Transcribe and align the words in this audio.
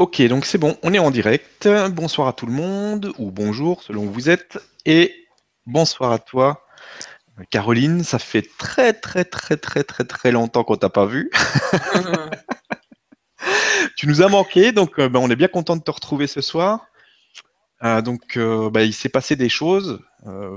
Ok, 0.00 0.20
donc 0.22 0.44
c'est 0.44 0.58
bon, 0.58 0.76
on 0.82 0.92
est 0.92 0.98
en 0.98 1.12
direct. 1.12 1.68
Bonsoir 1.92 2.26
à 2.26 2.32
tout 2.32 2.46
le 2.46 2.52
monde, 2.52 3.12
ou 3.18 3.30
bonjour 3.30 3.80
selon 3.84 4.06
où 4.06 4.10
vous 4.10 4.28
êtes. 4.28 4.58
Et 4.86 5.14
bonsoir 5.66 6.10
à 6.10 6.18
toi, 6.18 6.66
Caroline. 7.50 8.02
Ça 8.02 8.18
fait 8.18 8.44
très 8.58 8.92
très 8.92 9.24
très 9.24 9.56
très 9.56 9.84
très 9.84 10.02
très 10.02 10.32
longtemps 10.32 10.64
qu'on 10.64 10.74
t'a 10.74 10.88
pas 10.88 11.06
vu. 11.06 11.30
tu 13.96 14.08
nous 14.08 14.20
as 14.20 14.28
manqué, 14.28 14.72
donc 14.72 14.98
euh, 14.98 15.08
ben, 15.08 15.20
on 15.20 15.30
est 15.30 15.36
bien 15.36 15.46
content 15.46 15.76
de 15.76 15.82
te 15.82 15.92
retrouver 15.92 16.26
ce 16.26 16.40
soir. 16.40 16.88
Euh, 17.84 18.02
donc 18.02 18.36
euh, 18.36 18.70
ben, 18.70 18.80
il 18.80 18.94
s'est 18.94 19.08
passé 19.08 19.36
des 19.36 19.48
choses 19.48 20.00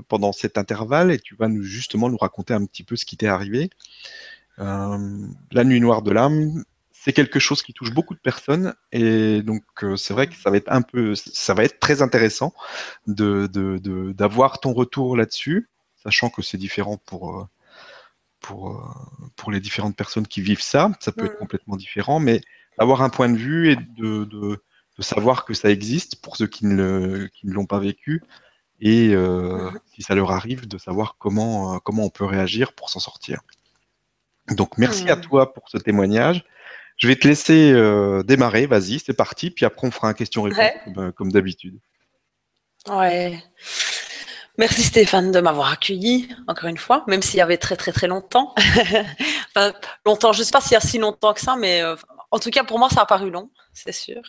pendant 0.07 0.31
cet 0.31 0.57
intervalle 0.57 1.11
et 1.11 1.19
tu 1.19 1.35
vas 1.35 1.47
nous 1.47 1.61
justement 1.61 2.09
nous 2.09 2.17
raconter 2.17 2.55
un 2.55 2.65
petit 2.65 2.83
peu 2.83 2.95
ce 2.95 3.05
qui 3.05 3.17
t'est 3.17 3.27
arrivé. 3.27 3.69
la 4.57 5.63
nuit 5.63 5.79
noire 5.79 6.01
de 6.01 6.11
l'âme, 6.11 6.63
c'est 7.07 7.13
quelque 7.13 7.39
chose 7.39 7.63
qui 7.63 7.71
touche 7.71 7.93
beaucoup 7.93 8.16
de 8.16 8.20
personnes 8.20 8.75
et 8.91 9.41
donc 9.41 9.63
euh, 9.81 9.95
c'est 9.95 10.13
vrai 10.13 10.27
que 10.27 10.35
ça 10.35 10.52
va 10.52 10.57
être 10.57 10.70
un 10.70 10.81
peu, 10.81 11.15
ça 11.15 11.53
va 11.53 11.63
être 11.63 11.79
très 11.79 12.02
intéressant 12.02 12.53
de 13.07 13.48
d'avoir 14.11 14.59
ton 14.59 14.73
retour 14.73 15.15
là-dessus, 15.15 15.70
sachant 15.95 16.29
que 16.29 16.41
c'est 16.41 16.57
différent 16.57 16.98
pour 17.05 17.39
euh, 17.39 17.45
pour 18.41 18.71
euh, 18.71 18.81
pour 19.38 19.51
les 19.53 19.62
différentes 19.62 19.95
personnes 19.95 20.27
qui 20.27 20.41
vivent 20.41 20.62
ça, 20.62 20.91
ça 20.99 21.13
peut 21.13 21.27
être 21.27 21.38
complètement 21.38 21.77
différent, 21.77 22.20
mais 22.20 22.41
avoir 22.77 23.01
un 23.01 23.09
point 23.09 23.29
de 23.29 23.37
vue 23.37 23.71
et 23.71 23.77
de, 23.77 24.26
de, 24.26 24.62
savoir 24.99 25.45
que 25.45 25.53
ça 25.53 25.70
existe 25.70 26.21
pour 26.21 26.35
ceux 26.35 26.48
qui 26.48 26.65
ne 26.65 27.27
qui 27.27 27.48
ne 27.48 27.53
l'ont 27.53 27.67
pas 27.67 27.79
vécu 27.79 28.21
et 28.81 29.15
si 29.93 30.01
ça 30.01 30.13
leur 30.13 30.31
arrive 30.31 30.67
de 30.67 30.77
savoir 30.77 31.15
comment 31.17 31.79
comment 31.79 32.03
on 32.03 32.09
peut 32.09 32.26
réagir 32.26 32.73
pour 32.73 32.89
s'en 32.89 32.99
sortir. 32.99 33.39
Donc 34.49 34.77
merci 34.77 35.09
à 35.09 35.15
toi 35.15 35.53
pour 35.53 35.70
ce 35.70 35.77
témoignage. 35.77 36.43
Je 36.97 37.07
vais 37.07 37.15
te 37.15 37.27
laisser 37.27 37.71
euh, 37.73 38.23
démarrer, 38.23 38.65
vas-y, 38.65 38.99
c'est 38.99 39.13
parti, 39.13 39.51
puis 39.51 39.65
après 39.65 39.87
on 39.87 39.91
fera 39.91 40.07
un 40.07 40.13
question-réponse 40.13 40.65
euh, 40.98 41.12
comme, 41.12 41.31
d'habitude. 41.31 41.79
Ouais. 42.89 43.43
Merci 44.57 44.81
Stéphane 44.81 45.31
de 45.31 45.39
m'avoir 45.39 45.71
accueilli, 45.71 46.27
encore 46.48 46.67
une 46.67 46.79
fois, 46.79 47.04
même 47.05 47.21
s'il 47.21 47.37
y 47.37 47.41
avait 47.41 47.57
très 47.57 47.76
très 47.76 47.91
très 47.91 48.07
longtemps. 48.07 48.55
enfin, 49.55 49.73
longtemps, 50.07 50.34
je 50.34 50.39
ne 50.39 50.43
sais 50.43 50.51
pas 50.51 50.62
s'il 50.62 50.71
y 50.71 50.76
a 50.76 50.79
si 50.79 50.98
longtemps 50.98 51.35
que 51.35 51.41
ça, 51.41 51.55
mais 51.55 51.84
euh, 51.84 51.95
en 52.31 52.39
tout 52.39 52.49
cas 52.49 52.63
pour 52.63 52.79
moi 52.79 52.89
ça 52.89 53.01
a 53.01 53.05
paru 53.05 53.29
long, 53.29 53.51
c'est 53.73 53.91
sûr. 53.91 54.23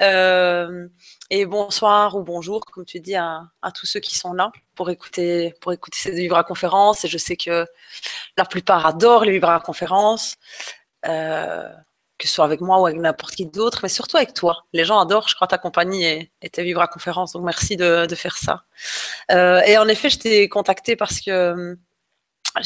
et 0.00 1.46
bonsoir 1.46 2.14
ou 2.14 2.22
bonjour, 2.22 2.60
comme 2.60 2.84
tu 2.84 3.00
dis, 3.00 3.16
à, 3.16 3.42
tous 3.74 3.86
ceux 3.86 3.98
qui 3.98 4.16
sont 4.16 4.34
là 4.34 4.52
pour 4.76 4.88
écouter, 4.90 5.52
pour 5.60 5.72
écouter 5.72 5.98
ces 5.98 6.12
Vibra 6.12 6.44
conférences. 6.44 7.04
Et 7.04 7.08
je 7.08 7.18
sais 7.18 7.36
que 7.36 7.66
la 8.36 8.44
plupart 8.44 8.86
adorent 8.86 9.24
les 9.24 9.32
Vibra 9.32 9.58
conférences 9.58 10.36
que 12.18 12.26
ce 12.26 12.34
soit 12.34 12.44
avec 12.44 12.60
moi 12.60 12.80
ou 12.80 12.86
avec 12.86 12.98
n'importe 12.98 13.36
qui 13.36 13.46
d'autre, 13.46 13.80
mais 13.82 13.88
surtout 13.88 14.16
avec 14.16 14.34
toi. 14.34 14.66
Les 14.72 14.84
gens 14.84 14.98
adorent, 14.98 15.28
je 15.28 15.36
crois, 15.36 15.46
ta 15.46 15.56
compagnie 15.56 16.04
et, 16.04 16.50
tes 16.50 16.64
vivres 16.64 16.80
à 16.80 16.88
conférence, 16.88 17.32
donc 17.32 17.44
merci 17.44 17.76
de, 17.76 18.06
faire 18.16 18.36
ça. 18.36 18.64
Euh, 19.30 19.60
et 19.60 19.78
en 19.78 19.86
effet, 19.86 20.10
je 20.10 20.18
t'ai 20.18 20.48
contacté 20.48 20.96
parce 20.96 21.20
que 21.20 21.76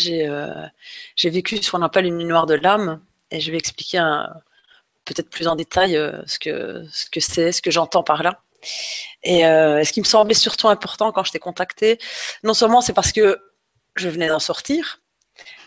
euh, 0.08 0.68
j'ai 1.16 1.30
vécu 1.30 1.58
ce 1.62 1.70
qu'on 1.70 1.82
appelle 1.82 2.06
une 2.06 2.16
nuit 2.16 2.24
noire 2.24 2.46
de 2.46 2.54
l'âme, 2.54 3.02
et 3.30 3.40
je 3.40 3.50
vais 3.50 3.58
expliquer 3.58 3.98
peut-être 5.04 5.28
plus 5.28 5.48
en 5.48 5.56
détail 5.56 5.96
euh, 5.96 6.22
ce 6.26 6.38
que 6.38 6.84
ce 6.90 7.10
que 7.10 7.20
c'est, 7.20 7.52
ce 7.52 7.60
que 7.60 7.70
j'entends 7.70 8.02
par 8.02 8.22
là. 8.22 8.42
Et 9.22 9.42
ce 9.42 9.92
qui 9.92 10.00
me 10.00 10.06
semblait 10.06 10.34
surtout 10.34 10.68
important 10.68 11.12
quand 11.12 11.24
je 11.24 11.32
t'ai 11.32 11.38
contacté, 11.40 11.98
non 12.42 12.54
seulement 12.54 12.80
c'est 12.80 12.92
parce 12.92 13.12
que 13.12 13.38
je 13.96 14.08
venais 14.08 14.28
d'en 14.28 14.38
sortir, 14.38 15.00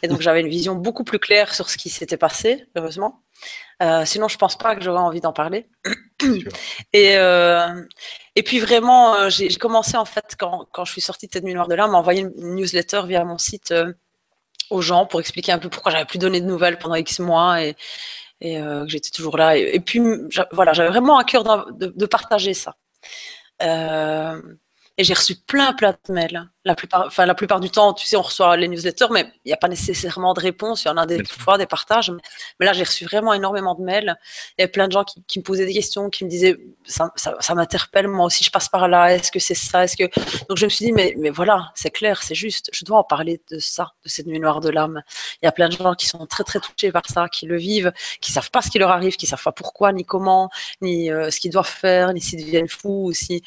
et 0.01 0.07
donc 0.07 0.21
j'avais 0.21 0.41
une 0.41 0.49
vision 0.49 0.75
beaucoup 0.75 1.03
plus 1.03 1.19
claire 1.19 1.53
sur 1.53 1.69
ce 1.69 1.77
qui 1.77 1.89
s'était 1.89 2.17
passé, 2.17 2.65
heureusement. 2.75 3.24
Euh, 3.83 4.05
sinon, 4.05 4.27
je 4.27 4.37
pense 4.37 4.57
pas 4.57 4.75
que 4.75 4.83
j'aurais 4.83 5.01
envie 5.01 5.21
d'en 5.21 5.33
parler. 5.33 5.67
et, 6.93 7.17
euh, 7.17 7.83
et 8.35 8.43
puis 8.43 8.59
vraiment, 8.59 9.15
euh, 9.15 9.29
j'ai 9.29 9.49
commencé 9.55 9.97
en 9.97 10.05
fait 10.05 10.35
quand, 10.39 10.67
quand, 10.71 10.85
je 10.85 10.91
suis 10.91 11.01
sortie 11.01 11.27
de 11.27 11.33
cette 11.33 11.43
nuit 11.43 11.53
noire 11.53 11.67
de 11.67 11.75
l'âme, 11.75 11.93
à 11.93 11.97
envoyer 11.97 12.21
une 12.21 12.55
newsletter 12.55 13.01
via 13.05 13.23
mon 13.25 13.37
site 13.37 13.73
aux 14.69 14.81
gens 14.81 15.05
pour 15.05 15.19
expliquer 15.19 15.51
un 15.51 15.59
peu 15.59 15.69
pourquoi 15.69 15.91
j'avais 15.91 16.05
plus 16.05 16.19
donné 16.19 16.41
de 16.41 16.45
nouvelles 16.45 16.79
pendant 16.79 16.95
X 16.95 17.19
mois 17.19 17.61
et, 17.63 17.75
et 18.41 18.55
que 18.55 18.87
j'étais 18.87 19.11
toujours 19.11 19.37
là. 19.37 19.57
Et, 19.57 19.79
puis 19.79 20.01
voilà, 20.51 20.73
j'avais 20.73 20.89
vraiment 20.89 21.17
à 21.17 21.23
cœur 21.23 21.43
de, 21.43 21.87
de, 21.87 22.05
partager 22.05 22.53
ça. 22.53 22.75
Et 24.97 25.03
j'ai 25.03 25.13
reçu 25.13 25.35
plein, 25.35 25.73
plein 25.73 25.91
de 25.91 26.13
mails. 26.13 26.49
La 26.63 26.73
plupart, 26.73 27.05
enfin, 27.05 27.25
la 27.25 27.35
plupart 27.35 27.59
du 27.59 27.69
temps, 27.69 27.93
tu 27.93 28.07
sais, 28.07 28.15
on 28.15 28.21
reçoit 28.21 28.55
les 28.55 28.67
newsletters, 28.69 29.07
mais 29.11 29.31
il 29.43 29.49
n'y 29.49 29.53
a 29.53 29.57
pas 29.57 29.67
nécessairement 29.67 30.33
de 30.33 30.39
réponse. 30.39 30.83
Il 30.83 30.87
y 30.87 30.91
en 30.91 30.97
a 30.97 31.05
des 31.05 31.23
fois 31.25 31.57
des 31.57 31.65
partages. 31.65 32.11
Mais 32.59 32.65
là, 32.65 32.71
j'ai 32.71 32.83
reçu 32.83 33.03
vraiment 33.03 33.33
énormément 33.33 33.75
de 33.75 33.83
mails. 33.83 34.15
Il 34.57 34.61
y 34.61 34.63
a 34.63 34.67
plein 34.69 34.87
de 34.87 34.93
gens 34.93 35.03
qui, 35.03 35.21
qui 35.27 35.39
me 35.39 35.43
posaient 35.43 35.65
des 35.65 35.73
questions, 35.73 36.09
qui 36.09 36.23
me 36.23 36.29
disaient, 36.29 36.57
ça, 36.85 37.11
ça, 37.17 37.35
ça 37.39 37.53
m'interpelle, 37.55 38.07
moi 38.07 38.25
aussi, 38.25 38.43
je 38.43 38.51
passe 38.51 38.69
par 38.69 38.87
là. 38.87 39.13
Est-ce 39.13 39.31
que 39.31 39.39
c'est 39.39 39.53
ça? 39.53 39.83
Est-ce 39.83 39.97
que, 39.97 40.05
donc 40.47 40.57
je 40.57 40.65
me 40.65 40.69
suis 40.69 40.85
dit, 40.85 40.91
mais, 40.93 41.13
mais 41.17 41.29
voilà, 41.29 41.71
c'est 41.75 41.91
clair, 41.91 42.23
c'est 42.23 42.35
juste. 42.35 42.69
Je 42.73 42.85
dois 42.85 42.99
en 42.99 43.03
parler 43.03 43.41
de 43.51 43.59
ça, 43.59 43.91
de 44.03 44.09
cette 44.09 44.25
nuit 44.25 44.39
noire 44.39 44.61
de 44.61 44.69
l'âme. 44.69 45.03
Il 45.41 45.45
y 45.45 45.49
a 45.49 45.51
plein 45.51 45.67
de 45.67 45.73
gens 45.75 45.93
qui 45.93 46.07
sont 46.07 46.25
très, 46.25 46.45
très 46.45 46.61
touchés 46.61 46.91
par 46.93 47.03
ça, 47.07 47.27
qui 47.27 47.45
le 47.45 47.57
vivent, 47.57 47.91
qui 48.21 48.31
savent 48.31 48.49
pas 48.49 48.61
ce 48.61 48.71
qui 48.71 48.79
leur 48.79 48.91
arrive, 48.91 49.17
qui 49.17 49.27
savent 49.27 49.43
pas 49.43 49.51
pourquoi, 49.51 49.91
ni 49.91 50.05
comment, 50.05 50.49
ni 50.81 51.11
euh, 51.11 51.29
ce 51.31 51.39
qu'ils 51.41 51.51
doivent 51.51 51.67
faire, 51.67 52.13
ni 52.13 52.21
s'ils 52.21 52.43
deviennent 52.43 52.69
fous, 52.69 53.09
ou 53.09 53.13
si, 53.13 53.43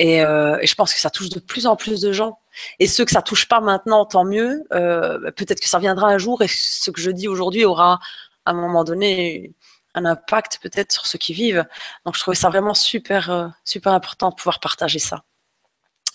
euh, 0.00 0.58
et, 0.60 0.66
je 0.66 0.74
pense 0.74 0.92
que 0.92 1.00
ça 1.00 1.10
touche 1.10 1.28
de 1.28 1.40
plus 1.40 1.66
en 1.66 1.76
plus 1.76 2.00
de 2.00 2.12
gens. 2.12 2.38
Et 2.78 2.86
ceux 2.86 3.04
que 3.04 3.12
ça 3.12 3.22
touche 3.22 3.48
pas 3.48 3.60
maintenant, 3.60 4.04
tant 4.06 4.24
mieux. 4.24 4.64
Euh, 4.72 5.30
peut-être 5.32 5.60
que 5.60 5.68
ça 5.68 5.78
viendra 5.78 6.08
un 6.08 6.18
jour 6.18 6.42
et 6.42 6.48
ce 6.48 6.90
que 6.90 7.00
je 7.00 7.10
dis 7.10 7.28
aujourd'hui 7.28 7.64
aura 7.64 8.00
à 8.44 8.50
un 8.50 8.54
moment 8.54 8.84
donné 8.84 9.54
un 9.94 10.04
impact 10.04 10.58
peut-être 10.60 10.92
sur 10.92 11.06
ceux 11.06 11.18
qui 11.18 11.32
vivent. 11.32 11.64
Donc 12.04 12.16
je 12.16 12.20
trouvais 12.20 12.36
ça 12.36 12.48
vraiment 12.48 12.74
super, 12.74 13.30
euh, 13.30 13.48
super 13.64 13.92
important 13.92 14.30
de 14.30 14.34
pouvoir 14.34 14.60
partager 14.60 14.98
ça. 14.98 15.22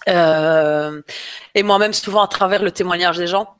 et 0.08 1.64
moi-même, 1.64 1.94
souvent 1.94 2.24
à 2.24 2.28
travers 2.28 2.64
le 2.64 2.72
témoignage 2.72 3.18
des 3.18 3.28
gens 3.28 3.56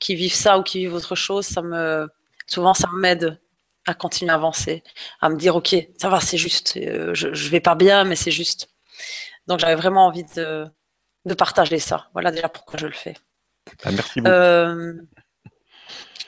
qui 0.00 0.14
vivent 0.14 0.34
ça 0.34 0.58
ou 0.58 0.62
qui 0.62 0.78
vivent 0.78 0.94
autre 0.94 1.14
chose, 1.14 1.46
ça 1.46 1.62
me, 1.62 2.08
souvent 2.46 2.74
ça 2.74 2.88
m'aide 2.94 3.40
à 3.86 3.94
continuer 3.94 4.32
à 4.32 4.34
avancer, 4.34 4.82
à 5.20 5.28
me 5.28 5.36
dire 5.36 5.56
ok, 5.56 5.76
ça 5.98 6.08
va, 6.08 6.20
c'est 6.20 6.38
juste. 6.38 6.74
Je, 6.76 7.34
je 7.34 7.48
vais 7.48 7.60
pas 7.60 7.74
bien, 7.74 8.04
mais 8.04 8.16
c'est 8.16 8.30
juste. 8.30 8.70
Donc 9.46 9.58
j'avais 9.58 9.74
vraiment 9.74 10.06
envie 10.06 10.24
de, 10.24 10.70
partager 11.36 11.78
ça. 11.78 12.08
Voilà 12.12 12.30
déjà 12.30 12.48
pourquoi 12.48 12.78
je 12.78 12.86
le 12.86 12.92
fais. 12.92 13.16
Ah, 13.84 13.92
merci 13.92 14.20
beaucoup. 14.20 14.32
Euh, 14.32 14.94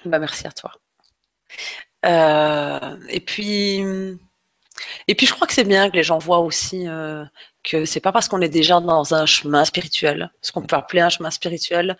bah, 0.04 0.18
merci 0.18 0.46
à 0.46 0.52
toi. 0.52 0.72
Euh, 2.04 2.96
et 3.08 3.20
puis, 3.20 3.78
et 5.08 5.14
puis 5.14 5.26
je 5.26 5.32
crois 5.32 5.46
que 5.46 5.52
c'est 5.52 5.64
bien 5.64 5.90
que 5.90 5.96
les 5.96 6.02
gens 6.02 6.18
voient 6.18 6.40
aussi 6.40 6.88
euh, 6.88 7.24
que 7.62 7.84
c'est 7.84 8.00
pas 8.00 8.12
parce 8.12 8.28
qu'on 8.28 8.40
est 8.40 8.48
déjà 8.48 8.80
dans 8.80 9.14
un 9.14 9.26
chemin 9.26 9.64
spirituel, 9.64 10.30
ce 10.40 10.52
qu'on 10.52 10.62
peut 10.62 10.76
appeler 10.76 11.00
un 11.00 11.08
chemin 11.08 11.30
spirituel, 11.30 11.96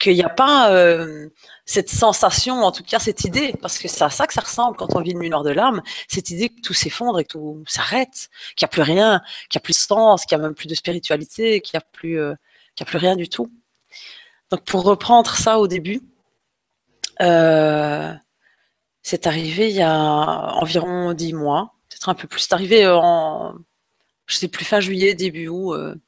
qu'il 0.00 0.14
n'y 0.14 0.24
a 0.24 0.30
pas 0.30 0.72
euh, 0.72 1.28
cette 1.66 1.90
sensation, 1.90 2.62
en 2.64 2.72
tout 2.72 2.82
cas 2.82 2.98
cette 2.98 3.24
idée, 3.24 3.54
parce 3.60 3.78
que 3.78 3.86
c'est 3.86 4.02
à 4.02 4.10
ça 4.10 4.26
que 4.26 4.32
ça 4.32 4.40
ressemble 4.40 4.76
quand 4.76 4.96
on 4.96 5.02
vit 5.02 5.12
une 5.12 5.28
noire 5.28 5.44
de 5.44 5.50
l'âme, 5.50 5.82
cette 6.08 6.30
idée 6.30 6.48
que 6.48 6.60
tout 6.62 6.72
s'effondre 6.72 7.20
et 7.20 7.24
que 7.24 7.32
tout 7.32 7.62
s'arrête, 7.68 8.30
qu'il 8.56 8.64
n'y 8.64 8.66
a 8.66 8.68
plus 8.68 8.82
rien, 8.82 9.20
qu'il 9.48 9.58
n'y 9.58 9.62
a 9.62 9.64
plus 9.64 9.74
de 9.74 9.78
sens, 9.78 10.24
qu'il 10.24 10.36
n'y 10.36 10.42
a 10.42 10.46
même 10.46 10.54
plus 10.54 10.66
de 10.66 10.74
spiritualité, 10.74 11.60
qu'il 11.60 11.76
n'y 11.76 11.82
a, 11.82 11.86
plus, 11.92 12.18
euh, 12.18 12.34
a 12.80 12.84
plus 12.84 12.98
rien 12.98 13.14
du 13.14 13.28
tout. 13.28 13.52
Donc 14.50 14.64
pour 14.64 14.82
reprendre 14.84 15.36
ça 15.36 15.58
au 15.58 15.68
début, 15.68 16.00
euh, 17.20 18.12
c'est 19.02 19.26
arrivé 19.26 19.68
il 19.68 19.76
y 19.76 19.82
a 19.82 19.94
environ 20.56 21.12
dix 21.12 21.34
mois, 21.34 21.74
peut-être 21.90 22.08
un 22.08 22.14
peu 22.14 22.26
plus. 22.26 22.40
C'est 22.40 22.54
arrivé 22.54 22.88
en, 22.88 23.54
je 24.26 24.36
sais 24.36 24.48
plus, 24.48 24.64
fin 24.64 24.80
juillet, 24.80 25.14
début 25.14 25.48
août. 25.48 25.98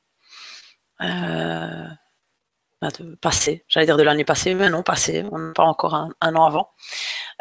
Passé, 3.21 3.65
j'allais 3.69 3.87
dire 3.87 3.97
de 3.97 4.03
l'année 4.03 4.25
passée, 4.25 4.55
mais 4.55 4.69
non, 4.69 4.83
passé, 4.83 5.25
pas 5.55 5.63
encore 5.63 5.95
un, 5.95 6.13
an 6.21 6.45
avant. 6.45 6.71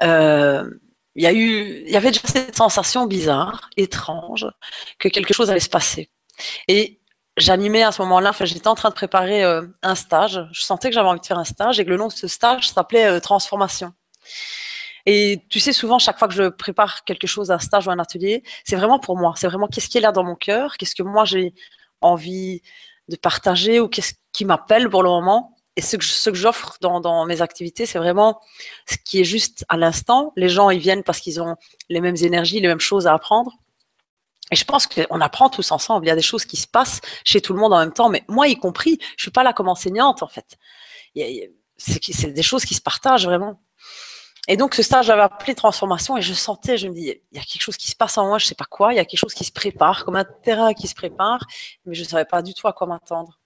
Euh, 0.03 0.69
il 1.15 1.23
y 1.23 1.91
y 1.91 1.97
avait 1.97 2.11
déjà 2.11 2.27
cette 2.27 2.55
sensation 2.55 3.05
bizarre, 3.07 3.69
étrange, 3.75 4.47
que 4.99 5.09
quelque 5.09 5.33
chose 5.33 5.49
allait 5.49 5.59
se 5.59 5.69
passer. 5.69 6.09
Et 6.67 7.01
j'animais 7.37 7.83
à 7.83 7.91
ce 7.91 8.01
moment-là, 8.03 8.31
j'étais 8.41 8.67
en 8.67 8.75
train 8.75 8.89
de 8.89 8.93
préparer 8.93 9.43
euh, 9.43 9.63
un 9.81 9.95
stage. 9.95 10.47
Je 10.51 10.61
sentais 10.61 10.89
que 10.89 10.95
j'avais 10.95 11.09
envie 11.09 11.19
de 11.19 11.25
faire 11.25 11.39
un 11.39 11.43
stage 11.43 11.79
et 11.79 11.85
que 11.85 11.89
le 11.89 11.97
nom 11.97 12.07
de 12.07 12.13
ce 12.13 12.27
stage 12.27 12.69
s'appelait 12.69 13.05
euh, 13.05 13.19
Transformation. 13.19 13.93
Et 15.05 15.45
tu 15.49 15.59
sais, 15.59 15.73
souvent, 15.73 15.97
chaque 15.97 16.19
fois 16.19 16.27
que 16.27 16.35
je 16.35 16.49
prépare 16.49 17.03
quelque 17.03 17.27
chose, 17.27 17.51
un 17.51 17.59
stage 17.59 17.87
ou 17.87 17.91
un 17.91 17.99
atelier, 17.99 18.43
c'est 18.63 18.75
vraiment 18.75 18.99
pour 18.99 19.17
moi. 19.17 19.33
C'est 19.35 19.47
vraiment 19.47 19.67
qu'est-ce 19.67 19.89
qui 19.89 19.97
est 19.97 20.01
là 20.01 20.11
dans 20.11 20.23
mon 20.23 20.35
cœur, 20.35 20.77
qu'est-ce 20.77 20.95
que 20.95 21.03
moi 21.03 21.25
j'ai 21.25 21.53
envie 22.01 22.61
de 23.07 23.15
partager 23.15 23.79
ou 23.79 23.87
qu'est-ce 23.87 24.13
qui 24.33 24.45
m'appelle 24.45 24.89
pour 24.89 25.03
le 25.03 25.09
moment. 25.09 25.55
Et 25.77 25.81
ce 25.81 25.95
que, 25.97 26.35
j'offre 26.35 26.77
dans, 26.81 27.25
mes 27.25 27.41
activités, 27.41 27.85
c'est 27.85 27.97
vraiment 27.97 28.41
ce 28.87 28.97
qui 29.03 29.21
est 29.21 29.23
juste 29.23 29.65
à 29.69 29.77
l'instant. 29.77 30.33
Les 30.35 30.49
gens, 30.49 30.69
ils 30.69 30.79
viennent 30.79 31.03
parce 31.03 31.19
qu'ils 31.19 31.41
ont 31.41 31.55
les 31.89 32.01
mêmes 32.01 32.17
énergies, 32.17 32.59
les 32.59 32.67
mêmes 32.67 32.81
choses 32.81 33.07
à 33.07 33.13
apprendre. 33.13 33.53
Et 34.51 34.55
je 34.57 34.65
pense 34.65 34.85
qu'on 34.85 35.21
apprend 35.21 35.49
tous 35.49 35.71
ensemble. 35.71 36.05
Il 36.05 36.09
y 36.09 36.11
a 36.11 36.15
des 36.15 36.21
choses 36.21 36.43
qui 36.43 36.57
se 36.57 36.67
passent 36.67 36.99
chez 37.23 37.39
tout 37.39 37.53
le 37.53 37.59
monde 37.59 37.73
en 37.73 37.79
même 37.79 37.93
temps, 37.93 38.09
mais 38.09 38.23
moi 38.27 38.49
y 38.49 38.57
compris, 38.57 38.99
je 39.15 39.23
suis 39.23 39.31
pas 39.31 39.43
là 39.43 39.53
comme 39.53 39.69
enseignante 39.69 40.23
en 40.23 40.27
fait. 40.27 40.57
C'est 41.77 42.33
des 42.33 42.43
choses 42.43 42.65
qui 42.65 42.75
se 42.75 42.81
partagent 42.81 43.25
vraiment. 43.25 43.61
Et 44.47 44.57
donc, 44.57 44.75
ce 44.75 44.83
stage, 44.83 45.05
j'avais 45.05 45.21
appelé 45.21 45.53
transformation 45.55 46.17
et 46.17 46.21
je 46.21 46.33
sentais, 46.33 46.77
je 46.77 46.87
me 46.87 46.93
dis, 46.93 47.13
il 47.31 47.37
y 47.37 47.39
a 47.39 47.43
quelque 47.43 47.61
chose 47.61 47.77
qui 47.77 47.89
se 47.89 47.95
passe 47.95 48.17
en 48.17 48.25
moi, 48.25 48.39
je 48.39 48.45
sais 48.47 48.55
pas 48.55 48.65
quoi, 48.65 48.91
il 48.91 48.97
y 48.97 48.99
a 48.99 49.05
quelque 49.05 49.19
chose 49.19 49.35
qui 49.35 49.43
se 49.43 49.51
prépare, 49.51 50.03
comme 50.03 50.15
un 50.15 50.25
terrain 50.25 50.73
qui 50.73 50.87
se 50.87 50.95
prépare, 50.95 51.45
mais 51.85 51.93
je 51.93 52.03
savais 52.03 52.25
pas 52.25 52.41
du 52.41 52.53
tout 52.53 52.67
à 52.67 52.73
quoi 52.73 52.87
m'attendre. 52.87 53.40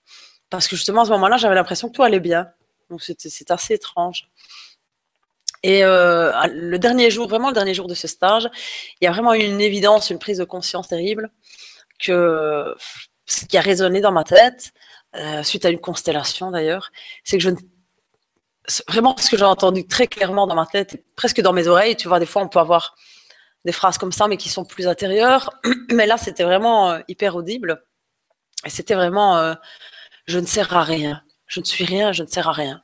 Parce 0.50 0.68
que 0.68 0.76
justement, 0.76 1.02
à 1.02 1.04
ce 1.04 1.10
moment-là, 1.10 1.36
j'avais 1.36 1.54
l'impression 1.54 1.88
que 1.88 1.94
tout 1.94 2.02
allait 2.02 2.20
bien. 2.20 2.48
Donc, 2.90 3.02
c'est 3.02 3.50
assez 3.50 3.74
étrange. 3.74 4.28
Et 5.62 5.84
euh, 5.84 6.30
le 6.52 6.78
dernier 6.78 7.10
jour, 7.10 7.28
vraiment 7.28 7.48
le 7.48 7.54
dernier 7.54 7.74
jour 7.74 7.88
de 7.88 7.94
ce 7.94 8.06
stage, 8.06 8.48
il 9.00 9.04
y 9.04 9.08
a 9.08 9.12
vraiment 9.12 9.34
eu 9.34 9.40
une 9.40 9.60
évidence, 9.60 10.10
une 10.10 10.18
prise 10.18 10.38
de 10.38 10.44
conscience 10.44 10.88
terrible 10.88 11.30
que 11.98 12.74
ce 13.24 13.46
qui 13.46 13.58
a 13.58 13.60
résonné 13.60 14.00
dans 14.00 14.12
ma 14.12 14.22
tête, 14.22 14.72
euh, 15.16 15.42
suite 15.42 15.64
à 15.64 15.70
une 15.70 15.80
constellation 15.80 16.50
d'ailleurs, 16.50 16.90
c'est 17.24 17.38
que 17.38 17.42
je 17.42 17.50
vraiment 18.88 19.16
ce 19.16 19.30
que 19.30 19.36
j'ai 19.36 19.44
entendu 19.44 19.86
très 19.86 20.06
clairement 20.06 20.46
dans 20.46 20.54
ma 20.54 20.66
tête, 20.66 21.02
presque 21.16 21.40
dans 21.40 21.52
mes 21.52 21.68
oreilles. 21.68 21.96
Tu 21.96 22.08
vois, 22.08 22.18
des 22.18 22.26
fois, 22.26 22.42
on 22.42 22.48
peut 22.48 22.58
avoir 22.58 22.94
des 23.64 23.72
phrases 23.72 23.96
comme 23.98 24.12
ça, 24.12 24.28
mais 24.28 24.36
qui 24.36 24.48
sont 24.48 24.64
plus 24.64 24.86
intérieures. 24.86 25.50
Mais 25.90 26.06
là, 26.06 26.16
c'était 26.16 26.44
vraiment 26.44 26.90
euh, 26.90 27.00
hyper 27.08 27.36
audible. 27.36 27.82
Et 28.64 28.70
c'était 28.70 28.94
vraiment 28.94 29.54
je 30.26 30.38
ne 30.38 30.46
sers 30.46 30.74
à 30.76 30.82
rien. 30.82 31.22
Je 31.46 31.60
ne 31.60 31.64
suis 31.64 31.84
rien, 31.84 32.12
je 32.12 32.22
ne 32.22 32.28
sers 32.28 32.48
à 32.48 32.52
rien 32.52 32.82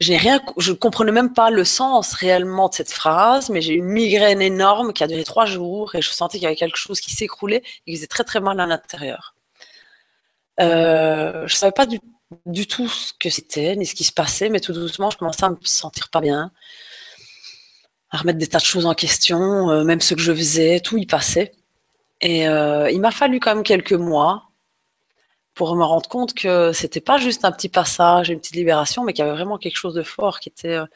je 0.00 0.10
n'ai 0.12 0.18
rien, 0.18 0.40
je 0.58 0.72
ne 0.72 0.76
comprenais 0.76 1.12
même 1.12 1.32
pas 1.32 1.50
le 1.50 1.64
sens 1.64 2.12
réellement 2.12 2.68
de 2.68 2.74
cette 2.74 2.92
phrase, 2.92 3.48
mais 3.48 3.62
j'ai 3.62 3.74
eu 3.74 3.78
une 3.78 3.86
migraine 3.86 4.42
énorme 4.42 4.92
qui 4.92 5.02
a 5.02 5.06
duré 5.06 5.24
trois 5.24 5.46
jours 5.46 5.94
et 5.94 6.02
je 6.02 6.10
sentais 6.10 6.38
qu'il 6.38 6.44
y 6.44 6.46
avait 6.46 6.56
quelque 6.56 6.76
chose 6.76 7.00
qui 7.00 7.10
s'écroulait 7.10 7.62
et 7.86 7.92
qui 7.92 7.96
faisait 7.96 8.06
très 8.06 8.24
très 8.24 8.40
mal 8.40 8.60
à 8.60 8.66
l'intérieur. 8.66 9.34
Euh, 10.60 11.46
je 11.46 11.56
savais 11.56 11.72
pas 11.72 11.86
du, 11.86 11.98
du, 12.44 12.66
tout 12.66 12.88
ce 12.88 13.12
que 13.18 13.30
c'était 13.30 13.74
ni 13.76 13.86
ce 13.86 13.94
qui 13.94 14.04
se 14.04 14.12
passait, 14.12 14.50
mais 14.50 14.60
tout 14.60 14.72
doucement, 14.72 15.10
je 15.10 15.16
commençais 15.16 15.44
à 15.44 15.50
me 15.50 15.56
sentir 15.62 16.10
pas 16.10 16.20
bien, 16.20 16.50
à 18.10 18.18
remettre 18.18 18.38
des 18.38 18.46
tas 18.48 18.58
de 18.58 18.64
choses 18.64 18.86
en 18.86 18.94
question, 18.94 19.70
euh, 19.70 19.84
même 19.84 20.00
ce 20.02 20.14
que 20.14 20.20
je 20.20 20.32
faisais, 20.34 20.80
tout 20.80 20.98
y 20.98 21.06
passait. 21.06 21.52
Et 22.20 22.48
euh, 22.48 22.90
il 22.90 23.00
m'a 23.00 23.10
fallu 23.10 23.40
quand 23.40 23.54
même 23.54 23.64
quelques 23.64 23.92
mois 23.92 24.45
pour 25.56 25.74
me 25.74 25.84
rendre 25.84 26.08
compte 26.08 26.34
que 26.34 26.72
c'était 26.72 27.00
pas 27.00 27.18
juste 27.18 27.44
un 27.44 27.50
petit 27.50 27.70
passage, 27.70 28.28
une 28.28 28.38
petite 28.38 28.56
libération, 28.56 29.04
mais 29.04 29.14
qu'il 29.14 29.24
y 29.24 29.28
avait 29.28 29.36
vraiment 29.36 29.58
quelque 29.58 29.76
chose 29.76 29.94
de 29.94 30.02
fort 30.02 30.38
qui 30.38 30.50
était 30.50 30.76
euh, 30.76 30.86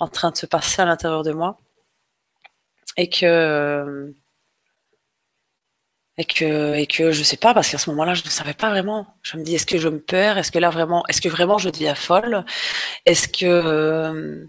en 0.00 0.08
train 0.08 0.30
de 0.30 0.36
se 0.36 0.46
passer 0.46 0.82
à 0.82 0.86
l'intérieur 0.86 1.22
de 1.22 1.32
moi. 1.32 1.58
Et 2.96 3.08
que, 3.10 4.12
et 6.16 6.24
que, 6.24 6.74
et 6.74 6.86
que 6.86 7.12
je 7.12 7.22
sais 7.22 7.36
pas, 7.36 7.52
parce 7.54 7.70
qu'à 7.70 7.78
ce 7.78 7.90
moment-là, 7.90 8.14
je 8.14 8.24
ne 8.24 8.30
savais 8.30 8.54
pas 8.54 8.70
vraiment. 8.70 9.06
Je 9.22 9.36
me 9.36 9.44
dis, 9.44 9.54
est-ce 9.54 9.66
que 9.66 9.78
je 9.78 9.88
me 9.88 10.00
perds? 10.00 10.38
Est-ce 10.38 10.50
que 10.50 10.58
là 10.58 10.70
vraiment, 10.70 11.04
est-ce 11.08 11.20
que 11.20 11.28
vraiment 11.28 11.58
je 11.58 11.68
deviens 11.68 11.94
folle? 11.94 12.44
Est-ce 13.06 13.28
que, 13.28 13.44
euh, 13.46 14.46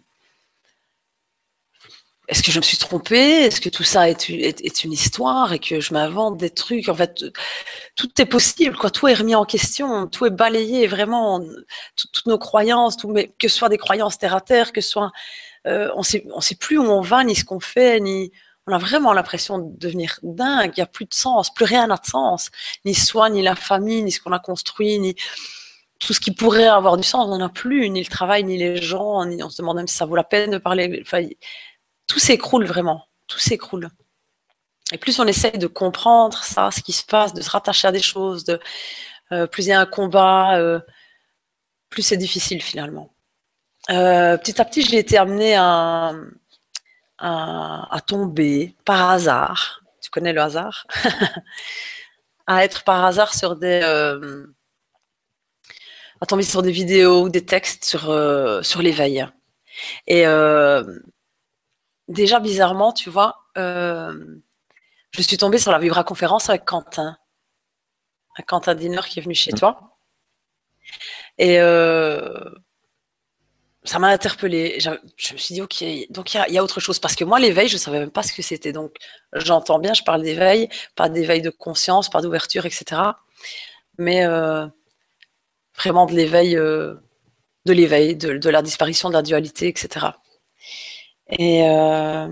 est-ce 2.31 2.43
que 2.43 2.51
je 2.51 2.59
me 2.59 2.63
suis 2.63 2.77
trompée? 2.77 3.43
Est-ce 3.43 3.59
que 3.59 3.67
tout 3.67 3.83
ça 3.83 4.09
est, 4.09 4.25
une 4.29 4.93
histoire 4.93 5.51
et 5.51 5.59
que 5.59 5.81
je 5.81 5.93
m'invente 5.93 6.37
des 6.37 6.49
trucs? 6.49 6.87
En 6.87 6.95
fait, 6.95 7.25
tout 7.97 8.09
est 8.21 8.25
possible. 8.25 8.77
Tout 8.93 9.07
est 9.09 9.13
remis 9.13 9.35
en 9.35 9.43
question, 9.43 10.07
tout 10.07 10.25
est 10.25 10.29
balayé, 10.29 10.87
vraiment. 10.87 11.41
toutes 11.97 12.25
nos 12.27 12.37
croyances, 12.37 12.95
que 13.37 13.49
ce 13.49 13.55
soit 13.55 13.67
des 13.67 13.77
croyances 13.77 14.17
terre 14.17 14.33
à 14.33 14.39
terre, 14.39 14.71
que 14.71 14.79
ce 14.79 14.89
soit, 14.89 15.11
euh, 15.67 15.89
on 15.97 16.03
sait, 16.03 16.25
on 16.33 16.39
sait 16.39 16.55
plus 16.55 16.77
où 16.77 16.83
on 16.83 17.01
va, 17.01 17.25
ni 17.25 17.35
ce 17.35 17.43
qu'on 17.43 17.59
fait, 17.59 17.99
ni. 17.99 18.31
On 18.65 18.73
a 18.73 18.77
vraiment 18.77 19.11
l'impression 19.11 19.57
de 19.57 19.77
devenir 19.77 20.17
dingue. 20.23 20.71
Il 20.77 20.79
n'y 20.79 20.83
a 20.83 20.87
plus 20.87 21.05
de 21.05 21.13
sens, 21.13 21.53
plus 21.53 21.65
rien 21.65 21.87
n'a 21.87 21.97
de 21.97 22.05
sens. 22.05 22.49
Ni 22.85 22.93
soi, 22.93 23.29
ni 23.29 23.41
la 23.41 23.55
famille, 23.55 24.03
ni 24.03 24.11
ce 24.11 24.21
qu'on 24.21 24.31
a 24.31 24.39
construit, 24.39 24.99
ni 24.99 25.15
tout 25.99 26.13
ce 26.13 26.19
qui 26.19 26.31
pourrait 26.31 26.67
avoir 26.67 26.97
du 26.97 27.03
sens, 27.03 27.25
on 27.27 27.37
n'en 27.37 27.45
a 27.45 27.49
plus, 27.49 27.89
ni 27.89 28.01
le 28.01 28.09
travail, 28.09 28.43
ni 28.43 28.57
les 28.57 28.81
gens, 28.81 29.23
ni 29.25 29.43
on 29.43 29.49
se 29.49 29.61
demande 29.61 29.77
même 29.77 29.87
si 29.87 29.95
ça 29.95 30.05
vaut 30.05 30.15
la 30.15 30.23
peine 30.23 30.51
de 30.51 30.57
parler. 30.57 31.03
Tout 32.11 32.19
s'écroule 32.19 32.65
vraiment, 32.65 33.07
tout 33.27 33.39
s'écroule. 33.39 33.89
Et 34.91 34.97
plus 34.97 35.17
on 35.21 35.27
essaye 35.27 35.57
de 35.57 35.67
comprendre 35.67 36.43
ça, 36.43 36.69
ce 36.69 36.81
qui 36.81 36.91
se 36.91 37.05
passe, 37.05 37.33
de 37.33 37.41
se 37.41 37.49
rattacher 37.49 37.87
à 37.87 37.93
des 37.93 38.01
choses, 38.01 38.43
de, 38.43 38.59
euh, 39.31 39.47
plus 39.47 39.67
il 39.67 39.69
y 39.69 39.71
a 39.71 39.79
un 39.79 39.85
combat, 39.85 40.57
euh, 40.57 40.81
plus 41.89 42.01
c'est 42.01 42.17
difficile 42.17 42.61
finalement. 42.61 43.13
Euh, 43.91 44.35
petit 44.37 44.59
à 44.59 44.65
petit, 44.65 44.81
j'ai 44.81 44.97
été 44.97 45.17
amenée 45.17 45.55
à, 45.55 46.11
à, 47.17 48.01
tomber 48.05 48.75
par 48.83 49.09
hasard. 49.09 49.81
Tu 50.01 50.09
connais 50.09 50.33
le 50.33 50.41
hasard? 50.41 50.85
À 52.47 52.65
être 52.65 52.83
par 52.83 53.05
hasard 53.05 53.33
sur 53.33 53.55
des. 53.55 53.81
à 56.19 56.25
tomber 56.25 56.43
sur 56.43 56.61
des 56.63 56.71
vidéos 56.71 57.23
ou 57.23 57.29
des 57.29 57.45
textes 57.45 57.85
sur, 57.85 58.01
sur 58.65 58.81
l'éveil. 58.81 59.25
Et 60.07 60.25
déjà 62.07 62.39
bizarrement, 62.39 62.93
tu 62.93 63.09
vois, 63.09 63.45
euh, 63.57 64.39
je 65.11 65.21
suis 65.21 65.37
tombée 65.37 65.57
sur 65.57 65.71
la 65.71 65.79
Vibra 65.79 66.03
conférence 66.03 66.49
avec 66.49 66.65
Quentin, 66.65 67.17
un 68.37 68.43
Quentin 68.43 68.75
Diner 68.75 69.01
qui 69.07 69.19
est 69.19 69.21
venu 69.21 69.35
chez 69.35 69.51
mmh. 69.51 69.57
toi. 69.57 69.97
Et 71.37 71.59
euh, 71.59 72.49
ça 73.83 73.99
m'a 73.99 74.07
interpellée. 74.07 74.79
Je, 74.79 74.89
me 74.89 75.37
suis 75.37 75.55
dit, 75.55 75.61
ok, 75.61 75.83
donc 76.11 76.33
il 76.33 76.53
y, 76.53 76.57
a 76.57 76.63
autre 76.63 76.79
chose. 76.79 76.99
Parce 76.99 77.15
que 77.15 77.23
moi, 77.23 77.39
l'éveil, 77.39 77.67
je 77.67 77.75
ne 77.75 77.79
savais 77.79 77.99
même 77.99 78.11
pas 78.11 78.23
ce 78.23 78.33
que 78.33 78.41
c'était. 78.41 78.71
Donc, 78.71 78.95
j'entends 79.33 79.79
bien, 79.79 79.93
je 79.93 80.03
parle 80.03 80.21
d'éveil, 80.21 80.69
pas 80.95 81.09
d'éveil 81.09 81.41
de 81.41 81.49
conscience, 81.49 82.09
pas 82.09 82.21
d'ouverture, 82.21 82.65
etc. 82.65 83.01
Mais 83.97 84.25
euh, 84.25 84.67
vraiment 85.75 86.05
de 86.05 86.13
l'éveil, 86.13 86.55
de 87.65 87.73
l'éveil, 87.73 88.15
de, 88.15 88.49
la 88.49 88.61
disparition 88.61 89.09
de 89.09 89.13
la 89.13 89.21
dualité, 89.21 89.67
etc. 89.67 90.07
Et, 91.31 91.63
euh, 91.67 92.27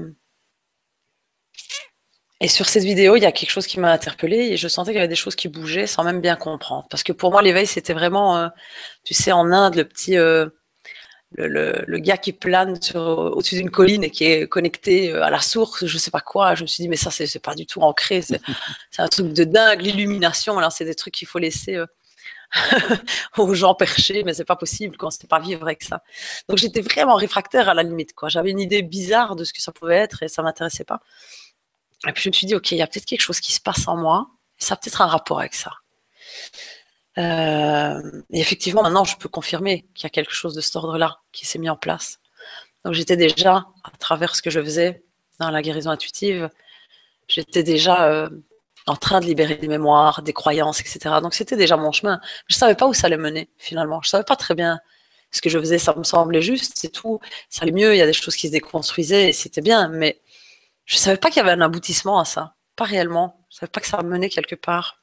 et 2.42 2.48
sur 2.48 2.68
cette 2.68 2.84
vidéo, 2.84 3.16
il 3.16 3.22
y 3.22 3.26
a 3.26 3.32
quelque 3.32 3.50
chose 3.50 3.68
qui 3.68 3.80
m'a 3.80 3.92
interpellée 3.92 4.50
et 4.52 4.58
je 4.58 4.68
sentais 4.68 4.92
qu'il 4.92 4.98
y 4.98 5.00
avait 5.00 5.08
des 5.08 5.16
choses 5.16 5.36
qui 5.36 5.48
bougeaient 5.48 5.88
sans 5.88 6.04
même 6.04 6.22
bien 6.22 6.36
comprendre. 6.36 6.88
Parce 6.90 7.04
que 7.04 7.12
pour 7.12 7.32
moi, 7.32 7.42
l'éveil, 7.42 7.68
c'était 7.68 7.94
vraiment, 7.94 8.38
euh, 8.38 8.48
tu 9.04 9.14
sais, 9.14 9.32
en 9.32 9.52
Inde, 9.52 9.76
le 9.76 9.86
petit, 9.86 10.18
euh, 10.18 10.48
le, 11.32 11.84
le, 11.86 12.00
gars 12.00 12.18
qui 12.18 12.34
plane 12.34 12.80
au-dessus 12.96 13.56
d'une 13.56 13.70
colline 13.70 14.04
et 14.04 14.10
qui 14.10 14.26
est 14.26 14.48
connecté 14.48 15.14
à 15.14 15.30
la 15.30 15.42
source, 15.42 15.86
je 15.86 15.98
sais 15.98 16.12
pas 16.12 16.22
quoi. 16.22 16.56
Je 16.56 16.64
me 16.64 16.68
suis 16.68 16.82
dit, 16.82 16.90
mais 16.90 16.96
ça, 16.96 17.12
c'est 17.12 17.40
pas 17.40 17.56
du 17.56 17.66
tout 17.66 17.82
ancré. 17.82 18.22
C'est 18.22 18.42
un 18.98 19.08
truc 19.08 19.34
de 19.34 19.44
dingue, 19.44 19.82
l'illumination. 19.82 20.58
Alors, 20.58 20.72
c'est 20.72 20.86
des 20.86 20.96
trucs 20.96 21.14
qu'il 21.14 21.28
faut 21.28 21.40
laisser 21.40 21.78
aux 23.38 23.54
gens 23.54 23.76
perchés, 23.76 24.24
mais 24.24 24.34
c'est 24.34 24.46
pas 24.46 24.56
possible 24.56 24.98
qu'on 24.98 25.08
ne 25.08 25.12
sait 25.12 25.28
pas 25.28 25.40
vivre 25.40 25.64
avec 25.64 25.84
ça. 25.84 26.04
Donc 26.48 26.58
j'étais 26.58 26.82
vraiment 26.82 27.16
réfractaire 27.16 27.70
à 27.70 27.74
la 27.74 27.84
limite. 27.84 28.14
quoi. 28.14 28.30
J'avais 28.30 28.52
une 28.52 28.60
idée 28.60 28.82
bizarre 28.82 29.36
de 29.36 29.44
ce 29.44 29.54
que 29.54 29.62
ça 29.62 29.72
pouvait 29.72 29.98
être 29.98 30.24
et 30.24 30.28
ça 30.28 30.42
m'intéressait 30.42 30.84
pas. 30.84 31.02
Et 32.08 32.14
puis 32.14 32.24
je 32.24 32.30
me 32.30 32.34
suis 32.34 32.48
dit, 32.48 32.56
ok, 32.56 32.72
il 32.72 32.78
y 32.78 32.82
a 32.82 32.88
peut-être 32.88 33.06
quelque 33.06 33.22
chose 33.22 33.40
qui 33.40 33.54
se 33.54 33.60
passe 33.60 33.88
en 33.88 33.98
moi 33.98 34.30
et 34.60 34.64
ça 34.64 34.74
a 34.74 34.78
peut-être 34.78 35.02
un 35.02 35.08
rapport 35.08 35.40
avec 35.40 35.54
ça. 35.54 35.72
Euh, 37.18 38.02
et 38.32 38.40
effectivement, 38.40 38.82
maintenant, 38.82 39.04
je 39.04 39.18
peux 39.18 39.30
confirmer 39.30 39.86
qu'il 39.94 40.04
y 40.04 40.08
a 40.08 40.10
quelque 40.10 40.34
chose 40.34 40.56
de 40.56 40.62
cet 40.62 40.76
ordre-là 40.76 41.20
qui 41.32 41.46
s'est 41.46 41.60
mis 41.60 41.70
en 41.70 41.76
place. 41.76 42.20
Donc 42.86 42.94
j'étais 42.94 43.18
déjà, 43.18 43.68
à 43.84 43.92
travers 44.00 44.36
ce 44.36 44.42
que 44.42 44.50
je 44.50 44.62
faisais 44.62 45.04
dans 45.40 45.52
la 45.52 45.62
guérison 45.62 45.90
intuitive, 45.90 46.50
j'étais 47.28 47.64
déjà 47.64 48.06
euh, 48.06 48.30
en 48.90 48.96
train 48.96 49.20
de 49.20 49.26
libérer 49.26 49.56
des 49.56 49.68
mémoires, 49.68 50.22
des 50.22 50.34
croyances, 50.34 50.82
etc. 50.82 51.16
Donc 51.22 51.34
c'était 51.34 51.56
déjà 51.58 51.78
mon 51.78 51.92
chemin. 51.92 52.20
Je 52.48 52.56
savais 52.56 52.76
pas 52.76 52.88
où 52.88 52.94
ça 52.94 53.08
allait 53.08 53.18
mener 53.18 53.50
finalement. 53.58 54.02
Je 54.02 54.10
savais 54.10 54.24
pas 54.24 54.36
très 54.36 54.56
bien 54.56 54.80
ce 55.32 55.42
que 55.42 55.50
je 55.50 55.60
faisais. 55.60 55.80
Ça 55.80 55.96
me 55.96 56.04
semblait 56.04 56.42
juste, 56.42 56.74
c'est 56.76 56.90
tout. 56.90 57.20
Ça 57.50 57.64
allait 57.64 57.72
mieux. 57.72 57.94
Il 57.94 57.98
y 57.98 58.02
a 58.02 58.06
des 58.06 58.14
choses 58.14 58.36
qui 58.36 58.48
se 58.48 58.52
déconstruisaient 58.54 59.30
et 59.30 59.34
c'était 59.34 59.62
bien. 59.62 59.90
Mais 59.90 60.22
je 60.86 60.98
savais 60.98 61.18
pas 61.18 61.30
qu'il 61.30 61.38
y 61.38 61.42
avait 61.42 61.52
un 61.52 61.62
aboutissement 61.62 62.20
à 62.20 62.26
ça. 62.26 62.56
Pas 62.76 62.86
réellement. 62.86 63.46
Je 63.50 63.58
savais 63.58 63.70
pas 63.70 63.82
que 63.82 63.88
ça 63.88 64.02
menait 64.04 64.30
quelque 64.30 64.56
part. 64.56 65.00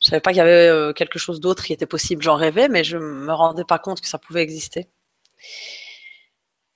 Je 0.00 0.08
savais 0.08 0.20
pas 0.20 0.30
qu'il 0.30 0.38
y 0.38 0.40
avait 0.40 0.68
euh, 0.68 0.92
quelque 0.92 1.18
chose 1.18 1.40
d'autre 1.40 1.64
qui 1.64 1.72
était 1.72 1.86
possible. 1.86 2.22
J'en 2.22 2.36
rêvais, 2.36 2.68
mais 2.68 2.84
je 2.84 2.96
me 2.96 3.32
rendais 3.32 3.64
pas 3.64 3.78
compte 3.78 4.00
que 4.00 4.08
ça 4.08 4.18
pouvait 4.18 4.42
exister. 4.42 4.88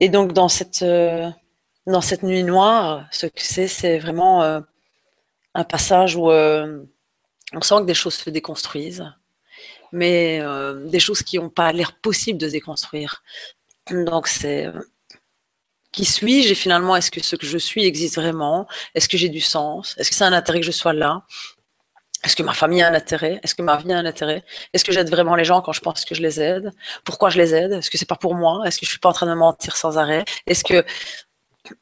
Et 0.00 0.08
donc 0.08 0.32
dans 0.32 0.48
cette 0.48 0.82
euh, 0.82 1.30
nuit 2.22 2.44
noire, 2.44 3.06
ce 3.10 3.26
que 3.26 3.40
c'est, 3.40 3.68
c'est 3.68 3.98
vraiment 3.98 4.42
euh, 4.42 4.60
un 5.54 5.64
passage 5.64 6.16
où 6.16 6.30
euh, 6.30 6.82
on 7.52 7.60
sent 7.60 7.76
que 7.80 7.86
des 7.86 7.94
choses 7.94 8.14
se 8.14 8.30
déconstruisent, 8.30 9.04
mais 9.92 10.40
euh, 10.40 10.86
des 10.86 11.00
choses 11.00 11.22
qui 11.22 11.38
n'ont 11.38 11.50
pas 11.50 11.72
l'air 11.72 11.92
possible 11.92 12.38
de 12.38 12.46
se 12.46 12.52
déconstruire. 12.52 13.22
Donc 13.90 14.26
c'est 14.26 14.66
euh, 14.66 14.72
qui 15.92 16.04
suis-je 16.04 16.52
et 16.52 16.54
finalement 16.54 16.96
est-ce 16.96 17.10
que 17.10 17.22
ce 17.22 17.36
que 17.36 17.46
je 17.46 17.58
suis 17.58 17.84
existe 17.84 18.16
vraiment? 18.16 18.66
Est-ce 18.94 19.08
que 19.08 19.16
j'ai 19.16 19.28
du 19.28 19.40
sens? 19.40 19.94
Est-ce 19.98 20.10
que 20.10 20.16
c'est 20.16 20.24
un 20.24 20.32
intérêt 20.32 20.60
que 20.60 20.66
je 20.66 20.72
sois 20.72 20.92
là? 20.92 21.22
Est-ce 22.24 22.34
que 22.36 22.42
ma 22.42 22.54
famille 22.54 22.82
a 22.82 22.88
un 22.88 22.94
intérêt? 22.94 23.38
Est-ce 23.42 23.54
que 23.54 23.62
ma 23.62 23.76
vie 23.76 23.92
a 23.92 23.98
un 23.98 24.06
intérêt? 24.06 24.44
Est-ce 24.72 24.82
que 24.82 24.92
j'aide 24.92 25.10
vraiment 25.10 25.36
les 25.36 25.44
gens 25.44 25.60
quand 25.60 25.72
je 25.72 25.80
pense 25.80 26.06
que 26.06 26.14
je 26.14 26.22
les 26.22 26.40
aide? 26.40 26.72
Pourquoi 27.04 27.28
je 27.28 27.38
les 27.38 27.54
aide? 27.54 27.72
Est-ce 27.72 27.90
que 27.90 27.98
c'est 27.98 28.08
pas 28.08 28.16
pour 28.16 28.34
moi? 28.34 28.66
Est-ce 28.66 28.78
que 28.78 28.86
je 28.86 28.90
suis 28.90 28.98
pas 28.98 29.10
en 29.10 29.12
train 29.12 29.26
de 29.26 29.32
me 29.32 29.36
mentir 29.36 29.76
sans 29.76 29.98
arrêt? 29.98 30.24
Est-ce 30.46 30.64
que 30.64 30.84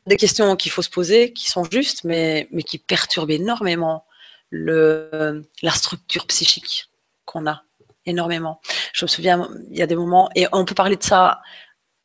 des 0.07 0.17
questions 0.17 0.55
qu'il 0.57 0.71
faut 0.71 0.83
se 0.83 0.91
poser, 0.91 1.33
qui 1.33 1.49
sont 1.51 1.65
justes, 1.65 2.05
mais, 2.05 2.49
mais 2.53 2.63
qui 2.63 2.79
perturbent 2.79 3.31
énormément 3.31 4.05
le, 4.51 5.43
la 5.63 5.73
structure 5.73 6.27
psychique 6.27 6.91
qu'on 7.25 7.47
a, 7.47 7.63
énormément. 8.07 8.61
Je 8.93 9.05
me 9.05 9.09
souviens, 9.09 9.49
il 9.71 9.77
y 9.77 9.83
a 9.83 9.87
des 9.87 9.97
moments, 9.97 10.31
et 10.35 10.47
on 10.53 10.65
peut 10.65 10.75
parler 10.75 10.97
de 10.97 11.03
ça 11.03 11.41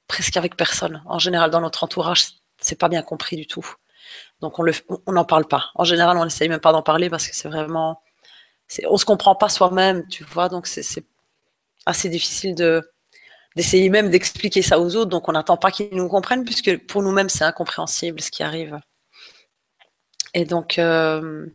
presque 0.08 0.38
avec 0.38 0.56
personne. 0.56 1.04
En 1.06 1.20
général, 1.20 1.52
dans 1.52 1.62
notre 1.62 1.84
entourage, 1.84 2.30
c'est 2.60 2.78
pas 2.80 2.90
bien 2.90 3.02
compris 3.02 3.36
du 3.36 3.46
tout. 3.46 3.66
Donc 4.40 4.60
on 4.60 4.64
le, 4.64 4.72
on 5.06 5.12
n'en 5.12 5.26
parle 5.26 5.48
pas. 5.48 5.66
En 5.76 5.84
général, 5.84 6.18
on 6.18 6.24
n'essaye 6.24 6.50
même 6.50 6.60
pas 6.60 6.72
d'en 6.72 6.84
parler 6.84 7.10
parce 7.10 7.28
que 7.28 7.36
c'est 7.36 7.50
vraiment, 7.50 8.02
on 8.90 8.98
se 8.98 9.06
comprend 9.06 9.36
pas 9.36 9.50
soi-même, 9.50 10.08
tu 10.08 10.24
vois. 10.24 10.50
Donc 10.50 10.68
c'est 10.68 11.06
assez 11.86 12.10
difficile 12.10 12.56
de 12.56 12.90
d'essayer 13.58 13.90
même 13.90 14.10
d'expliquer 14.10 14.62
ça 14.62 14.80
aux 14.80 14.96
autres. 14.96 15.10
Donc 15.10 15.28
on 15.28 15.34
n'attend 15.34 15.58
pas 15.58 15.72
qu'ils 15.72 15.90
nous 15.92 16.08
comprennent 16.08 16.46
puisque 16.46 16.78
pour 16.86 17.02
nous-mêmes 17.02 17.28
c'est 17.28 17.44
incompréhensible 17.44 18.22
ce 18.22 18.32
qui 18.32 18.44
arrive. 18.44 18.80
Et 20.34 20.46
donc 20.46 20.78
euh, 20.78 21.48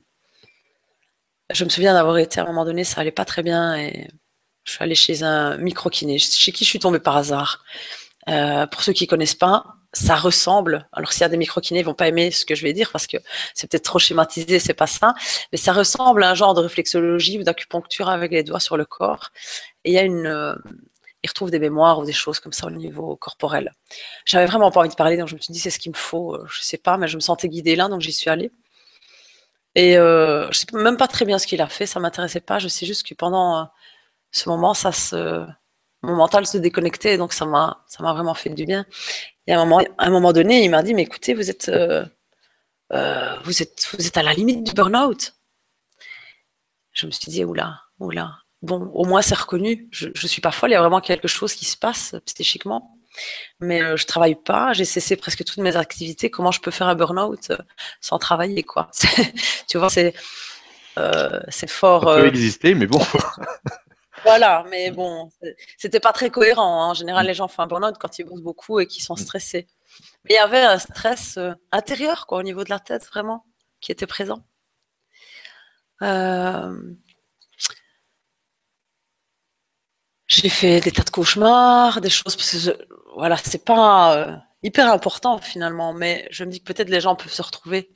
je 1.50 1.64
me 1.64 1.70
souviens 1.70 1.94
d'avoir 1.94 2.18
été 2.18 2.40
à 2.40 2.42
un 2.42 2.46
moment 2.46 2.64
donné, 2.64 2.84
ça 2.84 3.00
allait 3.00 3.12
pas 3.12 3.24
très 3.24 3.42
bien 3.42 3.76
et 3.76 4.08
je 4.64 4.72
suis 4.72 4.82
allée 4.82 4.94
chez 4.94 5.22
un 5.22 5.56
micro-kiné, 5.58 6.18
chez 6.18 6.52
qui 6.52 6.64
je 6.64 6.70
suis 6.70 6.78
tombée 6.80 7.00
par 7.00 7.16
hasard. 7.16 7.64
Euh, 8.28 8.66
pour 8.66 8.82
ceux 8.82 8.92
qui 8.92 9.06
connaissent 9.06 9.34
pas, 9.34 9.76
ça 9.92 10.16
ressemble. 10.16 10.88
Alors 10.92 11.12
s'il 11.12 11.22
y 11.22 11.24
a 11.24 11.28
des 11.28 11.36
micro-kinés, 11.36 11.80
ils 11.80 11.86
vont 11.86 11.94
pas 11.94 12.08
aimer 12.08 12.32
ce 12.32 12.44
que 12.44 12.54
je 12.56 12.62
vais 12.62 12.72
dire 12.72 12.90
parce 12.90 13.06
que 13.06 13.16
c'est 13.54 13.70
peut-être 13.70 13.84
trop 13.84 14.00
schématisé, 14.00 14.58
c'est 14.58 14.74
pas 14.74 14.88
ça. 14.88 15.14
Mais 15.52 15.58
ça 15.58 15.72
ressemble 15.72 16.24
à 16.24 16.30
un 16.30 16.34
genre 16.34 16.54
de 16.54 16.62
réflexologie 16.62 17.38
ou 17.38 17.44
d'acupuncture 17.44 18.08
avec 18.08 18.32
les 18.32 18.42
doigts 18.42 18.60
sur 18.60 18.76
le 18.76 18.86
corps. 18.86 19.30
Et 19.84 19.90
il 19.90 19.94
y 19.94 19.98
a 19.98 20.02
une, 20.02 20.26
euh, 20.26 20.54
ils 21.22 21.28
retrouvent 21.28 21.50
des 21.50 21.58
mémoires 21.58 21.98
ou 21.98 22.04
des 22.04 22.12
choses 22.12 22.40
comme 22.40 22.52
ça 22.52 22.66
au 22.66 22.70
niveau 22.70 23.16
corporel. 23.16 23.72
J'avais 24.24 24.46
vraiment 24.46 24.70
pas 24.70 24.80
envie 24.80 24.88
de 24.88 24.94
parler, 24.94 25.16
donc 25.16 25.28
je 25.28 25.34
me 25.34 25.40
suis 25.40 25.52
dit 25.52 25.58
c'est 25.58 25.70
ce 25.70 25.78
qu'il 25.78 25.92
me 25.92 25.96
faut. 25.96 26.34
Euh, 26.34 26.46
je 26.48 26.62
sais 26.62 26.78
pas, 26.78 26.96
mais 26.96 27.08
je 27.08 27.16
me 27.16 27.20
sentais 27.20 27.48
guidée 27.48 27.76
là, 27.76 27.88
donc 27.88 28.00
j'y 28.00 28.12
suis 28.12 28.30
allée. 28.30 28.50
Et 29.74 29.96
euh, 29.96 30.50
je 30.50 30.58
sais 30.58 30.66
même 30.74 30.96
pas 30.96 31.08
très 31.08 31.24
bien 31.24 31.38
ce 31.38 31.46
qu'il 31.46 31.60
a 31.62 31.68
fait, 31.68 31.86
ça 31.86 32.00
m'intéressait 32.00 32.40
pas. 32.40 32.58
Je 32.58 32.68
sais 32.68 32.86
juste 32.86 33.06
que 33.06 33.14
pendant 33.14 33.60
euh, 33.60 33.64
ce 34.30 34.48
moment, 34.48 34.74
mon 36.02 36.16
mental 36.16 36.46
se 36.46 36.58
déconnectait, 36.58 37.16
donc 37.16 37.32
ça 37.32 37.46
m'a, 37.46 37.84
vraiment 37.98 38.34
fait 38.34 38.50
du 38.50 38.64
bien. 38.66 38.86
Et 39.46 39.52
à 39.52 39.60
un 39.60 39.64
moment, 39.64 39.82
un 39.98 40.10
moment 40.10 40.32
donné, 40.32 40.64
il 40.64 40.70
m'a 40.70 40.82
dit, 40.82 40.94
mais 40.94 41.02
écoutez, 41.02 41.34
vous 41.34 41.50
êtes, 41.50 41.68
euh, 41.68 42.04
vous 43.44 43.62
êtes, 43.62 43.88
vous 43.92 44.06
êtes 44.06 44.16
à 44.16 44.22
la 44.22 44.34
limite 44.34 44.64
du 44.64 44.72
burn-out. 44.74 45.34
Je 46.92 47.06
me 47.06 47.10
suis 47.10 47.30
dit, 47.30 47.44
oula, 47.44 47.80
oula. 47.98 48.41
Bon, 48.62 48.90
au 48.94 49.04
moins 49.04 49.22
c'est 49.22 49.36
reconnu. 49.36 49.88
Je, 49.90 50.08
je 50.14 50.26
suis 50.26 50.40
pas 50.40 50.52
folle. 50.52 50.70
Il 50.70 50.74
y 50.74 50.76
a 50.76 50.80
vraiment 50.80 51.00
quelque 51.00 51.28
chose 51.28 51.54
qui 51.54 51.64
se 51.64 51.76
passe 51.76 52.14
psychiquement 52.26 52.96
mais 53.60 53.82
euh, 53.82 53.96
je 53.96 54.06
travaille 54.06 54.34
pas, 54.34 54.72
j'ai 54.72 54.84
cessé 54.84 55.16
presque 55.16 55.44
toutes 55.44 55.58
mes 55.58 55.76
activités. 55.76 56.30
Comment 56.30 56.50
je 56.50 56.60
peux 56.60 56.70
faire 56.70 56.86
un 56.88 56.94
burn-out 56.94 57.50
euh, 57.50 57.58
sans 58.00 58.18
travailler, 58.18 58.62
quoi? 58.62 58.90
Tu 59.68 59.78
vois, 59.78 59.90
c'est 59.90 60.14
euh, 60.98 61.40
c'est 61.48 61.70
fort. 61.70 62.02
Ça 62.04 62.20
peut 62.20 62.26
exister, 62.26 62.74
mais 62.74 62.86
bon. 62.86 63.00
voilà, 64.24 64.64
mais 64.70 64.90
bon, 64.90 65.30
c'était 65.78 66.00
pas 66.00 66.12
très 66.12 66.30
cohérent. 66.30 66.82
Hein. 66.82 66.90
En 66.90 66.94
général, 66.94 67.26
les 67.26 67.34
gens 67.34 67.48
font 67.48 67.62
un 67.62 67.66
burn-out 67.66 67.96
quand 67.98 68.18
ils 68.18 68.24
bossent 68.24 68.42
beaucoup 68.42 68.80
et 68.80 68.86
qu'ils 68.86 69.02
sont 69.02 69.16
stressés. 69.16 69.68
Mais 70.24 70.34
il 70.34 70.36
y 70.36 70.38
avait 70.38 70.62
un 70.62 70.78
stress 70.78 71.38
intérieur, 71.70 72.26
quoi, 72.26 72.38
au 72.38 72.42
niveau 72.42 72.64
de 72.64 72.70
la 72.70 72.78
tête, 72.78 73.06
vraiment, 73.06 73.44
qui 73.80 73.92
était 73.92 74.06
présent. 74.06 74.42
J'ai 80.34 80.48
fait 80.48 80.80
des 80.80 80.90
tas 80.92 81.02
de 81.02 81.10
cauchemars, 81.10 82.00
des 82.00 82.08
choses 82.08 82.74
voilà, 83.14 83.36
c'est 83.36 83.66
pas 83.66 84.16
euh, 84.16 84.34
hyper 84.62 84.90
important 84.90 85.36
finalement, 85.36 85.92
mais 85.92 86.26
je 86.30 86.44
me 86.44 86.50
dis 86.50 86.60
que 86.60 86.72
peut-être 86.72 86.88
les 86.88 87.02
gens 87.02 87.14
peuvent 87.14 87.30
se 87.32 87.42
retrouver 87.42 87.90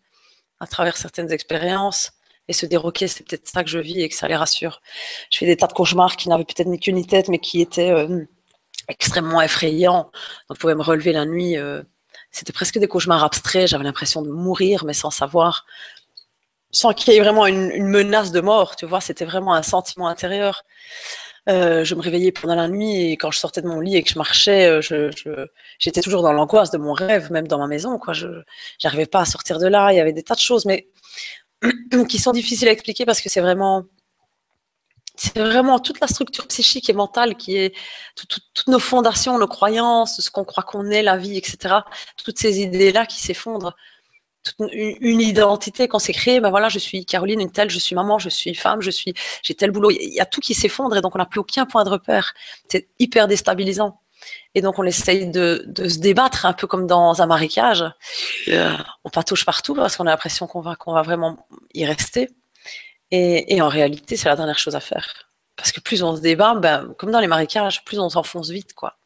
à 0.60 0.66
travers 0.66 0.98
certaines 0.98 1.32
expériences 1.32 2.12
et 2.48 2.52
se 2.52 2.66
dire 2.66 2.84
ok, 2.84 2.98
c'est 3.08 3.26
peut-être 3.26 3.48
ça 3.48 3.64
que 3.64 3.70
je 3.70 3.78
vis 3.78 4.02
et 4.02 4.10
que 4.10 4.14
ça 4.14 4.28
les 4.28 4.36
rassure. 4.36 4.82
Je 5.30 5.38
fais 5.38 5.46
des 5.46 5.56
tas 5.56 5.66
de 5.66 5.72
cauchemars 5.72 6.16
qui 6.16 6.28
n'avaient 6.28 6.44
peut-être 6.44 6.68
ni 6.68 6.78
queue 6.78 6.92
ni 6.92 7.06
tête, 7.06 7.28
mais 7.28 7.38
qui 7.38 7.62
étaient 7.62 7.90
euh, 7.90 8.26
extrêmement 8.88 9.40
effrayants. 9.40 10.10
Donc, 10.50 10.58
je 10.60 10.66
me 10.66 10.82
relever 10.82 11.14
la 11.14 11.24
nuit. 11.24 11.56
Euh, 11.56 11.82
c'était 12.32 12.52
presque 12.52 12.78
des 12.78 12.86
cauchemars 12.86 13.24
abstraits. 13.24 13.68
J'avais 13.68 13.84
l'impression 13.84 14.20
de 14.20 14.30
mourir, 14.30 14.84
mais 14.84 14.92
sans 14.92 15.10
savoir, 15.10 15.64
sans 16.70 16.92
qu'il 16.92 17.14
y 17.14 17.16
ait 17.16 17.20
vraiment 17.20 17.46
une, 17.46 17.70
une 17.70 17.88
menace 17.88 18.30
de 18.30 18.42
mort. 18.42 18.76
Tu 18.76 18.84
vois, 18.84 19.00
c'était 19.00 19.24
vraiment 19.24 19.54
un 19.54 19.62
sentiment 19.62 20.06
intérieur. 20.06 20.64
Euh, 21.48 21.84
je 21.84 21.94
me 21.94 22.00
réveillais 22.00 22.32
pendant 22.32 22.56
la 22.56 22.68
nuit 22.68 23.12
et 23.12 23.16
quand 23.16 23.30
je 23.30 23.38
sortais 23.38 23.62
de 23.62 23.68
mon 23.68 23.78
lit 23.78 23.96
et 23.96 24.02
que 24.02 24.10
je 24.10 24.18
marchais, 24.18 24.66
euh, 24.66 25.10
j'étais 25.78 26.00
toujours 26.00 26.22
dans 26.22 26.32
l'angoisse 26.32 26.72
de 26.72 26.78
mon 26.78 26.92
rêve, 26.92 27.30
même 27.30 27.46
dans 27.46 27.58
ma 27.58 27.68
maison. 27.68 27.98
Quoi. 27.98 28.14
Je 28.14 28.26
n'arrivais 28.82 29.06
pas 29.06 29.20
à 29.20 29.24
sortir 29.24 29.58
de 29.58 29.68
là. 29.68 29.92
Il 29.92 29.96
y 29.96 30.00
avait 30.00 30.12
des 30.12 30.24
tas 30.24 30.34
de 30.34 30.40
choses, 30.40 30.64
mais 30.64 30.88
qui 32.08 32.18
sont 32.18 32.32
difficiles 32.32 32.68
à 32.68 32.72
expliquer 32.72 33.06
parce 33.06 33.20
que 33.20 33.28
c'est 33.28 33.40
vraiment, 33.40 33.84
c'est 35.14 35.38
vraiment 35.38 35.78
toute 35.78 36.00
la 36.00 36.08
structure 36.08 36.48
psychique 36.48 36.90
et 36.90 36.92
mentale 36.92 37.36
qui 37.36 37.56
est 37.56 37.74
toutes 38.16 38.66
nos 38.66 38.80
fondations, 38.80 39.38
nos 39.38 39.46
croyances, 39.46 40.20
ce 40.20 40.30
qu'on 40.30 40.44
croit 40.44 40.64
qu'on 40.64 40.90
est, 40.90 41.02
la 41.02 41.16
vie, 41.16 41.36
etc. 41.36 41.76
Toutes 42.24 42.38
ces 42.38 42.60
idées-là 42.60 43.06
qui 43.06 43.20
s'effondrent 43.22 43.76
une, 44.72 45.20
identité 45.20 45.88
qu'on 45.88 45.98
s'est 45.98 46.12
créée. 46.12 46.40
Ben 46.40 46.50
voilà, 46.50 46.68
je 46.68 46.78
suis 46.78 47.04
Caroline, 47.04 47.40
une 47.40 47.50
telle, 47.50 47.70
je 47.70 47.78
suis 47.78 47.94
maman, 47.94 48.18
je 48.18 48.28
suis 48.28 48.54
femme, 48.54 48.80
je 48.80 48.90
suis, 48.90 49.14
j'ai 49.42 49.54
tel 49.54 49.70
boulot. 49.70 49.90
Il 49.90 50.14
y 50.14 50.20
a 50.20 50.26
tout 50.26 50.40
qui 50.40 50.54
s'effondre 50.54 50.96
et 50.96 51.00
donc 51.00 51.14
on 51.14 51.18
n'a 51.18 51.26
plus 51.26 51.40
aucun 51.40 51.66
point 51.66 51.84
de 51.84 51.90
repère. 51.90 52.34
C'est 52.68 52.88
hyper 52.98 53.28
déstabilisant. 53.28 54.00
Et 54.54 54.62
donc 54.62 54.78
on 54.78 54.84
essaye 54.84 55.30
de, 55.30 55.64
se 55.76 55.98
débattre 55.98 56.46
un 56.46 56.52
peu 56.52 56.66
comme 56.66 56.86
dans 56.86 57.20
un 57.22 57.26
marécage. 57.26 57.84
On 58.48 59.10
patouche 59.10 59.44
partout 59.44 59.74
parce 59.74 59.96
qu'on 59.96 60.06
a 60.06 60.10
l'impression 60.10 60.46
qu'on 60.46 60.60
va, 60.60 60.76
qu'on 60.76 60.92
va 60.92 61.02
vraiment 61.02 61.46
y 61.74 61.84
rester. 61.84 62.30
Et, 63.10 63.60
en 63.62 63.68
réalité, 63.68 64.16
c'est 64.16 64.28
la 64.28 64.36
dernière 64.36 64.58
chose 64.58 64.74
à 64.74 64.80
faire. 64.80 65.30
Parce 65.54 65.72
que 65.72 65.80
plus 65.80 66.02
on 66.02 66.16
se 66.16 66.20
débat, 66.20 66.54
ben, 66.54 66.92
comme 66.98 67.10
dans 67.10 67.20
les 67.20 67.28
marécages, 67.28 67.84
plus 67.84 67.98
on 67.98 68.08
s'enfonce 68.10 68.50
vite, 68.50 68.74
quoi. 68.74 68.98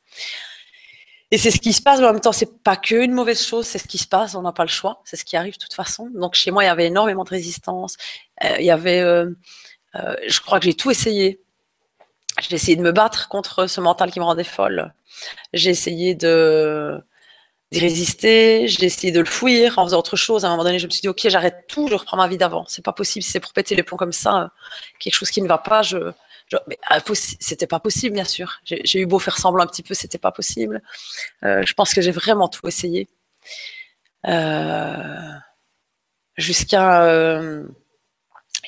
Et 1.32 1.38
c'est 1.38 1.50
ce 1.50 1.60
qui 1.60 1.72
se 1.72 1.80
passe, 1.80 2.00
mais 2.00 2.06
en 2.06 2.12
même 2.12 2.20
temps, 2.20 2.32
c'est 2.32 2.62
pas 2.62 2.76
que 2.76 2.96
une 2.96 3.12
mauvaise 3.12 3.44
chose, 3.44 3.66
c'est 3.66 3.78
ce 3.78 3.86
qui 3.86 3.98
se 3.98 4.08
passe, 4.08 4.34
on 4.34 4.42
n'a 4.42 4.52
pas 4.52 4.64
le 4.64 4.68
choix, 4.68 5.00
c'est 5.04 5.16
ce 5.16 5.24
qui 5.24 5.36
arrive 5.36 5.54
de 5.54 5.58
toute 5.58 5.74
façon. 5.74 6.10
Donc 6.12 6.34
chez 6.34 6.50
moi, 6.50 6.64
il 6.64 6.66
y 6.66 6.70
avait 6.70 6.86
énormément 6.86 7.22
de 7.24 7.30
résistance. 7.30 7.96
Euh, 8.44 8.56
il 8.58 8.64
y 8.64 8.70
avait, 8.70 9.00
euh, 9.00 9.30
euh, 9.94 10.16
je 10.26 10.40
crois 10.40 10.58
que 10.58 10.64
j'ai 10.66 10.74
tout 10.74 10.90
essayé. 10.90 11.40
J'ai 12.40 12.54
essayé 12.54 12.76
de 12.76 12.82
me 12.82 12.92
battre 12.92 13.28
contre 13.28 13.66
ce 13.66 13.80
mental 13.80 14.10
qui 14.10 14.18
me 14.18 14.24
rendait 14.24 14.44
folle. 14.44 14.92
J'ai 15.52 15.70
essayé 15.70 16.14
de 16.14 17.00
d'y 17.72 17.78
résister, 17.80 18.66
j'ai 18.66 18.86
essayé 18.86 19.12
de 19.12 19.20
le 19.20 19.26
fuir 19.26 19.78
en 19.78 19.84
faisant 19.84 19.98
autre 19.98 20.16
chose. 20.16 20.44
À 20.44 20.48
un 20.48 20.50
moment 20.52 20.64
donné, 20.64 20.80
je 20.80 20.86
me 20.86 20.90
suis 20.90 21.02
dit, 21.02 21.08
ok, 21.08 21.28
j'arrête 21.28 21.66
tout, 21.68 21.86
je 21.88 21.94
reprends 21.94 22.16
ma 22.16 22.26
vie 22.26 22.36
d'avant. 22.36 22.64
C'est 22.68 22.84
pas 22.84 22.92
possible, 22.92 23.22
si 23.22 23.30
c'est 23.30 23.40
pour 23.40 23.52
péter 23.52 23.76
les 23.76 23.84
plombs 23.84 23.96
comme 23.96 24.12
ça, 24.12 24.50
quelque 24.98 25.14
chose 25.14 25.30
qui 25.30 25.40
ne 25.42 25.48
va 25.48 25.58
pas, 25.58 25.82
c'était 27.14 27.66
pas 27.66 27.80
possible, 27.80 28.14
bien 28.14 28.24
sûr. 28.24 28.60
J'ai 28.64 29.00
eu 29.00 29.06
beau 29.06 29.18
faire 29.18 29.38
semblant 29.38 29.64
un 29.64 29.66
petit 29.66 29.82
peu, 29.82 29.94
c'était 29.94 30.18
pas 30.18 30.32
possible. 30.32 30.82
Euh, 31.44 31.62
je 31.64 31.74
pense 31.74 31.94
que 31.94 32.00
j'ai 32.00 32.10
vraiment 32.10 32.48
tout 32.48 32.66
essayé. 32.66 33.08
Euh, 34.26 35.32
jusqu'à 36.36 37.04
euh, 37.04 37.66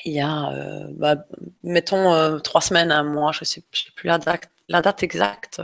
il 0.05 0.13
y 0.13 0.21
a, 0.21 0.51
bah, 0.91 1.15
mettons, 1.63 2.39
trois 2.39 2.61
semaines, 2.61 2.91
un 2.91 3.03
mois, 3.03 3.31
je 3.31 3.45
sais, 3.45 3.63
sais 3.71 3.91
plus 3.95 4.07
la 4.07 4.17
date, 4.17 4.49
la 4.67 4.81
date 4.81 5.03
exacte, 5.03 5.61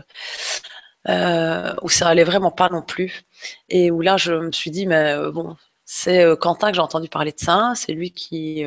où 1.08 1.90
ça 1.90 2.08
allait 2.08 2.24
vraiment 2.24 2.52
pas 2.52 2.70
non 2.70 2.82
plus. 2.82 3.24
Et 3.70 3.92
où 3.92 4.02
là, 4.02 4.18
je 4.18 4.34
me 4.34 4.52
suis 4.52 4.72
dit, 4.72 4.88
mais 4.88 5.16
bon, 5.32 5.58
c'est 5.86 6.26
Quentin 6.40 6.70
que 6.70 6.76
j'ai 6.76 6.82
entendu 6.82 7.10
parler 7.10 7.32
de 7.32 7.40
ça, 7.40 7.74
c'est 7.76 7.94
lui 7.94 8.12
qui 8.12 8.66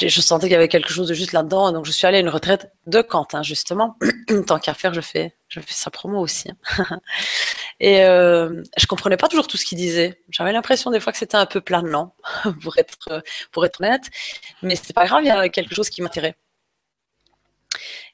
je 0.00 0.20
sentais 0.20 0.46
qu'il 0.46 0.52
y 0.52 0.56
avait 0.56 0.68
quelque 0.68 0.90
chose 0.90 1.08
de 1.08 1.14
juste 1.14 1.32
là-dedans. 1.32 1.70
Donc, 1.72 1.86
je 1.86 1.92
suis 1.92 2.06
allée 2.06 2.16
à 2.16 2.20
une 2.20 2.28
retraite 2.28 2.72
de 2.86 3.00
Quentin, 3.00 3.42
justement. 3.42 3.96
Tant 4.46 4.58
qu'à 4.58 4.74
faire, 4.74 4.92
je 4.92 5.00
fais, 5.00 5.36
je 5.48 5.60
fais 5.60 5.72
sa 5.72 5.90
promo 5.90 6.18
aussi. 6.20 6.50
Hein. 6.78 7.00
et 7.80 8.04
euh, 8.04 8.62
je 8.76 8.86
comprenais 8.86 9.16
pas 9.16 9.28
toujours 9.28 9.46
tout 9.46 9.56
ce 9.56 9.64
qu'il 9.64 9.78
disait. 9.78 10.20
J'avais 10.30 10.52
l'impression 10.52 10.90
des 10.90 10.98
fois 10.98 11.12
que 11.12 11.18
c'était 11.18 11.36
un 11.36 11.46
peu 11.46 11.60
planant, 11.60 12.14
pour 12.62 12.76
être, 12.76 13.22
pour 13.52 13.64
être 13.64 13.80
honnête. 13.80 14.10
Mais 14.62 14.74
c'est 14.76 14.94
pas 14.94 15.06
grave, 15.06 15.22
il 15.22 15.28
y 15.28 15.30
a 15.30 15.48
quelque 15.48 15.74
chose 15.74 15.88
qui 15.90 16.02
m'attirait. 16.02 16.36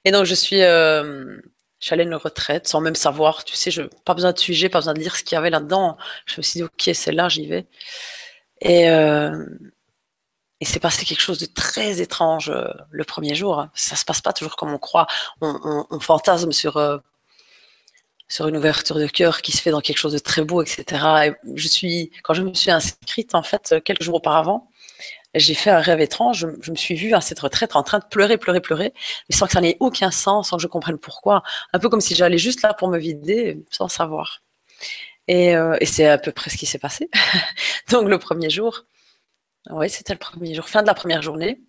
Et 0.04 0.10
donc, 0.10 0.24
je 0.26 0.34
suis, 0.34 0.62
euh, 0.62 1.38
je 1.80 1.86
suis 1.86 1.94
allée 1.94 2.02
à 2.02 2.06
une 2.06 2.14
retraite 2.14 2.68
sans 2.68 2.80
même 2.82 2.94
savoir. 2.94 3.44
Tu 3.44 3.56
sais, 3.56 3.70
pas 4.04 4.14
besoin 4.14 4.32
de 4.32 4.38
sujet, 4.38 4.68
pas 4.68 4.80
besoin 4.80 4.94
de 4.94 5.00
lire 5.00 5.16
ce 5.16 5.24
qu'il 5.24 5.36
y 5.36 5.38
avait 5.38 5.50
là-dedans. 5.50 5.96
Je 6.26 6.34
me 6.36 6.42
suis 6.42 6.58
dit, 6.58 6.64
OK, 6.64 6.90
c'est 6.94 7.12
là, 7.12 7.28
j'y 7.30 7.46
vais. 7.46 7.66
Et, 8.60 8.90
euh, 8.90 9.46
et 10.60 10.64
c'est 10.64 10.80
passé 10.80 11.04
quelque 11.04 11.20
chose 11.20 11.38
de 11.38 11.46
très 11.46 12.00
étrange 12.00 12.50
euh, 12.50 12.68
le 12.90 13.04
premier 13.04 13.34
jour. 13.34 13.66
Ça 13.74 13.96
se 13.96 14.04
passe 14.04 14.20
pas 14.20 14.32
toujours 14.32 14.56
comme 14.56 14.72
on 14.72 14.78
croit. 14.78 15.06
On, 15.40 16.00
fantasme 16.00 16.52
sur 16.52 16.76
euh, 16.76 16.98
sur 18.28 18.46
une 18.46 18.56
ouverture 18.56 18.96
de 18.96 19.06
cœur 19.06 19.42
qui 19.42 19.52
se 19.52 19.60
fait 19.62 19.70
dans 19.70 19.80
quelque 19.80 19.98
chose 19.98 20.12
de 20.12 20.18
très 20.18 20.42
beau, 20.42 20.62
etc. 20.62 20.84
Et 21.24 21.32
je 21.56 21.68
suis, 21.68 22.12
quand 22.22 22.34
je 22.34 22.42
me 22.42 22.54
suis 22.54 22.70
inscrite 22.70 23.34
en 23.34 23.42
fait 23.42 23.76
quelques 23.84 24.02
jours 24.02 24.16
auparavant, 24.16 24.70
j'ai 25.34 25.54
fait 25.54 25.70
un 25.70 25.80
rêve 25.80 26.00
étrange. 26.00 26.46
Je, 26.60 26.70
me 26.70 26.76
suis 26.76 26.94
vue 26.94 27.14
à 27.14 27.20
cette 27.20 27.40
retraite 27.40 27.76
en 27.76 27.82
train 27.82 27.98
de 27.98 28.04
pleurer, 28.04 28.38
pleurer, 28.38 28.60
pleurer, 28.60 28.92
mais 29.28 29.36
sans 29.36 29.46
que 29.46 29.52
ça 29.52 29.60
n'ait 29.60 29.76
aucun 29.80 30.10
sens, 30.10 30.50
sans 30.50 30.56
que 30.56 30.62
je 30.62 30.68
comprenne 30.68 30.98
pourquoi. 30.98 31.42
Un 31.72 31.78
peu 31.78 31.88
comme 31.88 32.00
si 32.00 32.14
j'allais 32.14 32.38
juste 32.38 32.62
là 32.62 32.74
pour 32.74 32.88
me 32.88 32.98
vider, 32.98 33.58
sans 33.70 33.88
savoir. 33.88 34.42
Et, 35.28 35.56
euh, 35.56 35.76
et 35.80 35.86
c'est 35.86 36.06
à 36.06 36.18
peu 36.18 36.32
près 36.32 36.50
ce 36.50 36.56
qui 36.56 36.66
s'est 36.66 36.78
passé. 36.78 37.08
Donc 37.90 38.08
le 38.08 38.18
premier 38.18 38.50
jour, 38.50 38.84
oui, 39.70 39.90
c'était 39.90 40.14
le 40.14 40.18
premier 40.18 40.54
jour, 40.54 40.68
fin 40.68 40.82
de 40.82 40.86
la 40.86 40.94
première 40.94 41.22
journée. 41.22 41.60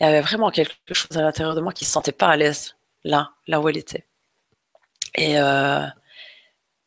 Il 0.00 0.04
y 0.04 0.06
avait 0.06 0.20
vraiment 0.20 0.50
quelque 0.50 0.74
chose 0.92 1.16
à 1.16 1.22
l'intérieur 1.22 1.54
de 1.54 1.60
moi 1.60 1.72
qui 1.72 1.84
ne 1.84 1.86
se 1.86 1.92
sentait 1.92 2.12
pas 2.12 2.28
à 2.28 2.36
l'aise 2.36 2.76
là, 3.04 3.32
là 3.46 3.60
où 3.60 3.68
elle 3.68 3.76
était. 3.76 4.06
Et, 5.14 5.38
euh, 5.38 5.86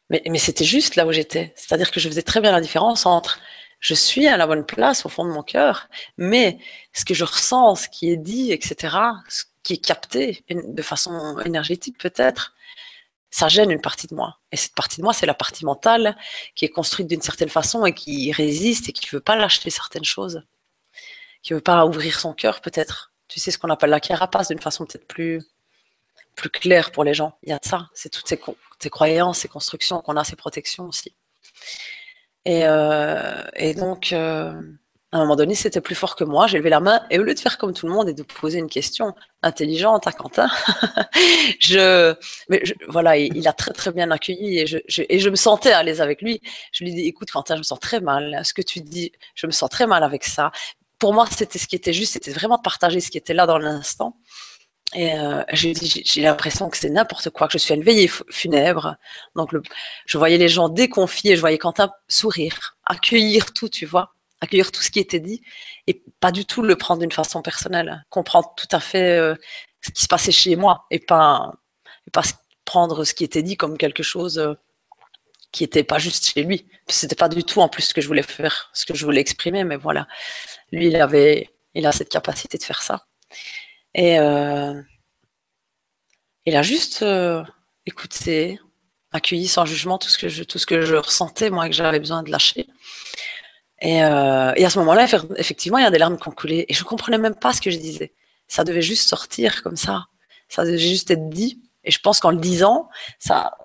Mais, 0.10 0.22
mais 0.30 0.38
c'était 0.40 0.66
juste 0.66 0.96
là 0.96 1.06
où 1.06 1.12
j'étais. 1.12 1.54
C'est-à-dire 1.56 1.92
que 1.92 2.00
je 2.00 2.08
faisais 2.10 2.22
très 2.22 2.42
bien 2.42 2.52
la 2.52 2.62
différence 2.62 3.06
entre 3.06 3.40
je 3.80 3.94
suis 3.94 4.28
à 4.28 4.38
la 4.38 4.48
bonne 4.48 4.66
place 4.66 5.06
au 5.06 5.10
fond 5.10 5.26
de 5.26 5.32
mon 5.32 5.44
cœur, 5.44 5.90
mais 6.18 6.58
ce 6.94 7.06
que 7.06 7.14
je 7.14 7.24
ressens, 7.24 7.76
ce 7.76 7.90
qui 7.90 8.10
est 8.12 8.18
dit, 8.18 8.52
etc., 8.52 8.98
ce 9.30 9.44
qui 9.64 9.74
est 9.74 9.78
capté 9.86 10.44
de 10.50 10.82
façon 10.82 11.38
énergétique 11.46 11.98
peut-être, 12.00 12.56
ça 13.30 13.48
gêne 13.48 13.72
une 13.72 13.82
partie 13.82 14.08
de 14.08 14.16
moi. 14.16 14.40
Et 14.52 14.58
cette 14.58 14.74
partie 14.74 14.98
de 14.98 15.04
moi, 15.04 15.14
c'est 15.14 15.26
la 15.26 15.34
partie 15.34 15.66
mentale 15.66 16.18
qui 16.56 16.66
est 16.66 16.70
construite 16.70 17.08
d'une 17.08 17.22
certaine 17.22 17.50
façon 17.50 17.86
et 17.86 17.94
qui 17.94 18.32
résiste 18.32 18.90
et 18.90 18.94
qui 18.94 19.06
ne 19.08 19.18
veut 19.18 19.24
pas 19.24 19.36
lâcher 19.36 19.70
certaines 19.70 20.06
choses, 20.06 20.44
qui 21.44 21.54
ne 21.54 21.58
veut 21.58 21.64
pas 21.64 21.86
ouvrir 21.86 22.20
son 22.20 22.34
cœur 22.34 22.62
peut-être. 22.62 23.14
Tu 23.28 23.40
sais 23.40 23.52
ce 23.52 23.58
qu'on 23.58 23.70
appelle 23.70 23.90
la 23.90 24.00
carapace 24.00 24.48
d'une 24.48 24.62
façon 24.62 24.86
peut-être 24.86 25.08
plus, 25.08 25.44
plus 26.36 26.50
claire 26.50 26.92
pour 26.92 27.04
les 27.04 27.14
gens. 27.14 27.38
Il 27.44 27.50
y 27.50 27.54
a 27.54 27.60
ça. 27.62 27.90
C'est 27.94 28.10
toutes 28.10 28.28
ces, 28.28 28.40
ces 28.80 28.90
croyances, 28.90 29.40
ces 29.40 29.50
constructions 29.50 30.02
qu'on 30.02 30.16
a, 30.16 30.24
ces 30.24 30.38
protections 30.38 30.86
aussi. 30.86 31.14
Et, 32.46 32.66
euh, 32.66 33.44
et 33.56 33.74
donc, 33.74 34.14
euh, 34.14 34.54
à 35.14 35.18
un 35.18 35.20
moment 35.22 35.38
donné, 35.38 35.56
c'était 35.56 35.80
plus 35.80 35.96
fort 35.96 36.16
que 36.18 36.26
moi. 36.26 36.48
J'ai 36.48 36.58
levé 36.58 36.70
la 36.70 36.82
main 36.82 37.02
et 37.10 37.18
au 37.18 37.24
lieu 37.24 37.34
de 37.34 37.40
faire 37.40 37.58
comme 37.58 37.74
tout 37.74 37.88
le 37.88 37.94
monde 37.94 38.10
et 38.10 38.14
de 38.14 38.24
poser 38.24 38.60
une 38.60 38.70
question 38.70 39.16
intelligente 39.42 40.06
à 40.06 40.12
Quentin, 40.12 40.50
je, 41.60 42.14
mais 42.50 42.62
voilà, 42.90 43.18
il, 43.18 43.48
a 43.48 43.54
très 43.54 43.72
très 43.72 43.92
bien 43.92 44.12
accueilli 44.12 44.60
et 44.60 44.68
je, 44.68 45.30
me 45.30 45.36
sentais 45.36 45.72
à 45.72 45.82
l'aise 45.84 46.02
avec 46.02 46.22
lui. 46.22 46.42
Je 46.74 46.84
lui 46.84 46.94
dis, 46.94 47.08
écoute 47.08 47.32
Quentin, 47.32 47.56
je 47.56 47.60
me 47.60 47.64
sens 47.64 47.80
très 47.80 48.02
mal. 48.02 48.42
Ce 48.44 48.54
que 48.54 48.62
tu 48.62 48.82
dis, 48.82 49.14
je 49.36 49.48
me 49.48 49.52
sens 49.52 49.70
très 49.70 49.88
mal 49.88 50.04
avec 50.04 50.26
ça. 50.26 50.52
Pour 51.00 51.14
moi, 51.14 51.26
c'était 51.32 51.60
ce 51.60 51.68
qui 51.68 51.76
était 51.76 51.94
juste, 51.94 52.14
c'était 52.14 52.32
vraiment 52.32 52.58
de 52.58 52.62
partager 52.62 53.00
ce 53.00 53.10
qui 53.10 53.18
était 53.18 53.34
là 53.34 53.46
dans 53.46 53.60
l'instant. 53.60 54.18
Et 54.94 55.14
euh, 55.14 55.44
j'ai 55.54 56.22
l'impression 56.22 56.70
que 56.70 56.78
c'est 56.78 56.90
n'importe 56.90 57.30
quoi, 57.30 57.48
que 57.48 57.54
je 57.54 57.58
suis 57.60 57.74
à 57.74 57.76
une 57.76 57.84
veillée 57.84 58.10
funèbre. 58.30 58.96
Donc, 59.36 59.52
je 60.06 60.18
voyais 60.18 60.38
les 60.38 60.50
gens 60.50 60.70
déconfiés, 60.70 61.36
je 61.36 61.42
voyais 61.42 61.58
Quentin 61.58 61.92
sourire, 62.08 62.78
accueillir 62.86 63.54
tout, 63.54 63.70
tu 63.70 63.86
vois, 63.86 64.16
accueillir 64.42 64.72
tout 64.72 64.82
ce 64.82 64.92
qui 64.92 65.00
était 65.00 65.20
dit, 65.20 65.42
et 65.88 66.04
pas 66.20 66.32
du 66.32 66.46
tout 66.46 66.62
le 66.62 66.76
prendre 66.76 67.02
d'une 67.02 67.12
façon 67.12 67.42
personnelle, 67.42 68.06
comprendre 68.10 68.54
tout 68.56 68.68
à 68.72 68.80
fait 68.80 69.18
euh, 69.18 69.36
ce 69.82 69.92
qui 69.92 70.04
se 70.04 70.08
passait 70.08 70.32
chez 70.32 70.56
moi, 70.56 70.86
et 70.92 71.00
pas, 71.00 71.54
et 72.08 72.12
pas 72.12 72.24
prendre 72.66 73.04
ce 73.04 73.14
qui 73.14 73.24
était 73.24 73.44
dit 73.44 73.58
comme 73.58 73.78
quelque 73.78 74.04
chose 74.04 74.38
euh, 74.38 74.54
qui 75.52 75.64
était 75.64 75.84
pas 75.84 75.98
juste 75.98 76.28
chez 76.28 76.44
lui. 76.44 76.68
C'était 76.88 77.16
pas 77.16 77.30
du 77.30 77.44
tout 77.44 77.62
en 77.62 77.70
plus 77.70 77.84
ce 77.84 77.94
que 77.94 78.02
je 78.02 78.08
voulais 78.08 78.24
faire, 78.24 78.70
ce 78.74 78.86
que 78.86 78.94
je 78.94 79.06
voulais 79.06 79.22
exprimer, 79.22 79.64
mais 79.64 79.78
voilà, 79.78 80.08
lui, 80.72 80.88
il 80.88 80.96
avait, 80.98 81.50
il 81.74 81.86
a 81.86 81.92
cette 81.92 82.10
capacité 82.10 82.58
de 82.58 82.64
faire 82.64 82.82
ça. 82.82 83.08
Et 83.94 84.20
euh, 84.20 84.80
il 86.46 86.56
a 86.56 86.62
juste 86.62 87.04
écouté, 87.86 88.60
accueilli 89.12 89.48
sans 89.48 89.66
jugement 89.66 89.98
tout 89.98 90.10
ce 90.10 90.18
que 90.18 90.30
je, 90.30 90.44
tout 90.44 90.60
ce 90.60 90.66
que 90.66 90.82
je 90.82 90.96
ressentais, 90.96 91.50
moi, 91.50 91.68
que 91.68 91.76
j'avais 91.76 92.00
besoin 92.00 92.24
de 92.24 92.32
lâcher. 92.32 92.68
Et, 93.82 94.04
euh, 94.04 94.54
et 94.56 94.66
à 94.66 94.70
ce 94.70 94.80
moment-là, 94.80 95.08
effectivement, 95.38 95.78
il 95.78 95.84
y 95.84 95.86
a 95.86 95.92
des 95.92 95.98
larmes 95.98 96.18
qui 96.18 96.28
ont 96.28 96.32
coulé. 96.32 96.66
Et 96.68 96.74
je 96.74 96.84
ne 96.84 96.88
comprenais 96.88 97.18
même 97.18 97.36
pas 97.36 97.54
ce 97.54 97.62
que 97.62 97.72
je 97.72 97.78
disais. 97.78 98.14
Ça 98.48 98.64
devait 98.64 98.82
juste 98.82 99.08
sortir 99.08 99.62
comme 99.64 99.76
ça. 99.76 100.06
Ça 100.50 100.66
devait 100.66 100.78
juste 100.78 101.12
être 101.12 101.30
dit. 101.30 101.62
Et 101.84 101.92
je 101.92 102.00
pense 102.00 102.20
qu'en 102.20 102.32
le 102.32 102.38
disant, 102.38 102.90
ça, 103.20 103.58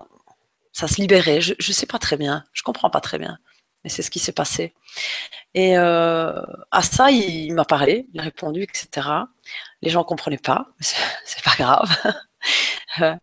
ça 0.73 0.89
se 0.89 1.01
libérait. 1.01 1.41
Je 1.41 1.55
ne 1.55 1.73
sais 1.73 1.87
pas 1.87 1.99
très 1.99 2.17
bien. 2.17 2.45
Je 2.53 2.63
comprends 2.63 2.91
pas 2.91 3.01
très 3.01 3.19
bien. 3.19 3.39
Mais 3.85 3.91
c'est 3.91 4.03
ce 4.03 4.11
qui 4.11 4.19
s'est 4.19 4.33
passé. 4.33 4.75
Et 5.55 5.77
euh, 5.77 6.41
à 6.71 6.83
ça, 6.83 7.11
il, 7.11 7.53
m'a 7.55 7.65
parlé, 7.65 8.07
il 8.15 8.21
a 8.21 8.23
répondu, 8.23 8.63
etc. 8.63 9.09
Les 9.83 9.91
gens 9.91 10.05
comprenaient 10.05 10.39
pas, 10.39 10.67
mais 10.79 10.87
c'est 11.25 11.43
pas 11.45 11.55
grave. 11.59 11.91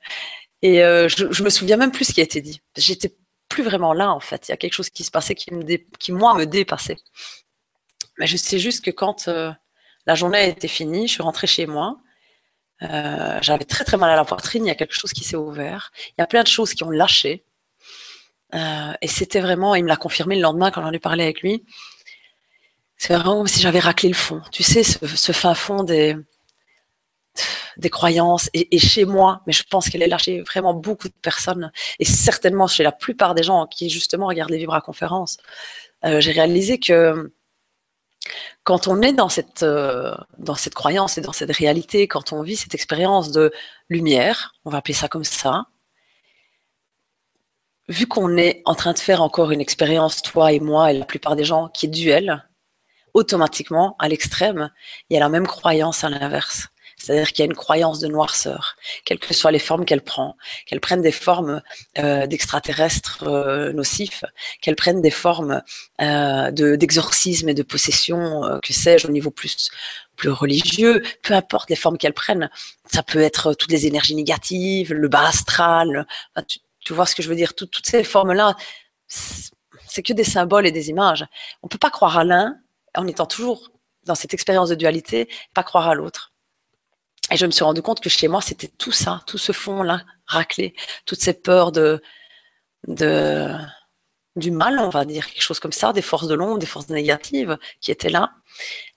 et 0.62 0.84
euh, 0.84 1.08
je, 1.08 1.32
je, 1.32 1.44
me 1.44 1.50
souviens 1.50 1.78
même 1.78 1.92
plus 1.92 2.06
ce 2.06 2.14
qui 2.14 2.20
a 2.20 2.24
été 2.24 2.42
dit. 2.42 2.62
J'étais 2.76 3.16
plus 3.50 3.64
vraiment 3.64 3.94
là, 3.94 4.14
en 4.14 4.20
fait. 4.20 4.48
Il 4.48 4.52
y 4.52 4.54
a 4.54 4.58
quelque 4.58 4.74
chose 4.74 4.90
qui 4.90 5.04
se 5.04 5.12
passait 5.12 5.36
qui, 5.36 6.12
moi, 6.12 6.36
me 6.36 6.46
dépassait. 6.46 6.98
Mais 8.18 8.28
je 8.28 8.38
sais 8.38 8.60
juste 8.60 8.84
que 8.86 8.92
quand 8.92 9.28
euh, 9.28 9.52
la 10.06 10.16
journée 10.16 10.48
était 10.48 10.68
finie, 10.68 11.08
je 11.08 11.14
suis 11.14 11.24
rentrée 11.24 11.48
chez 11.48 11.66
moi. 11.66 11.98
Euh, 12.82 13.40
j'avais 13.42 13.66
très 13.66 13.84
très 13.84 13.98
mal 13.98 14.10
à 14.10 14.16
la 14.16 14.24
poitrine, 14.24 14.66
il 14.66 14.70
y 14.70 14.72
a 14.72 14.76
quelque 14.76 14.94
chose 14.94 15.12
qui 15.12 15.24
s'est 15.24 15.36
ouvert. 15.36 15.92
Il 16.10 16.22
y 16.22 16.22
a 16.22 16.28
plein 16.28 16.44
de 16.44 16.48
choses 16.48 16.74
qui 16.74 16.84
ont 16.84 16.92
lâché. 16.92 17.44
Euh, 18.56 18.94
et 19.02 19.08
c'était 19.08 19.42
vraiment, 19.42 19.76
il 19.76 19.84
me 19.84 19.90
l'a 19.90 19.98
confirmé 19.98 20.36
le 20.36 20.42
lendemain 20.42 20.72
quand 20.72 20.82
j'en 20.82 20.92
ai 20.92 21.00
parlé 21.00 21.24
avec 21.24 21.42
lui. 21.42 21.64
C'est 22.98 23.14
vraiment 23.14 23.38
comme 23.38 23.48
si 23.48 23.62
j'avais 23.62 23.80
raclé 23.80 24.10
le 24.10 24.16
fond. 24.16 24.42
Tu 24.52 24.64
sais, 24.64 24.84
ce, 24.84 25.32
fin 25.32 25.54
fond 25.54 25.84
des, 25.84 26.16
des 27.78 27.90
croyances 27.90 28.50
et, 28.54 28.78
chez 28.78 29.06
moi, 29.06 29.42
mais 29.48 29.54
je 29.54 29.64
pense 29.64 29.90
qu'elle 29.90 30.04
est 30.04 30.08
là 30.08 30.18
chez 30.18 30.42
vraiment 30.42 30.74
beaucoup 30.74 31.08
de 31.08 31.14
personnes 31.22 31.72
et 32.00 32.06
certainement 32.06 32.68
chez 32.68 32.84
la 32.84 32.92
plupart 32.92 33.36
des 33.36 33.44
gens 33.44 33.68
qui 33.68 33.90
justement 33.90 34.28
regardent 34.28 34.52
les 34.52 34.58
Vibra 34.58 34.82
conférences. 34.82 35.38
Euh, 36.06 36.20
j'ai 36.20 36.32
réalisé 36.32 36.80
que 36.80 37.32
quand 38.64 38.88
on 38.88 39.02
est 39.02 39.14
dans 39.14 39.30
cette, 39.30 39.64
euh, 39.64 40.14
dans 40.38 40.56
cette 40.56 40.74
croyance 40.74 41.18
et 41.18 41.22
dans 41.22 41.32
cette 41.32 41.56
réalité, 41.56 42.08
quand 42.08 42.34
on 42.34 42.42
vit 42.42 42.58
cette 42.58 42.76
expérience 42.76 43.32
de 43.32 43.52
lumière, 43.90 44.54
on 44.66 44.70
va 44.70 44.80
appeler 44.80 44.94
ça 44.94 45.08
comme 45.08 45.24
ça, 45.24 45.66
vu 47.88 48.08
qu'on 48.08 48.38
est 48.38 48.62
en 48.66 48.76
train 48.76 48.94
de 48.94 49.00
faire 49.00 49.22
encore 49.22 49.52
une 49.52 49.62
expérience, 49.62 50.22
toi 50.22 50.52
et 50.52 50.60
moi, 50.60 50.92
et 50.92 50.98
la 50.98 51.06
plupart 51.06 51.36
des 51.36 51.44
gens, 51.44 51.70
qui 51.70 51.88
est 51.88 51.90
duel, 51.90 52.46
automatiquement, 53.14 53.96
à 54.00 54.08
l'extrême, 54.08 54.70
il 55.10 55.16
y 55.16 55.18
a 55.18 55.20
la 55.20 55.30
même 55.30 55.48
croyance 55.48 56.04
à 56.04 56.10
l'inverse. 56.10 56.68
C'est-à-dire 57.00 57.32
qu'il 57.32 57.40
y 57.40 57.42
a 57.44 57.46
une 57.46 57.56
croyance 57.56 58.00
de 58.00 58.08
noirceur, 58.08 58.76
quelles 59.06 59.20
que 59.20 59.34
soient 59.34 59.52
les 59.52 59.60
formes 59.60 59.86
qu'elle 59.86 60.02
prend, 60.02 60.36
qu'elle 60.66 60.82
prenne 60.82 61.02
des 61.02 61.14
formes 61.14 61.62
euh, 61.98 62.28
d'extraterrestres 62.28 63.24
euh, 63.24 63.72
nocifs, 63.72 64.26
qu'elle 64.62 64.76
prenne 64.76 65.02
des 65.02 65.10
formes 65.10 65.62
euh, 66.02 66.52
d'exorcisme 66.52 67.48
et 67.48 67.54
de 67.54 67.64
possession, 67.64 68.60
que 68.62 68.74
sais-je, 68.74 69.08
au 69.08 69.12
niveau 69.12 69.32
plus 69.32 69.70
plus 70.18 70.30
religieux, 70.30 71.02
peu 71.24 71.34
importe 71.34 71.70
les 71.70 71.78
formes 71.78 71.98
qu'elles 71.98 72.14
prennent. 72.14 72.50
Ça 72.92 73.04
peut 73.04 73.22
être 73.22 73.54
toutes 73.54 73.72
les 73.72 73.88
énergies 73.88 74.16
négatives, 74.16 74.94
le 74.94 75.08
bas 75.08 75.28
astral. 75.28 76.06
Tu 76.82 76.94
vois 76.94 77.06
ce 77.06 77.16
que 77.16 77.24
je 77.24 77.30
veux 77.30 77.36
dire 77.36 77.56
Toutes 77.56 77.80
ces 77.86 78.04
formes-là, 78.04 78.58
c'est 79.08 80.04
que 80.04 80.12
des 80.12 80.26
symboles 80.26 80.68
et 80.68 80.74
des 80.74 80.90
images. 80.90 81.26
On 81.64 81.68
ne 81.68 81.70
peut 81.70 81.78
pas 81.78 81.90
croire 81.90 82.18
à 82.18 82.26
l'un 82.26 82.58
en 82.96 83.08
étant 83.08 83.26
toujours 83.26 83.72
dans 84.06 84.16
cette 84.16 84.34
expérience 84.34 84.70
de 84.70 84.76
dualité, 84.76 85.30
pas 85.54 85.64
croire 85.64 85.88
à 85.88 85.96
l'autre. 85.96 86.34
Et 87.32 87.38
je 87.38 87.46
me 87.46 87.52
suis 87.52 87.64
rendu 87.64 87.82
compte 87.82 88.00
que 88.00 88.10
chez 88.10 88.28
moi, 88.28 88.42
c'était 88.42 88.68
tout 88.68 88.92
ça, 88.92 89.22
tout 89.28 89.38
ce 89.38 89.52
fond-là, 89.52 90.02
raclé, 90.26 90.74
toutes 91.06 91.22
ces 91.22 91.34
peurs 91.34 91.72
de, 91.72 92.02
de, 92.88 93.54
du 94.36 94.52
mal, 94.52 94.80
on 94.80 94.90
va 94.90 95.06
dire, 95.06 95.28
quelque 95.28 95.44
chose 95.44 95.60
comme 95.60 95.72
ça, 95.72 95.94
des 95.94 96.02
forces 96.02 96.28
de 96.28 96.36
l'ombre, 96.36 96.60
des 96.60 96.66
forces 96.66 96.90
négatives 96.90 97.58
qui 97.82 97.92
étaient 97.92 98.10
là, 98.10 98.32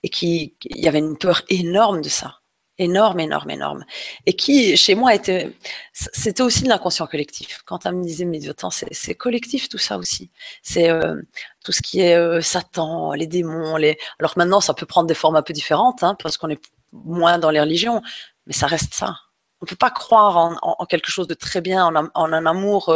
et 0.03 0.09
qui, 0.09 0.55
il 0.65 0.83
y 0.83 0.87
avait 0.87 0.99
une 0.99 1.17
peur 1.17 1.43
énorme 1.49 2.01
de 2.01 2.09
ça 2.09 2.39
énorme, 2.77 3.19
énorme, 3.19 3.49
énorme. 3.51 3.85
Et 4.25 4.33
qui, 4.33 4.75
chez 4.77 4.95
moi, 4.95 5.13
était, 5.13 5.53
c'était 5.93 6.41
aussi 6.41 6.63
de 6.63 6.69
l'inconscient 6.69 7.07
collectif. 7.07 7.61
Quand 7.65 7.85
elle 7.85 7.95
me 7.95 8.03
disait, 8.03 8.25
mais 8.25 8.39
temps, 8.53 8.71
c'est 8.71 9.15
collectif 9.15 9.69
tout 9.69 9.77
ça 9.77 9.97
aussi. 9.97 10.31
C'est 10.61 10.89
euh, 10.89 11.21
tout 11.63 11.71
ce 11.71 11.81
qui 11.81 12.01
est 12.01 12.15
euh, 12.15 12.41
Satan, 12.41 13.13
les 13.13 13.27
démons. 13.27 13.77
Les... 13.77 13.97
Alors 14.19 14.33
maintenant, 14.37 14.61
ça 14.61 14.73
peut 14.73 14.85
prendre 14.85 15.07
des 15.07 15.13
formes 15.13 15.35
un 15.35 15.43
peu 15.43 15.53
différentes, 15.53 16.03
hein, 16.03 16.15
parce 16.21 16.37
qu'on 16.37 16.49
est 16.49 16.61
moins 16.93 17.39
dans 17.39 17.49
les 17.49 17.59
religions, 17.59 18.01
mais 18.45 18.53
ça 18.53 18.67
reste 18.67 18.93
ça. 18.93 19.17
On 19.61 19.65
ne 19.65 19.67
peut 19.67 19.75
pas 19.75 19.91
croire 19.91 20.37
en, 20.61 20.85
quelque 20.85 21.09
chose 21.09 21.27
de 21.27 21.33
très 21.33 21.61
bien, 21.61 21.85
en, 21.85 22.33
un 22.33 22.45
amour 22.45 22.89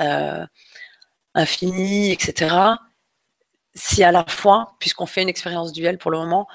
euh, 0.00 0.46
infini, 1.34 2.12
etc. 2.12 2.54
Si 3.74 4.02
à 4.04 4.12
la 4.12 4.24
fois, 4.24 4.76
puisqu'on 4.80 5.06
fait 5.06 5.22
une 5.22 5.28
expérience 5.28 5.72
duelle 5.72 5.98
pour 5.98 6.10
le 6.10 6.18
moment, 6.18 6.48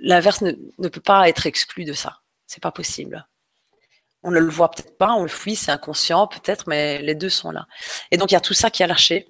l'inverse 0.00 0.42
ne, 0.42 0.88
peut 0.88 1.00
pas 1.00 1.28
être 1.28 1.46
exclu 1.46 1.84
de 1.84 1.92
ça. 1.92 2.20
C'est 2.46 2.62
pas 2.62 2.72
possible. 2.72 3.26
On 4.22 4.30
ne 4.30 4.38
le 4.38 4.50
voit 4.50 4.70
peut-être 4.70 4.98
pas, 4.98 5.12
on 5.12 5.22
le 5.22 5.28
fuit, 5.28 5.56
c'est 5.56 5.72
inconscient 5.72 6.26
peut-être, 6.26 6.68
mais 6.68 7.00
les 7.00 7.14
deux 7.14 7.30
sont 7.30 7.50
là. 7.50 7.66
Et 8.10 8.16
donc 8.16 8.30
il 8.30 8.34
y 8.34 8.36
a 8.36 8.40
tout 8.40 8.54
ça 8.54 8.70
qui 8.70 8.82
a 8.82 8.86
lâché, 8.86 9.28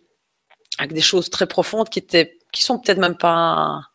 avec 0.78 0.92
des 0.92 1.00
choses 1.00 1.30
très 1.30 1.46
profondes 1.46 1.88
qui 1.88 2.00
étaient, 2.00 2.38
qui 2.52 2.62
sont 2.62 2.78
peut-être 2.78 2.98
même 2.98 3.16
pas, 3.16 3.89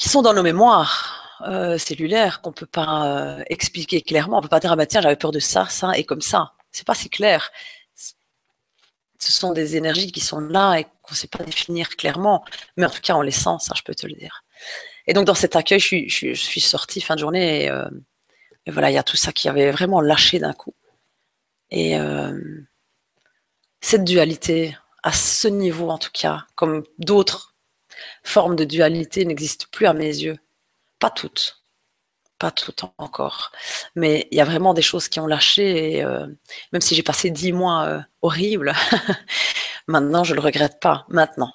qui 0.00 0.08
sont 0.08 0.22
dans 0.22 0.32
nos 0.32 0.42
mémoires 0.42 1.38
euh, 1.42 1.76
cellulaires 1.76 2.40
qu'on 2.40 2.52
peut 2.52 2.64
pas 2.64 3.06
euh, 3.06 3.44
expliquer 3.50 4.00
clairement. 4.00 4.38
On 4.38 4.40
peut 4.40 4.48
pas 4.48 4.58
dire 4.58 4.72
ah 4.72 4.76
bah 4.76 4.86
tiens 4.86 5.02
j'avais 5.02 5.14
peur 5.14 5.30
de 5.30 5.40
ça, 5.40 5.66
ça 5.68 5.92
et 5.94 6.04
comme 6.04 6.22
ça. 6.22 6.54
C'est 6.72 6.86
pas 6.86 6.94
si 6.94 7.10
clair. 7.10 7.50
Ce 7.94 9.30
sont 9.30 9.52
des 9.52 9.76
énergies 9.76 10.10
qui 10.10 10.20
sont 10.20 10.40
là 10.40 10.76
et 10.76 10.84
qu'on 11.02 11.12
ne 11.12 11.16
sait 11.16 11.28
pas 11.28 11.44
définir 11.44 11.90
clairement, 11.98 12.42
mais 12.78 12.86
en 12.86 12.90
tout 12.90 13.02
cas 13.02 13.14
on 13.14 13.20
les 13.20 13.30
sent, 13.30 13.58
ça 13.60 13.74
je 13.76 13.82
peux 13.82 13.94
te 13.94 14.06
le 14.06 14.14
dire. 14.14 14.42
Et 15.06 15.12
donc 15.12 15.26
dans 15.26 15.34
cet 15.34 15.54
accueil, 15.54 15.80
je 15.80 16.32
suis, 16.34 16.60
sortie 16.62 17.02
fin 17.02 17.14
de 17.14 17.20
journée 17.20 17.68
euh, 17.68 17.84
et, 18.64 18.70
voilà, 18.70 18.90
il 18.90 18.94
y 18.94 18.98
a 18.98 19.02
tout 19.02 19.18
ça 19.18 19.32
qui 19.32 19.50
avait 19.50 19.70
vraiment 19.70 20.00
lâché 20.00 20.38
d'un 20.38 20.54
coup. 20.54 20.74
Et 21.70 21.96
cette 23.82 24.04
dualité, 24.04 24.76
à 25.02 25.12
ce 25.12 25.48
niveau 25.48 25.90
en 25.90 25.98
tout 25.98 26.10
cas, 26.12 26.46
comme 26.54 26.84
d'autres 26.98 27.49
formes 28.22 28.56
de 28.56 28.64
dualité, 28.64 29.24
n'existent 29.24 29.66
plus 29.70 29.86
à 29.86 29.92
mes 29.92 30.06
yeux. 30.06 30.38
Pas 30.98 31.10
toutes. 31.10 31.62
pas 32.38 32.50
tout 32.50 32.74
encore. 32.98 33.52
Mais 33.96 34.28
il 34.30 34.38
y 34.38 34.40
a 34.40 34.44
vraiment 34.44 34.74
des 34.74 34.82
choses 34.82 35.08
qui 35.08 35.20
ont 35.20 35.26
lâché. 35.26 36.02
Euh, 36.02 36.26
même 36.72 36.80
si 36.80 36.94
j'ai 36.94 37.02
passé 37.02 37.30
dix 37.30 37.52
mois 37.52 37.84
euh, 37.86 38.00
horribles, 38.22 38.72
maintenant, 39.86 40.24
je 40.24 40.34
le 40.34 40.40
regrette 40.40 40.80
pas. 40.80 41.06
Maintenant. 41.08 41.52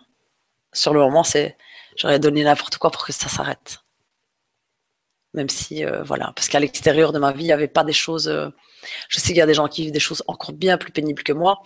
Sur 0.74 0.94
le 0.94 1.00
moment, 1.00 1.24
c'est 1.24 1.58
j'aurais 1.98 2.20
donné 2.20 2.44
n'importe 2.44 2.78
quoi 2.78 2.92
pour 2.92 3.06
que 3.06 3.14
ça 3.14 3.30
s'arrête. 3.30 3.80
Même 5.34 5.50
si, 5.50 5.86
euh, 5.86 6.04
voilà, 6.04 6.34
parce 6.36 6.50
qu'à 6.50 6.60
l'extérieur 6.60 7.12
de 7.14 7.20
ma 7.20 7.32
vie, 7.32 7.44
il 7.44 7.48
n'y 7.48 7.54
avait 7.54 7.68
pas 7.68 7.84
des 7.84 7.94
choses. 7.94 8.32
je 9.10 9.20
sais 9.20 9.28
qu'il 9.28 9.38
y 9.38 9.42
a 9.42 9.46
des 9.46 9.54
gens 9.54 9.68
qui 9.68 9.84
vivent 9.84 9.92
des 9.92 10.00
choses 10.00 10.24
encore 10.28 10.54
bien 10.54 10.78
plus 10.78 10.92
pénibles 10.92 11.24
que 11.24 11.34
moi. 11.34 11.62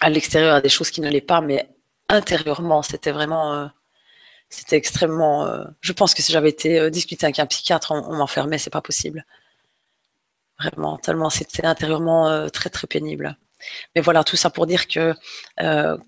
À 0.00 0.10
l'extérieur, 0.10 0.52
il 0.52 0.56
y 0.56 0.58
a 0.58 0.62
des 0.62 0.68
choses 0.68 0.90
qui 0.90 1.00
n'allaient 1.00 1.20
pas, 1.20 1.40
mais 1.40 1.68
intérieurement, 2.08 2.82
c'était 2.82 3.12
vraiment 3.12 3.70
c'était 4.52 4.76
extrêmement. 4.76 5.46
Euh, 5.46 5.64
je 5.80 5.92
pense 5.92 6.14
que 6.14 6.22
si 6.22 6.30
j'avais 6.30 6.50
été 6.50 6.78
euh, 6.78 6.90
discuté 6.90 7.24
avec 7.24 7.38
un 7.38 7.46
psychiatre, 7.46 7.90
on, 7.92 8.14
m'enfermait, 8.16 8.58
c'est 8.58 8.70
pas 8.70 8.82
possible. 8.82 9.24
Vraiment, 10.60 10.98
tellement 10.98 11.30
c'était 11.30 11.64
intérieurement 11.64 12.28
euh, 12.28 12.48
très 12.48 12.68
très 12.68 12.86
pénible. 12.86 13.38
Mais 13.94 14.02
voilà, 14.02 14.24
tout 14.24 14.36
ça 14.36 14.50
pour 14.50 14.66
dire 14.66 14.88
que 14.88 15.14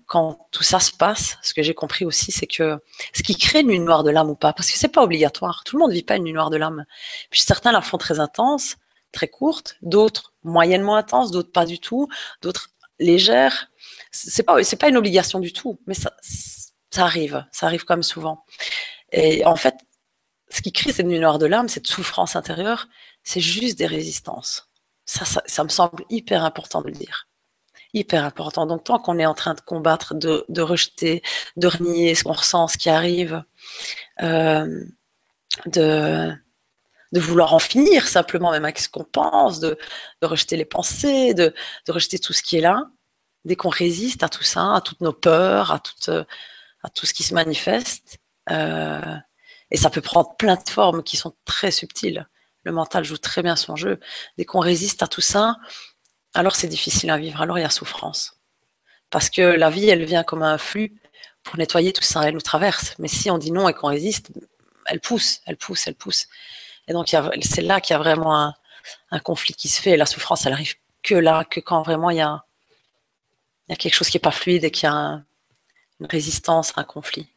quand 0.07 0.47
tout 0.51 0.63
ça 0.63 0.81
se 0.81 0.91
passe, 0.91 1.37
ce 1.41 1.53
que 1.53 1.63
j'ai 1.63 1.73
compris 1.73 2.03
aussi, 2.03 2.33
c'est 2.33 2.47
que 2.47 2.77
ce 3.13 3.23
qui 3.23 3.37
crée 3.37 3.61
une 3.61 3.67
nuit 3.67 3.79
noire 3.79 4.03
de 4.03 4.11
l'âme 4.11 4.29
ou 4.29 4.35
pas, 4.35 4.51
parce 4.51 4.69
que 4.69 4.77
c'est 4.77 4.89
pas 4.89 5.01
obligatoire, 5.01 5.63
tout 5.63 5.77
le 5.77 5.81
monde 5.81 5.93
vit 5.93 6.03
pas 6.03 6.17
une 6.17 6.25
nuit 6.25 6.33
noire 6.33 6.49
de 6.49 6.57
l'âme. 6.57 6.85
Puis 7.29 7.39
certains 7.41 7.71
la 7.71 7.81
font 7.81 7.97
très 7.97 8.19
intense, 8.19 8.75
très 9.13 9.29
courte, 9.29 9.77
d'autres 9.81 10.33
moyennement 10.43 10.97
intense, 10.97 11.31
d'autres 11.31 11.53
pas 11.53 11.65
du 11.65 11.79
tout, 11.79 12.09
d'autres 12.41 12.71
légères. 12.99 13.69
C'est 14.11 14.43
pas 14.43 14.61
c'est 14.63 14.75
pas 14.75 14.89
une 14.89 14.97
obligation 14.97 15.39
du 15.39 15.53
tout, 15.53 15.79
mais 15.87 15.93
ça 15.93 16.11
ça 16.95 17.03
arrive, 17.03 17.45
ça 17.51 17.65
arrive 17.65 17.83
comme 17.83 18.03
souvent. 18.03 18.45
Et 19.11 19.45
en 19.45 19.57
fait, 19.57 19.75
ce 20.49 20.61
qui 20.61 20.71
crée 20.71 20.93
cette 20.93 21.05
nuit 21.05 21.19
noire 21.19 21.39
de 21.39 21.45
l'âme, 21.45 21.67
cette 21.67 21.87
souffrance 21.87 22.37
intérieure, 22.37 22.87
c'est 23.23 23.41
juste 23.41 23.77
des 23.77 23.85
résistances. 23.85 24.69
Ça, 25.05 25.25
ça, 25.45 25.63
me 25.63 25.69
semble 25.69 26.05
hyper 26.09 26.43
important 26.45 26.81
de 26.81 26.87
le 26.87 26.93
dire. 26.93 27.27
Hyper 27.93 28.23
important. 28.23 28.65
Donc, 28.65 28.85
tant 28.85 28.97
qu'on 28.97 29.19
est 29.19 29.25
en 29.25 29.33
train 29.33 29.53
de 29.55 29.59
combattre, 29.61 30.15
de, 30.15 30.61
rejeter, 30.61 31.21
de 31.57 31.67
renier 31.67 32.15
ce 32.15 32.23
qu'on 32.23 32.33
ressent, 32.33 32.67
ce 32.69 32.77
qui 32.77 32.89
arrive, 32.89 33.43
euh, 34.21 34.83
de, 35.65 36.33
vouloir 37.11 37.53
en 37.53 37.59
finir 37.59 38.07
simplement, 38.07 38.51
même 38.51 38.63
avec 38.63 38.79
ce 38.79 38.89
qu'on 38.89 39.03
pense, 39.03 39.59
de, 39.59 39.77
rejeter 40.21 40.55
les 40.55 40.65
pensées, 40.65 41.33
de, 41.33 41.53
de, 41.87 41.91
rejeter 41.91 42.19
tout 42.19 42.33
ce 42.33 42.41
qui 42.41 42.57
est 42.57 42.61
là, 42.61 42.85
dès 43.43 43.57
qu'on 43.57 43.69
résiste 43.69 44.23
à 44.23 44.29
tout 44.29 44.43
ça, 44.43 44.75
à 44.75 44.81
toutes 44.81 45.01
nos 45.01 45.13
peurs, 45.13 45.71
à 45.71 45.79
toutes 45.79 46.09
tout 46.89 47.05
ce 47.05 47.13
qui 47.13 47.23
se 47.23 47.33
manifeste. 47.33 48.17
Euh, 48.51 49.15
et 49.71 49.77
ça 49.77 49.89
peut 49.89 50.01
prendre 50.01 50.35
plein 50.35 50.55
de 50.55 50.69
formes 50.69 51.03
qui 51.03 51.17
sont 51.17 51.35
très 51.45 51.71
subtiles. 51.71 52.27
Le 52.63 52.71
mental 52.71 53.03
joue 53.03 53.17
très 53.17 53.43
bien 53.43 53.55
son 53.55 53.75
jeu. 53.75 53.99
Dès 54.37 54.45
qu'on 54.45 54.59
résiste 54.59 55.03
à 55.03 55.07
tout 55.07 55.21
ça, 55.21 55.57
alors 56.33 56.55
c'est 56.55 56.67
difficile 56.67 57.09
à 57.09 57.17
vivre. 57.17 57.41
Alors 57.41 57.57
il 57.57 57.61
y 57.61 57.65
a 57.65 57.69
souffrance. 57.69 58.39
Parce 59.09 59.29
que 59.29 59.41
la 59.41 59.69
vie, 59.69 59.87
elle 59.87 60.03
vient 60.03 60.23
comme 60.23 60.43
un 60.43 60.57
flux 60.57 60.99
pour 61.43 61.57
nettoyer 61.57 61.93
tout 61.93 62.03
ça. 62.03 62.27
Elle 62.27 62.33
nous 62.33 62.41
traverse. 62.41 62.95
Mais 62.99 63.07
si 63.07 63.29
on 63.29 63.37
dit 63.37 63.51
non 63.51 63.69
et 63.69 63.73
qu'on 63.73 63.87
résiste, 63.87 64.31
elle 64.85 64.99
pousse, 64.99 65.41
elle 65.45 65.57
pousse, 65.57 65.87
elle 65.87 65.95
pousse. 65.95 66.27
Et 66.87 66.93
donc 66.93 67.15
c'est 67.41 67.61
là 67.61 67.81
qu'il 67.81 67.93
y 67.93 67.97
a 67.97 67.99
vraiment 67.99 68.53
un, 69.11 69.19
conflit 69.19 69.53
qui 69.53 69.69
se 69.69 69.81
fait. 69.81 69.97
la 69.97 70.05
souffrance, 70.05 70.45
elle 70.45 70.53
arrive 70.53 70.75
que 71.01 71.15
là, 71.15 71.43
que 71.43 71.59
quand 71.59 71.81
vraiment 71.81 72.09
il 72.09 72.17
y 72.17 72.21
a, 72.21 72.45
il 73.67 73.71
y 73.71 73.73
a 73.73 73.75
quelque 73.75 73.93
chose 73.93 74.09
qui 74.09 74.17
n'est 74.17 74.21
pas 74.21 74.31
fluide 74.31 74.63
et 74.63 74.71
qu'il 74.71 74.83
y 74.83 74.91
a 74.91 74.93
un, 74.93 75.25
une 75.99 76.07
résistance 76.07 76.73
à 76.77 76.81
un 76.81 76.83
conflit. 76.83 77.27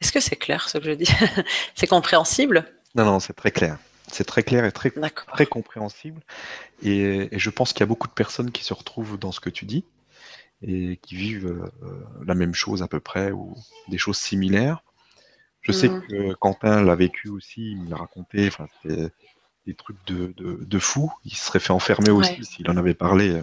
Est-ce 0.00 0.12
que 0.12 0.20
c'est 0.20 0.36
clair 0.36 0.68
ce 0.68 0.78
que 0.78 0.84
je 0.84 0.92
dis? 0.92 1.10
C'est 1.74 1.86
compréhensible? 1.86 2.66
Non, 2.94 3.04
non, 3.04 3.20
c'est 3.20 3.34
très 3.34 3.50
clair. 3.50 3.78
C'est 4.08 4.24
très 4.24 4.42
clair 4.42 4.64
et 4.64 4.72
très, 4.72 4.90
très 4.90 5.46
compréhensible. 5.46 6.20
Et, 6.82 7.28
je 7.38 7.50
pense 7.50 7.72
qu'il 7.72 7.80
y 7.80 7.82
a 7.84 7.86
beaucoup 7.86 8.08
de 8.08 8.12
personnes 8.12 8.50
qui 8.50 8.64
se 8.64 8.74
retrouvent 8.74 9.18
dans 9.18 9.30
ce 9.30 9.38
que 9.40 9.50
tu 9.50 9.66
dis 9.66 9.84
et 10.62 10.96
qui 10.96 11.14
vivent 11.14 11.70
euh, 11.82 12.04
la 12.26 12.34
même 12.34 12.54
chose 12.54 12.82
à 12.82 12.88
peu 12.88 12.98
près 12.98 13.30
ou 13.30 13.54
des 13.88 13.98
choses 13.98 14.18
similaires. 14.18 14.82
Je 15.62 15.72
sais 15.72 15.88
mm. 15.88 16.06
que 16.06 16.32
Quentin 16.34 16.82
l'a 16.82 16.96
vécu 16.96 17.28
aussi, 17.28 17.72
il 17.72 17.82
m'a 17.82 17.96
raconté, 17.96 18.48
enfin, 18.48 18.66
des 18.84 19.74
trucs 19.74 20.04
de, 20.06 20.78
fou. 20.78 21.12
Il 21.24 21.36
serait 21.36 21.60
fait 21.60 21.72
enfermer 21.72 22.10
aussi 22.10 22.44
s'il 22.44 22.68
en 22.70 22.76
avait 22.76 22.94
parlé 22.94 23.30
euh, 23.30 23.42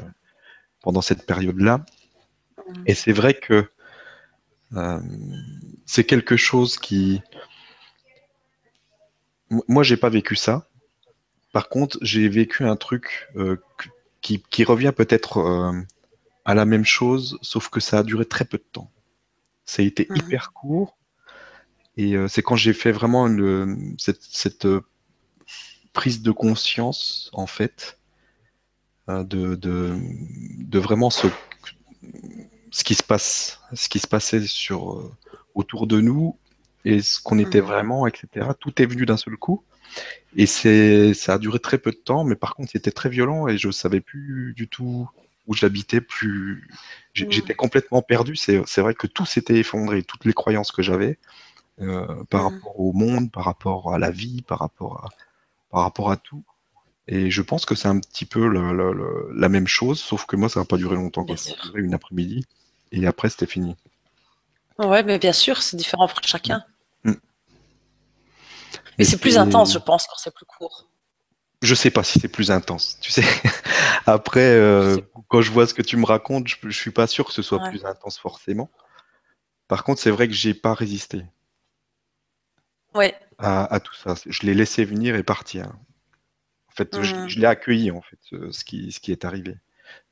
pendant 0.82 1.02
cette 1.02 1.26
période-là. 1.26 1.86
Et 2.86 2.94
c'est 2.94 3.12
vrai 3.12 3.34
que 3.34 3.70
euh, 4.76 5.00
c'est 5.86 6.04
quelque 6.04 6.38
chose 6.38 6.78
qui... 6.78 7.22
Moi, 9.68 9.84
j'ai 9.84 9.98
pas 9.98 10.10
vécu 10.10 10.36
ça. 10.36 10.70
Par 11.54 11.70
contre, 11.70 11.98
j'ai 12.02 12.28
vécu 12.28 12.66
un 12.66 12.76
truc 12.76 13.30
euh, 13.38 13.62
qui, 14.22 14.64
revient 14.66 14.92
peut-être 14.96 15.38
euh, 15.38 15.72
à 16.44 16.54
la 16.54 16.66
même 16.66 16.84
chose, 16.84 17.38
sauf 17.42 17.70
que 17.70 17.80
ça 17.80 18.00
a 18.00 18.04
duré 18.04 18.26
très 18.26 18.44
peu 18.44 18.58
de 18.58 18.66
temps. 18.72 18.92
Ça 19.64 19.82
a 19.82 19.86
été 19.86 20.08
hyper 20.14 20.52
court. 20.52 20.98
Et 21.96 22.16
c'est 22.28 22.44
quand 22.44 22.56
j'ai 22.56 22.74
fait 22.74 22.92
vraiment 22.92 23.28
cette, 23.98 24.22
cette 24.22 24.68
prise 25.94 26.22
de 26.22 26.30
conscience, 26.30 27.32
en 27.34 27.48
fait, 27.48 27.97
Hein, 29.10 29.24
de, 29.24 29.56
de, 29.56 30.80
vraiment 30.80 31.10
ce, 31.10 31.28
ce 32.72 32.84
qui 32.84 32.94
se 32.94 33.04
passe, 33.04 33.62
ce 33.74 33.88
qui 33.88 34.00
se 34.00 34.08
passait 34.08 34.46
sur, 34.46 34.96
euh, 34.96 35.14
autour 35.56 35.88
de 35.88 36.02
nous 36.02 36.38
et 36.84 37.02
ce 37.02 37.22
qu'on 37.22 37.40
était 37.40 37.62
mhm. 37.62 37.68
vraiment, 37.68 38.08
etc. 38.08 38.48
Tout 38.60 38.82
est 38.82 38.86
venu 38.86 39.06
d'un 39.06 39.16
seul 39.16 39.38
coup. 39.38 39.64
Et 40.36 40.46
c'est, 40.46 41.14
ça 41.14 41.36
a 41.36 41.38
duré 41.38 41.60
très 41.60 41.78
peu 41.78 41.92
de 41.92 41.98
temps, 41.98 42.26
mais 42.26 42.36
par 42.36 42.54
contre, 42.54 42.72
c'était 42.72 42.92
très 42.92 43.08
violent 43.08 43.48
et 43.48 43.58
je 43.58 43.72
savais 43.72 44.02
plus 44.02 44.54
du 44.58 44.68
tout 44.68 45.10
où 45.48 45.54
j'habitais, 45.54 46.02
plus. 46.02 46.68
Mhm. 47.18 47.32
J'étais 47.32 47.56
complètement 47.56 48.02
perdu. 48.02 48.36
C'est, 48.36 48.58
vrai 48.78 48.94
que 48.94 49.08
tout 49.08 49.26
s'était 49.26 49.56
effondré, 49.56 50.04
toutes 50.04 50.26
les 50.26 50.34
croyances 50.34 50.74
que 50.74 50.82
j'avais 50.82 51.18
euh, 51.80 52.06
par 52.26 52.52
mhm. 52.52 52.58
rapport 52.58 52.80
au 52.82 52.92
monde, 52.92 53.32
par 53.32 53.46
rapport 53.46 53.94
à 53.94 54.00
la 54.00 54.12
vie, 54.12 54.42
par 54.42 54.60
rapport 54.60 55.06
à, 55.06 55.10
par 55.72 55.84
rapport 55.84 56.12
à 56.12 56.18
tout. 56.18 56.44
Et 57.08 57.32
je 57.32 57.42
pense 57.42 57.66
que 57.66 57.74
c'est 57.74 57.88
un 57.88 58.00
petit 58.00 58.26
peu 58.26 58.48
la 59.34 59.50
même 59.50 59.68
chose, 59.68 60.00
sauf 60.00 60.26
que 60.26 60.36
moi, 60.36 60.50
ça 60.50 60.60
n'a 60.60 60.66
pas 60.66 60.78
duré 60.78 60.96
longtemps. 60.96 61.26
Ça 61.38 61.52
a 61.52 61.66
duré 61.68 61.82
une 61.82 61.94
après-midi. 61.94 62.46
Et 62.92 63.08
après, 63.08 63.30
c'était 63.30 63.46
fini. 63.46 63.76
Ouais, 64.78 65.04
mais 65.04 65.18
bien 65.18 65.34
sûr, 65.34 65.62
c'est 65.62 65.78
différent 65.78 66.08
pour 66.08 66.22
chacun. 66.24 66.64
Mm. 67.04 67.14
Mais 68.98 69.06
c'est 69.06 69.18
plus 69.18 69.38
intense, 69.38 69.74
je 69.74 69.80
pense, 69.80 70.06
quand 70.06 70.18
c'est 70.18 70.34
plus 70.34 70.46
court. 70.46 70.88
Je 71.62 71.74
sais 71.74 71.90
pas 71.90 72.04
si 72.04 72.20
c'est 72.20 72.28
plus 72.28 72.52
intense. 72.52 72.98
Tu 73.02 73.12
sais, 73.12 73.24
après, 74.06 74.52
euh, 74.52 74.98
quand 75.30 75.42
je 75.42 75.52
vois 75.52 75.66
ce 75.66 75.74
que 75.74 75.82
tu 75.82 75.98
me 75.98 76.06
racontes, 76.06 76.48
je, 76.48 76.56
ne 76.64 76.72
suis 76.72 76.92
pas 76.92 77.08
sûr 77.08 77.26
que 77.26 77.34
ce 77.34 77.42
soit 77.42 77.60
plus 77.70 77.86
intense 77.86 78.20
forcément. 78.20 78.70
Par 79.68 79.84
contre, 79.84 80.02
c'est 80.02 80.12
vrai 80.12 80.28
que 80.28 80.34
j'ai 80.34 80.54
pas 80.54 80.74
résisté. 80.74 81.24
Ouais. 82.94 83.16
À, 83.40 83.74
à, 83.74 83.80
tout 83.80 83.96
ça. 83.96 84.16
Je 84.26 84.46
l'ai 84.46 84.54
laissé 84.54 84.86
venir 84.86 85.16
et 85.16 85.24
partir 85.24 85.72
fait, 86.78 86.96
mmh. 86.96 87.28
je, 87.28 87.40
l'ai 87.40 87.46
accueilli, 87.46 87.92
en 87.92 88.02
fait, 88.02 88.20
ce, 88.52 88.64
qui, 88.64 88.92
ce 88.92 89.00
qui 89.00 89.12
est 89.12 89.26
arrivé. 89.26 89.56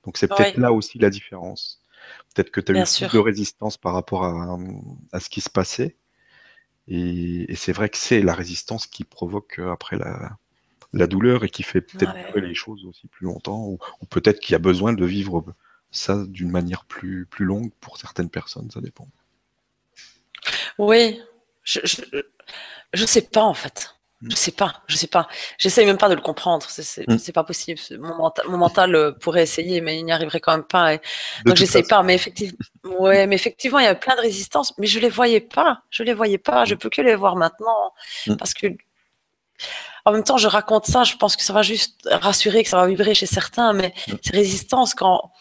Donc, 0.03 0.17
c'est 0.17 0.27
peut-être 0.27 0.57
là 0.57 0.71
aussi 0.71 0.99
la 0.99 1.09
différence. 1.09 1.81
Peut-être 2.33 2.51
que 2.51 2.61
tu 2.61 2.75
as 2.75 2.81
eu 2.81 2.83
plus 2.83 3.13
de 3.13 3.19
résistance 3.19 3.77
par 3.77 3.93
rapport 3.93 4.25
à, 4.25 4.57
à 5.11 5.19
ce 5.19 5.29
qui 5.29 5.41
se 5.41 5.49
passait. 5.49 5.95
Et, 6.87 7.55
c'est 7.55 7.71
vrai 7.71 7.89
que 7.89 7.97
c'est 7.97 8.21
la 8.21 8.33
résistance 8.33 8.87
qui 8.87 9.03
provoque 9.03 9.59
euh, 9.59 9.71
après 9.71 9.97
la, 9.97 10.37
la 10.93 11.07
douleur 11.07 11.43
et 11.43 11.49
qui 11.49 11.63
fait 11.63 11.81
peut-être 11.81 12.37
les 12.37 12.55
choses 12.55 12.85
aussi 12.85 13.07
plus 13.07 13.25
longtemps. 13.25 13.67
Ou, 13.67 13.79
peut-être 14.09 14.39
qu'il 14.39 14.53
y 14.53 14.55
a 14.55 14.59
besoin 14.59 14.93
de 14.93 15.05
vivre 15.05 15.43
ça 15.91 16.23
d'une 16.27 16.51
manière 16.51 16.85
plus, 16.85 17.25
plus 17.25 17.45
longue 17.45 17.71
pour 17.79 17.97
certaines 17.97 18.29
personnes, 18.29 18.69
ça 18.69 18.81
dépend. 18.81 19.07
Oui, 20.77 21.19
je 21.63 21.79
ne 21.81 23.05
sais 23.05 23.21
pas 23.21 23.43
en 23.43 23.53
fait. 23.53 23.94
Je 24.21 24.35
sais 24.35 24.51
pas, 24.51 24.81
je 24.87 24.95
sais 24.95 25.07
pas. 25.07 25.27
J'essaye 25.57 25.85
même 25.85 25.97
pas 25.97 26.07
de 26.07 26.15
le 26.15 26.21
comprendre. 26.21 26.65
C'est 26.69 27.07
mm. 27.07 27.31
pas 27.33 27.43
possible. 27.43 27.79
Mon, 27.99 28.31
mon 28.47 28.57
mental 28.57 28.95
euh, 28.95 29.11
pourrait 29.11 29.43
essayer, 29.43 29.81
mais 29.81 29.99
il 29.99 30.05
n'y 30.05 30.11
arriverait 30.11 30.39
quand 30.39 30.53
même 30.53 30.63
pas. 30.63 30.97
Donc 31.45 31.57
j'essaye 31.57 31.83
pas. 31.83 32.01
Mais 32.01 32.15
effectivement, 32.15 32.57
ouais, 32.83 33.27
mais 33.27 33.35
effectivement, 33.35 33.79
il 33.79 33.85
y 33.85 33.87
a 33.87 33.95
plein 33.95 34.15
de 34.15 34.21
résistances, 34.21 34.73
mais 34.77 34.87
je 34.87 34.99
les 34.99 35.09
voyais 35.09 35.41
pas. 35.41 35.81
Je 35.89 36.03
les 36.03 36.13
voyais 36.13 36.37
pas. 36.37 36.65
Je 36.65 36.75
mm. 36.75 36.77
peux 36.77 36.89
que 36.89 37.01
les 37.01 37.15
voir 37.15 37.35
maintenant 37.35 37.93
mm. 38.27 38.35
parce 38.37 38.53
que. 38.53 38.67
En 40.05 40.11
même 40.11 40.23
temps, 40.23 40.37
je 40.37 40.47
raconte 40.47 40.85
ça. 40.85 41.03
Je 41.03 41.15
pense 41.17 41.35
que 41.35 41.43
ça 41.43 41.51
va 41.51 41.61
juste 41.61 42.07
rassurer, 42.09 42.63
que 42.63 42.69
ça 42.69 42.77
va 42.77 42.87
vibrer 42.87 43.15
chez 43.15 43.25
certains. 43.25 43.73
Mais 43.73 43.93
ces 44.21 44.31
résistances, 44.31 44.93
quand 44.93 45.31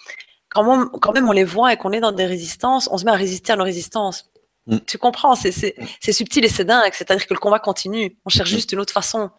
quand 0.49 0.89
quand 1.01 1.13
même 1.13 1.29
on 1.29 1.33
les 1.33 1.45
voit 1.45 1.73
et 1.73 1.77
qu'on 1.77 1.93
est 1.93 2.01
dans 2.01 2.13
des 2.13 2.27
résistances, 2.27 2.89
on 2.91 2.99
se 2.99 3.05
met 3.05 3.13
à 3.13 3.17
résister 3.17 3.53
à 3.53 3.57
nos 3.57 3.65
résistances. 3.65 4.31
Mm. 4.67 4.79
Tu 4.87 4.99
comprends, 4.99 5.35
mm. 5.35 5.73
c'est 6.01 6.13
subtil 6.13 6.45
et 6.45 6.49
c'est 6.49 6.65
dingue. 6.65 6.93
C'est-à-dire 6.93 7.27
que 7.27 7.35
le 7.35 7.41
combat 7.41 7.59
continue. 7.59 8.17
On 8.25 8.31
cherche 8.31 8.51
mm. 8.51 8.55
juste 8.55 8.73
une 8.73 8.81
autre 8.81 8.93
façon. 8.93 9.31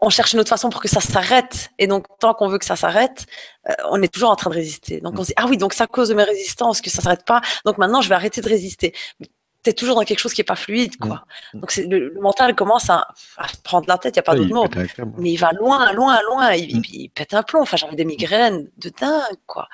On, 0.00 0.10
cherche 0.10 0.32
une 0.32 0.40
autre 0.40 0.48
façon 0.48 0.70
pour 0.70 0.80
que 0.80 0.88
ça 0.88 1.00
s'arrête. 1.00 1.70
Et 1.78 1.86
donc, 1.86 2.06
tant 2.20 2.34
qu'on 2.34 2.48
veut 2.48 2.58
que 2.58 2.64
ça 2.64 2.76
s'arrête, 2.76 3.26
euh, 3.68 3.74
on 3.90 4.00
est 4.02 4.12
toujours 4.12 4.30
en 4.30 4.36
train 4.36 4.50
de 4.50 4.54
résister. 4.54 5.00
Donc, 5.00 5.18
on 5.18 5.22
se 5.22 5.28
dit, 5.28 5.34
ah 5.36 5.46
oui, 5.48 5.56
donc 5.56 5.74
c'est 5.74 5.82
à 5.82 5.86
cause 5.86 6.08
de 6.08 6.14
mes 6.14 6.24
résistances 6.24 6.80
que 6.80 6.90
ça 6.90 7.02
s'arrête 7.02 7.24
pas. 7.24 7.40
Donc 7.64 7.78
maintenant, 7.78 8.00
je 8.00 8.08
vais 8.08 8.14
arrêter 8.14 8.40
de 8.40 8.48
résister. 8.48 8.94
tu 9.20 9.70
es 9.70 9.72
toujours 9.72 9.96
dans 9.96 10.04
quelque 10.04 10.20
chose 10.20 10.32
qui 10.32 10.40
est 10.40 10.44
pas 10.44 10.56
fluide, 10.56 10.96
quoi. 10.96 11.24
Donc 11.52 11.76
le, 11.76 12.08
le, 12.08 12.20
mental 12.20 12.54
commence 12.54 12.88
à, 12.88 13.08
prendre 13.62 13.86
la 13.88 13.98
tête, 13.98 14.16
il 14.16 14.18
n'y 14.18 14.20
a 14.20 14.22
pas 14.22 14.34
d'autre 14.34 14.54
mot. 14.54 14.66
Mais 15.18 15.32
il 15.32 15.36
va 15.36 15.52
loin, 15.52 15.92
loin, 15.92 16.18
loin, 16.22 16.52
il, 16.52 16.80
il, 16.86 17.10
pète 17.10 17.34
un 17.34 17.42
plomb. 17.42 17.60
Enfin, 17.60 17.76
j'avais 17.76 17.96
des 17.96 18.06
migraines 18.06 18.70
de 18.78 18.88
dingue, 18.88 19.36
quoi. 19.46 19.68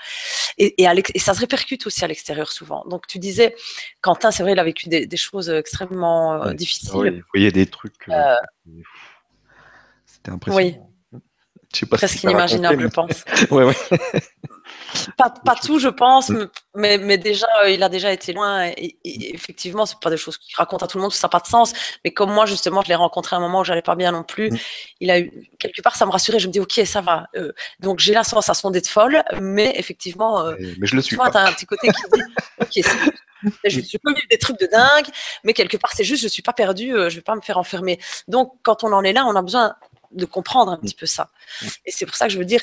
Et, 0.59 0.83
et, 0.83 0.87
et, 1.15 1.19
ça 1.19 1.35
se 1.35 1.41
répercute 1.41 1.87
aussi 1.87 2.05
à 2.05 2.09
l'extérieur 2.09 2.51
souvent. 2.53 2.85
Donc 2.87 3.07
tu 3.07 3.19
disais, 3.19 3.55
Quentin, 4.01 4.31
c'est 4.31 4.43
vrai, 4.43 4.53
il 4.53 4.59
a 4.59 4.65
vécu 4.65 4.89
des, 4.89 5.07
des 5.07 5.17
choses 5.17 5.51
extrêmement 5.51 6.43
euh, 6.43 6.53
difficiles. 6.53 6.91
Oui, 6.95 7.11
vous 7.11 7.27
voyez 7.33 7.51
des 7.51 7.67
trucs. 7.67 8.09
Euh, 8.09 8.13
euh 8.13 8.71
C'était 10.07 10.31
impressionnant. 10.31 10.67
Oui. 10.67 11.21
Je 11.73 11.81
sais 11.81 11.87
pas 11.87 11.97
Presque 11.97 12.23
inimaginable, 12.23 12.83
je 12.83 12.87
pense. 12.87 13.25
ouais, 13.51 13.65
ouais. 13.65 13.75
Pas, 15.17 15.31
pas 15.31 15.55
tout, 15.55 15.79
je 15.79 15.89
pense, 15.89 16.29
mm. 16.29 16.49
mais, 16.75 16.99
mais 16.99 17.19
déjà, 17.19 17.47
euh, 17.63 17.71
il 17.71 17.83
a 17.83 17.89
déjà 17.89 18.13
été 18.13 18.33
loin. 18.33 18.67
Et, 18.77 18.99
effectivement, 19.35 19.87
c'est 19.87 19.99
pas 20.01 20.11
des 20.11 20.17
choses 20.17 20.39
qu'il 20.39 20.55
raconte 20.57 20.83
à 20.83 20.87
tout 20.87 20.99
le 20.99 21.03
monde, 21.03 21.13
ça 21.13 21.27
n'a 21.27 21.31
pas 21.31 21.41
de 21.41 21.47
sens. 21.47 21.73
Mais 22.05 22.13
comme 22.13 22.33
moi, 22.33 22.47
justement, 22.47 22.83
je 22.83 22.89
l'ai 22.89 22.95
rencontré 22.95 23.37
à 23.37 23.39
un 23.39 23.43
moment 23.43 23.61
où 23.61 23.65
j'allais 23.65 23.83
pas 23.83 23.97
bien 23.97 24.13
non 24.13 24.23
plus. 24.23 24.51
Mm. 24.51 24.59
Il 25.01 25.11
a 25.11 25.21
eu 25.21 25.51
quelque 25.59 25.83
part, 25.83 25.97
ça 25.97 26.07
me 26.07 26.11
rassurait. 26.11 26.39
Je 26.39 26.49
me 26.49 26.53
dis, 26.53 26.61
ok, 26.61 26.81
ça 26.85 27.01
va. 27.01 27.27
Euh, 27.37 27.53
donc 27.81 27.99
j'ai 27.99 28.15
la 28.15 28.25
sensation 28.25 28.71
d'être 28.71 28.89
folle, 28.89 29.23
mais 29.41 29.73
effectivement, 29.77 30.41
euh, 30.41 30.55
mais 30.79 30.87
je 30.87 30.97
le 30.97 31.03
suis. 31.03 31.17
Tu 31.17 31.23
as 31.23 31.47
un 31.47 31.53
petit 31.53 31.67
côté 31.67 31.89
qui 31.89 32.03
dit, 32.13 32.23
ok, 32.61 33.51
je, 33.65 33.81
je, 33.81 33.99
peux 33.99 34.13
vivre 34.15 34.27
des 34.31 34.39
trucs 34.39 34.59
de 34.59 34.67
dingue, 34.67 35.07
mais 35.43 35.53
quelque 35.53 35.77
part, 35.77 35.93
c'est 35.95 36.05
juste, 36.05 36.23
je 36.23 36.29
suis 36.29 36.43
pas 36.43 36.53
perdue, 36.53 36.93
je 36.93 37.17
vais 37.17 37.23
pas 37.23 37.35
me 37.35 37.41
faire 37.41 37.59
enfermer. 37.59 37.99
Donc, 38.27 38.55
quand 38.63 38.85
on 38.85 38.93
en 38.93 39.03
est 39.05 39.13
là, 39.13 39.27
on 39.27 39.37
a 39.37 39.43
besoin 39.43 39.75
de 40.13 40.25
comprendre 40.25 40.73
un 40.73 40.77
mm. 40.77 40.81
petit 40.81 40.95
peu 40.95 41.07
ça. 41.07 41.31
Et 41.85 41.91
c'est 41.91 42.07
pour 42.07 42.15
ça 42.15 42.27
que 42.27 42.33
je 42.33 42.39
veux 42.39 42.45
dire, 42.45 42.61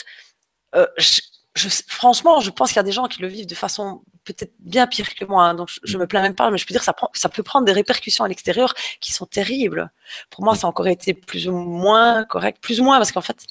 franchement, 1.56 2.40
je 2.40 2.50
pense 2.50 2.70
qu'il 2.70 2.78
y 2.78 2.80
a 2.80 2.84
des 2.84 2.92
gens 2.92 3.08
qui 3.08 3.22
le 3.22 3.28
vivent 3.28 3.48
de 3.48 3.56
façon 3.56 4.02
peut-être 4.24 4.54
bien 4.60 4.88
pire 4.88 5.14
que 5.16 5.26
moi. 5.26 5.46
Hein, 5.46 5.56
donc, 5.56 5.70
je, 5.84 5.98
me 5.98 6.08
plains 6.08 6.22
même 6.22 6.36
pas, 6.36 6.50
mais 6.52 6.58
je 6.58 6.66
peux 6.66 6.74
dire 6.74 6.84
ça, 6.84 6.96
ça 7.14 7.30
peut 7.30 7.44
prendre 7.44 7.66
des 7.66 7.72
répercussions 7.72 8.24
à 8.24 8.28
l'extérieur 8.28 8.74
qui 9.00 9.12
sont 9.12 9.26
terribles. 9.26 9.92
Pour 10.30 10.44
moi, 10.44 10.56
ça 10.56 10.68
a 10.68 10.70
encore 10.70 10.88
été 10.88 11.14
plus 11.14 11.48
ou 11.48 11.54
moins 11.54 12.24
correct, 12.26 12.60
plus 12.62 12.80
ou 12.80 12.84
moins, 12.84 12.98
parce 12.98 13.12
qu'en 13.12 13.22
fait, 13.22 13.46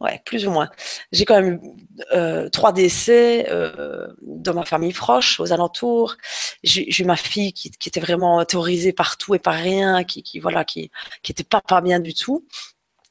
ouais, 0.00 0.20
plus 0.24 0.46
ou 0.46 0.50
moins. 0.50 0.68
J'ai 1.12 1.24
quand 1.24 1.40
même 1.40 1.54
eu 1.54 1.60
euh, 2.12 2.48
trois 2.50 2.72
décès 2.72 3.46
euh, 3.50 4.08
dans 4.22 4.54
ma 4.54 4.64
famille 4.64 4.92
proche, 4.92 5.40
aux 5.40 5.52
alentours. 5.52 6.16
J'ai 6.62 7.02
eu 7.02 7.04
ma 7.04 7.16
fille 7.16 7.52
qui, 7.52 7.68
était 7.68 8.00
vraiment 8.00 8.44
terrorisée 8.44 8.92
par 8.92 9.16
tout 9.16 9.34
et 9.34 9.38
par 9.38 9.54
rien, 9.54 10.04
qui, 10.04 10.22
qui 10.22 10.40
voilà, 10.40 10.64
qui, 10.64 10.90
qui 11.22 11.32
était 11.32 11.44
pas 11.44 11.60
pas 11.60 11.80
bien 11.80 12.00
du 12.00 12.14
tout, 12.14 12.46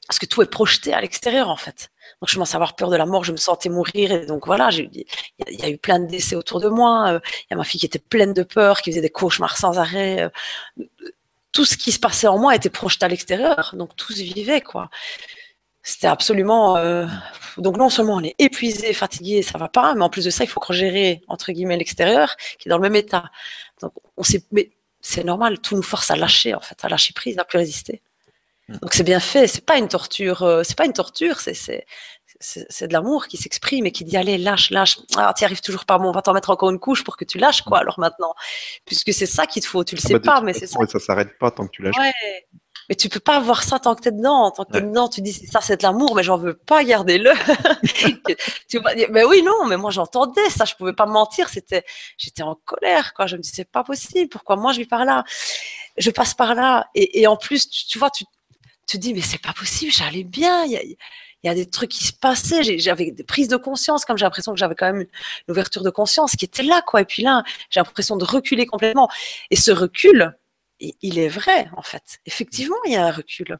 parce 0.08 0.18
que 0.18 0.26
tout 0.26 0.42
est 0.42 0.50
projeté 0.50 0.94
à 0.94 1.00
l'extérieur 1.00 1.48
en 1.48 1.56
fait. 1.56 1.90
Donc, 2.20 2.28
je 2.28 2.34
commençais 2.34 2.54
à 2.54 2.56
avoir 2.56 2.74
peur 2.74 2.90
de 2.90 2.96
la 2.96 3.06
mort, 3.06 3.22
je 3.22 3.32
me 3.32 3.36
sentais 3.36 3.68
mourir. 3.68 4.10
Et 4.10 4.26
donc, 4.26 4.46
voilà, 4.46 4.70
il 4.72 5.04
y, 5.48 5.62
a 5.62 5.68
eu 5.68 5.78
plein 5.78 6.00
de 6.00 6.06
décès 6.06 6.34
autour 6.34 6.60
de 6.60 6.68
moi. 6.68 7.12
Euh, 7.12 7.20
il 7.42 7.46
y 7.52 7.54
a 7.54 7.56
ma 7.56 7.64
fille 7.64 7.78
qui 7.78 7.86
était 7.86 8.00
pleine 8.00 8.32
de 8.32 8.42
peur, 8.42 8.80
qui 8.80 8.90
faisait 8.90 9.02
des 9.02 9.10
cauchemars 9.10 9.56
sans 9.56 9.78
arrêt. 9.78 10.22
Euh, 10.22 10.84
tout 11.52 11.64
ce 11.64 11.76
qui 11.76 11.92
se 11.92 12.00
passait 12.00 12.26
en 12.26 12.38
moi 12.38 12.54
était 12.56 12.70
projeté 12.70 13.04
à 13.04 13.08
l'extérieur. 13.08 13.74
Donc, 13.76 13.94
tout 13.94 14.12
se 14.12 14.22
vivait, 14.22 14.62
quoi. 14.62 14.90
C'était 15.82 16.08
absolument. 16.08 16.76
Euh, 16.76 17.06
donc, 17.58 17.76
non 17.76 17.88
seulement 17.88 18.16
on 18.16 18.22
est 18.22 18.34
épuisé, 18.38 18.92
fatigué, 18.92 19.42
ça 19.42 19.58
va 19.58 19.68
pas, 19.68 19.94
mais 19.94 20.02
en 20.02 20.10
plus 20.10 20.24
de 20.24 20.30
ça, 20.30 20.44
il 20.44 20.48
faut 20.48 20.60
gérer, 20.70 21.22
entre 21.28 21.52
guillemets, 21.52 21.76
l'extérieur, 21.76 22.36
qui 22.58 22.68
est 22.68 22.70
dans 22.70 22.78
le 22.78 22.82
même 22.82 22.96
état. 22.96 23.30
Donc, 23.80 23.92
on 24.16 24.24
sait. 24.24 24.42
Mais 24.52 24.70
c'est 25.00 25.24
normal, 25.24 25.60
tout 25.60 25.76
nous 25.76 25.82
force 25.82 26.10
à 26.10 26.16
lâcher, 26.16 26.54
en 26.54 26.60
fait, 26.60 26.76
à 26.84 26.88
lâcher 26.88 27.12
prise, 27.14 27.38
à 27.38 27.44
plus 27.44 27.58
résister. 27.58 28.02
Donc 28.68 28.92
c'est 28.92 29.02
bien 29.02 29.20
fait, 29.20 29.46
c'est 29.46 29.64
pas 29.64 29.78
une 29.78 29.88
torture, 29.88 30.42
euh, 30.42 30.62
c'est 30.62 30.76
pas 30.76 30.84
une 30.84 30.92
torture, 30.92 31.40
c'est 31.40 31.54
c'est 32.40 32.86
de 32.86 32.92
l'amour 32.92 33.26
qui 33.26 33.36
s'exprime 33.36 33.86
et 33.86 33.92
qui 33.92 34.04
dit 34.04 34.16
allez 34.16 34.38
lâche 34.38 34.70
lâche. 34.70 34.98
Ah 35.16 35.32
tu 35.36 35.44
arrives 35.44 35.60
toujours 35.60 35.86
pas. 35.86 35.98
Bon 35.98 36.08
on 36.10 36.12
va 36.12 36.22
t'en 36.22 36.32
mettre 36.32 36.50
encore 36.50 36.70
une 36.70 36.78
couche 36.78 37.02
pour 37.02 37.16
que 37.16 37.24
tu 37.24 37.38
lâches 37.38 37.62
quoi 37.62 37.78
alors 37.78 37.98
maintenant. 37.98 38.34
Puisque 38.84 39.12
c'est 39.12 39.26
ça 39.26 39.46
qu'il 39.46 39.62
te 39.62 39.68
faut 39.68 39.82
tu 39.82 39.96
le 39.96 40.00
ah 40.04 40.08
sais 40.08 40.14
bah, 40.14 40.34
pas 40.34 40.40
mais 40.40 40.52
c'est 40.52 40.66
ça. 40.66 40.78
ça 40.86 40.98
s'arrête 41.00 41.36
pas 41.38 41.50
tant 41.50 41.66
que 41.66 41.72
tu 41.72 41.82
lâches. 41.82 41.96
Ouais. 41.98 42.12
mais 42.88 42.94
tu 42.94 43.08
peux 43.08 43.18
pas 43.18 43.36
avoir 43.36 43.64
ça 43.64 43.80
tant 43.80 43.94
que 43.96 44.02
tu 44.02 44.08
es 44.08 44.12
dedans. 44.12 44.52
Tant 44.52 44.64
que 44.64 44.72
tu 44.72 44.78
es 44.78 44.82
dedans 44.82 45.08
tu 45.08 45.20
dis 45.20 45.32
ça 45.32 45.60
c'est 45.60 45.78
de 45.78 45.82
l'amour 45.82 46.14
mais 46.14 46.22
j'en 46.22 46.36
veux 46.36 46.54
pas 46.54 46.84
garder 46.84 47.18
le 47.18 47.32
tu 48.68 48.78
mais 49.10 49.24
oui 49.24 49.42
non 49.42 49.64
mais 49.66 49.76
moi 49.76 49.90
j'entendais 49.90 50.48
ça. 50.50 50.64
Je 50.64 50.76
pouvais 50.76 50.92
pas 50.92 51.06
mentir. 51.06 51.48
C'était 51.48 51.84
j'étais 52.18 52.42
en 52.42 52.54
colère 52.54 53.14
quoi. 53.14 53.26
Je 53.26 53.36
me 53.36 53.42
disais 53.42 53.54
c'est 53.56 53.70
pas 53.70 53.82
possible. 53.82 54.28
Pourquoi 54.28 54.54
moi 54.54 54.72
je 54.72 54.78
vis 54.78 54.86
par 54.86 55.04
là? 55.04 55.24
Je 55.96 56.10
passe 56.10 56.34
par 56.34 56.54
là. 56.54 56.86
Et, 56.94 57.22
et 57.22 57.26
en 57.26 57.36
plus 57.36 57.68
tu, 57.68 57.86
tu 57.86 57.98
vois 57.98 58.10
tu 58.10 58.24
te 58.88 58.96
dis, 58.96 59.14
mais 59.14 59.20
c'est 59.20 59.40
pas 59.40 59.52
possible, 59.52 59.92
j'allais 59.92 60.24
bien, 60.24 60.64
il 60.64 60.96
y 61.44 61.48
a, 61.48 61.54
des 61.54 61.68
trucs 61.68 61.90
qui 61.90 62.04
se 62.04 62.12
passaient, 62.12 62.78
j'avais 62.78 63.10
des 63.10 63.24
prises 63.24 63.48
de 63.48 63.56
conscience, 63.56 64.04
comme 64.04 64.18
j'ai 64.18 64.24
l'impression 64.24 64.52
que 64.52 64.58
j'avais 64.58 64.74
quand 64.74 64.86
même 64.86 65.02
une, 65.02 65.52
ouverture 65.52 65.82
de 65.82 65.90
conscience 65.90 66.36
qui 66.36 66.44
était 66.44 66.62
là, 66.62 66.82
quoi. 66.82 67.00
Et 67.02 67.04
puis 67.04 67.22
là, 67.22 67.42
j'ai 67.70 67.80
l'impression 67.80 68.16
de 68.16 68.24
reculer 68.24 68.66
complètement. 68.66 69.08
Et 69.50 69.56
ce 69.56 69.70
recul, 69.70 70.36
il 70.80 71.18
est 71.18 71.28
vrai, 71.28 71.70
en 71.76 71.82
fait. 71.82 72.18
Effectivement, 72.26 72.76
il 72.86 72.92
y 72.92 72.96
a 72.96 73.06
un 73.06 73.12
recul. 73.12 73.58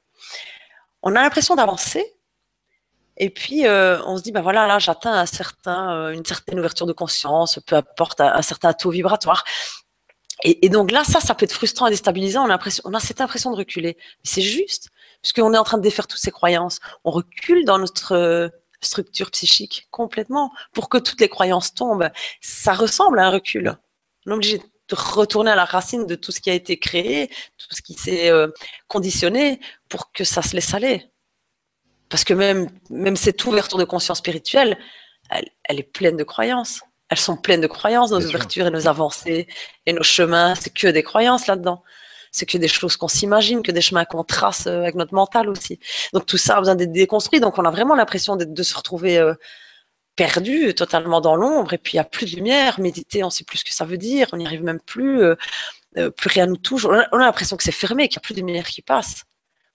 On 1.03 1.15
a 1.15 1.23
l'impression 1.23 1.55
d'avancer, 1.55 2.19
et 3.19 3.31
puis, 3.31 3.67
euh, 3.67 4.01
on 4.07 4.17
se 4.17 4.23
dit, 4.23 4.33
ben 4.33 4.43
voilà, 4.43 4.67
là, 4.67 4.79
j'atteins 4.79 5.13
un 5.13 5.27
certain, 5.27 5.93
euh, 5.93 6.13
une 6.13 6.25
certaine 6.25 6.59
ouverture 6.59 6.87
de 6.87 6.93
conscience, 6.93 7.59
peu 7.67 7.77
importe, 7.77 8.21
un, 8.21 8.43
certain 8.43 8.73
taux 8.73 8.91
vibratoire. 8.91 9.45
Et, 10.45 10.69
donc 10.69 10.93
là, 10.93 11.03
ça, 11.03 11.19
ça 11.21 11.35
peut 11.35 11.45
être 11.45 11.53
frustrant 11.53 11.89
et 11.89 11.91
déstabilisant. 11.91 12.49
On 12.49 12.51
a, 12.51 12.59
on 12.85 12.95
a 12.95 13.01
cette 13.01 13.21
impression 13.21 13.51
de 13.51 13.57
reculer. 13.57 13.97
Mais 13.99 14.31
c'est 14.31 14.41
juste 14.41 14.91
puisqu'on 15.23 15.53
est 15.55 15.59
en 15.59 15.65
train 15.65 15.79
de 15.79 15.83
défaire 15.83 16.07
toutes 16.07 16.21
ces 16.21 16.31
croyances. 16.31 16.81
On 17.05 17.11
recule 17.11 17.65
dans 17.65 17.79
notre 17.79 18.13
euh, 18.13 18.49
structure 18.81 19.31
psychique 19.31 19.89
complètement 19.91 20.53
pour 20.73 20.89
que 20.89 20.99
toutes 20.99 21.21
les 21.21 21.29
croyances 21.29 21.75
tombent. 21.75 22.11
Ça 22.41 22.73
ressemble 22.73 23.19
à 23.19 23.27
un 23.27 23.31
recul. 23.31 23.77
On 24.27 24.33
est 24.33 24.35
obligé 24.35 24.59
de 24.59 24.95
retourner 24.95 25.51
à 25.51 25.57
la 25.57 25.65
racine 25.65 26.07
de 26.07 26.15
tout 26.15 26.33
ce 26.33 26.41
qui 26.41 26.51
a 26.51 26.55
été 26.55 26.79
créé, 26.79 27.29
tout 27.59 27.75
ce 27.75 27.83
qui 27.83 27.95
s'est 27.95 28.31
euh, 28.31 28.49
conditionné 28.87 29.61
pour 29.89 30.13
que 30.13 30.25
ça 30.25 30.43
se 30.43 30.55
laisse 30.55 30.73
aller. 30.75 31.11
Parce 32.09 32.25
que 32.25 32.33
même, 32.33 32.71
même 32.89 33.17
cette 33.17 33.45
ouverture 33.45 33.79
de 33.79 33.85
conscience 33.85 34.19
spirituelle, 34.19 34.79
elle, 35.31 35.49
elle 35.65 35.79
est 35.79 35.83
pleine 35.83 36.17
de 36.17 36.25
croyances. 36.25 36.81
Elles 37.11 37.19
sont 37.19 37.37
pleines 37.37 37.61
de 37.61 37.67
croyances, 37.67 38.11
nos 38.11 38.25
ouvertures 38.25 38.67
et 38.67 38.71
nos 38.71 38.87
avancées 38.87 39.47
et 39.85 39.93
nos 39.93 40.03
chemins. 40.03 40.55
C'est 40.55 40.73
que 40.73 40.89
des 40.89 41.03
croyances 41.03 41.47
là-dedans 41.47 41.83
c'est 42.33 42.47
que 42.47 42.59
des 42.59 42.69
choses 42.69 42.97
qu'on 42.97 43.09
s'imagine, 43.09 43.63
que 43.63 43.73
des 43.73 43.81
chemins 43.81 44.05
qu'on 44.05 44.25
trace 44.25 44.67
euh, 44.67 44.83
avec 44.83 44.95
notre 44.95 45.15
mental 45.15 45.49
aussi. 45.49 45.79
Donc 46.13 46.27
tout 46.27 46.37
ça 46.37 46.57
a 46.57 46.59
besoin 46.61 46.75
d'être 46.75 46.93
déconstruit. 46.93 47.41
Donc 47.41 47.59
on 47.59 47.65
a 47.65 47.71
vraiment 47.71 47.95
l'impression 47.95 48.37
de, 48.37 48.63
se 48.63 48.75
retrouver 48.77 49.19
euh, 49.19 49.35
perdu, 50.17 50.75
totalement 50.75 51.21
dans 51.21 51.37
l'ombre, 51.37 51.73
et 51.75 51.79
puis 51.79 51.95
il 51.95 51.97
n'y 51.97 52.01
a 52.01 52.05
plus 52.05 52.31
de 52.31 52.37
lumière. 52.37 52.81
Méditer, 52.81 53.23
on 53.23 53.27
ne 53.27 53.33
sait 53.33 53.45
plus 53.45 53.59
ce 53.59 53.65
que 53.65 53.73
ça 53.73 53.85
veut 53.85 53.99
dire, 53.99 54.29
on 54.33 54.37
n'y 54.37 54.47
arrive 54.47 54.63
même 54.63 54.81
plus, 54.81 55.23
euh, 55.23 55.37
plus 56.11 56.29
rien 56.29 56.47
nous 56.47 56.57
touche. 56.57 56.85
On 56.85 56.93
a, 56.93 57.09
l'impression 57.13 57.57
que 57.57 57.63
c'est 57.63 57.73
fermé, 57.73 58.09
qu'il 58.09 58.17
n'y 58.17 58.23
a 58.23 58.27
plus 58.27 58.35
de 58.35 58.41
lumière 58.41 58.67
qui 58.67 58.83
passe. 58.83 59.25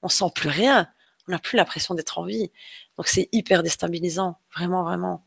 On 0.02 0.10
sent 0.10 0.26
plus 0.36 0.50
rien. 0.50 0.88
On 1.28 1.32
n'a 1.32 1.40
plus 1.40 1.56
l'impression 1.56 1.96
d'être 1.96 2.18
en 2.20 2.26
vie. 2.26 2.52
Donc 2.98 3.08
c'est 3.08 3.30
hyper 3.32 3.64
déstabilisant, 3.64 4.38
vraiment, 4.54 4.84
vraiment. 4.84 5.26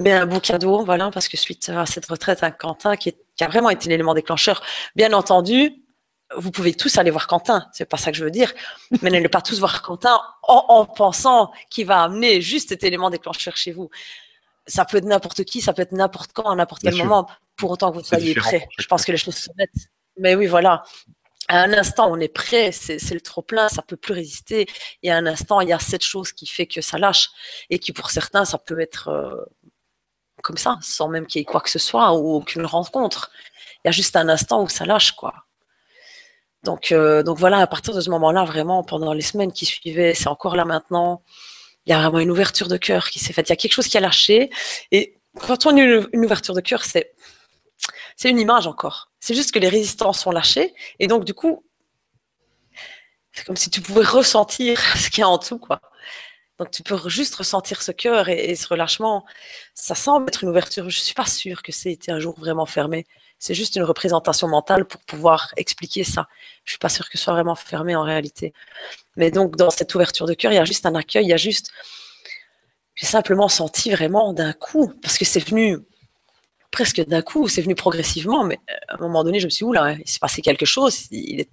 Mais 0.00 0.12
un 0.12 0.26
bon 0.26 0.40
cadeau, 0.40 0.84
voilà, 0.84 1.10
parce 1.10 1.28
que 1.28 1.36
suite 1.36 1.70
à 1.70 1.86
cette 1.86 2.06
retraite, 2.06 2.42
un 2.42 2.50
Quentin 2.50 2.96
qui, 2.96 3.14
qui 3.36 3.44
a 3.44 3.48
vraiment 3.48 3.70
été 3.70 3.88
l'élément 3.88 4.12
déclencheur, 4.12 4.62
bien 4.94 5.12
entendu, 5.12 5.85
vous 6.34 6.50
pouvez 6.50 6.74
tous 6.74 6.98
aller 6.98 7.10
voir 7.10 7.26
Quentin, 7.26 7.68
c'est 7.72 7.88
pas 7.88 7.96
ça 7.96 8.10
que 8.10 8.18
je 8.18 8.24
veux 8.24 8.30
dire, 8.30 8.52
mais 9.02 9.10
n'allez 9.10 9.28
pas 9.28 9.40
tous 9.40 9.58
voir 9.60 9.82
Quentin 9.82 10.20
en, 10.42 10.84
pensant 10.84 11.52
qu'il 11.70 11.86
va 11.86 12.02
amener 12.02 12.40
juste 12.40 12.70
cet 12.70 12.84
élément 12.84 13.10
déclencheur 13.10 13.56
chez 13.56 13.72
vous. 13.72 13.90
Ça 14.66 14.84
peut 14.84 14.96
être 14.96 15.04
n'importe 15.04 15.44
qui, 15.44 15.60
ça 15.60 15.72
peut 15.72 15.82
être 15.82 15.92
n'importe 15.92 16.32
quand, 16.32 16.50
à 16.50 16.56
n'importe 16.56 16.82
quel 16.82 16.96
moment, 16.96 17.28
pour 17.56 17.70
autant 17.70 17.92
que 17.92 17.98
vous 17.98 18.04
soyez 18.04 18.34
prêt. 18.34 18.68
Je 18.78 18.86
pense 18.86 19.04
que 19.04 19.12
les 19.12 19.18
choses 19.18 19.36
se 19.36 19.50
mettent. 19.56 19.88
Mais 20.18 20.34
oui, 20.34 20.46
voilà. 20.46 20.82
À 21.48 21.62
un 21.62 21.72
instant, 21.72 22.10
on 22.10 22.18
est 22.18 22.28
prêt, 22.28 22.72
c'est 22.72 23.14
le 23.14 23.20
trop 23.20 23.42
plein, 23.42 23.68
ça 23.68 23.82
peut 23.82 23.96
plus 23.96 24.14
résister. 24.14 24.66
Et 25.04 25.12
à 25.12 25.16
un 25.16 25.26
instant, 25.26 25.60
il 25.60 25.68
y 25.68 25.72
a 25.72 25.78
cette 25.78 26.04
chose 26.04 26.32
qui 26.32 26.46
fait 26.46 26.66
que 26.66 26.80
ça 26.80 26.98
lâche 26.98 27.28
et 27.70 27.78
qui, 27.78 27.92
pour 27.92 28.10
certains, 28.10 28.44
ça 28.44 28.58
peut 28.58 28.80
être 28.80 29.08
euh, 29.08 29.44
comme 30.42 30.56
ça, 30.56 30.78
sans 30.82 31.08
même 31.08 31.26
qu'il 31.26 31.40
y 31.40 31.42
ait 31.42 31.44
quoi 31.44 31.60
que 31.60 31.70
ce 31.70 31.78
soit 31.78 32.12
ou 32.14 32.34
aucune 32.34 32.66
rencontre. 32.66 33.30
Il 33.84 33.88
y 33.88 33.90
a 33.90 33.92
juste 33.92 34.16
un 34.16 34.28
instant 34.28 34.64
où 34.64 34.68
ça 34.68 34.86
lâche, 34.86 35.12
quoi. 35.12 35.45
Donc, 36.66 36.92
euh, 36.92 37.22
donc 37.22 37.38
voilà, 37.38 37.58
à 37.58 37.66
partir 37.66 37.94
de 37.94 38.00
ce 38.00 38.10
moment-là, 38.10 38.44
vraiment, 38.44 38.82
pendant 38.82 39.12
les 39.12 39.22
semaines 39.22 39.52
qui 39.52 39.64
suivaient, 39.64 40.14
c'est 40.14 40.28
encore 40.28 40.56
là 40.56 40.64
maintenant, 40.64 41.22
il 41.86 41.90
y 41.90 41.92
a 41.92 42.00
vraiment 42.00 42.18
une 42.18 42.30
ouverture 42.30 42.68
de 42.68 42.76
cœur 42.76 43.08
qui 43.08 43.20
s'est 43.20 43.32
faite. 43.32 43.48
Il 43.48 43.52
y 43.52 43.54
a 43.54 43.56
quelque 43.56 43.72
chose 43.72 43.86
qui 43.86 43.96
a 43.96 44.00
lâché. 44.00 44.50
Et 44.90 45.16
quand 45.38 45.64
on 45.66 45.76
a 45.76 45.80
une, 45.80 46.24
ouverture 46.24 46.54
de 46.54 46.60
cœur, 46.60 46.84
c'est, 46.84 47.14
une 48.24 48.40
image 48.40 48.66
encore. 48.66 49.12
C'est 49.20 49.34
juste 49.34 49.52
que 49.52 49.60
les 49.60 49.68
résistances 49.68 50.20
sont 50.20 50.32
lâchées. 50.32 50.74
Et 50.98 51.06
donc, 51.06 51.24
du 51.24 51.34
coup, 51.34 51.64
c'est 53.32 53.44
comme 53.44 53.56
si 53.56 53.70
tu 53.70 53.80
pouvais 53.80 54.04
ressentir 54.04 54.80
ce 54.96 55.08
qu'il 55.08 55.20
y 55.20 55.24
a 55.24 55.28
en 55.28 55.38
dessous, 55.38 55.58
quoi. 55.58 55.80
Donc, 56.58 56.70
tu 56.72 56.82
peux 56.82 56.96
juste 57.08 57.34
ressentir 57.36 57.80
ce 57.82 57.92
cœur 57.92 58.28
et, 58.28 58.50
et 58.50 58.56
ce 58.56 58.66
relâchement. 58.66 59.24
Ça 59.74 59.94
semble 59.94 60.28
être 60.28 60.42
une 60.42 60.48
ouverture. 60.48 60.90
Je 60.90 60.98
suis 60.98 61.14
pas 61.14 61.26
sûre 61.26 61.62
que 61.62 61.70
c'était 61.70 62.10
un 62.10 62.18
jour 62.18 62.34
vraiment 62.36 62.66
fermé. 62.66 63.06
C'est 63.38 63.54
juste 63.54 63.76
une 63.76 63.82
représentation 63.82 64.48
mentale 64.48 64.86
pour 64.86 65.00
pouvoir 65.02 65.52
expliquer 65.56 66.04
ça. 66.04 66.26
Je 66.64 66.72
suis 66.72 66.78
pas 66.78 66.88
sûre 66.88 67.08
que 67.10 67.18
ce 67.18 67.24
soit 67.24 67.34
vraiment 67.34 67.54
fermé 67.54 67.94
en 67.94 68.02
réalité. 68.02 68.52
Mais 69.16 69.30
donc, 69.30 69.56
dans 69.56 69.70
cette 69.70 69.94
ouverture 69.94 70.26
de 70.26 70.34
cœur, 70.34 70.52
il 70.52 70.56
y 70.56 70.58
a 70.58 70.64
juste 70.64 70.86
un 70.86 70.94
accueil, 70.94 71.24
il 71.24 71.28
y 71.28 71.34
a 71.34 71.36
juste. 71.36 71.70
J'ai 72.94 73.06
simplement 73.06 73.48
senti 73.48 73.90
vraiment 73.90 74.32
d'un 74.32 74.54
coup, 74.54 74.92
parce 75.02 75.18
que 75.18 75.26
c'est 75.26 75.46
venu 75.46 75.78
presque 76.70 77.06
d'un 77.06 77.22
coup, 77.22 77.48
c'est 77.48 77.62
venu 77.62 77.74
progressivement, 77.74 78.44
mais 78.44 78.58
euh, 78.70 78.74
à 78.88 78.94
un 78.94 78.98
moment 78.98 79.24
donné, 79.24 79.40
je 79.40 79.46
me 79.46 79.50
suis 79.50 79.64
dit, 79.64 79.68
oula, 79.68 79.92
il 79.92 80.08
s'est 80.08 80.18
passé 80.18 80.42
quelque 80.42 80.66
chose. 80.66 81.06
Il, 81.10 81.46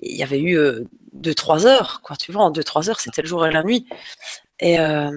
y 0.00 0.22
avait 0.22 0.38
eu 0.38 0.58
euh, 0.58 0.84
deux, 1.12 1.34
trois 1.34 1.66
heures, 1.66 2.00
quoi, 2.02 2.16
tu 2.16 2.32
vois, 2.32 2.44
en 2.44 2.50
deux, 2.50 2.64
trois 2.64 2.90
heures, 2.90 3.00
c'était 3.00 3.22
le 3.22 3.28
jour 3.28 3.46
et 3.46 3.50
la 3.50 3.62
nuit. 3.62 3.86
Et 4.60 4.78
euh, 4.78 5.10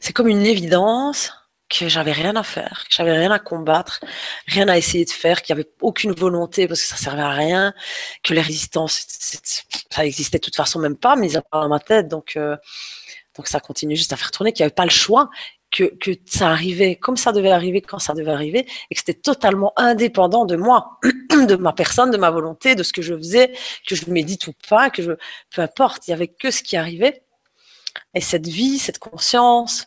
c'est 0.00 0.12
comme 0.12 0.28
une 0.28 0.44
évidence 0.44 1.32
que 1.70 1.88
j'avais 1.88 2.12
rien 2.12 2.36
à 2.36 2.42
faire, 2.42 2.84
que 2.88 2.94
j'avais 2.94 3.16
rien 3.16 3.30
à 3.30 3.38
combattre, 3.38 4.00
rien 4.46 4.68
à 4.68 4.76
essayer 4.76 5.04
de 5.04 5.10
faire, 5.10 5.40
qu'il 5.42 5.54
n'y 5.54 5.60
avait 5.60 5.70
aucune 5.80 6.12
volonté 6.12 6.66
parce 6.68 6.82
que 6.82 6.88
ça 6.88 6.96
servait 6.96 7.22
à 7.22 7.30
rien, 7.30 7.72
que 8.22 8.34
les 8.34 8.42
résistances, 8.42 9.06
ça 9.90 10.04
existait 10.04 10.38
de 10.38 10.44
toute 10.44 10.56
façon 10.56 10.80
même 10.80 10.96
pas, 10.96 11.16
mis 11.16 11.36
à 11.36 11.42
part 11.42 11.62
dans 11.62 11.68
ma 11.68 11.78
tête. 11.78 12.08
Donc, 12.08 12.36
donc 13.36 13.46
ça 13.46 13.60
continue 13.60 13.96
juste 13.96 14.12
à 14.12 14.16
faire 14.16 14.32
tourner, 14.32 14.52
qu'il 14.52 14.64
n'y 14.64 14.66
avait 14.66 14.74
pas 14.74 14.84
le 14.84 14.90
choix 14.90 15.30
que, 15.70 15.84
que, 15.84 16.10
ça 16.26 16.48
arrivait 16.48 16.96
comme 16.96 17.16
ça 17.16 17.32
devait 17.32 17.50
arriver 17.50 17.80
quand 17.80 17.98
ça 17.98 18.12
devait 18.12 18.32
arriver 18.32 18.66
et 18.90 18.94
que 18.94 19.00
c'était 19.00 19.14
totalement 19.14 19.72
indépendant 19.76 20.44
de 20.44 20.56
moi, 20.56 20.98
de 21.30 21.56
ma 21.56 21.72
personne, 21.72 22.10
de 22.10 22.16
ma 22.16 22.30
volonté, 22.30 22.74
de 22.74 22.82
ce 22.82 22.92
que 22.92 23.02
je 23.02 23.14
faisais, 23.14 23.52
que 23.86 23.94
je 23.94 24.10
médite 24.10 24.48
ou 24.48 24.52
pas, 24.68 24.90
que 24.90 25.02
je, 25.02 25.12
peu 25.54 25.62
importe, 25.62 26.08
il 26.08 26.10
y 26.10 26.14
avait 26.14 26.28
que 26.28 26.50
ce 26.50 26.62
qui 26.62 26.76
arrivait. 26.76 27.22
Et 28.14 28.20
cette 28.20 28.46
vie, 28.46 28.78
cette 28.78 28.98
conscience, 28.98 29.86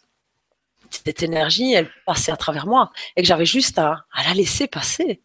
cette 0.93 1.23
énergie, 1.23 1.73
elle 1.73 1.89
passait 2.06 2.32
à 2.32 2.38
travers 2.38 2.67
moi 2.67 2.91
et 3.15 3.21
que 3.21 3.27
j'avais 3.27 3.45
juste 3.45 3.79
à, 3.79 4.06
la 4.25 4.34
laisser 4.34 4.67
passer 4.67 5.21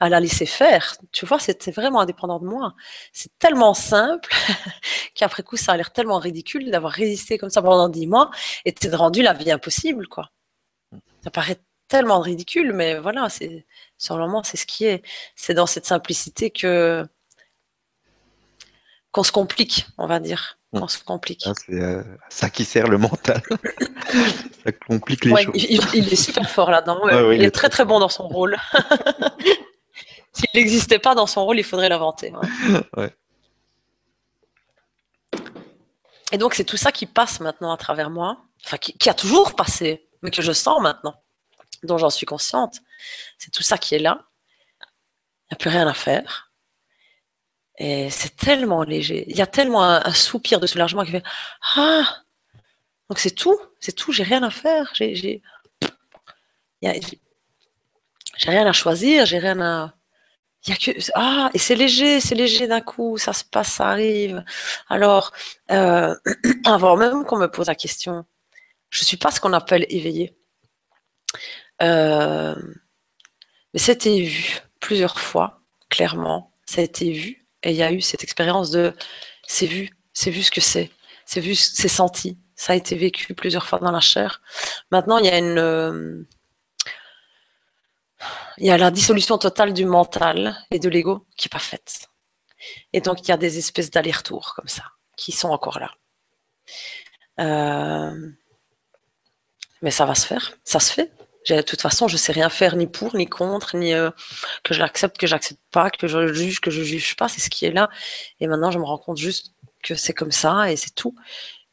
à 0.00 0.08
la 0.08 0.20
laisser 0.20 0.46
faire. 0.46 0.96
Tu 1.12 1.26
vois, 1.26 1.40
c'était 1.40 1.72
vraiment 1.72 2.00
indépendant 2.00 2.38
de 2.38 2.46
moi. 2.46 2.74
C'est 3.12 3.36
tellement 3.38 3.74
simple 3.74 4.30
qu'après 5.14 5.42
coup, 5.42 5.56
ça 5.56 5.72
a 5.72 5.76
l'air 5.76 5.92
tellement 5.92 6.18
ridicule 6.18 6.70
d'avoir 6.70 6.92
résisté 6.92 7.36
comme 7.36 7.50
ça 7.50 7.62
pendant 7.62 7.88
dix 7.88 8.06
mois 8.06 8.30
et 8.64 8.72
de 8.72 8.96
rendu 8.96 9.22
la 9.22 9.32
vie 9.32 9.50
impossible, 9.50 10.06
quoi. 10.06 10.30
Ça 11.24 11.30
paraît 11.30 11.58
tellement 11.88 12.20
ridicule, 12.20 12.72
mais 12.72 12.98
voilà, 12.98 13.28
c'est 13.28 13.66
sur 13.96 14.16
le 14.16 14.24
moment, 14.26 14.42
c'est 14.44 14.56
ce 14.56 14.66
qui 14.66 14.84
est. 14.84 15.02
C'est 15.34 15.54
dans 15.54 15.66
cette 15.66 15.86
simplicité 15.86 16.50
que 16.50 17.04
qu'on 19.10 19.24
se 19.24 19.32
complique, 19.32 19.86
on 19.96 20.06
va 20.06 20.20
dire. 20.20 20.57
Qu'on 20.72 20.86
se 20.86 21.02
complique. 21.02 21.44
Ah, 21.46 21.52
c'est 21.54 21.80
euh, 21.80 22.02
ça 22.28 22.50
qui 22.50 22.64
sert 22.64 22.88
le 22.88 22.98
mental. 22.98 23.42
ça 24.64 24.72
complique 24.86 25.24
les 25.24 25.44
choses. 25.44 25.54
Il, 25.94 26.12
est 26.12 26.16
super 26.16 26.50
fort 26.50 26.70
là-dedans. 26.70 27.08
il, 27.32 27.42
est, 27.42 27.50
très 27.50 27.70
très 27.70 27.86
bon 27.86 28.00
dans 28.00 28.10
son 28.10 28.28
rôle. 28.28 28.58
S'il 30.32 30.48
n'existait 30.54 30.98
pas 30.98 31.14
dans 31.14 31.26
son 31.26 31.46
rôle, 31.46 31.58
il 31.58 31.64
faudrait 31.64 31.88
l'inventer. 31.88 32.32
Et 36.32 36.38
donc, 36.38 36.54
c'est 36.54 36.64
tout 36.64 36.76
ça 36.76 36.92
qui 36.92 37.06
passe 37.06 37.40
maintenant 37.40 37.72
à 37.72 37.78
travers 37.78 38.10
moi, 38.10 38.44
enfin, 38.64 38.76
qui, 38.76 39.08
a 39.08 39.14
toujours 39.14 39.56
passé, 39.56 40.06
mais 40.22 40.30
que 40.30 40.42
je 40.42 40.52
sens 40.52 40.82
maintenant, 40.82 41.14
dont 41.82 41.96
j'en 41.96 42.10
suis 42.10 42.26
consciente. 42.26 42.80
C'est 43.38 43.50
tout 43.50 43.62
ça 43.62 43.78
qui 43.78 43.94
est 43.94 43.98
là. 43.98 44.26
Il 44.82 45.52
n'y 45.52 45.54
a 45.54 45.56
plus 45.56 45.70
rien 45.70 45.88
à 45.88 45.94
faire. 45.94 46.47
Et 47.78 48.10
c'est 48.10 48.36
tellement 48.36 48.82
léger. 48.82 49.24
Il 49.28 49.36
y 49.36 49.42
a 49.42 49.46
tellement 49.46 49.84
un, 49.84 50.12
soupir 50.12 50.60
de 50.60 50.66
soulagement 50.66 51.04
qui 51.04 51.12
fait 51.12 51.22
Ah 51.76 52.22
Donc, 53.08 53.18
c'est 53.18 53.34
tout. 53.34 53.58
C'est 53.80 53.92
tout. 53.92 54.12
J'ai 54.12 54.24
rien 54.24 54.42
à 54.42 54.50
faire. 54.50 54.90
J'ai. 54.94 55.42
J'ai 56.82 58.50
rien 58.50 58.66
à 58.66 58.72
choisir. 58.72 59.26
J'ai 59.26 59.38
rien 59.38 59.60
à 59.60 59.94
y 60.66 60.72
a 60.72 60.76
que 60.76 60.90
ah 61.14 61.50
et 61.54 61.58
c'est 61.58 61.74
léger, 61.74 62.20
c'est 62.20 62.34
léger 62.34 62.66
d'un 62.66 62.80
coup, 62.80 63.16
ça 63.18 63.32
se 63.32 63.44
passe, 63.44 63.72
ça 63.74 63.88
arrive. 63.88 64.44
Alors 64.88 65.32
euh, 65.70 66.14
avant 66.64 66.96
même 66.96 67.24
qu'on 67.24 67.38
me 67.38 67.48
pose 67.48 67.68
la 67.68 67.74
question, 67.74 68.24
je 68.90 69.04
suis 69.04 69.16
pas 69.16 69.30
ce 69.30 69.40
qu'on 69.40 69.52
appelle 69.52 69.86
éveillé, 69.88 70.36
euh, 71.82 72.54
mais 73.72 73.80
c'était 73.80 74.20
vu 74.20 74.60
plusieurs 74.80 75.20
fois, 75.20 75.62
clairement, 75.88 76.52
ça 76.66 76.80
a 76.80 76.84
été 76.84 77.12
vu 77.12 77.46
et 77.62 77.70
il 77.70 77.76
y 77.76 77.82
a 77.82 77.92
eu 77.92 78.00
cette 78.00 78.24
expérience 78.24 78.70
de 78.70 78.94
c'est 79.46 79.66
vu, 79.66 79.90
c'est 80.12 80.30
vu 80.30 80.42
ce 80.42 80.50
que 80.50 80.60
c'est, 80.60 80.90
c'est 81.26 81.40
vu, 81.40 81.54
c'est 81.54 81.88
senti, 81.88 82.38
ça 82.54 82.72
a 82.72 82.76
été 82.76 82.96
vécu 82.96 83.34
plusieurs 83.34 83.66
fois 83.66 83.78
dans 83.78 83.90
la 83.90 84.00
chair. 84.00 84.40
Maintenant 84.90 85.18
il 85.18 85.26
y 85.26 85.30
a 85.30 85.38
une 85.38 85.58
euh, 85.58 86.24
il 88.58 88.66
y 88.66 88.70
a 88.70 88.78
la 88.78 88.90
dissolution 88.90 89.38
totale 89.38 89.72
du 89.72 89.84
mental 89.84 90.56
et 90.70 90.78
de 90.78 90.88
l'ego 90.88 91.26
qui 91.36 91.46
n'est 91.46 91.50
pas 91.50 91.58
faite. 91.58 92.08
Et 92.92 93.00
donc, 93.00 93.20
il 93.22 93.28
y 93.28 93.32
a 93.32 93.36
des 93.36 93.58
espèces 93.58 93.90
d'allers-retours 93.90 94.54
comme 94.56 94.68
ça, 94.68 94.84
qui 95.16 95.32
sont 95.32 95.48
encore 95.48 95.78
là. 95.78 95.92
Euh, 97.40 98.30
mais 99.80 99.90
ça 99.92 100.06
va 100.06 100.14
se 100.14 100.26
faire, 100.26 100.54
ça 100.64 100.80
se 100.80 100.92
fait. 100.92 101.12
De 101.48 101.62
toute 101.62 101.80
façon, 101.80 102.08
je 102.08 102.14
ne 102.14 102.18
sais 102.18 102.32
rien 102.32 102.48
faire 102.50 102.76
ni 102.76 102.86
pour, 102.86 103.16
ni 103.16 103.26
contre, 103.26 103.76
ni 103.76 103.94
euh, 103.94 104.10
que 104.64 104.74
je 104.74 104.80
l'accepte, 104.80 105.18
que 105.18 105.26
j'accepte 105.26 105.60
pas, 105.70 105.90
que 105.90 106.06
je 106.06 106.32
juge, 106.32 106.60
que 106.60 106.70
je 106.70 106.82
juge 106.82 107.16
pas. 107.16 107.28
C'est 107.28 107.40
ce 107.40 107.50
qui 107.50 107.64
est 107.64 107.72
là. 107.72 107.88
Et 108.40 108.46
maintenant, 108.46 108.70
je 108.70 108.78
me 108.78 108.84
rends 108.84 108.98
compte 108.98 109.18
juste 109.18 109.54
que 109.82 109.94
c'est 109.94 110.14
comme 110.14 110.32
ça 110.32 110.70
et 110.70 110.76
c'est 110.76 110.94
tout. 110.94 111.14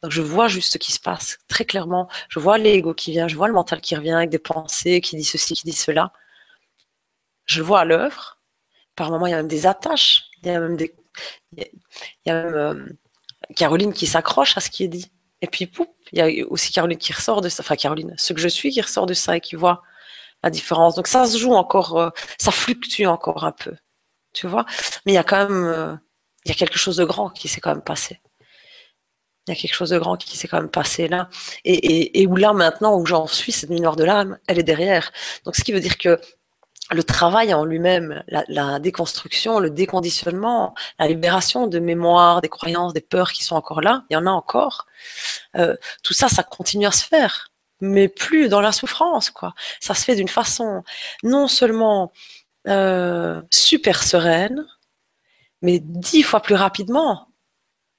Donc, 0.02 0.12
je 0.12 0.22
vois 0.22 0.48
juste 0.48 0.72
ce 0.72 0.78
qui 0.78 0.92
se 0.92 1.00
passe 1.00 1.38
très 1.48 1.64
clairement. 1.64 2.08
Je 2.28 2.38
vois 2.40 2.58
l'ego 2.58 2.94
qui 2.94 3.12
vient, 3.12 3.28
je 3.28 3.36
vois 3.36 3.48
le 3.48 3.54
mental 3.54 3.80
qui 3.80 3.96
revient 3.96 4.12
avec 4.12 4.30
des 4.30 4.38
pensées, 4.38 5.00
qui 5.00 5.16
dit 5.16 5.24
ceci, 5.24 5.54
qui 5.54 5.64
dit 5.64 5.72
cela 5.72 6.12
je 7.46 7.62
vois 7.62 7.80
à 7.80 7.84
l'œuvre. 7.84 8.38
Par 8.96 9.10
moments, 9.10 9.26
il 9.26 9.30
y 9.30 9.34
a 9.34 9.38
même 9.38 9.48
des 9.48 9.66
attaches. 9.66 10.24
Il 10.42 10.48
y 10.48 10.50
a 10.50 10.60
même 10.60 10.76
des. 10.76 10.94
Il 11.56 11.66
y 12.26 12.30
a 12.30 12.42
même 12.42 12.54
euh, 12.54 12.86
Caroline 13.56 13.92
qui 13.92 14.06
s'accroche 14.06 14.56
à 14.56 14.60
ce 14.60 14.70
qui 14.70 14.84
est 14.84 14.88
dit. 14.88 15.10
Et 15.42 15.46
puis, 15.46 15.70
il 16.12 16.18
y 16.18 16.22
a 16.22 16.46
aussi 16.48 16.72
Caroline 16.72 16.98
qui 16.98 17.12
ressort 17.12 17.40
de 17.40 17.48
ça. 17.48 17.62
Enfin, 17.62 17.76
Caroline, 17.76 18.14
ce 18.16 18.32
que 18.32 18.40
je 18.40 18.48
suis 18.48 18.70
qui 18.70 18.80
ressort 18.80 19.06
de 19.06 19.14
ça 19.14 19.36
et 19.36 19.40
qui 19.40 19.56
voit 19.56 19.82
la 20.42 20.50
différence. 20.50 20.94
Donc, 20.94 21.08
ça 21.08 21.26
se 21.26 21.38
joue 21.38 21.54
encore, 21.54 21.98
euh, 21.98 22.10
ça 22.38 22.50
fluctue 22.50 23.06
encore 23.06 23.44
un 23.44 23.52
peu. 23.52 23.74
Tu 24.32 24.46
vois 24.46 24.66
Mais 25.04 25.12
il 25.12 25.14
y 25.14 25.18
a 25.18 25.24
quand 25.24 25.48
même. 25.48 25.64
Euh, 25.64 25.94
il 26.44 26.50
y 26.50 26.52
a 26.52 26.54
quelque 26.54 26.78
chose 26.78 26.96
de 26.96 27.04
grand 27.04 27.30
qui 27.30 27.48
s'est 27.48 27.60
quand 27.60 27.72
même 27.72 27.82
passé. 27.82 28.20
Il 29.46 29.54
y 29.54 29.56
a 29.56 29.60
quelque 29.60 29.74
chose 29.74 29.90
de 29.90 29.98
grand 29.98 30.16
qui 30.16 30.36
s'est 30.36 30.48
quand 30.48 30.60
même 30.60 30.70
passé 30.70 31.08
là. 31.08 31.28
Et, 31.64 32.26
où 32.26 32.36
là, 32.36 32.52
maintenant, 32.52 32.98
où 32.98 33.06
j'en 33.06 33.26
suis, 33.26 33.52
cette 33.52 33.70
noire 33.70 33.96
de 33.96 34.04
l'âme, 34.04 34.38
elle 34.48 34.58
est 34.58 34.64
derrière. 34.64 35.12
Donc, 35.44 35.56
ce 35.56 35.64
qui 35.64 35.72
veut 35.72 35.80
dire 35.80 35.98
que 35.98 36.20
le 36.92 37.02
travail 37.02 37.52
en 37.52 37.64
lui-même, 37.64 38.22
la, 38.28 38.78
déconstruction, 38.78 39.58
le 39.58 39.70
déconditionnement, 39.70 40.74
la 40.98 41.08
libération 41.08 41.66
de 41.66 41.78
mémoire, 41.78 42.40
des 42.40 42.48
croyances, 42.48 42.92
des 42.92 43.00
peurs 43.00 43.32
qui 43.32 43.44
sont 43.44 43.56
encore 43.56 43.80
là, 43.80 44.04
il 44.08 44.14
y 44.14 44.16
en 44.16 44.26
a 44.26 44.30
encore. 44.30 44.86
Euh, 45.56 45.76
tout 46.02 46.14
ça, 46.14 46.28
ça 46.28 46.42
continue 46.44 46.86
à 46.86 46.92
se 46.92 47.04
faire, 47.04 47.50
mais 47.80 48.08
plus 48.08 48.48
dans 48.48 48.60
la 48.60 48.72
souffrance, 48.72 49.30
quoi. 49.30 49.54
Ça 49.80 49.94
se 49.94 50.04
fait 50.04 50.14
d'une 50.14 50.28
façon 50.28 50.84
non 51.24 51.48
seulement 51.48 52.12
euh, 52.68 53.42
super 53.50 54.02
sereine, 54.02 54.64
mais 55.62 55.80
dix 55.80 56.22
fois 56.22 56.40
plus 56.40 56.54
rapidement, 56.54 57.28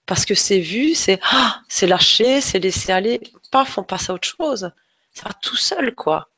parce 0.06 0.26
que 0.26 0.36
c'est 0.36 0.60
vu, 0.60 0.96
c'est 0.96 1.20
ah, 1.32 1.62
c'est 1.68 1.88
lâché, 1.88 2.40
c'est 2.42 2.60
laissé 2.60 2.94
aller, 2.94 3.20
paf, 3.52 3.78
on 3.78 3.84
passe 3.84 4.10
à 4.10 4.14
autre 4.14 4.28
chose. 4.28 4.72
Ça 5.14 5.24
va 5.26 5.34
tout 5.42 5.58
seul, 5.58 5.94
quoi 5.96 6.30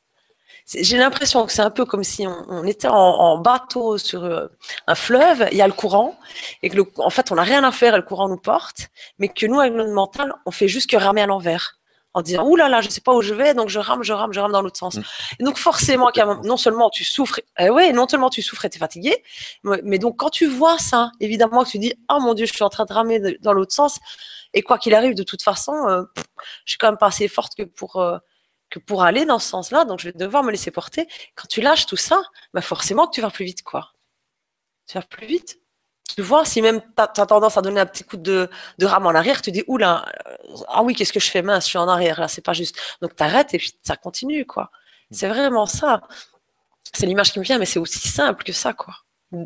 j'ai 0.75 0.97
l'impression 0.97 1.45
que 1.45 1.51
c'est 1.51 1.62
un 1.62 1.71
peu 1.71 1.86
comme 1.86 2.03
si 2.03 2.27
on, 2.27 2.63
était 2.63 2.88
en, 2.88 3.38
bateau 3.39 3.97
sur 3.97 4.23
euh, 4.23 4.47
un 4.88 4.95
fleuve, 4.95 5.47
il 5.51 5.58
y 5.58 5.62
a 5.62 5.67
le 5.67 5.73
courant, 5.73 6.17
et 6.62 6.69
que 6.69 6.75
le, 6.75 6.86
en 6.97 7.10
fait 7.10 7.32
on 7.32 7.36
n'a 7.36 7.43
rien 7.43 7.63
à 7.63 7.71
faire 7.71 7.93
et 7.95 7.97
le 7.97 8.03
courant 8.03 8.29
nous 8.29 8.38
porte, 8.38 8.89
mais 9.17 9.29
que 9.29 9.45
nous 9.45 9.60
avec 9.60 9.73
notre 9.73 9.93
mental, 9.93 10.34
on 10.45 10.51
fait 10.51 10.67
juste 10.67 10.89
que 10.89 10.97
ramer 10.97 11.21
à 11.21 11.25
l'envers. 11.25 11.75
En 12.15 12.23
disant, 12.23 12.43
ouh 12.47 12.55
là 12.55 12.69
là, 12.69 12.82
je 12.82 12.89
sais 12.89 13.01
pas 13.01 13.13
où 13.13 13.21
je 13.21 13.36
vais, 13.36 13.53
donc 13.53 13.69
je 13.69 13.77
rame, 13.77 14.01
je 14.01 14.13
rame, 14.13 14.34
je 14.34 14.39
rame 14.39 14.51
dans 14.51 14.63
l'autre 14.63 14.79
sens. 14.79 14.95
Mm. 14.95 15.03
Et 15.39 15.43
donc 15.43 15.58
forcément, 15.58 16.12
non 16.43 16.58
seulement 16.58 16.89
tu 16.89 17.03
souffres, 17.03 17.39
eh 17.60 17.69
ouais, 17.69 17.91
non 17.93 18.08
seulement 18.08 18.32
tu 18.32 18.41
souffres 18.41 18.65
et 18.65 18.69
tu 18.69 18.77
es 18.77 18.79
fatigué, 18.79 19.23
mais, 19.63 19.99
donc 19.99 20.17
quand 20.17 20.32
tu 20.32 20.47
vois 20.47 20.79
ça, 20.79 21.12
évidemment 21.19 21.63
que 21.63 21.69
tu 21.69 21.79
dis, 21.79 21.93
oh 22.12 22.19
mon 22.19 22.34
Dieu, 22.34 22.47
je 22.47 22.53
suis 22.53 22.63
en 22.63 22.69
train 22.69 22.86
de 22.86 22.93
ramer 22.93 23.38
dans 23.41 23.53
l'autre 23.53 23.73
sens, 23.73 23.99
et 24.53 24.63
quoi 24.63 24.79
qu'il 24.79 24.95
arrive, 24.95 25.13
de 25.13 25.23
toute 25.23 25.43
façon, 25.43 25.73
euh, 25.88 26.03
je 26.65 26.71
suis 26.71 26.77
quand 26.79 26.88
même 26.88 26.97
pas 26.97 27.08
assez 27.08 27.27
forte 27.27 27.53
que 27.55 27.63
pour, 27.63 27.97
euh, 27.97 28.17
que 28.69 28.79
pour 28.79 29.03
aller 29.03 29.25
dans 29.25 29.39
ce 29.39 29.49
sens-là, 29.49 29.86
donc 29.86 29.99
je 29.99 30.10
vais 30.10 30.13
devoir 30.13 30.43
me 30.43 30.51
laisser 30.51 30.71
porter. 30.71 31.08
Quand 31.36 31.47
tu 31.47 31.62
lâches 31.62 31.86
tout 31.86 31.97
ça, 31.97 32.21
bah 32.53 32.62
forcément 32.62 33.08
que 33.08 33.15
tu 33.15 33.21
vas 33.21 33.32
plus 33.32 33.45
vite, 33.45 33.63
quoi. 33.63 33.93
Tu 34.88 34.97
vas 34.97 35.03
plus 35.03 35.27
vite. 35.27 35.60
Tu 36.15 36.21
vois, 36.21 36.44
si 36.46 36.62
même 36.62 36.81
tu 36.81 36.87
as, 36.98 37.08
tendance 37.08 37.58
à 37.58 37.62
donner 37.62 37.79
un 37.79 37.85
petit 37.85 38.04
coup 38.04 38.17
de, 38.17 38.50
de 38.77 38.85
rame 38.85 39.06
en 39.06 39.12
arrière, 39.12 39.41
tu 39.41 39.52
dis, 39.52 39.63
oula, 39.67 40.06
euh, 40.27 40.56
ah 40.67 40.81
oui, 40.83 40.96
qu'est-ce 40.96 41.13
que 41.13 41.19
je 41.19 41.29
fais 41.29 41.41
mince, 41.41 41.65
je 41.65 41.69
suis 41.69 41.77
en 41.77 41.87
arrière, 41.87 42.19
là, 42.19 42.27
c'est 42.27 42.41
pas 42.41 42.54
juste. 42.54 42.77
Donc 43.02 43.15
tu 43.15 43.23
arrêtes 43.23 43.54
et 43.54 43.58
puis 43.58 43.73
ça 43.83 43.96
continue, 43.96 44.46
quoi. 44.46 44.71
C'est 45.12 45.27
vraiment 45.27 45.65
ça. 45.65 46.02
C'est 46.94 47.06
l'image 47.06 47.31
qui 47.31 47.39
me 47.39 47.44
vient, 47.44 47.60
mais 47.60 47.65
c'est 47.65 47.79
aussi 47.79 48.08
simple 48.08 48.44
que 48.44 48.54
ça, 48.54 48.73
quoi. 48.73 48.96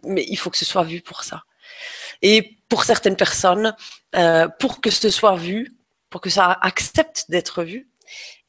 Mais 0.03 0.25
il 0.27 0.37
faut 0.37 0.49
que 0.49 0.57
ce 0.57 0.65
soit 0.65 0.83
vu 0.83 1.01
pour 1.01 1.23
ça. 1.23 1.43
Et 2.21 2.57
pour 2.69 2.85
certaines 2.85 3.17
personnes, 3.17 3.75
euh, 4.15 4.47
pour 4.59 4.81
que 4.81 4.89
ce 4.89 5.09
soit 5.09 5.35
vu, 5.35 5.75
pour 6.09 6.21
que 6.21 6.29
ça 6.29 6.57
accepte 6.61 7.25
d'être 7.29 7.63
vu, 7.63 7.89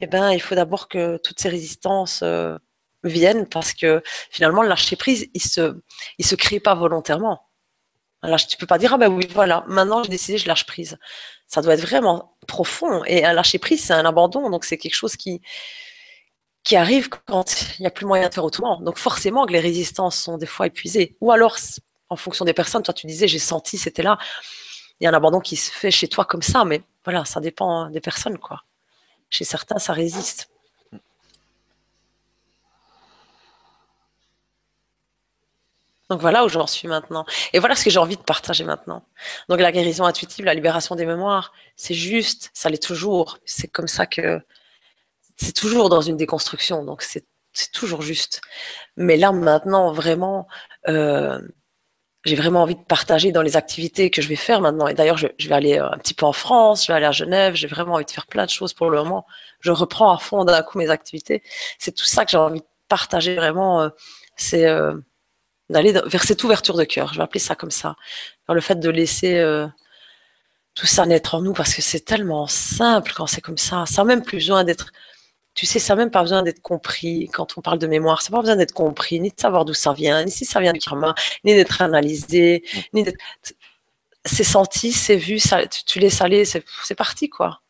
eh 0.00 0.06
ben, 0.06 0.32
il 0.32 0.40
faut 0.40 0.54
d'abord 0.54 0.88
que 0.88 1.18
toutes 1.18 1.40
ces 1.40 1.48
résistances 1.48 2.20
euh, 2.22 2.56
viennent 3.04 3.46
parce 3.48 3.72
que 3.72 4.02
finalement, 4.30 4.62
le 4.62 4.68
lâcher 4.68 4.96
prise, 4.96 5.28
il 5.34 5.42
se, 5.42 5.80
il 6.18 6.26
se 6.26 6.34
crée 6.34 6.60
pas 6.60 6.74
volontairement. 6.74 7.40
Tu 8.38 8.46
tu 8.46 8.56
peux 8.56 8.66
pas 8.66 8.78
dire, 8.78 8.94
ah 8.94 8.98
ben 8.98 9.08
oui, 9.08 9.28
voilà, 9.30 9.64
maintenant 9.68 10.02
j'ai 10.02 10.08
décidé, 10.08 10.38
je 10.38 10.48
lâche 10.48 10.64
prise. 10.66 10.96
Ça 11.46 11.60
doit 11.60 11.74
être 11.74 11.82
vraiment 11.82 12.36
profond. 12.48 13.04
Et 13.04 13.24
un 13.24 13.34
lâcher 13.34 13.58
prise, 13.58 13.84
c'est 13.84 13.92
un 13.92 14.06
abandon. 14.06 14.48
Donc 14.50 14.64
c'est 14.64 14.78
quelque 14.78 14.94
chose 14.94 15.16
qui, 15.16 15.42
qui 16.62 16.76
arrive 16.76 17.10
quand 17.10 17.44
il 17.78 17.82
n'y 17.82 17.86
a 17.86 17.90
plus 17.90 18.06
moyen 18.06 18.28
de 18.28 18.34
faire 18.34 18.44
autrement. 18.44 18.80
Donc 18.80 18.98
forcément 18.98 19.46
que 19.46 19.52
les 19.52 19.60
résistances 19.60 20.16
sont 20.16 20.38
des 20.38 20.46
fois 20.46 20.66
épuisées. 20.66 21.16
Ou 21.20 21.32
alors, 21.32 21.58
en 22.08 22.16
fonction 22.16 22.44
des 22.44 22.54
personnes, 22.54 22.82
toi 22.82 22.94
tu 22.94 23.06
disais, 23.06 23.28
j'ai 23.28 23.38
senti, 23.38 23.76
c'était 23.76 24.02
là. 24.02 24.18
Il 25.00 25.04
y 25.04 25.06
a 25.06 25.10
un 25.10 25.14
abandon 25.14 25.40
qui 25.40 25.56
se 25.56 25.70
fait 25.70 25.90
chez 25.90 26.08
toi 26.08 26.24
comme 26.24 26.42
ça, 26.42 26.64
mais 26.64 26.82
voilà, 27.04 27.24
ça 27.24 27.40
dépend 27.40 27.90
des 27.90 28.00
personnes, 28.00 28.38
quoi. 28.38 28.62
Chez 29.34 29.42
certains, 29.44 29.80
ça 29.80 29.92
résiste. 29.92 30.48
Donc 36.08 36.20
voilà 36.20 36.44
où 36.44 36.48
j'en 36.48 36.68
suis 36.68 36.86
maintenant. 36.86 37.26
Et 37.52 37.58
voilà 37.58 37.74
ce 37.74 37.82
que 37.82 37.90
j'ai 37.90 37.98
envie 37.98 38.16
de 38.16 38.22
partager 38.22 38.62
maintenant. 38.62 39.04
Donc 39.48 39.58
la 39.58 39.72
guérison 39.72 40.04
intuitive, 40.04 40.44
la 40.44 40.54
libération 40.54 40.94
des 40.94 41.04
mémoires, 41.04 41.52
c'est 41.74 41.94
juste, 41.94 42.52
ça 42.54 42.70
l'est 42.70 42.80
toujours. 42.80 43.38
C'est 43.44 43.66
comme 43.66 43.88
ça 43.88 44.06
que 44.06 44.40
c'est 45.34 45.52
toujours 45.52 45.88
dans 45.88 46.00
une 46.00 46.16
déconstruction, 46.16 46.84
donc 46.84 47.02
c'est 47.02 47.26
toujours 47.72 48.02
juste. 48.02 48.40
Mais 48.96 49.16
là 49.16 49.32
maintenant, 49.32 49.90
vraiment, 49.90 50.46
euh, 50.86 51.40
j'ai 52.24 52.36
vraiment 52.36 52.62
envie 52.62 52.74
de 52.74 52.82
partager 52.82 53.32
dans 53.32 53.42
les 53.42 53.56
activités 53.56 54.10
que 54.10 54.22
je 54.22 54.28
vais 54.28 54.36
faire 54.36 54.60
maintenant. 54.60 54.86
Et 54.86 54.94
d'ailleurs, 54.94 55.18
je, 55.18 55.26
vais 55.26 55.54
aller 55.54 55.78
euh, 55.78 55.90
un 55.90 55.98
petit 55.98 56.14
peu 56.14 56.24
en 56.26 56.32
France, 56.32 56.86
je 56.86 56.92
vais 56.92 56.96
aller 56.96 57.06
à 57.06 57.12
Genève, 57.12 57.54
j'ai 57.54 57.66
vraiment 57.66 57.94
envie 57.94 58.04
de 58.04 58.10
faire 58.10 58.26
plein 58.26 58.46
de 58.46 58.50
choses 58.50 58.72
pour 58.72 58.90
le 58.90 58.98
moment. 58.98 59.26
Je 59.60 59.70
reprends 59.70 60.10
à 60.12 60.18
fond 60.18 60.44
d'un 60.44 60.62
coup 60.62 60.78
mes 60.78 60.90
activités. 60.90 61.42
C'est 61.78 61.92
tout 61.92 62.04
ça 62.04 62.24
que 62.24 62.30
j'ai 62.30 62.38
envie 62.38 62.60
de 62.60 62.66
partager 62.88 63.34
vraiment. 63.34 63.82
Euh, 63.82 63.88
c'est 64.36 64.66
d'aller 65.70 65.92
vers 66.06 66.24
cette 66.24 66.42
ouverture 66.42 66.76
de 66.76 66.84
cœur. 66.84 67.12
Je 67.12 67.18
vais 67.18 67.22
appeler 67.22 67.40
ça 67.40 67.54
comme 67.54 67.70
ça. 67.70 67.94
le 68.48 68.60
fait 68.60 68.80
de 68.80 68.90
laisser 68.90 69.40
tout 70.74 70.86
ça 70.86 71.06
naître 71.06 71.36
en 71.36 71.40
nous 71.40 71.52
parce 71.52 71.72
que 71.72 71.82
c'est 71.82 72.04
tellement 72.04 72.46
simple 72.48 73.12
quand 73.14 73.26
c'est 73.26 73.40
comme 73.40 73.58
ça. 73.58 73.84
Ça 73.86 74.02
n'a 74.02 74.06
même 74.06 74.22
plus 74.22 74.38
besoin 74.38 74.64
d'être 74.64 74.90
tu 75.54 75.66
sais, 75.66 75.78
ça 75.78 75.94
n'a 75.94 76.02
même 76.02 76.10
pas 76.10 76.22
besoin 76.22 76.42
d'être 76.42 76.60
compris 76.60 77.28
quand 77.32 77.56
on 77.56 77.60
parle 77.60 77.78
de 77.78 77.86
mémoire. 77.86 78.22
Ça 78.22 78.30
n'a 78.30 78.38
pas 78.38 78.42
besoin 78.42 78.56
d'être 78.56 78.72
compris, 78.72 79.20
ni 79.20 79.30
de 79.30 79.40
savoir 79.40 79.64
d'où 79.64 79.74
ça 79.74 79.92
vient, 79.92 80.24
ni 80.24 80.30
si 80.30 80.44
ça 80.44 80.60
vient 80.60 80.72
du 80.72 80.80
karma, 80.80 81.14
ni 81.44 81.54
d'être 81.54 81.80
analysé, 81.80 82.64
ni 82.92 83.04
d'être. 83.04 83.18
C'est 84.26 84.44
senti, 84.44 84.92
c'est 84.92 85.16
vu, 85.16 85.38
ça, 85.38 85.66
tu, 85.66 86.00
laisses 86.00 86.20
aller, 86.22 86.44
c'est 86.44 86.94
parti, 86.96 87.28
quoi. 87.28 87.60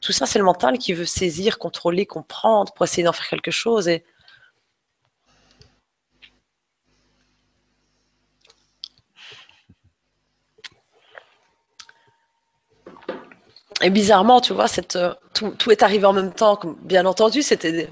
Tout 0.00 0.12
ça, 0.12 0.26
c'est 0.26 0.38
le 0.38 0.44
mental 0.44 0.78
qui 0.78 0.92
veut 0.92 1.06
saisir, 1.06 1.58
contrôler, 1.58 2.04
comprendre 2.06 2.72
pour 2.72 2.84
essayer 2.84 3.02
d'en 3.02 3.12
faire 3.12 3.28
quelque 3.28 3.50
chose. 3.50 3.88
Et, 3.88 4.04
et 13.80 13.90
bizarrement, 13.90 14.40
tu 14.40 14.52
vois, 14.52 14.66
cette, 14.68 14.96
euh, 14.96 15.14
tout, 15.34 15.70
est 15.70 15.82
arrivé 15.82 16.04
en 16.04 16.12
même 16.12 16.32
temps. 16.32 16.58
Bien 16.82 17.06
entendu, 17.06 17.42
c'était 17.42 17.88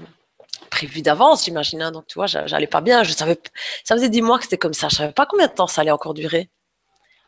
prévu 0.69 1.01
d'avance, 1.01 1.45
j'imagine. 1.45 1.81
Hein. 1.81 1.91
donc, 1.91 2.07
tu 2.07 2.15
vois, 2.15 2.27
j'allais 2.27 2.67
pas 2.67 2.81
bien. 2.81 3.03
Je 3.03 3.13
savais, 3.13 3.39
ça 3.83 3.95
faisait 3.95 4.09
dix 4.09 4.21
mois 4.21 4.37
que 4.37 4.43
c'était 4.43 4.57
comme 4.57 4.73
ça. 4.73 4.89
Je 4.89 4.97
savais 4.97 5.13
pas 5.13 5.25
combien 5.25 5.47
de 5.47 5.53
temps 5.53 5.67
ça 5.67 5.81
allait 5.81 5.91
encore 5.91 6.13
durer. 6.13 6.49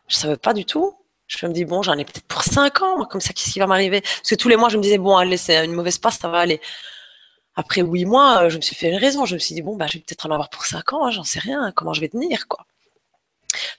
Je 0.08 0.16
savais 0.16 0.38
pas 0.38 0.54
du 0.54 0.66
tout. 0.66 0.96
Je 1.28 1.46
me 1.46 1.54
dis, 1.54 1.64
bon, 1.64 1.84
j'en 1.84 1.98
ai 1.98 2.06
peut-être 2.06 2.26
pour 2.28 2.44
cinq 2.44 2.82
ans, 2.82 3.06
comme 3.06 3.22
ça, 3.22 3.34
qu'est-ce 3.34 3.52
qui 3.52 3.60
va 3.60 3.68
m'arriver? 3.68 4.02
Parce 4.02 4.30
que 4.30 4.36
tous 4.36 4.50
les 4.50 4.58
mois, 4.58 4.70
je 4.70 4.78
me 4.78 4.82
disais, 4.84 4.98
bon, 4.98 5.16
allez, 5.16 5.38
c'est 5.38 5.64
une 5.64 5.74
mauvaise 5.74 6.00
passe, 6.00 6.18
ça 6.20 6.28
va 6.28 6.40
aller. 6.40 6.60
Après 7.56 7.82
huit 7.82 8.06
mois, 8.06 8.44
euh, 8.46 8.50
je 8.50 8.58
me 8.58 8.62
suis 8.62 8.76
fait 8.76 8.90
une 8.90 8.98
raison. 8.98 9.26
Je 9.26 9.36
me 9.36 9.40
suis 9.40 9.56
dit, 9.56 9.62
bon, 9.62 9.76
bah, 9.76 9.86
je 9.88 9.98
vais 9.98 10.00
peut-être 10.00 10.26
en 10.26 10.32
avoir 10.32 10.50
pour 10.50 10.66
cinq 10.66 10.94
ans, 10.94 11.06
hein, 11.06 11.12
j'en 11.12 11.24
sais 11.24 11.40
rien, 11.40 11.72
comment 11.76 11.94
je 11.94 12.02
vais 12.02 12.10
tenir, 12.10 12.48
quoi 12.48 12.66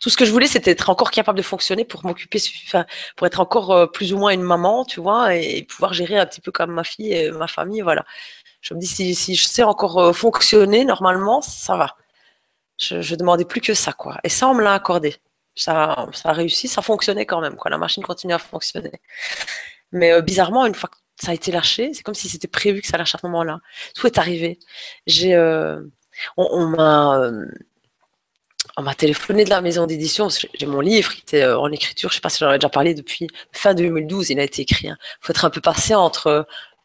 tout 0.01 0.11
ce 0.11 0.17
que 0.17 0.25
je 0.25 0.33
voulais, 0.33 0.47
c'était 0.47 0.73
être 0.73 0.91
encore 0.91 1.11
capable 1.11 1.39
de 1.39 1.43
fonctionner 1.43 1.85
pour 1.85 2.05
m'occuper, 2.05 2.41
pour 3.17 3.27
être 3.27 3.41
encore 3.41 3.71
euh, 3.73 3.87
plus 3.87 4.13
ou 4.13 4.19
moins 4.19 4.33
une 4.33 4.43
maman, 4.43 4.85
tu 4.85 5.01
vois, 5.01 5.35
et, 5.35 5.63
pouvoir 5.65 5.93
gérer 5.93 6.19
un 6.19 6.27
petit 6.27 6.41
peu 6.41 6.53
comme 6.53 6.73
ma 6.73 6.85
fille 6.85 7.13
et 7.13 7.31
ma 7.31 7.47
famille, 7.47 7.81
voilà. 7.81 8.05
Je 8.61 8.75
me 8.75 8.81
dis, 8.81 8.87
si, 8.87 9.35
je 9.35 9.47
sais 9.47 9.63
encore 9.63 9.99
euh, 9.99 10.13
fonctionner 10.13 10.85
normalement, 10.85 11.41
ça 11.43 11.77
va. 11.77 11.97
Je, 12.79 13.01
je 13.03 13.15
demandais 13.15 13.45
plus 13.45 13.61
que 13.61 13.75
ça, 13.75 13.93
quoi. 13.93 14.19
Et 14.25 14.29
ça, 14.29 14.49
on 14.49 14.55
me 14.55 14.63
l'a 14.63 14.75
accordé. 14.75 15.17
Ça, 15.55 16.07
ça 16.13 16.31
a 16.31 16.33
réussi, 16.33 16.69
ça 16.69 16.83
fonctionnait 16.83 17.27
quand 17.27 17.41
même, 17.41 17.57
quoi. 17.57 17.71
La 17.71 17.79
machine 17.79 18.03
continue 18.03 18.35
à 18.35 18.39
fonctionner. 18.39 18.93
Mais 19.93 20.13
euh, 20.13 20.23
bizarrement, 20.23 20.67
une 20.67 20.75
fois 20.75 20.89
que 20.91 20.97
ça 21.21 21.33
a 21.33 21.35
été 21.35 21.53
lâché, 21.53 21.93
c'est 21.95 22.03
comme 22.03 22.15
si 22.15 22.29
c'était 22.29 22.49
prévu 22.49 22.81
que 22.83 22.89
ça 22.89 22.99
lâche 22.99 23.15
à 23.15 23.19
ce 23.19 23.27
moment-là. 23.27 23.61
Tout 23.95 24.07
est 24.07 24.19
arrivé. 24.19 24.59
J'ai, 25.07 25.37
on 26.37 26.67
m'a 26.67 27.31
on 28.77 28.83
m'a 28.83 28.95
téléphoné 28.95 29.45
de 29.45 29.51
la 29.51 29.61
maison 29.61 29.87
d'édition, 29.87 30.29
j'ai 30.29 30.67
mon 30.67 30.81
livre 30.81 31.13
qui 31.13 31.21
était 31.21 31.43
euh, 31.43 31.59
en 31.59 31.71
écriture, 31.73 32.11
je 32.11 32.17
sais 32.17 32.21
pas 32.21 32.29
si 32.29 32.39
j'en 32.39 32.51
ai 32.51 32.59
déjà 32.59 32.69
parlé 32.69 32.95
depuis 32.95 33.29
fin 33.53 33.75
2012, 33.75 34.31
il 34.31 34.41
a 34.41 34.45
été 34.45 34.63
écrit. 34.63 34.87
Il 34.87 34.91
hein. 34.91 34.99
faut 35.21 35.33
être 35.33 35.45
un 35.45 35.51
peu 35.51 35.61
patient 35.61 36.01
entre 36.03 36.27
euh, 36.29 36.43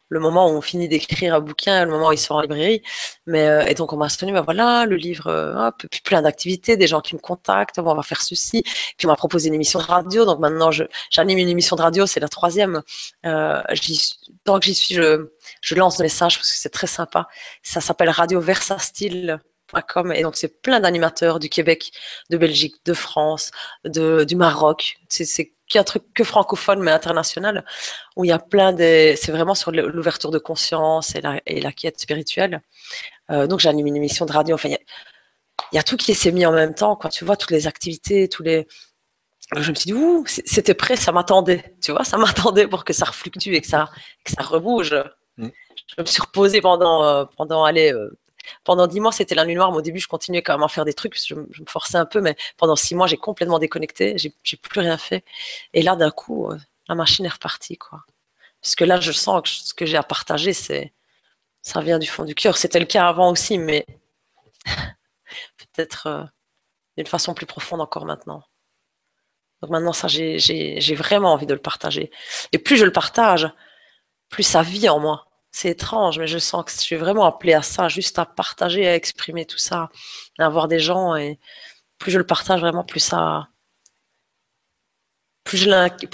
le 0.08 0.20
moment 0.20 0.48
où 0.48 0.52
on 0.52 0.60
finit 0.60 0.88
d'écrire 0.88 1.34
un 1.34 1.40
bouquin 1.40 1.82
et 1.82 1.84
le 1.84 1.90
moment 1.90 2.08
où 2.08 2.12
il 2.12 2.18
sort 2.18 2.36
en 2.36 2.40
librairie. 2.40 2.80
Mais, 3.26 3.48
euh, 3.48 3.66
et 3.66 3.74
donc 3.74 3.92
on 3.92 3.96
m'a 3.96 4.08
soutenu, 4.08 4.32
ben 4.32 4.42
voilà, 4.42 4.86
le 4.86 4.94
livre, 4.94 5.32
hop, 5.58 5.84
puis 5.90 6.00
plein 6.00 6.22
d'activités, 6.22 6.76
des 6.76 6.86
gens 6.86 7.00
qui 7.00 7.16
me 7.16 7.20
contactent, 7.20 7.78
on 7.78 7.94
va 7.94 8.02
faire 8.02 8.22
ceci. 8.22 8.62
Puis 8.96 9.06
on 9.06 9.08
m'a 9.08 9.16
proposé 9.16 9.48
une 9.48 9.54
émission 9.54 9.80
de 9.80 9.84
radio, 9.84 10.24
donc 10.24 10.38
maintenant 10.38 10.70
j'anime 11.10 11.38
une 11.38 11.48
émission 11.48 11.74
de 11.74 11.82
radio, 11.82 12.06
c'est 12.06 12.20
la 12.20 12.28
troisième. 12.28 12.82
tant 13.22 14.60
que 14.60 14.64
j'y 14.64 14.74
suis, 14.74 14.94
je, 14.94 15.28
je 15.60 15.74
lance 15.74 15.98
le 15.98 16.04
message 16.04 16.36
parce 16.36 16.50
que 16.50 16.56
c'est 16.56 16.70
très 16.70 16.86
sympa. 16.86 17.26
Ça 17.62 17.80
s'appelle 17.80 18.10
Radio 18.10 18.40
Versa 18.40 18.78
Style 18.78 19.40
et 20.14 20.22
donc 20.22 20.36
c'est 20.36 20.62
plein 20.62 20.80
d'animateurs 20.80 21.38
du 21.38 21.48
Québec, 21.48 21.92
de 22.30 22.36
Belgique, 22.36 22.76
de 22.84 22.94
France, 22.94 23.50
de, 23.84 24.24
du 24.24 24.36
Maroc. 24.36 24.98
C'est 25.08 25.52
un 25.74 25.84
truc 25.84 26.04
que 26.14 26.24
francophone 26.24 26.80
mais 26.80 26.92
international 26.92 27.64
où 28.16 28.24
il 28.24 28.28
y 28.28 28.32
a 28.32 28.38
plein 28.38 28.72
de. 28.72 29.14
C'est 29.16 29.32
vraiment 29.32 29.54
sur 29.54 29.72
l'ouverture 29.72 30.30
de 30.30 30.38
conscience 30.38 31.14
et 31.14 31.20
la, 31.20 31.40
et 31.46 31.60
la 31.60 31.72
quête 31.72 32.00
spirituelle. 32.00 32.62
Euh, 33.30 33.46
donc 33.46 33.60
j'anime 33.60 33.86
une 33.86 33.96
émission 33.96 34.26
de 34.26 34.32
radio. 34.32 34.54
Enfin, 34.54 34.68
il 34.68 35.76
y, 35.76 35.78
a 35.78 35.82
tout 35.82 35.96
qui 35.96 36.14
s'est 36.14 36.32
mis 36.32 36.46
en 36.46 36.52
même 36.52 36.74
temps. 36.74 36.96
Quand 36.96 37.08
tu 37.08 37.24
vois 37.24 37.36
toutes 37.36 37.50
les 37.50 37.66
activités, 37.66 38.28
tous 38.28 38.42
les. 38.42 38.66
Je 39.54 39.70
me 39.70 39.74
suis 39.76 39.86
dit, 39.86 39.94
ouh, 39.94 40.24
c'était 40.26 40.74
prêt, 40.74 40.96
ça 40.96 41.12
m'attendait. 41.12 41.76
Tu 41.80 41.92
vois, 41.92 42.04
ça 42.04 42.16
m'attendait 42.18 42.66
pour 42.66 42.84
que 42.84 42.92
ça 42.92 43.04
refluctue 43.04 43.54
et 43.54 43.60
que 43.60 43.66
ça, 43.68 43.90
que 44.24 44.32
ça 44.32 44.42
rebouge. 44.42 44.94
Mm. 45.36 45.48
Je 45.96 46.02
me 46.02 46.06
suis 46.06 46.22
reposée 46.22 46.60
pendant, 46.60 47.04
euh, 47.04 47.24
pendant 47.36 47.64
allez, 47.64 47.92
euh, 47.92 48.10
pendant 48.64 48.86
dix 48.86 49.00
mois, 49.00 49.12
c'était 49.12 49.34
la 49.34 49.44
nuit 49.44 49.54
noire. 49.54 49.70
Mais 49.72 49.78
au 49.78 49.82
début, 49.82 50.00
je 50.00 50.08
continuais 50.08 50.42
quand 50.42 50.54
même 50.54 50.62
à 50.62 50.68
faire 50.68 50.84
des 50.84 50.94
trucs, 50.94 51.16
je, 51.16 51.34
me 51.34 51.46
forçais 51.66 51.98
un 51.98 52.06
peu, 52.06 52.20
mais 52.20 52.36
pendant 52.56 52.76
six 52.76 52.94
mois, 52.94 53.06
j'ai 53.06 53.16
complètement 53.16 53.58
déconnecté, 53.58 54.16
j'ai, 54.18 54.56
plus 54.56 54.80
rien 54.80 54.98
fait. 54.98 55.24
Et 55.72 55.82
là, 55.82 55.96
d'un 55.96 56.10
coup, 56.10 56.50
euh, 56.50 56.58
la 56.88 56.94
machine 56.94 57.24
est 57.26 57.30
repartie, 57.30 57.76
quoi. 57.76 58.04
Parce 58.62 58.74
que 58.74 58.84
là, 58.84 59.00
je 59.00 59.12
sens 59.12 59.42
que 59.42 59.48
ce 59.48 59.74
que 59.74 59.86
j'ai 59.86 59.96
à 59.96 60.02
partager, 60.02 60.52
c'est, 60.52 60.92
ça 61.62 61.80
vient 61.80 61.98
du 61.98 62.06
fond 62.06 62.24
du 62.24 62.34
cœur. 62.34 62.56
C'était 62.56 62.80
le 62.80 62.86
cas 62.86 63.08
avant 63.08 63.30
aussi, 63.30 63.58
mais 63.58 63.86
peut-être 64.64 66.06
euh, 66.06 66.24
d'une 66.96 67.06
façon 67.06 67.34
plus 67.34 67.46
profonde 67.46 67.80
encore 67.80 68.06
maintenant. 68.06 68.42
Donc 69.62 69.70
maintenant, 69.70 69.92
ça, 69.92 70.08
j'ai 70.08 70.94
vraiment 70.94 71.32
envie 71.32 71.46
de 71.46 71.54
le 71.54 71.60
partager. 71.60 72.10
Et 72.52 72.58
plus 72.58 72.76
je 72.76 72.84
le 72.84 72.92
partage, 72.92 73.48
plus 74.28 74.42
ça 74.42 74.62
vit 74.62 74.88
en 74.88 74.98
moi 74.98 75.26
c'est 75.56 75.70
étrange, 75.70 76.18
mais 76.18 76.26
je 76.26 76.36
sens 76.36 76.64
que 76.66 76.70
je 76.70 76.76
suis 76.76 76.96
vraiment 76.96 77.24
appelée 77.24 77.54
à 77.54 77.62
ça, 77.62 77.88
juste 77.88 78.18
à 78.18 78.26
partager, 78.26 78.86
à 78.86 78.94
exprimer 78.94 79.46
tout 79.46 79.56
ça, 79.56 79.88
à 80.38 80.44
avoir 80.44 80.68
des 80.68 80.78
gens. 80.78 81.16
Et 81.16 81.38
plus 81.98 82.12
je 82.12 82.18
le 82.18 82.26
partage 82.26 82.60
vraiment, 82.60 82.84
plus 82.84 83.00
ça. 83.00 83.48
Plus 85.44 85.58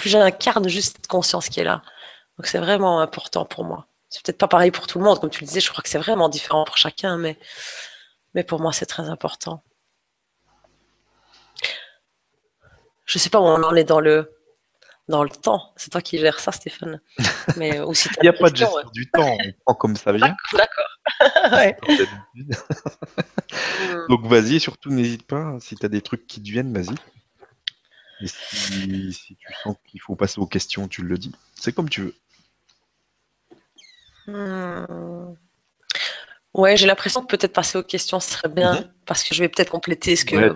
j'incarne 0.05 0.69
juste 0.69 0.95
cette 0.95 1.07
conscience 1.07 1.49
qui 1.49 1.59
est 1.59 1.65
là. 1.65 1.81
Donc 2.37 2.47
c'est 2.47 2.59
vraiment 2.59 3.01
important 3.01 3.43
pour 3.43 3.65
moi. 3.65 3.87
C'est 4.07 4.23
peut-être 4.25 4.37
pas 4.37 4.47
pareil 4.47 4.71
pour 4.71 4.87
tout 4.87 4.97
le 4.97 5.03
monde, 5.03 5.19
comme 5.19 5.29
tu 5.29 5.41
le 5.41 5.47
disais, 5.47 5.59
je 5.59 5.69
crois 5.69 5.83
que 5.83 5.89
c'est 5.89 5.97
vraiment 5.99 6.29
différent 6.29 6.63
pour 6.63 6.77
chacun, 6.77 7.17
mais, 7.17 7.37
mais 8.35 8.45
pour 8.45 8.61
moi 8.61 8.71
c'est 8.71 8.85
très 8.85 9.09
important. 9.09 9.61
Je 13.05 13.19
sais 13.19 13.29
pas 13.29 13.41
où 13.41 13.43
on 13.43 13.61
en 13.61 13.75
est 13.75 13.83
dans 13.83 13.99
le, 13.99 14.32
dans 15.07 15.23
le 15.23 15.29
temps. 15.29 15.73
C'est 15.75 15.91
toi 15.91 16.01
qui 16.01 16.17
gères 16.17 16.39
ça, 16.39 16.51
Stéphane. 16.51 17.01
Mais 17.57 17.79
euh, 17.79 17.91
Il 18.21 18.23
n'y 18.23 18.29
a 18.29 18.33
pas 18.33 18.49
de 18.49 18.55
gestion 18.55 18.89
du 18.93 19.09
temps, 19.09 19.37
on 19.43 19.51
prend 19.65 19.75
comme 19.75 19.95
ça 19.95 20.11
vient. 20.11 20.35
D'accord. 20.53 20.99
Donc 24.09 24.25
vas-y, 24.25 24.59
surtout 24.59 24.89
n'hésite 24.89 25.27
pas, 25.27 25.57
si 25.59 25.75
tu 25.75 25.85
as 25.85 25.89
des 25.89 26.01
trucs 26.01 26.25
qui 26.27 26.41
te 26.41 26.49
viennent, 26.49 26.73
vas-y. 26.73 26.95
Et 28.21 28.27
si, 28.27 29.35
tu 29.37 29.53
sens 29.63 29.75
qu'il 29.85 29.99
faut 29.99 30.15
passer 30.15 30.39
aux 30.39 30.47
questions, 30.47 30.87
tu 30.87 31.03
le 31.03 31.17
dis. 31.17 31.33
C'est 31.55 31.73
comme 31.73 31.89
tu 31.89 32.01
veux. 32.01 32.15
Hmm. 34.27 35.35
Ouais, 36.53 36.77
j'ai 36.77 36.85
l'impression 36.85 37.21
que 37.21 37.35
peut-être 37.35 37.53
passer 37.53 37.79
aux 37.79 37.83
questions 37.83 38.19
serait 38.19 38.49
bien 38.49 38.75
mhm. 38.75 38.89
parce 39.05 39.23
que 39.23 39.33
je 39.33 39.41
vais 39.41 39.49
peut-être 39.49 39.71
compléter 39.71 40.15
ce 40.15 40.23
que 40.23 40.53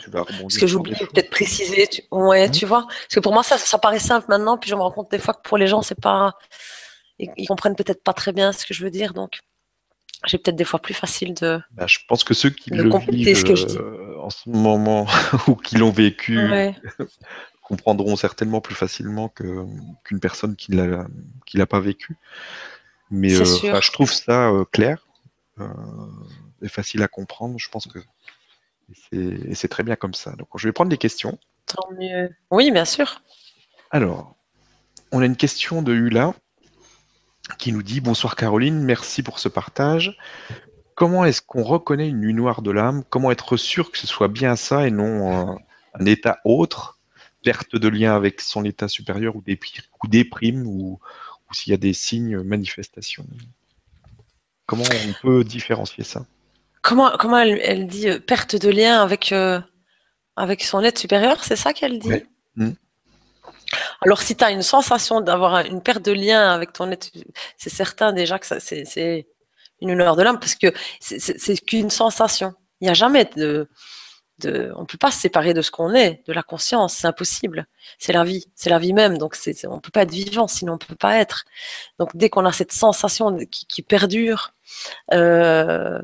ce 0.47 0.59
que 0.59 0.67
j'oublie, 0.67 0.93
peut-être 0.93 1.31
préciser. 1.31 1.87
Tu... 1.87 2.03
Ouais, 2.11 2.47
mhm. 2.47 2.51
tu 2.51 2.65
vois. 2.67 2.85
Parce 2.87 3.15
que 3.15 3.19
pour 3.19 3.33
moi 3.33 3.41
ça, 3.41 3.57
ça 3.57 3.79
paraît 3.79 3.99
simple 3.99 4.27
maintenant, 4.29 4.57
puis 4.57 4.69
je 4.69 4.75
me 4.75 4.81
rends 4.81 4.91
compte 4.91 5.09
des 5.09 5.17
fois 5.17 5.33
que 5.33 5.41
pour 5.41 5.57
les 5.57 5.65
gens 5.65 5.81
c'est 5.81 5.99
pas, 5.99 6.37
ils, 7.17 7.47
comprennent 7.47 7.75
peut-être 7.75 8.03
pas 8.03 8.13
très 8.13 8.31
bien 8.31 8.51
ce 8.51 8.65
que 8.65 8.75
je 8.75 8.83
veux 8.83 8.91
dire, 8.91 9.13
donc 9.13 9.39
j'ai 10.27 10.37
peut-être 10.37 10.55
des 10.55 10.65
fois 10.65 10.79
plus 10.79 10.93
facile 10.93 11.33
de. 11.33 11.59
Bah, 11.71 11.87
je 11.87 11.97
pense 12.07 12.23
que 12.23 12.35
ceux 12.35 12.51
qui 12.51 12.69
le 12.69 12.89
vivent 13.09 13.77
euh, 13.79 14.17
en 14.19 14.29
ce 14.29 14.49
moment 14.49 15.07
ou 15.47 15.55
qui 15.55 15.77
l'ont 15.77 15.91
vécu 15.91 16.39
comprendront 17.63 18.15
certainement 18.15 18.61
plus 18.61 18.75
facilement 18.75 19.29
que 19.29 19.65
qu'une 20.03 20.19
personne 20.19 20.55
qui 20.55 20.73
l'a 20.73 21.07
qui 21.47 21.57
l'a 21.57 21.65
pas 21.65 21.79
vécu. 21.79 22.17
Mais 23.09 23.33
euh, 23.33 23.45
je 23.81 23.91
trouve 23.91 24.11
ça 24.11 24.49
euh, 24.49 24.63
clair 24.71 25.06
est 26.61 26.67
facile 26.67 27.03
à 27.03 27.07
comprendre. 27.07 27.57
Je 27.57 27.69
pense 27.69 27.87
que 27.87 27.99
c'est 29.53 29.67
très 29.67 29.83
bien 29.83 29.95
comme 29.95 30.13
ça. 30.13 30.31
Donc, 30.31 30.47
je 30.55 30.67
vais 30.67 30.71
prendre 30.71 30.89
des 30.89 30.97
questions. 30.97 31.37
Tant 31.65 31.89
mieux. 31.97 32.29
Oui, 32.51 32.71
bien 32.71 32.85
sûr. 32.85 33.21
Alors, 33.91 34.35
on 35.11 35.21
a 35.21 35.25
une 35.25 35.35
question 35.35 35.81
de 35.81 35.93
Hula 35.93 36.33
qui 37.57 37.71
nous 37.71 37.83
dit 37.83 38.01
Bonsoir 38.01 38.35
Caroline, 38.35 38.83
merci 38.83 39.23
pour 39.23 39.39
ce 39.39 39.49
partage. 39.49 40.17
Comment 40.95 41.25
est-ce 41.25 41.41
qu'on 41.41 41.63
reconnaît 41.63 42.09
une 42.09 42.19
nuit 42.19 42.33
noire 42.33 42.61
de 42.61 42.71
l'âme? 42.71 43.03
Comment 43.09 43.31
être 43.31 43.55
sûr 43.55 43.91
que 43.91 43.97
ce 43.97 44.07
soit 44.07 44.27
bien 44.27 44.55
ça 44.55 44.87
et 44.87 44.91
non 44.91 45.57
un, 45.93 46.05
état 46.05 46.39
autre 46.43 46.99
Perte 47.43 47.75
de 47.75 47.87
lien 47.87 48.15
avec 48.15 48.41
son 48.41 48.65
état 48.65 48.87
supérieur 48.87 49.35
ou 49.35 49.43
déprime 50.09 50.67
ou, 50.67 50.99
ou 51.49 51.53
s'il 51.53 51.71
y 51.71 51.73
a 51.73 51.77
des 51.77 51.93
signes, 51.93 52.41
manifestations? 52.41 53.25
Comment 54.67 54.83
on 54.83 55.13
peut 55.21 55.43
différencier 55.43 56.03
ça? 56.03 56.25
Comment, 56.81 57.11
comment 57.17 57.39
elle, 57.39 57.87
dit 57.87 58.09
euh, 58.09 58.19
perte 58.19 58.55
de 58.55 58.69
lien 58.69 59.01
avec, 59.01 59.31
euh, 59.31 59.59
avec 60.35 60.63
son 60.63 60.83
être 60.83 60.99
supérieur 60.99 61.43
C'est 61.43 61.55
ça 61.55 61.73
qu'elle 61.73 61.99
dit? 61.99 62.23
Mmh. 62.55 62.71
Alors, 64.01 64.21
si 64.21 64.35
tu 64.35 64.43
as 64.43 64.51
une 64.51 64.61
sensation 64.61 65.21
d'avoir 65.21 65.65
une 65.65 65.81
perte 65.81 66.03
de 66.05 66.11
lien 66.11 66.51
avec 66.51 66.73
ton 66.73 66.91
être, 66.91 67.09
c'est 67.57 67.69
certain 67.69 68.13
déjà 68.13 68.39
que 68.39 68.45
c'est 68.59 69.27
une 69.81 69.91
honneur 69.91 70.15
de 70.15 70.23
l'âme 70.23 70.39
parce 70.39 70.55
que 70.55 70.73
c'est 70.99 71.57
qu'une 71.65 71.89
sensation. 71.89 72.53
Il 72.79 72.85
n'y 72.85 72.91
a 72.91 72.93
jamais 72.93 73.25
de, 73.35 73.67
on 74.45 74.81
ne 74.81 74.85
peut 74.85 74.97
pas 74.97 75.11
se 75.11 75.19
séparer 75.19 75.53
de 75.53 75.61
ce 75.61 75.71
qu'on 75.71 75.93
est, 75.93 76.23
de 76.27 76.33
la 76.33 76.43
conscience, 76.43 76.95
c'est 76.95 77.07
impossible. 77.07 77.67
C'est 77.97 78.13
la 78.13 78.23
vie, 78.23 78.45
c'est 78.55 78.69
la 78.69 78.79
vie 78.79 78.93
même. 78.93 79.17
Donc, 79.17 79.35
on 79.65 79.75
ne 79.75 79.79
peut 79.79 79.91
pas 79.91 80.03
être 80.03 80.11
vivant, 80.11 80.47
sinon 80.47 80.73
on 80.73 80.75
ne 80.75 80.85
peut 80.85 80.95
pas 80.95 81.17
être. 81.17 81.45
Donc, 81.99 82.15
dès 82.15 82.29
qu'on 82.29 82.45
a 82.45 82.51
cette 82.51 82.71
sensation 82.71 83.37
qui, 83.49 83.81
perdure, 83.81 84.53
euh, 85.13 85.99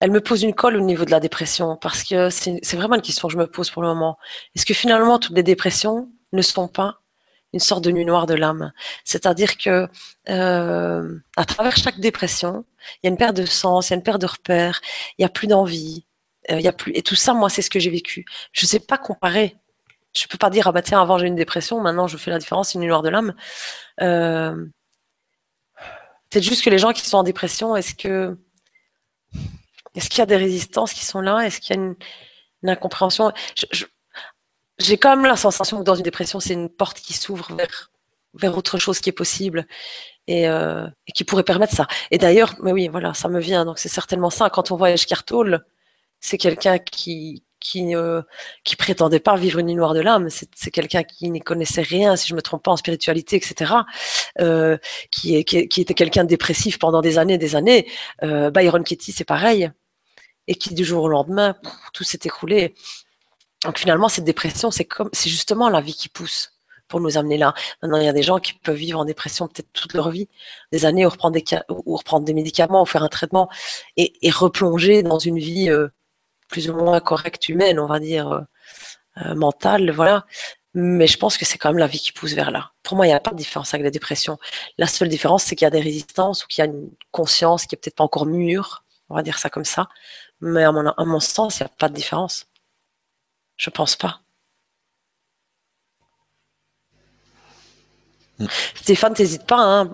elle 0.00 0.10
me 0.10 0.20
pose 0.20 0.42
une 0.42 0.54
colle 0.54 0.76
au 0.76 0.80
niveau 0.80 1.04
de 1.04 1.10
la 1.10 1.20
dépression 1.20 1.76
parce 1.76 2.04
que 2.04 2.28
c'est 2.30 2.76
vraiment 2.76 2.96
une 2.96 3.02
question 3.02 3.28
que 3.28 3.32
je 3.32 3.38
me 3.38 3.46
pose 3.46 3.70
pour 3.70 3.82
le 3.82 3.88
moment. 3.88 4.18
Est-ce 4.54 4.66
que 4.66 4.74
finalement 4.74 5.18
toutes 5.18 5.36
les 5.36 5.42
dépressions 5.42 6.10
ne 6.32 6.42
sont 6.42 6.68
pas 6.68 7.00
une 7.52 7.60
sorte 7.60 7.84
de 7.84 7.90
nuit 7.90 8.04
noire 8.04 8.26
de 8.26 8.34
l'âme? 8.34 8.72
C'est-à-dire 9.04 9.56
que 9.56 9.88
euh, 10.28 11.18
à 11.36 11.44
travers 11.44 11.76
chaque 11.76 12.00
dépression, 12.00 12.64
il 13.02 13.06
y 13.06 13.08
a 13.08 13.10
une 13.10 13.16
perte 13.16 13.36
de 13.36 13.46
sens, 13.46 13.88
il 13.88 13.92
y 13.92 13.94
a 13.94 13.96
une 13.96 14.02
perte 14.02 14.20
de 14.20 14.26
repères, 14.26 14.80
il 15.16 15.22
n'y 15.22 15.24
a 15.24 15.30
plus 15.30 15.46
d'envie, 15.46 16.04
euh, 16.50 16.58
il 16.58 16.64
y 16.64 16.68
a 16.68 16.72
plus. 16.72 16.92
Et 16.94 17.02
tout 17.02 17.14
ça, 17.14 17.34
moi, 17.34 17.48
c'est 17.48 17.62
ce 17.62 17.70
que 17.70 17.78
j'ai 17.78 17.90
vécu. 17.90 18.24
Je 18.52 18.64
ne 18.64 18.68
sais 18.68 18.80
pas 18.80 18.98
comparer. 18.98 19.56
Je 20.14 20.24
ne 20.24 20.28
peux 20.28 20.38
pas 20.38 20.50
dire 20.50 20.68
ah 20.68 20.72
bah 20.72 20.82
tiens 20.82 21.02
avant 21.02 21.18
j'ai 21.18 21.26
une 21.26 21.34
dépression, 21.34 21.80
maintenant 21.80 22.06
je 22.06 22.16
fais 22.16 22.30
la 22.30 22.38
différence, 22.38 22.68
c'est 22.70 22.78
une 22.78 22.86
noire 22.86 23.02
de 23.02 23.08
l'âme. 23.08 23.34
Euh, 24.00 24.54
peut-être 26.30 26.44
juste 26.44 26.64
que 26.64 26.70
les 26.70 26.78
gens 26.78 26.92
qui 26.92 27.04
sont 27.04 27.18
en 27.18 27.24
dépression, 27.24 27.74
est-ce 27.74 27.96
que 27.96 28.36
est-ce 29.96 30.08
qu'il 30.08 30.20
y 30.20 30.22
a 30.22 30.26
des 30.26 30.36
résistances 30.36 30.92
qui 30.92 31.04
sont 31.04 31.20
là? 31.20 31.40
Est-ce 31.40 31.60
qu'il 31.60 31.74
y 31.74 31.78
a 31.78 31.82
une, 31.82 31.96
incompréhension? 32.70 33.32
J'ai 34.78 34.98
quand 34.98 35.16
même 35.16 35.26
la 35.26 35.36
sensation 35.36 35.78
que 35.78 35.84
dans 35.84 35.94
une 35.94 36.02
dépression, 36.02 36.40
c'est 36.40 36.54
une 36.54 36.68
porte 36.68 36.98
qui 37.00 37.12
s'ouvre 37.12 37.52
vers, 37.54 37.90
vers 38.34 38.56
autre 38.56 38.78
chose 38.78 39.00
qui 39.00 39.08
est 39.10 39.12
possible 39.12 39.66
et, 40.26 40.48
euh, 40.48 40.86
qui 41.14 41.24
pourrait 41.24 41.44
permettre 41.44 41.74
ça. 41.74 41.86
Et 42.10 42.18
d'ailleurs, 42.18 42.56
mais 42.62 42.72
oui, 42.72 42.88
voilà, 42.88 43.14
ça 43.14 43.28
me 43.28 43.40
vient. 43.40 43.64
Donc 43.64 43.78
c'est 43.78 43.88
certainement 43.88 44.30
ça. 44.30 44.50
Quand 44.50 44.70
on 44.70 44.76
voit 44.76 44.90
Eshkar 44.90 45.24
c'est 46.24 46.38
quelqu'un 46.38 46.78
qui 46.78 47.44
qui 47.60 48.76
prétendait 48.76 49.20
pas 49.20 49.36
vivre 49.36 49.58
une 49.58 49.66
nuit 49.66 49.74
noire 49.74 49.94
de 49.94 50.00
l'âme. 50.00 50.28
C'est 50.28 50.70
quelqu'un 50.70 51.02
qui 51.02 51.30
n'y 51.30 51.40
connaissait 51.40 51.80
rien, 51.80 52.14
si 52.14 52.28
je 52.28 52.34
me 52.34 52.42
trompe 52.42 52.62
pas, 52.62 52.70
en 52.70 52.76
spiritualité, 52.76 53.36
etc. 53.36 53.72
Euh, 54.38 54.76
qui, 55.10 55.34
était 55.34 55.94
quelqu'un 55.94 56.24
de 56.24 56.28
dépressif 56.28 56.78
pendant 56.78 57.00
des 57.00 57.16
années, 57.16 57.38
des 57.38 57.56
années. 57.56 57.86
Euh, 58.22 58.50
Byron 58.50 58.84
Katie, 58.84 59.12
c'est 59.12 59.24
pareil, 59.24 59.70
et 60.46 60.56
qui 60.56 60.74
du 60.74 60.84
jour 60.84 61.04
au 61.04 61.08
lendemain, 61.08 61.56
tout 61.94 62.04
s'est 62.04 62.20
écroulé. 62.24 62.74
Donc 63.64 63.78
finalement, 63.78 64.10
cette 64.10 64.24
dépression, 64.24 64.70
c'est 64.70 64.84
comme, 64.84 65.08
c'est 65.14 65.30
justement 65.30 65.70
la 65.70 65.80
vie 65.80 65.94
qui 65.94 66.10
pousse 66.10 66.52
pour 66.86 67.00
nous 67.00 67.16
amener 67.16 67.38
là. 67.38 67.54
Maintenant, 67.82 67.96
il 67.98 68.04
y 68.04 68.08
a 68.08 68.12
des 68.12 68.22
gens 68.22 68.38
qui 68.38 68.52
peuvent 68.52 68.76
vivre 68.76 69.00
en 69.00 69.06
dépression 69.06 69.48
peut-être 69.48 69.72
toute 69.72 69.94
leur 69.94 70.10
vie, 70.10 70.28
des 70.70 70.84
années, 70.84 71.06
ou 71.06 71.08
reprendre 71.08 71.34
des, 71.34 71.44
ou 71.70 71.96
reprendre 71.96 72.26
des 72.26 72.34
médicaments, 72.34 72.82
ou 72.82 72.86
faire 72.86 73.02
un 73.02 73.08
traitement, 73.08 73.48
et, 73.96 74.12
replonger 74.30 75.02
dans 75.02 75.18
une 75.18 75.38
vie 75.38 75.70
euh, 75.70 75.88
plus 76.48 76.70
ou 76.70 76.74
moins 76.74 77.00
correcte 77.00 77.48
humaine, 77.48 77.78
on 77.78 77.86
va 77.86 78.00
dire, 78.00 78.32
euh, 78.32 78.40
euh, 79.24 79.34
mentale, 79.34 79.90
voilà. 79.90 80.26
Mais 80.74 81.06
je 81.06 81.18
pense 81.18 81.38
que 81.38 81.44
c'est 81.44 81.56
quand 81.58 81.70
même 81.70 81.78
la 81.78 81.86
vie 81.86 82.00
qui 82.00 82.12
pousse 82.12 82.32
vers 82.32 82.50
là. 82.50 82.72
Pour 82.82 82.96
moi, 82.96 83.06
il 83.06 83.10
n'y 83.10 83.14
a 83.14 83.20
pas 83.20 83.30
de 83.30 83.36
différence 83.36 83.74
avec 83.74 83.84
la 83.84 83.90
dépression. 83.90 84.38
La 84.76 84.88
seule 84.88 85.08
différence, 85.08 85.44
c'est 85.44 85.54
qu'il 85.54 85.64
y 85.64 85.68
a 85.68 85.70
des 85.70 85.80
résistances 85.80 86.44
ou 86.44 86.48
qu'il 86.48 86.64
y 86.64 86.66
a 86.66 86.70
une 86.70 86.90
conscience 87.12 87.66
qui 87.66 87.76
est 87.76 87.78
peut-être 87.78 87.96
pas 87.96 88.04
encore 88.04 88.26
mûre, 88.26 88.84
on 89.08 89.14
va 89.14 89.22
dire 89.22 89.38
ça 89.38 89.50
comme 89.50 89.64
ça. 89.64 89.88
Mais 90.40 90.64
à 90.64 90.72
mon, 90.72 90.88
à 90.88 91.04
mon 91.04 91.20
sens, 91.20 91.60
il 91.60 91.62
n'y 91.62 91.66
a 91.66 91.72
pas 91.78 91.88
de 91.88 91.94
différence. 91.94 92.46
Je 93.56 93.70
pense 93.70 93.94
pas. 93.94 94.20
Mm. 98.38 98.46
Stéphane, 98.74 99.14
n'hésite 99.18 99.46
pas 99.46 99.60
hein, 99.60 99.90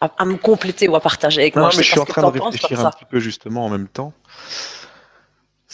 à, 0.00 0.24
me 0.24 0.36
compléter 0.36 0.88
ou 0.88 0.96
à 0.96 1.00
partager 1.00 1.42
avec 1.42 1.56
moi. 1.56 1.70
Mais 1.76 1.82
je, 1.82 1.90
suis 1.90 2.00
en 2.00 2.04
train 2.04 2.30
de 2.30 2.40
réfléchir 2.40 2.84
un 2.84 2.90
petit 2.90 3.04
peu 3.04 3.20
justement 3.20 3.66
en 3.66 3.68
même 3.68 3.88
temps. 3.88 4.12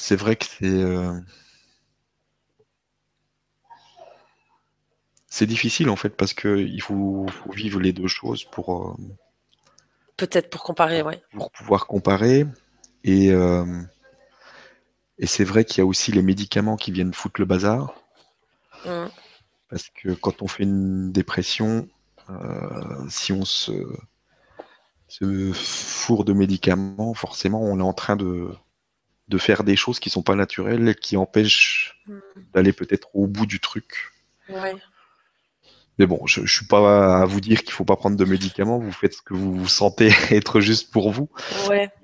C'est 0.00 0.16
vrai 0.16 0.34
que 0.34 0.46
c'est. 0.46 0.64
Euh, 0.64 1.12
c'est 5.26 5.46
difficile 5.46 5.90
en 5.90 5.94
fait 5.94 6.16
parce 6.16 6.32
qu'il 6.32 6.80
faut, 6.80 7.26
faut, 7.28 7.52
vivre 7.52 7.78
les 7.78 7.92
deux 7.92 8.08
choses 8.08 8.44
pour. 8.44 8.88
Euh, 8.88 8.94
Peut-être 10.16 10.48
pour 10.48 10.62
comparer, 10.62 11.02
oui. 11.02 11.16
Pour 11.32 11.50
pouvoir 11.52 11.86
comparer. 11.86 12.46
Et. 13.04 13.30
Euh, 13.30 13.82
et 15.18 15.26
c'est 15.26 15.44
vrai 15.44 15.66
qu'il 15.66 15.78
y 15.78 15.80
a 15.82 15.86
aussi 15.86 16.12
les 16.12 16.22
médicaments 16.22 16.76
qui 16.76 16.92
viennent 16.92 17.12
foutre 17.12 17.38
le 17.38 17.44
bazar. 17.44 17.94
Mm. 18.86 19.08
Parce 19.68 19.90
que 19.90 20.14
quand 20.14 20.40
on 20.40 20.48
fait 20.48 20.62
une 20.62 21.12
dépression, 21.12 21.86
si 23.10 23.32
on 23.34 23.44
se, 23.44 23.72
se, 25.08 25.52
fourre 25.52 26.24
de 26.24 26.32
médicaments, 26.32 27.12
forcément, 27.12 27.60
on 27.60 27.78
est 27.78 27.82
en 27.82 27.92
train 27.92 28.16
de, 28.16 28.50
de 29.30 29.38
faire 29.38 29.64
des 29.64 29.76
choses 29.76 30.00
qui 30.00 30.08
ne 30.08 30.12
sont 30.12 30.22
pas 30.22 30.34
naturelles 30.34 30.88
et 30.88 30.94
qui 30.94 31.16
empêchent 31.16 31.98
mm. 32.06 32.18
d'aller 32.52 32.72
peut-être 32.72 33.08
au 33.14 33.26
bout 33.26 33.46
du 33.46 33.60
truc. 33.60 34.10
Ouais. 34.48 34.74
Mais 35.98 36.06
bon, 36.06 36.26
je 36.26 36.40
ne 36.40 36.46
suis 36.46 36.66
pas 36.66 37.20
à 37.20 37.26
vous 37.26 37.40
dire 37.40 37.60
qu'il 37.60 37.70
ne 37.70 37.74
faut 37.74 37.84
pas 37.84 37.96
prendre 37.96 38.16
de 38.16 38.24
médicaments, 38.24 38.78
vous 38.78 38.90
faites 38.90 39.14
ce 39.14 39.22
que 39.22 39.34
vous, 39.34 39.68
sentez 39.68 40.08
être 40.30 40.60
juste 40.60 40.90
pour 40.90 41.10
vous. 41.12 41.28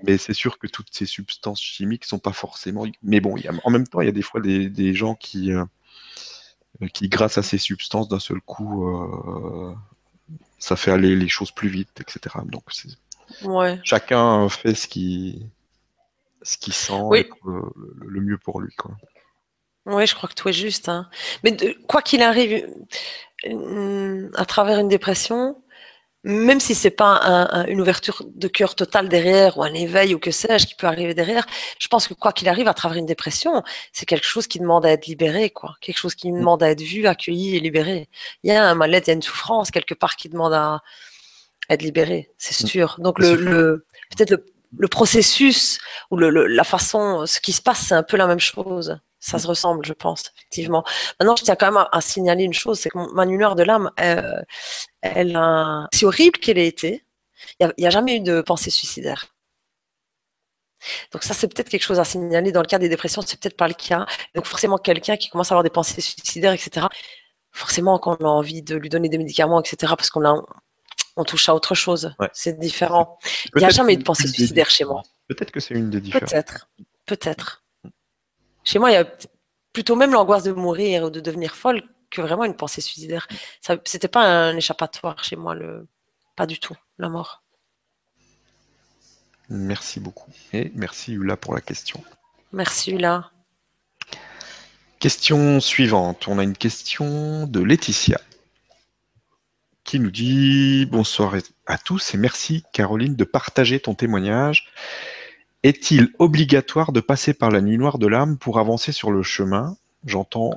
Mais 0.05 0.18
c'est 0.18 0.35
sûr 0.35 0.59
que 0.59 0.66
toutes 0.66 0.93
ces 0.93 1.07
substances 1.07 1.61
chimiques 1.61 2.03
ne 2.05 2.09
sont 2.09 2.18
pas 2.18 2.33
forcément. 2.33 2.85
Mais 3.03 3.20
bon, 3.20 3.37
en 3.64 3.70
même 3.70 3.87
temps, 3.87 4.01
il 4.01 4.07
y 4.07 4.11
a 4.11 4.12
des 4.12 4.22
fois 4.22 4.41
des, 4.41 4.95
gens 4.95 5.14
qui, 5.14 5.53
euh, 5.53 5.64
qui, 6.93 7.09
grâce 7.09 7.39
à 7.39 7.43
ces 7.43 7.59
substances, 7.59 8.09
d'un 8.09 8.20
seul 8.20 8.41
coup, 8.41 8.87
euh, 8.87 9.74
ça 10.59 10.77
fait 10.77 10.91
aller 10.91 11.16
les 11.16 11.29
choses 11.29 11.51
plus 11.51 11.70
vite, 11.70 11.99
etc. 12.01 12.37
Donc, 12.45 12.64
chacun 13.83 14.49
fait 14.51 14.74
ce 14.74 14.87
qu'il 14.89 15.49
ce 16.43 16.59
qui 16.59 16.72
sent 16.72 16.93
le, 17.45 18.20
mieux 18.20 18.39
pour 18.39 18.61
lui. 18.61 18.74
Quoi. 18.76 18.93
Oui, 19.87 20.07
je 20.07 20.14
crois 20.14 20.28
que 20.28 20.34
tout 20.34 20.49
est 20.49 20.53
juste. 20.53 20.89
Hein. 20.89 21.09
Mais 21.45 21.57
quoi 21.89 22.03
qu'il 22.03 22.22
arrive, 22.22 22.66
à 23.45 24.45
travers 24.45 24.78
une 24.78 24.89
dépression, 24.89 25.62
même 26.24 26.59
si 26.59 26.74
c'est 26.74 26.91
pas 26.91 27.64
une 27.68 27.80
ouverture 27.80 28.24
de 28.26 28.49
cœur 28.49 28.74
totale 28.74 29.09
derrière 29.09 29.59
ou 29.59 29.62
un 29.62 29.72
éveil 29.72 30.12
ou 30.12 30.18
que 30.18 30.32
sais-je 30.32 30.66
qui 30.66 30.74
peut 30.74 30.89
arriver 30.89 31.14
derrière, 31.14 31.47
je 31.78 31.87
pense 31.87 32.09
que 32.09 32.14
quoi 32.14 32.32
qu'il 32.32 32.49
arrive 32.49 32.66
à 32.66 32.74
travers 32.74 32.99
une 32.99 33.07
dépression, 33.07 33.62
c'est 33.93 34.07
quelque 34.07 34.26
chose 34.26 34.49
qui 34.49 34.59
demande 34.59 34.84
à 34.84 34.91
être 34.91 35.07
libéré, 35.07 35.51
quoi. 35.51 35.76
Quelque 35.80 35.99
chose 35.99 36.16
qui 36.16 36.32
demande 36.32 36.64
à 36.64 36.70
être 36.70 36.82
vu, 36.82 37.07
accueilli 37.07 37.57
et 37.57 37.61
libéré. 37.61 38.09
Il 38.43 38.53
y 38.53 38.53
a 38.53 38.64
un 38.64 38.74
mal-être, 38.74 39.07
il 39.07 39.11
y 39.11 39.12
a 39.12 39.14
une 39.14 39.22
souffrance 39.22 39.70
quelque 39.70 39.95
part 39.95 40.16
qui 40.16 40.28
demande 40.28 40.53
à 40.53 40.82
être 41.70 41.82
libéré, 41.82 42.32
c'est 42.39 42.61
mm. 42.64 42.66
sûr. 42.66 42.97
Donc 42.99 43.20
le, 43.20 43.87
peut-être 44.11 44.30
le, 44.30 44.47
processus 44.89 45.79
ou 46.11 46.18
la 46.18 46.64
façon, 46.64 47.27
ce 47.27 47.41
qui 47.41 47.53
se 47.53 47.62
passe, 47.62 47.87
c'est 47.89 47.95
un 47.95 48.03
peu 48.03 48.16
la 48.16 48.27
même 48.27 48.41
chose 48.41 48.99
ça 49.27 49.39
se 49.39 49.47
ressemble, 49.47 49.85
je 49.85 49.93
pense, 49.93 50.33
effectivement. 50.37 50.85
Maintenant, 51.18 51.37
je 51.37 51.45
tiens 51.45 51.57
quand 51.57 51.72
même 51.72 51.85
à, 51.91 52.01
signaler 52.01 52.45
une 52.45 52.53
chose, 52.53 52.79
c'est 52.79 52.91
que 52.91 53.14
ma 53.14 53.24
lumière 53.24 53.57
de 53.57 53.64
l'âme, 53.64 53.91
si 55.93 56.05
horrible 56.05 56.39
qu'elle 56.39 56.59
ait 56.59 56.66
été, 56.68 57.05
il 57.61 57.72
n'y 57.79 57.87
a, 57.87 57.91
jamais 57.91 58.16
eu 58.16 58.20
de 58.20 58.41
pensée 58.41 58.70
suicidaire. 58.70 59.27
Donc 61.12 61.24
ça, 61.24 61.35
c'est 61.35 61.49
peut-être 61.53 61.68
quelque 61.68 61.83
chose 61.83 61.99
à 61.99 62.05
signaler. 62.05 62.53
Dans 62.53 62.61
le 62.61 62.66
cas 62.66 62.79
des 62.79 62.89
dépressions, 62.89 63.22
c'est 63.22 63.41
peut-être 63.41 63.57
pas 63.57 63.68
le 63.68 63.74
cas. 63.74 64.07
Donc 64.35 64.47
forcément, 64.47 64.79
quelqu'un 64.79 65.16
qui 65.16 65.29
commence 65.29 65.51
à 65.51 65.55
avoir 65.55 65.64
des 65.64 65.70
pensées 65.70 66.01
suicidaires, 66.01 66.53
etc., 66.53 66.87
forcément, 67.51 67.99
quand 67.99 68.16
on 68.20 68.24
a 68.27 68.29
envie 68.29 68.62
de 68.62 68.77
lui 68.77 68.89
donner 68.89 69.09
des 69.09 69.18
médicaments, 69.18 69.61
etc., 69.61 69.95
parce 69.97 70.11
qu'on 70.11 70.24
a, 70.24 70.41
on 71.17 71.25
touche 71.25 71.49
à 71.49 71.55
autre 71.55 71.75
chose. 71.75 72.14
C'est 72.33 72.59
différent. 72.59 73.19
Il 73.55 73.59
n'y 73.59 73.64
a 73.64 73.71
jamais 73.71 73.95
eu 73.95 73.97
de 73.97 74.03
pensée 74.03 74.29
suicidaire 74.29 74.71
chez 74.71 74.85
moi. 74.85 75.03
Peut-être 75.29 75.51
que 75.51 75.61
c'est 75.61 75.75
une 75.75 75.91
des 75.91 76.01
différences. 76.01 76.31
Peut-être. 76.31 76.69
Peut-être. 77.07 77.64
Chez 78.64 78.79
moi, 78.79 78.91
il 78.91 78.95
y 78.95 78.99
a 78.99 79.07
plutôt 79.73 79.97
même 79.97 80.12
l'angoisse 80.12 80.45
de 80.45 80.53
mourir 80.53 81.05
ou 81.05 81.11
de 81.11 81.21
devenir 81.21 81.55
folle 81.55 81.83
que 82.11 82.21
vraiment 82.21 82.45
une 82.45 82.57
pensée 82.57 82.81
suicidaire. 82.81 83.27
Ça, 83.61 83.77
c'était 83.85 84.09
pas 84.09 84.25
un 84.25 84.57
échappatoire 84.57 85.23
chez 85.25 85.37
moi, 85.37 85.55
le, 85.55 85.87
pas 86.37 86.47
du 86.47 86.59
tout, 86.59 86.75
la 86.99 87.09
mort. 87.09 87.43
Merci 89.49 90.01
beaucoup. 90.01 90.31
Et 90.53 90.73
merci 90.75 91.12
Ula 91.12 91.37
pour 91.37 91.55
la 91.55 91.61
question. 91.61 92.03
Merci 92.53 92.93
Ula. 92.93 93.31
Question 94.99 95.61
suivante. 95.61 96.27
On 96.27 96.39
a 96.39 96.43
une 96.43 96.57
question 96.57 97.47
de 97.47 97.61
Laetitia 97.61 98.21
qui 99.87 100.01
nous 100.01 100.11
dit 100.11 100.84
bonsoir 100.87 101.34
à 101.66 101.78
tous 101.78 102.12
et 102.12 102.18
merci 102.18 102.64
Caroline 102.72 103.14
de 103.14 103.24
partager 103.24 103.78
ton 103.80 103.95
témoignage. 103.95 104.68
Est-il 105.62 106.09
obligatoire 106.18 106.93
de 106.93 107.01
passer 107.01 107.32
par 107.32 107.51
la 107.51 107.61
nuit 107.61 107.78
noire 107.78 107.99
de 107.99 108.09
l'âme 108.09 108.37
pour 108.37 108.59
avancer 108.59 108.93
sur 108.93 109.12
le 109.12 109.22
chemin? 109.22 109.76
J'entends 110.05 110.51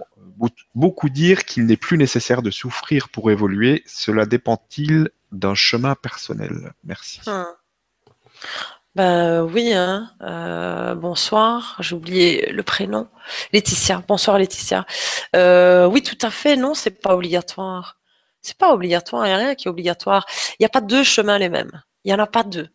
beaucoup 0.74 1.10
dire 1.10 1.46
qu'il 1.46 1.66
n'est 1.66 1.78
plus 1.78 1.98
nécessaire 1.98 2.42
de 2.42 2.50
souffrir 2.50 3.10
pour 3.10 3.30
évoluer. 3.30 3.84
Cela 3.86 4.26
dépend-il 4.26 5.10
d'un 5.32 5.56
chemin 5.56 5.96
personnel? 5.96 6.74
Merci. 6.84 7.22
Hmm. 7.28 7.44
Ben 8.96 9.44
oui, 9.44 9.74
hein. 9.74 10.12
Euh, 10.22 10.96
bonsoir, 10.96 11.78
j'ai 11.80 11.96
oublié 11.96 12.52
le 12.52 12.64
prénom. 12.64 13.08
Laetitia, 13.54 14.04
bonsoir 14.08 14.40
Laetitia. 14.40 14.86
Euh, 15.36 15.86
oui, 15.86 16.02
tout 16.02 16.18
à 16.24 16.32
fait, 16.32 16.56
non, 16.56 16.74
c'est 16.74 17.00
pas 17.00 17.14
obligatoire. 17.16 17.99
C'est 18.42 18.58
pas 18.58 18.74
obligatoire, 18.74 19.26
il 19.26 19.30
n'y 19.30 19.34
a 19.36 19.38
rien 19.38 19.56
qui 19.56 19.68
est 19.68 19.72
obligatoire. 19.72 20.26
Il 20.54 20.64
n'y 20.64 20.66
a 20.66 20.70
pas 20.70 20.82
deux 20.82 21.04
chemins 21.04 21.38
les 21.38 21.50
mêmes. 21.50 21.84
Il 22.04 22.10
n'y 22.10 22.20
en 22.20 22.24
a 22.24 22.28
pas 22.28 22.44
deux. 22.44 22.70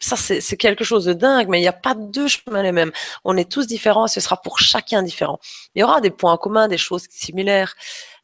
Ça, 0.00 0.16
c'est 0.16 0.56
quelque 0.56 0.82
chose 0.82 1.04
de 1.04 1.12
dingue, 1.12 1.46
mais 1.48 1.58
il 1.58 1.62
n'y 1.62 1.68
a 1.68 1.72
pas 1.72 1.94
deux 1.94 2.26
chemins 2.26 2.62
les 2.62 2.72
mêmes. 2.72 2.90
On 3.24 3.36
est 3.36 3.50
tous 3.50 3.68
différents 3.68 4.08
ce 4.08 4.20
sera 4.20 4.36
pour 4.36 4.58
chacun 4.58 5.02
différent. 5.02 5.38
Il 5.76 5.80
y 5.80 5.82
aura 5.84 6.00
des 6.00 6.10
points 6.10 6.36
communs, 6.36 6.66
des 6.66 6.78
choses 6.78 7.06
similaires, 7.08 7.74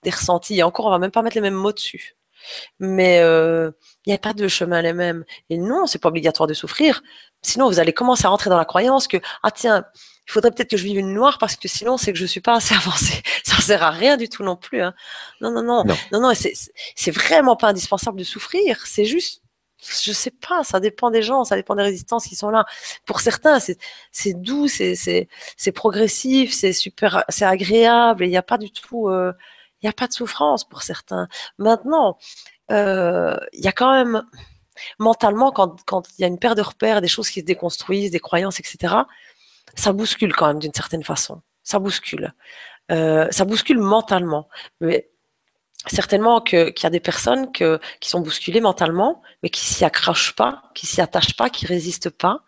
des 0.03 0.11
ressentis. 0.11 0.59
Et 0.59 0.65
encore, 0.65 0.87
on 0.87 0.91
va 0.91 0.99
même 0.99 1.13
pas 1.13 1.23
mettre 1.23 1.37
les 1.37 1.41
mêmes 1.41 1.55
mots 1.55 1.73
dessus. 1.73 2.17
Mais 2.81 3.21
euh, 3.21 3.71
il 4.07 4.11
n'y 4.11 4.15
a 4.15 4.19
pas 4.19 4.33
deux 4.33 4.49
chemins 4.49 4.83
les 4.83 4.93
mêmes. 4.93 5.25
Et 5.51 5.59
non, 5.59 5.87
c'est 5.87 6.01
pas 6.01 6.09
obligatoire 6.09 6.49
de 6.49 6.55
souffrir. 6.55 7.03
Sinon, 7.43 7.69
vous 7.69 7.79
allez 7.79 7.93
commencer 7.93 8.27
à 8.27 8.31
rentrer 8.31 8.51
dans 8.51 8.59
la 8.59 8.65
croyance 8.65 9.07
que 9.07 9.19
ah 9.45 9.53
tiens, 9.53 9.85
il 10.29 10.33
faudrait 10.33 10.51
peut-être 10.51 10.71
que 10.71 10.77
je 10.77 10.85
vive 10.85 10.99
une 10.99 11.15
noire 11.15 11.39
parce 11.39 11.57
que 11.57 11.69
sinon 11.69 11.97
c'est 11.97 12.13
que 12.13 12.19
je 12.19 12.27
suis 12.27 12.43
pas 12.43 12.57
assez 12.57 12.75
avancée. 12.77 13.23
Ça 13.45 13.61
sert 13.63 13.83
à 13.83 13.91
rien 13.91 14.17
du 14.17 14.29
tout 14.29 14.43
non 14.43 14.57
plus. 14.57 14.83
Hein. 14.83 14.95
Non, 15.41 15.51
non, 15.51 15.63
non, 15.63 15.85
non, 16.13 16.21
non. 16.21 16.33
c'est 16.35 17.11
vraiment 17.11 17.57
pas 17.57 17.69
indispensable 17.69 18.19
de 18.19 18.25
souffrir. 18.25 18.87
C'est 18.87 19.05
juste 19.05 19.43
je 19.81 20.13
sais 20.13 20.33
pas, 20.33 20.65
ça 20.65 20.81
dépend 20.81 21.11
des 21.11 21.23
gens, 21.23 21.45
ça 21.45 21.55
dépend 21.55 21.77
des 21.77 21.85
résistances 21.85 22.27
qui 22.27 22.35
sont 22.35 22.51
là. 22.51 22.67
Pour 23.07 23.21
certains, 23.21 23.59
c'est 23.61 24.35
doux, 24.35 24.67
c'est 24.67 25.29
progressif, 25.73 26.53
c'est 26.53 26.73
super, 26.73 27.25
c'est 27.29 27.45
agréable, 27.45 28.25
il 28.25 28.31
n'y 28.31 28.37
a 28.37 28.43
pas 28.43 28.59
du 28.59 28.73
tout, 28.73 29.09
euh, 29.09 29.33
il 29.81 29.87
n'y 29.87 29.89
a 29.89 29.93
pas 29.93 30.09
de 30.09 30.13
souffrance 30.13 30.69
pour 30.69 30.83
certains. 30.83 31.29
Maintenant, 31.59 32.19
euh, 32.73 33.37
il 33.53 33.65
y 33.65 33.69
a 33.69 33.73
quand 33.73 33.93
même 33.93 34.25
mentalement, 34.99 35.53
quand, 35.53 35.85
quand 35.85 36.09
il 36.19 36.23
y 36.23 36.25
a 36.25 36.29
une 36.29 36.39
paire 36.39 36.57
de 36.57 36.63
repères, 36.63 37.01
des 37.01 37.09
choses 37.09 37.31
qui 37.31 37.41
se 37.41 37.45
déconstruisent, 37.45 38.11
des 38.11 38.21
croyances, 38.21 38.59
etc., 38.59 38.95
ça 39.75 39.93
bouscule 39.93 40.35
quand 40.35 40.47
même 40.47 40.59
d'une 40.59 40.75
certaine 40.75 41.05
façon. 41.05 41.43
Ça 41.63 41.79
bouscule. 41.79 42.33
Euh, 42.91 43.29
ça 43.31 43.45
bouscule 43.45 43.79
mentalement. 43.79 44.49
Mais 44.81 45.11
certainement 45.87 46.41
qu'il 46.41 46.73
y 46.83 46.87
a 46.87 46.91
des 46.91 47.01
personnes 47.01 47.53
qui 47.53 48.09
sont 48.09 48.21
bousculées 48.21 48.61
mentalement, 48.61 49.23
mais 49.43 49.51
qui 49.51 49.61
s'y 49.61 49.85
accrochent 49.85 50.35
pas, 50.35 50.63
qui 50.75 50.87
s'y 50.87 51.01
attachent 51.01 51.37
pas, 51.37 51.51
qui 51.51 51.67
résistent 51.67 52.11
pas. 52.11 52.41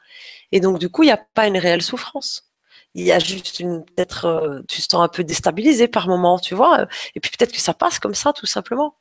Et 0.53 0.61
donc, 0.61 0.79
du 0.79 0.89
coup, 0.89 1.03
il 1.03 1.07
n'y 1.07 1.13
a 1.13 1.25
pas 1.35 1.47
une 1.47 1.59
réelle 1.59 1.83
souffrance. 1.83 2.51
Il 2.95 3.05
y 3.05 3.13
a 3.13 3.21
juste 3.21 3.61
une, 3.61 3.85
peut-être, 3.85 4.25
euh, 4.25 4.63
tu 4.69 4.83
te 4.83 4.89
sens 4.91 5.05
un 5.05 5.09
peu 5.09 5.23
déstabilisé 5.23 5.87
par 5.87 6.09
moment, 6.09 6.39
tu 6.39 6.55
vois. 6.55 6.87
Et 7.15 7.21
puis 7.21 7.31
peut-être 7.31 7.53
que 7.53 7.61
ça 7.61 7.73
passe 7.75 8.01
comme 8.01 8.15
ça, 8.15 8.33
tout 8.33 8.47
simplement. 8.47 8.97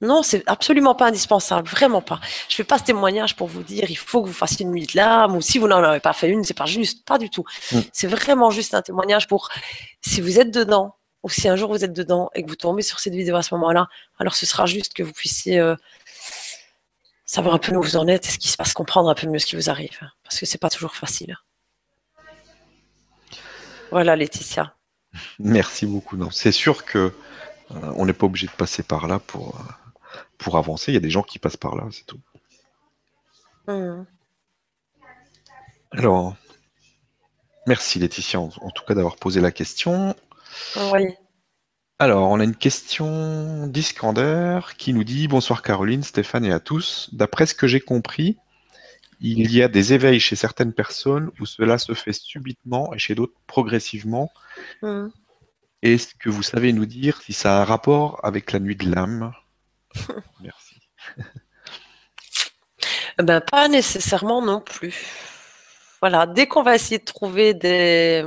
Non, 0.00 0.22
c'est 0.22 0.42
absolument 0.46 0.94
pas 0.94 1.06
indispensable, 1.06 1.68
vraiment 1.68 2.02
pas. 2.02 2.20
Je 2.48 2.56
fais 2.56 2.64
pas 2.64 2.78
ce 2.78 2.84
témoignage 2.84 3.36
pour 3.36 3.46
vous 3.46 3.62
dire 3.62 3.90
il 3.90 3.96
faut 3.96 4.22
que 4.22 4.26
vous 4.26 4.34
fassiez 4.34 4.66
une 4.66 4.72
nuit 4.72 4.86
de 4.86 4.96
larmes 4.96 5.36
ou 5.36 5.40
si 5.40 5.58
vous 5.58 5.68
n'en 5.68 5.82
avez 5.82 6.00
pas 6.00 6.12
fait 6.12 6.28
une, 6.28 6.44
c'est 6.44 6.54
pas 6.54 6.66
juste, 6.66 7.04
pas 7.06 7.16
du 7.16 7.30
tout. 7.30 7.44
Mm. 7.72 7.80
C'est 7.92 8.08
vraiment 8.08 8.50
juste 8.50 8.74
un 8.74 8.82
témoignage 8.82 9.28
pour 9.28 9.48
si 10.02 10.20
vous 10.20 10.38
êtes 10.38 10.50
dedans 10.50 10.96
ou 11.22 11.30
si 11.30 11.48
un 11.48 11.56
jour 11.56 11.70
vous 11.70 11.84
êtes 11.84 11.92
dedans 11.92 12.28
et 12.34 12.42
que 12.42 12.48
vous 12.48 12.56
tombez 12.56 12.82
sur 12.82 13.00
cette 13.00 13.14
vidéo 13.14 13.36
à 13.36 13.42
ce 13.42 13.54
moment-là, 13.54 13.86
alors 14.18 14.34
ce 14.34 14.46
sera 14.46 14.66
juste 14.66 14.92
que 14.92 15.02
vous 15.02 15.12
puissiez 15.12 15.58
euh, 15.58 15.74
savoir 17.24 17.54
un 17.54 17.58
peu 17.58 17.74
où 17.74 17.82
vous 17.82 17.96
en 17.96 18.06
êtes 18.08 18.26
et 18.26 18.30
ce 18.30 18.38
qui 18.38 18.48
se 18.48 18.56
passe, 18.56 18.74
comprendre 18.74 19.08
un 19.08 19.14
peu 19.14 19.26
mieux 19.26 19.38
ce 19.38 19.46
qui 19.46 19.56
vous 19.56 19.70
arrive, 19.70 19.98
parce 20.22 20.38
que 20.38 20.44
c'est 20.44 20.58
pas 20.58 20.70
toujours 20.70 20.94
facile. 20.94 21.36
Voilà, 23.90 24.16
Laetitia. 24.16 24.74
Merci 25.38 25.86
beaucoup. 25.86 26.18
c'est 26.30 26.52
sûr 26.52 26.84
que 26.84 26.98
euh, 26.98 27.92
on 27.96 28.04
n'est 28.04 28.12
pas 28.12 28.26
obligé 28.26 28.46
de 28.46 28.52
passer 28.52 28.82
par 28.82 29.06
là 29.06 29.18
pour. 29.18 29.56
Euh, 29.56 29.83
pour 30.38 30.56
avancer. 30.56 30.92
Il 30.92 30.94
y 30.94 30.98
a 30.98 31.00
des 31.00 31.10
gens 31.10 31.22
qui 31.22 31.38
passent 31.38 31.56
par 31.56 31.76
là, 31.76 31.86
c'est 31.90 32.06
tout. 32.06 32.20
Hmm. 33.66 34.04
Alors, 35.92 36.36
merci 37.66 37.98
Laetitia, 37.98 38.40
en, 38.40 38.48
tout 38.48 38.84
cas 38.86 38.94
d'avoir 38.94 39.16
posé 39.16 39.40
la 39.40 39.52
question. 39.52 40.14
Oui. 40.92 41.14
Alors, 41.98 42.28
on 42.30 42.40
a 42.40 42.44
une 42.44 42.56
question 42.56 43.68
d'Iskander 43.68 44.60
qui 44.76 44.92
nous 44.92 45.04
dit 45.04 45.28
Bonsoir 45.28 45.62
Caroline, 45.62 46.02
Stéphane 46.02 46.44
et 46.44 46.52
à 46.52 46.60
tous. 46.60 47.08
D'après 47.12 47.46
ce 47.46 47.54
que 47.54 47.68
j'ai 47.68 47.80
compris, 47.80 48.36
il 49.20 49.52
y 49.52 49.62
a 49.62 49.68
des 49.68 49.92
éveils 49.92 50.20
chez 50.20 50.36
certaines 50.36 50.72
personnes 50.72 51.30
où 51.40 51.46
cela 51.46 51.78
se 51.78 51.94
fait 51.94 52.12
subitement 52.12 52.92
et 52.92 52.98
chez 52.98 53.14
d'autres 53.14 53.38
progressivement. 53.46 54.32
Hmm. 54.82 55.08
Est-ce 55.82 56.14
que 56.14 56.30
vous 56.30 56.42
savez 56.42 56.72
nous 56.72 56.86
dire 56.86 57.22
si 57.22 57.32
ça 57.32 57.58
a 57.58 57.62
un 57.62 57.64
rapport 57.64 58.20
avec 58.24 58.52
la 58.52 58.58
nuit 58.58 58.76
de 58.76 58.90
l'âme? 58.90 59.32
Merci. 60.40 60.76
ben, 63.18 63.40
pas 63.40 63.68
nécessairement 63.68 64.42
non 64.42 64.60
plus. 64.60 64.94
Voilà, 66.00 66.26
dès 66.26 66.46
qu'on 66.46 66.62
va 66.62 66.74
essayer 66.74 66.98
de 66.98 67.04
trouver 67.04 67.54
des, 67.54 68.24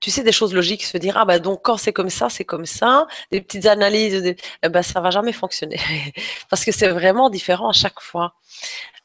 tu 0.00 0.10
sais, 0.10 0.22
des 0.22 0.32
choses 0.32 0.54
logiques, 0.54 0.84
se 0.84 0.98
dire, 0.98 1.16
ah 1.16 1.24
ben 1.24 1.38
donc 1.38 1.60
quand 1.62 1.76
c'est 1.76 1.92
comme 1.92 2.10
ça, 2.10 2.28
c'est 2.28 2.44
comme 2.44 2.66
ça, 2.66 3.06
des 3.30 3.40
petites 3.40 3.66
analyses, 3.66 4.22
des... 4.22 4.36
eh 4.62 4.68
ben, 4.68 4.82
ça 4.82 5.00
va 5.00 5.10
jamais 5.10 5.32
fonctionner. 5.32 5.80
Parce 6.50 6.64
que 6.64 6.72
c'est 6.72 6.88
vraiment 6.88 7.30
différent 7.30 7.70
à 7.70 7.72
chaque 7.72 8.00
fois. 8.00 8.34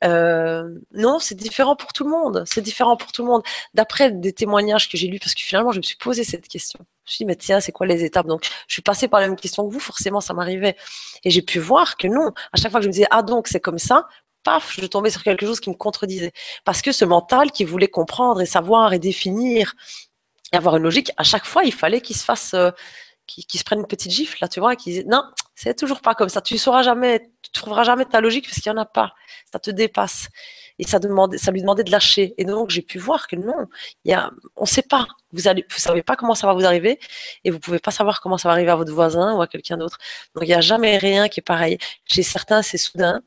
Euh, 0.03 0.70
non, 0.93 1.20
c'est 1.20 1.36
différent 1.36 1.76
pour 1.76 1.93
tout 1.93 2.03
le 2.03 2.09
monde. 2.09 2.43
C'est 2.45 2.61
différent 2.61 2.97
pour 2.97 3.11
tout 3.11 3.24
le 3.24 3.28
monde. 3.30 3.43
D'après 3.74 4.11
des 4.11 4.34
témoignages 4.34 4.89
que 4.89 4.97
j'ai 4.97 5.07
lus, 5.07 5.20
parce 5.20 5.34
que 5.34 5.41
finalement, 5.41 5.72
je 5.72 5.78
me 5.78 5.84
suis 5.84 5.97
posé 5.97 6.24
cette 6.24 6.47
question. 6.47 6.80
Je 7.05 7.11
me 7.11 7.13
suis 7.13 7.17
dit, 7.20 7.26
mais 7.26 7.36
tiens, 7.36 7.59
c'est 7.59 7.72
quoi 7.72 7.88
les 7.88 8.03
étapes? 8.03 8.28
Donc, 8.28 8.45
je 8.67 8.74
suis 8.74 8.82
passée 8.82 9.07
par 9.07 9.20
la 9.20 9.28
même 9.28 9.36
question 9.36 9.67
que 9.67 9.74
vous, 9.74 9.80
forcément, 9.80 10.22
ça 10.22 10.34
m'arrivait. 10.34 10.78
Et 11.24 11.32
j'ai 11.32 11.41
pu 11.41 11.59
voir 11.59 11.97
que 11.97 12.07
non. 12.07 12.32
À 12.53 12.57
chaque 12.57 12.72
fois 12.72 12.80
que 12.80 12.84
je 12.84 12.89
me 12.89 12.93
disais, 12.93 13.07
ah 13.11 13.24
donc 13.24 13.47
c'est 13.47 13.59
comme 13.59 13.80
ça, 13.80 14.07
paf, 14.43 14.74
je 14.80 14.86
tombais 14.86 15.09
sur 15.09 15.24
quelque 15.24 15.45
chose 15.45 15.59
qui 15.59 15.70
me 15.70 15.76
contredisait. 15.76 16.32
Parce 16.65 16.82
que 16.82 16.91
ce 16.91 17.05
mental 17.05 17.51
qui 17.51 17.65
voulait 17.65 17.88
comprendre 17.88 18.41
et 18.41 18.45
savoir 18.45 18.93
et 18.93 18.99
définir 18.99 19.74
et 20.54 20.58
avoir 20.58 20.76
une 20.78 20.84
logique, 20.84 21.12
à 21.18 21.24
chaque 21.24 21.45
fois, 21.45 21.64
il 21.64 21.74
fallait 21.74 22.02
qu'il 22.02 22.16
se 22.16 22.24
fasse, 22.24 22.54
euh, 22.54 22.72
qu'il 23.28 23.60
se 23.60 23.64
prenne 23.64 23.80
une 23.80 23.88
petite 23.88 24.12
gifle, 24.12 24.38
là, 24.41 24.47
tu 24.47 24.60
vois, 24.60 24.76
qui 24.76 24.91
disent, 24.91 25.06
non, 25.06 25.24
c'est 25.56 25.78
toujours 25.78 26.02
pas 26.02 26.16
comme 26.16 26.30
ça. 26.30 26.41
Tu 26.41 26.58
sauras 26.58 26.84
jamais, 26.84 27.32
tu 27.41 27.52
trouveras 27.52 27.84
jamais 27.84 28.06
ta 28.06 28.22
logique 28.22 28.45
parce 28.45 28.56
qu'il 28.56 28.72
y 28.72 28.74
en 28.74 28.78
a 28.78 28.86
pas. 28.86 29.14
Ça 29.52 29.60
te 29.60 29.70
dépasse. 29.70 30.30
Et 30.80 30.88
ça 30.88 31.00
demandait, 31.00 31.38
ça 31.38 31.52
lui 31.52 31.60
demandait 31.62 31.84
de 31.84 31.91
lâcher. 31.91 32.34
Et 32.38 32.45
donc, 32.45 32.70
j'ai 32.70 32.82
pu 32.82 32.97
voir 32.97 33.28
que 33.28 33.36
non, 33.36 33.68
y 34.06 34.14
a, 34.14 34.32
on 34.56 34.66
sait 34.66 34.82
pas. 34.82 35.06
Vous 35.34 35.47
allez, 35.47 35.66
vous 35.70 35.80
savez 35.80 36.02
pas 36.02 36.16
comment 36.16 36.34
ça 36.34 36.47
va 36.47 36.54
vous 36.54 36.66
arriver 36.66 37.00
et 37.43 37.52
vous 37.52 37.60
pouvez 37.60 37.80
pas 37.80 37.91
savoir 37.91 38.22
comment 38.22 38.38
ça 38.38 38.47
va 38.47 38.54
arriver 38.54 38.72
à 38.72 38.76
votre 38.78 38.93
voisin 38.93 39.36
ou 39.36 39.41
à 39.41 39.47
quelqu'un 39.47 39.78
d'autre. 39.78 39.97
Donc, 40.34 40.45
il 40.45 40.50
y 40.50 40.54
a 40.54 40.62
jamais 40.62 40.97
rien 40.97 41.28
qui 41.28 41.41
est 41.41 41.43
pareil. 41.43 41.78
Chez 42.06 42.24
certains, 42.24 42.62
c'est 42.62 42.78
soudain. 42.78 43.22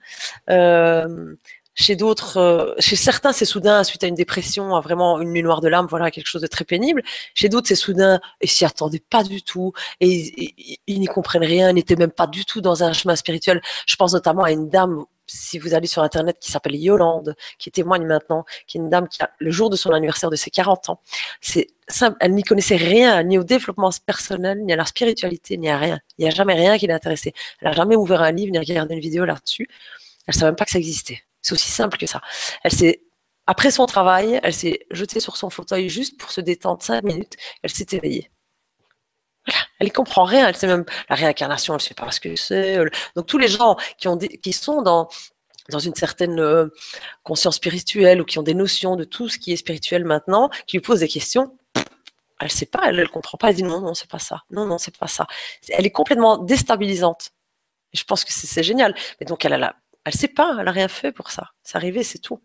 Euh, 0.49 1.37
chez 1.75 1.97
d'autres, 1.97 2.37
euh, 2.37 2.75
chez 2.79 2.97
certains, 2.97 3.33
c'est 3.33 3.45
soudain 3.45 3.83
suite 3.85 4.05
à 4.05 4.07
une 4.07 4.15
dépression, 4.15 4.77
à 4.77 4.81
vraiment 4.81 5.21
une 5.21 5.33
nuit 5.33 5.43
noire 5.43 5.61
de 5.61 5.69
larmes, 5.69 5.87
voilà, 5.89 6.11
quelque 6.11 6.27
chose 6.27 6.43
de 6.43 6.47
très 6.47 6.65
pénible. 6.65 7.03
Chez 7.35 7.49
d'autres, 7.49 7.69
c'est 7.69 7.75
soudain 7.75 8.21
et 8.41 8.47
s'y 8.47 8.65
attendaient 8.65 9.03
pas 9.11 9.25
du 9.25 9.43
tout 9.43 9.73
et, 10.01 10.79
ils 10.87 11.01
n'y 11.01 11.07
comprennent 11.07 11.45
rien, 11.45 11.73
n'étaient 11.73 11.97
même 11.97 12.11
pas 12.11 12.27
du 12.27 12.45
tout 12.45 12.61
dans 12.61 12.85
un 12.85 12.93
chemin 12.93 13.17
spirituel. 13.17 13.63
Je 13.87 13.97
pense 13.97 14.13
notamment 14.13 14.43
à 14.43 14.53
une 14.53 14.69
dame, 14.69 15.05
si 15.27 15.59
vous 15.59 15.73
allez 15.75 15.87
sur 15.87 16.03
Internet, 16.03 16.37
qui 16.41 16.51
s'appelle 16.51 16.77
Yolande, 16.77 17.35
qui 17.59 17.71
témoigne 17.71 18.05
maintenant, 18.07 18.45
qui 18.67 18.77
est 18.77 18.81
une 18.81 18.91
dame 18.91 19.09
qui 19.09 19.23
a 19.23 19.31
le 19.39 19.51
jour 19.51 19.71
de 19.71 19.77
son 19.77 19.91
anniversaire 19.93 20.31
de 20.31 20.37
ses 20.37 20.51
40 20.51 20.91
ans. 20.91 21.01
C'est 21.41 21.69
simple, 21.89 22.17
elle 22.21 22.35
n'y 22.35 22.43
connaissait 22.43 22.77
rien, 22.77 23.23
ni 23.23 23.39
au 23.39 23.45
développement 23.45 23.91
personnel, 24.05 24.63
ni 24.63 24.73
à 24.73 24.77
la 24.77 24.85
spiritualité, 24.85 25.57
ni 25.57 25.71
à 25.71 25.79
rien. 25.79 26.01
Il 26.19 26.25
n'y 26.25 26.29
a 26.31 26.35
jamais 26.35 26.55
rien 26.55 26.77
qui 26.77 26.87
l'intéressait. 26.87 27.33
Elle 27.61 27.69
n'a 27.69 27.75
jamais 27.75 27.97
ouvert 27.97 28.21
un 28.23 28.33
livre, 28.33 28.53
ni 28.53 28.59
regardé 28.59 28.95
une 28.95 29.01
vidéo 29.01 29.25
là-dessus. 29.25 29.69
Elle 30.27 30.35
savait 30.35 30.51
même 30.51 30.57
pas 30.57 30.67
que 30.67 30.71
ça 30.71 30.79
existait. 30.79 31.23
C'est 31.43 31.53
aussi 31.55 31.71
simple 31.71 31.99
que 31.99 32.07
ça. 32.07 32.21
Elle 32.63 32.73
s'est, 32.73 33.03
après 33.47 33.71
son 33.71 33.87
travail, 33.87 34.41
elle 34.43 34.55
s'est 34.55 34.87
jetée 34.91 35.21
sur 35.21 35.37
son 35.37 35.51
fauteuil 35.51 35.89
juste 35.89 36.19
pour 36.19 36.31
se 36.31 36.41
détendre 36.41 36.83
cinq 36.83 37.03
minutes. 37.05 37.37
Elle 37.63 37.71
s'est 37.71 37.87
éveillée. 37.93 38.31
Elle 39.79 39.89
ne 39.89 39.93
comprend 39.93 40.25
rien. 40.25 40.49
Elle 40.49 40.57
sait 40.57 40.69
même 40.69 40.85
la 41.09 41.17
réincarnation. 41.17 41.75
Elle 41.75 41.79
ne 41.79 41.83
sait 41.83 41.95
pas 41.95 42.11
ce 42.13 42.21
que 42.21 42.37
c'est. 42.37 42.79
Donc 43.17 43.27
tous 43.27 43.39
les 43.39 43.49
gens 43.49 43.77
qui 43.99 44.09
ont 44.09 44.17
qui 44.17 44.53
sont 44.53 44.83
dans 44.83 45.09
dans 45.71 45.79
une 45.79 45.95
certaine 45.95 46.41
euh, 46.41 46.69
conscience 47.23 47.57
spirituelle 47.57 48.21
ou 48.21 48.25
qui 48.25 48.39
ont 48.39 48.43
des 48.43 48.55
notions 48.55 48.97
de 48.97 49.05
tout 49.05 49.29
ce 49.29 49.39
qui 49.39 49.53
est 49.53 49.57
spirituel 49.57 50.05
maintenant, 50.05 50.51
qui 50.67 50.77
lui 50.77 50.83
posent 50.83 51.01
des 51.01 51.09
questions, 51.09 51.57
elle 52.41 52.47
ne 52.47 52.51
sait 52.51 52.67
pas, 52.67 52.81
elle 52.87 52.97
ne 52.97 53.07
comprend 53.07 53.39
pas, 53.39 53.51
elle 53.51 53.57
dit 53.57 53.63
non, 53.63 53.81
non, 53.81 53.95
c'est 53.95 54.11
pas 54.11 54.19
ça, 54.19 54.43
non, 54.51 54.67
non, 54.67 54.79
c'est 54.79 54.97
pas 54.97 55.07
ça. 55.07 55.27
Elle 55.69 55.87
est 55.87 55.91
complètement 55.91 56.39
déstabilisante. 56.39 57.31
Je 57.93 58.03
pense 58.05 58.25
que 58.25 58.33
c'est 58.33 58.63
génial. 58.63 58.95
Mais 59.21 59.27
donc 59.27 59.45
elle 59.45 59.53
a 59.53 59.59
la, 59.59 59.77
elle 60.05 60.15
sait 60.15 60.29
pas, 60.29 60.57
elle 60.59 60.69
a 60.69 60.73
rien 60.73 60.89
fait 60.89 61.13
pour 61.13 61.31
ça. 61.31 61.53
C'est 61.63 61.77
arrivé, 61.77 62.03
c'est 62.03 62.19
tout. 62.19 62.41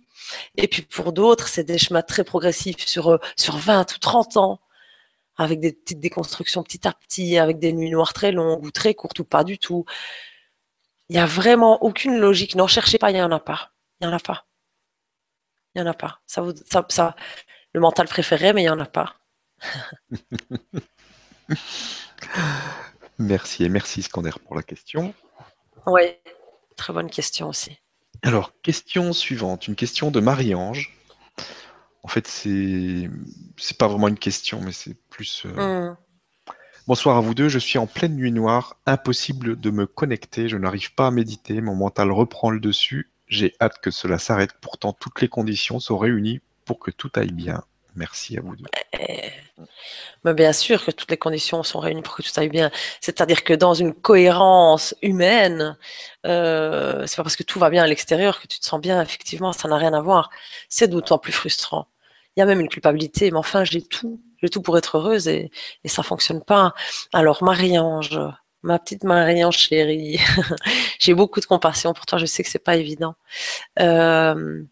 Et 0.55 0.67
puis 0.67 0.83
pour 0.83 1.13
d'autres, 1.13 1.47
c'est 1.47 1.63
des 1.63 1.77
chemins 1.77 2.03
très 2.03 2.23
progressifs 2.23 2.85
sur, 2.85 3.09
euh, 3.09 3.17
sur 3.35 3.57
20 3.57 3.95
ou 3.95 3.99
30 3.99 4.37
ans, 4.37 4.59
avec 5.37 5.59
des 5.59 5.73
petites 5.73 5.99
déconstructions 5.99 6.63
petit 6.63 6.87
à 6.87 6.93
petit, 6.93 7.37
avec 7.37 7.59
des 7.59 7.73
nuits 7.73 7.91
noires 7.91 8.13
très 8.13 8.31
longues 8.31 8.63
ou 8.63 8.71
très 8.71 8.93
courtes 8.93 9.19
ou 9.19 9.23
pas 9.23 9.43
du 9.43 9.57
tout. 9.57 9.85
Il 11.09 11.13
n'y 11.13 11.19
a 11.19 11.25
vraiment 11.25 11.83
aucune 11.83 12.17
logique. 12.17 12.55
N'en 12.55 12.67
cherchez 12.67 12.97
pas, 12.97 13.11
il 13.11 13.15
n'y 13.15 13.21
en 13.21 13.31
a 13.31 13.39
pas. 13.39 13.71
Il 13.99 14.07
n'y 14.07 14.13
en 14.13 14.15
a 14.15 14.19
pas. 14.19 14.45
Il 15.73 15.81
n'y 15.81 15.87
en 15.87 15.91
a 15.91 15.93
pas. 15.93 16.19
Ça, 16.25 16.41
vous, 16.41 16.53
ça, 16.69 16.85
ça, 16.89 17.15
le 17.73 17.79
mental 17.79 18.07
préféré, 18.07 18.53
mais 18.53 18.61
il 18.61 18.65
n'y 18.65 18.69
en 18.69 18.79
a 18.79 18.85
pas. 18.85 19.15
merci 23.19 23.63
et 23.63 23.69
merci 23.69 24.03
Scander 24.03 24.31
pour 24.45 24.55
la 24.55 24.63
question. 24.63 25.13
Oui, 25.85 26.17
très 26.77 26.93
bonne 26.93 27.09
question 27.09 27.49
aussi. 27.49 27.77
Alors, 28.23 28.53
question 28.61 29.13
suivante, 29.13 29.67
une 29.67 29.75
question 29.75 30.11
de 30.11 30.19
Marie-Ange. 30.19 30.93
En 32.03 32.07
fait, 32.07 32.27
c'est 32.27 33.09
c'est 33.57 33.77
pas 33.77 33.87
vraiment 33.87 34.07
une 34.07 34.17
question, 34.17 34.61
mais 34.61 34.71
c'est 34.71 34.95
plus. 35.09 35.43
Euh, 35.45 35.91
hmm. 35.91 35.97
Bonsoir 36.87 37.17
à 37.17 37.21
vous 37.21 37.33
deux. 37.33 37.49
Je 37.49 37.59
suis 37.59 37.77
en 37.77 37.85
pleine 37.85 38.15
nuit 38.15 38.31
noire. 38.31 38.77
Impossible 38.85 39.59
de 39.59 39.69
me 39.71 39.85
connecter. 39.85 40.47
Je 40.47 40.55
n'arrive 40.55 40.95
pas 40.95 41.07
à 41.07 41.11
méditer. 41.11 41.59
Mon 41.59 41.75
mental 41.75 42.11
reprend 42.11 42.49
le 42.49 42.61
dessus. 42.61 43.11
J'ai 43.27 43.53
hâte 43.59 43.79
que 43.81 43.91
cela 43.91 44.19
s'arrête. 44.19 44.53
Pourtant, 44.61 44.93
toutes 44.93 45.19
les 45.19 45.27
conditions 45.27 45.81
sont 45.81 45.97
réunies 45.97 46.39
pour 46.63 46.79
que 46.79 46.91
tout 46.91 47.11
aille 47.15 47.33
bien. 47.33 47.65
Merci 47.97 48.37
à 48.37 48.41
vous 48.41 48.55
deux. 48.55 48.65
Eh, 48.99 49.31
mais 50.23 50.33
bien 50.35 50.53
sûr 50.53 50.85
que 50.85 50.91
toutes 50.91 51.09
les 51.09 51.17
conditions 51.17 51.63
sont 51.63 51.79
réunies 51.79 52.03
pour 52.03 52.15
que 52.15 52.21
tout 52.21 52.29
aille 52.39 52.49
bien. 52.49 52.69
C'est-à-dire 53.01 53.43
que 53.43 53.53
dans 53.53 53.73
une 53.73 53.93
cohérence 53.93 54.93
humaine, 55.01 55.75
euh, 56.27 57.05
c'est 57.07 57.17
pas 57.17 57.23
parce 57.23 57.35
que 57.35 57.41
tout 57.43 57.57
va 57.57 57.71
bien 57.71 57.83
à 57.83 57.87
l'extérieur 57.87 58.39
que 58.39 58.45
tu 58.45 58.59
te 58.59 58.65
sens 58.65 58.79
bien. 58.79 59.01
Effectivement, 59.01 59.51
ça 59.51 59.67
n'a 59.67 59.77
rien 59.77 59.93
à 59.93 60.01
voir. 60.01 60.29
C'est 60.69 60.87
d'autant 60.87 61.17
plus 61.17 61.33
frustrant. 61.33 61.87
Il 62.35 62.39
y 62.41 62.43
a 62.43 62.45
même 62.45 62.59
une 62.59 62.69
culpabilité, 62.69 63.31
mais 63.31 63.37
enfin, 63.39 63.63
j'ai 63.63 63.81
tout, 63.81 64.21
j'ai 64.43 64.49
tout 64.49 64.61
pour 64.61 64.77
être 64.77 64.97
heureuse 64.97 65.27
et, 65.27 65.49
et 65.83 65.87
ça 65.87 66.03
fonctionne 66.03 66.43
pas. 66.43 66.75
Alors, 67.13 67.43
Marie-Ange, 67.43 68.19
ma 68.61 68.77
petite 68.77 69.03
Marie-Ange 69.05 69.57
chérie, 69.57 70.19
j'ai 70.99 71.15
beaucoup 71.15 71.39
de 71.39 71.45
compassion 71.45 71.93
pour 71.93 72.05
toi. 72.05 72.19
Je 72.19 72.27
sais 72.27 72.43
que 72.43 72.49
c'est 72.49 72.59
pas 72.59 72.75
évident. 72.75 73.15
Euh, 73.79 74.63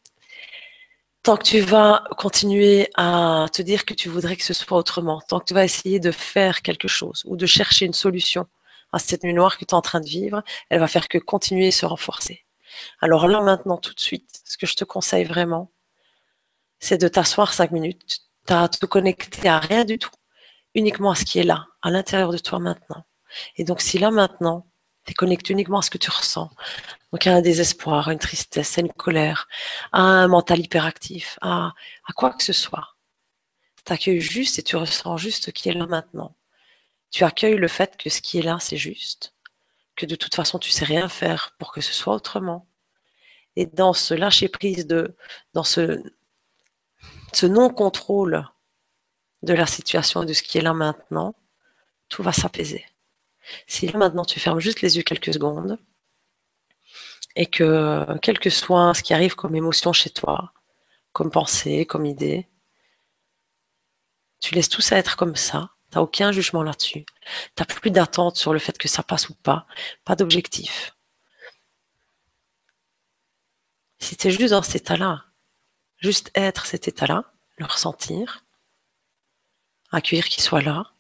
tant 1.26 1.38
que 1.38 1.44
tu 1.44 1.60
vas 1.60 2.04
continuer 2.20 2.88
à 2.94 3.48
te 3.52 3.64
dire 3.64 3.86
que 3.86 3.96
tu 3.96 4.10
voudrais 4.10 4.36
que 4.36 4.44
ce 4.44 4.54
soit 4.54 4.78
autrement, 4.78 5.22
tant 5.28 5.40
que 5.40 5.46
tu 5.46 5.56
vas 5.56 5.66
essayer 5.66 6.00
de 6.00 6.12
faire 6.12 6.62
quelque 6.62 6.88
chose 6.88 7.24
ou 7.26 7.36
de 7.36 7.48
chercher 7.48 7.88
une 7.88 7.94
solution 7.94 8.46
à 8.92 9.00
cette 9.00 9.24
nuit 9.24 9.34
noire 9.34 9.58
que 9.58 9.66
tu 9.66 9.72
es 9.72 9.74
en 9.74 9.82
train 9.82 10.02
de 10.02 10.08
vivre, 10.08 10.44
elle 10.70 10.80
va 10.80 10.88
faire 10.88 11.08
que 11.08 11.18
continuer 11.18 11.68
et 11.68 11.72
se 11.72 11.88
renforcer. 11.88 12.46
Alors 13.02 13.28
là, 13.28 13.42
maintenant, 13.42 13.78
tout 13.78 13.96
de 13.96 14.00
suite, 14.00 14.40
ce 14.46 14.56
que 14.56 14.68
je 14.68 14.76
te 14.76 14.84
conseille 14.84 15.24
vraiment, 15.24 15.72
c'est 16.78 17.00
de 17.00 17.08
t'asseoir 17.08 17.56
cinq 17.56 17.72
minutes, 17.72 18.20
à 18.48 18.70
te 18.70 18.86
connecter 18.86 19.50
à 19.50 19.58
rien 19.58 19.84
du 19.84 19.98
tout, 19.98 20.12
uniquement 20.76 21.10
à 21.10 21.16
ce 21.16 21.26
qui 21.26 21.40
est 21.40 21.44
là, 21.44 21.66
à 21.82 21.90
l'intérieur 21.90 22.34
de 22.34 22.38
toi 22.38 22.60
maintenant. 22.60 23.04
Et 23.58 23.64
donc, 23.64 23.82
si 23.82 23.98
là 23.98 24.12
maintenant, 24.12 24.68
tu 25.06 25.12
es 25.12 25.14
connecté 25.14 25.54
uniquement 25.54 25.80
à 25.80 25.82
ce 25.82 25.90
que 25.90 25.98
tu 25.98 26.10
ressens, 26.10 26.52
donc 27.12 27.28
à 27.28 27.36
un 27.36 27.42
désespoir, 27.42 28.10
à 28.10 28.14
une 28.14 28.20
tristesse, 28.20 28.78
à 28.78 28.82
une 28.82 28.92
colère, 28.92 29.48
à 29.92 30.02
un 30.02 30.28
mental 30.28 30.60
hyperactif, 30.60 31.38
à, 31.42 31.74
quoi 32.16 32.34
que 32.34 32.44
ce 32.44 32.54
soit, 32.54 32.96
tu 33.86 33.94
accueilles 33.94 34.22
juste 34.22 34.60
et 34.60 34.64
tu 34.64 34.76
ressens 34.76 35.18
juste 35.18 35.46
ce 35.46 35.52
qui 35.52 35.70
est 35.70 35.74
là 35.74 35.86
maintenant. 35.86 36.36
Tu 37.12 37.24
accueilles 37.24 37.58
le 37.58 37.68
fait 37.68 37.98
que 37.98 38.10
ce 38.10 38.22
qui 38.22 38.40
est 38.40 38.42
là, 38.42 38.58
c'est 38.60 38.78
juste, 38.78 39.34
que 39.96 40.06
de 40.06 40.16
toute 40.16 40.36
façon, 40.36 40.60
tu 40.60 40.72
sais 40.72 40.86
rien 40.86 41.08
faire 41.08 41.56
pour 41.60 41.72
que 41.72 41.82
ce 41.82 41.94
soit 41.94 42.16
autrement. 42.16 42.68
Et 43.56 43.68
dans 43.68 43.94
ce 43.94 44.14
lâcher 44.14 44.50
prise 44.50 44.86
de, 44.88 45.16
dans 45.54 45.64
ce 45.64 46.04
ce 47.36 47.46
non-contrôle 47.46 48.48
de 49.44 49.54
la 49.54 49.66
situation 49.66 50.24
et 50.24 50.26
de 50.26 50.34
ce 50.34 50.42
qui 50.42 50.58
est 50.58 50.62
là 50.62 50.74
maintenant, 50.74 51.36
tout 52.08 52.24
va 52.24 52.32
s'apaiser. 52.32 52.86
Si 53.68 53.96
maintenant 53.96 54.26
tu 54.26 54.40
fermes 54.40 54.60
juste 54.60 54.82
les 54.82 54.98
yeux 54.98 55.04
quelques 55.04 55.34
secondes 55.34 55.80
et 57.36 57.46
que 57.46 58.18
quel 58.22 58.40
que 58.40 58.50
soit 58.50 58.94
ce 58.94 59.04
qui 59.04 59.14
arrive 59.14 59.36
comme 59.36 59.56
émotion 59.56 59.94
chez 59.94 60.10
toi, 60.10 60.54
comme 61.12 61.32
pensée, 61.32 61.86
comme 61.86 62.06
idée, 62.06 62.48
tu 64.40 64.56
laisses 64.56 64.70
tout 64.70 64.82
ça 64.82 64.98
être 64.98 65.16
comme 65.16 65.36
ça, 65.36 65.72
tu 65.92 65.98
n'as 65.98 66.04
aucun 66.04 66.32
jugement 66.32 66.64
là-dessus, 66.64 67.06
tu 67.56 67.62
n'as 67.62 67.66
plus 67.66 67.92
d'attente 67.92 68.38
sur 68.38 68.54
le 68.54 68.60
fait 68.60 68.78
que 68.78 68.88
ça 68.88 69.04
passe 69.04 69.30
ou 69.30 69.36
pas, 69.36 69.66
pas 70.04 70.16
d'objectif. 70.16 70.96
Si 74.00 74.16
tu 74.18 74.28
es 74.28 74.32
juste 74.32 74.52
dans 74.52 74.62
cet 74.62 74.76
état-là, 74.84 75.26
Juste 75.98 76.32
être 76.36 76.66
cet 76.66 76.88
état-là, 76.88 77.24
le 77.58 77.66
ressentir, 77.66 78.46
accueillir 79.92 80.26
qu'il 80.28 80.44
soit 80.44 80.62
là, 80.62 80.92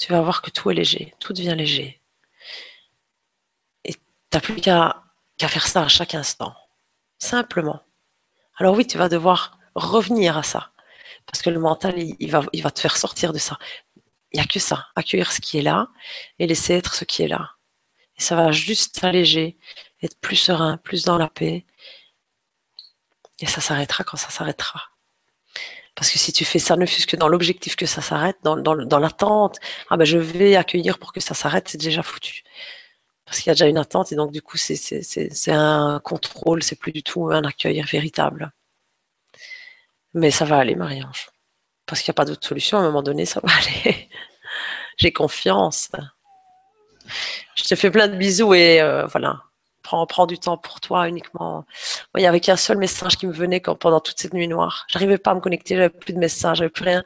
tu 0.00 0.12
vas 0.12 0.22
voir 0.22 0.40
que 0.40 0.50
tout 0.50 0.70
est 0.70 0.74
léger, 0.74 1.14
tout 1.20 1.34
devient 1.34 1.54
léger. 1.56 2.00
Et 3.84 3.92
tu 3.92 4.00
n'as 4.32 4.40
plus 4.40 4.56
qu'à 4.56 5.04
faire 5.38 5.68
ça 5.68 5.82
à 5.82 5.88
chaque 5.88 6.14
instant, 6.14 6.56
simplement. 7.18 7.82
Alors 8.56 8.74
oui, 8.74 8.86
tu 8.86 8.96
vas 8.96 9.10
devoir 9.10 9.58
revenir 9.74 10.38
à 10.38 10.42
ça, 10.42 10.72
parce 11.26 11.42
que 11.42 11.50
le 11.50 11.60
mental, 11.60 11.94
il, 11.98 12.30
va, 12.30 12.70
te 12.70 12.80
faire 12.80 12.96
sortir 12.96 13.34
de 13.34 13.38
ça. 13.38 13.58
Il 14.32 14.38
n'y 14.38 14.40
a 14.40 14.46
que 14.46 14.58
ça, 14.58 14.88
accueillir 14.96 15.32
ce 15.32 15.42
qui 15.42 15.58
est 15.58 15.62
là 15.62 15.88
et 16.38 16.46
laisser 16.46 16.74
être 16.74 16.94
ce 16.94 17.04
qui 17.04 17.22
est 17.22 17.28
là. 17.28 17.56
Et 18.16 18.22
ça 18.22 18.36
va 18.36 18.52
juste 18.52 19.04
alléger, 19.04 19.58
être 20.02 20.18
plus 20.20 20.36
serein, 20.36 20.78
plus 20.78 21.04
dans 21.04 21.18
la 21.18 21.28
paix, 21.28 21.66
et 23.38 23.46
ça 23.46 23.60
s'arrêtera 23.60 24.04
quand 24.04 24.16
ça 24.16 24.30
s'arrêtera. 24.30 24.82
Parce 26.00 26.12
que 26.12 26.18
si 26.18 26.32
tu 26.32 26.46
fais 26.46 26.58
ça, 26.58 26.76
ne 26.76 26.86
fût-ce 26.86 27.06
que 27.06 27.14
dans 27.14 27.28
l'objectif 27.28 27.76
que 27.76 27.84
ça 27.84 28.00
s'arrête, 28.00 28.38
dans, 28.42 28.56
dans, 28.56 28.98
l'attente, 28.98 29.58
ah 29.90 29.98
ben 29.98 30.06
je 30.06 30.16
vais 30.16 30.56
accueillir 30.56 30.98
pour 30.98 31.12
que 31.12 31.20
ça 31.20 31.34
s'arrête, 31.34 31.68
c'est 31.68 31.76
déjà 31.76 32.02
foutu. 32.02 32.42
Parce 33.26 33.36
qu'il 33.36 33.48
y 33.48 33.50
a 33.50 33.52
déjà 33.54 33.66
une 33.66 33.76
attente 33.76 34.10
et 34.10 34.14
donc 34.16 34.32
du 34.32 34.40
coup 34.40 34.56
c'est 34.56 35.52
un 35.52 36.00
contrôle, 36.02 36.62
c'est 36.62 36.76
plus 36.76 36.92
du 36.92 37.02
tout 37.02 37.30
un 37.30 37.44
accueil 37.44 37.82
véritable. 37.82 38.50
Mais 40.14 40.30
ça 40.30 40.46
va 40.46 40.56
aller, 40.56 40.74
Marie-Ange. 40.74 41.28
Parce 41.84 42.00
qu'il 42.00 42.10
n'y 42.10 42.14
a 42.14 42.20
pas 42.20 42.24
d'autre 42.24 42.48
solution, 42.48 42.78
à 42.78 42.80
un 42.80 42.84
moment 42.84 43.02
donné, 43.02 43.26
ça 43.26 43.40
va 43.42 43.52
aller. 43.52 44.08
J'ai 44.96 45.12
confiance. 45.12 45.90
Je 47.56 47.64
te 47.64 47.74
fais 47.74 47.90
plein 47.90 48.08
de 48.08 48.16
bisous 48.16 48.54
et 48.54 48.80
euh, 48.80 49.04
voilà 49.04 49.49
prends, 50.06 50.26
du 50.26 50.38
temps 50.38 50.56
pour 50.56 50.80
toi 50.80 51.08
uniquement. 51.08 51.64
il 52.16 52.20
n'y 52.20 52.26
avait 52.26 52.40
qu'un 52.40 52.56
seul 52.56 52.78
message 52.78 53.16
qui 53.16 53.26
me 53.26 53.32
venait 53.32 53.60
pendant 53.60 54.00
toute 54.00 54.18
cette 54.20 54.34
nuit 54.34 54.48
noire. 54.48 54.86
J'arrivais 54.88 55.18
pas 55.18 55.32
à 55.32 55.34
me 55.34 55.40
connecter, 55.40 55.76
j'avais 55.76 55.90
plus 55.90 56.12
de 56.12 56.18
messages, 56.18 56.58
j'avais 56.58 56.70
plus 56.70 56.84
rien. 56.84 57.04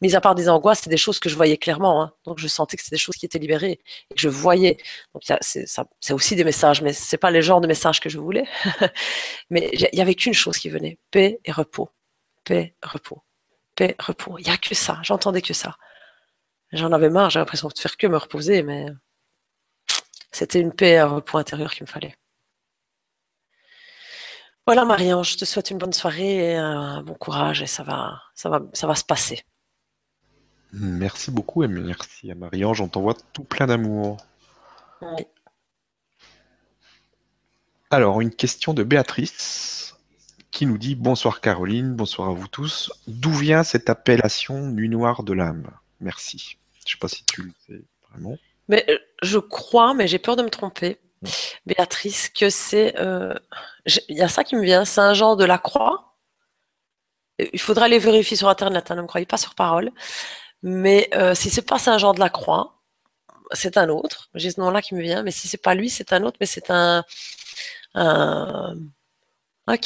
Mis 0.00 0.14
à 0.14 0.20
part 0.20 0.34
des 0.34 0.48
angoisses, 0.48 0.80
c'est 0.84 0.90
des 0.90 0.96
choses 0.96 1.18
que 1.18 1.28
je 1.28 1.36
voyais 1.36 1.56
clairement. 1.56 2.02
Hein. 2.02 2.12
Donc 2.24 2.38
je 2.38 2.48
sentais 2.48 2.76
que 2.76 2.82
c'était 2.82 2.96
des 2.96 3.00
choses 3.00 3.16
qui 3.16 3.26
étaient 3.26 3.38
libérées 3.38 3.80
et 4.10 4.14
que 4.14 4.20
je 4.20 4.28
voyais. 4.28 4.76
C'est 5.20 6.12
aussi 6.12 6.36
des 6.36 6.44
messages, 6.44 6.82
mais 6.82 6.92
c'est 6.92 7.18
pas 7.18 7.30
le 7.30 7.40
genre 7.40 7.60
de 7.60 7.66
messages 7.66 8.00
que 8.00 8.08
je 8.08 8.18
voulais. 8.18 8.46
mais 9.50 9.70
il 9.72 9.88
y 9.92 10.00
avait 10.00 10.14
qu'une 10.14 10.34
chose 10.34 10.58
qui 10.58 10.68
venait 10.68 10.98
paix 11.10 11.40
et 11.44 11.52
repos. 11.52 11.90
Paix, 12.44 12.74
repos. 12.82 13.22
Paix, 13.76 13.94
repos. 13.98 14.38
Il 14.38 14.44
n'y 14.44 14.50
a 14.50 14.56
que 14.56 14.74
ça. 14.74 14.98
J'entendais 15.02 15.42
que 15.42 15.54
ça. 15.54 15.76
J'en 16.72 16.92
avais 16.92 17.10
marre, 17.10 17.30
j'ai 17.30 17.38
l'impression 17.38 17.68
de 17.68 17.78
faire 17.78 17.96
que 17.96 18.06
me 18.06 18.16
reposer, 18.16 18.62
mais 18.62 18.86
c'était 20.32 20.60
une 20.60 20.72
paix, 20.72 20.96
un 20.98 21.06
repos 21.06 21.38
intérieur 21.38 21.72
qu'il 21.74 21.84
me 21.84 21.90
fallait. 21.90 22.16
Voilà, 24.66 24.84
Marianne, 24.84 25.24
je 25.24 25.36
te 25.36 25.44
souhaite 25.44 25.70
une 25.70 25.78
bonne 25.78 25.92
soirée 25.92 26.52
et 26.52 26.56
un 26.56 27.02
bon 27.02 27.14
courage 27.14 27.62
et 27.62 27.66
ça 27.66 27.82
va, 27.82 28.20
ça 28.34 28.48
va, 28.48 28.62
ça 28.72 28.86
va 28.86 28.94
se 28.94 29.04
passer. 29.04 29.42
Merci 30.72 31.30
beaucoup 31.30 31.64
et 31.64 31.68
merci 31.68 32.30
à 32.30 32.34
Marie-Ange. 32.34 32.80
On 32.80 32.88
t'envoie 32.88 33.14
tout 33.32 33.44
plein 33.44 33.66
d'amour. 33.66 34.18
Alors, 37.90 38.20
une 38.20 38.30
question 38.30 38.72
de 38.72 38.82
Béatrice 38.82 39.96
qui 40.50 40.64
nous 40.64 40.78
dit 40.78 40.94
Bonsoir 40.94 41.40
Caroline, 41.40 41.94
bonsoir 41.94 42.28
à 42.28 42.32
vous 42.32 42.48
tous. 42.48 42.92
D'où 43.06 43.32
vient 43.32 43.64
cette 43.64 43.90
appellation 43.90 44.60
Nuit 44.68 44.88
noire 44.88 45.24
de 45.24 45.32
l'âme? 45.32 45.70
Merci. 46.00 46.56
Je 46.74 46.84
ne 46.86 46.90
sais 46.90 46.98
pas 46.98 47.08
si 47.08 47.24
tu 47.24 47.42
le 47.42 47.52
sais 47.66 47.82
vraiment. 48.08 48.36
Mais 48.68 48.84
euh, 48.88 48.98
je 49.22 49.38
crois, 49.38 49.92
mais 49.92 50.06
j'ai 50.06 50.18
peur 50.18 50.36
de 50.36 50.42
me 50.42 50.50
tromper, 50.50 50.98
Béatrice, 51.66 52.30
que 52.30 52.48
c'est. 52.48 52.98
Euh, 52.98 53.34
il 53.86 54.16
y 54.16 54.22
a 54.22 54.28
ça 54.28 54.44
qui 54.44 54.56
me 54.56 54.62
vient, 54.62 54.84
Saint-Jean 54.84 55.36
de 55.36 55.44
la 55.44 55.58
Croix. 55.58 56.14
Il 57.38 57.60
faudra 57.60 57.86
aller 57.86 57.98
vérifier 57.98 58.36
sur 58.36 58.48
Internet, 58.48 58.90
hein, 58.90 58.96
ne 58.96 59.02
me 59.02 59.06
croyez 59.06 59.26
pas 59.26 59.36
sur 59.36 59.54
parole. 59.54 59.90
Mais 60.62 61.08
euh, 61.14 61.34
si 61.34 61.50
c'est 61.50 61.62
pas 61.62 61.78
Saint-Jean 61.78 62.14
de 62.14 62.20
la 62.20 62.30
Croix, 62.30 62.82
c'est 63.52 63.76
un 63.76 63.88
autre. 63.88 64.30
J'ai 64.34 64.50
ce 64.50 64.60
nom-là 64.60 64.82
qui 64.82 64.94
me 64.94 65.02
vient, 65.02 65.22
mais 65.22 65.30
si 65.32 65.48
c'est 65.48 65.62
pas 65.62 65.74
lui, 65.74 65.90
c'est 65.90 66.12
un 66.12 66.22
autre, 66.24 66.36
mais 66.40 66.46
c'est 66.46 66.70
un, 66.70 67.04
un, 67.94 68.76
un. 69.66 69.76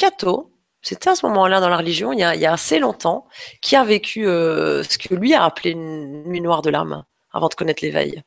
C'était 0.81 1.09
à 1.09 1.15
ce 1.15 1.25
moment-là 1.25 1.59
dans 1.59 1.69
la 1.69 1.77
religion, 1.77 2.13
il 2.13 2.19
y, 2.19 2.23
a, 2.23 2.53
assez 2.53 2.79
longtemps, 2.79 3.27
qui 3.61 3.75
a 3.75 3.83
vécu 3.83 4.23
ce 4.23 4.97
que 4.97 5.15
lui 5.15 5.33
a 5.33 5.43
appelé 5.43 5.71
une 5.71 6.23
nuit 6.23 6.39
noire 6.41 6.61
de 6.61 6.69
l'âme 6.69 7.03
avant 7.31 7.49
de 7.49 7.55
connaître 7.55 7.83
l'éveil. 7.83 8.23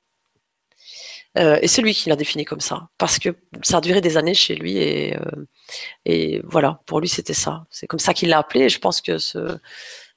Euh, 1.38 1.58
et 1.62 1.68
c'est 1.68 1.80
lui 1.80 1.94
qui 1.94 2.08
l'a 2.08 2.16
défini 2.16 2.44
comme 2.44 2.60
ça, 2.60 2.88
parce 2.98 3.20
que 3.20 3.28
ça 3.62 3.78
a 3.78 3.80
duré 3.80 4.00
des 4.00 4.16
années 4.16 4.34
chez 4.34 4.56
lui 4.56 4.78
et, 4.78 5.16
euh, 5.16 6.42
voilà, 6.44 6.80
pour 6.86 7.00
lui 7.00 7.08
c'était 7.08 7.34
ça. 7.34 7.66
C'est 7.70 7.86
comme 7.86 8.00
ça 8.00 8.14
qu'il 8.14 8.30
l'a 8.30 8.38
appelé 8.38 8.64
et 8.64 8.68
je 8.68 8.80
pense 8.80 9.00
que 9.00 9.18
ce, 9.18 9.56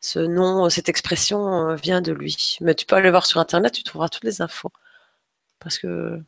ce 0.01 0.19
nom, 0.19 0.69
cette 0.69 0.89
expression 0.89 1.69
euh, 1.69 1.75
vient 1.75 2.01
de 2.01 2.11
lui. 2.11 2.57
Mais 2.61 2.73
tu 2.73 2.87
peux 2.87 2.95
aller 2.95 3.11
voir 3.11 3.27
sur 3.27 3.39
internet, 3.39 3.73
tu 3.73 3.83
trouveras 3.83 4.09
toutes 4.09 4.23
les 4.23 4.41
infos. 4.41 4.71
Parce 5.59 5.77
que 5.77 6.19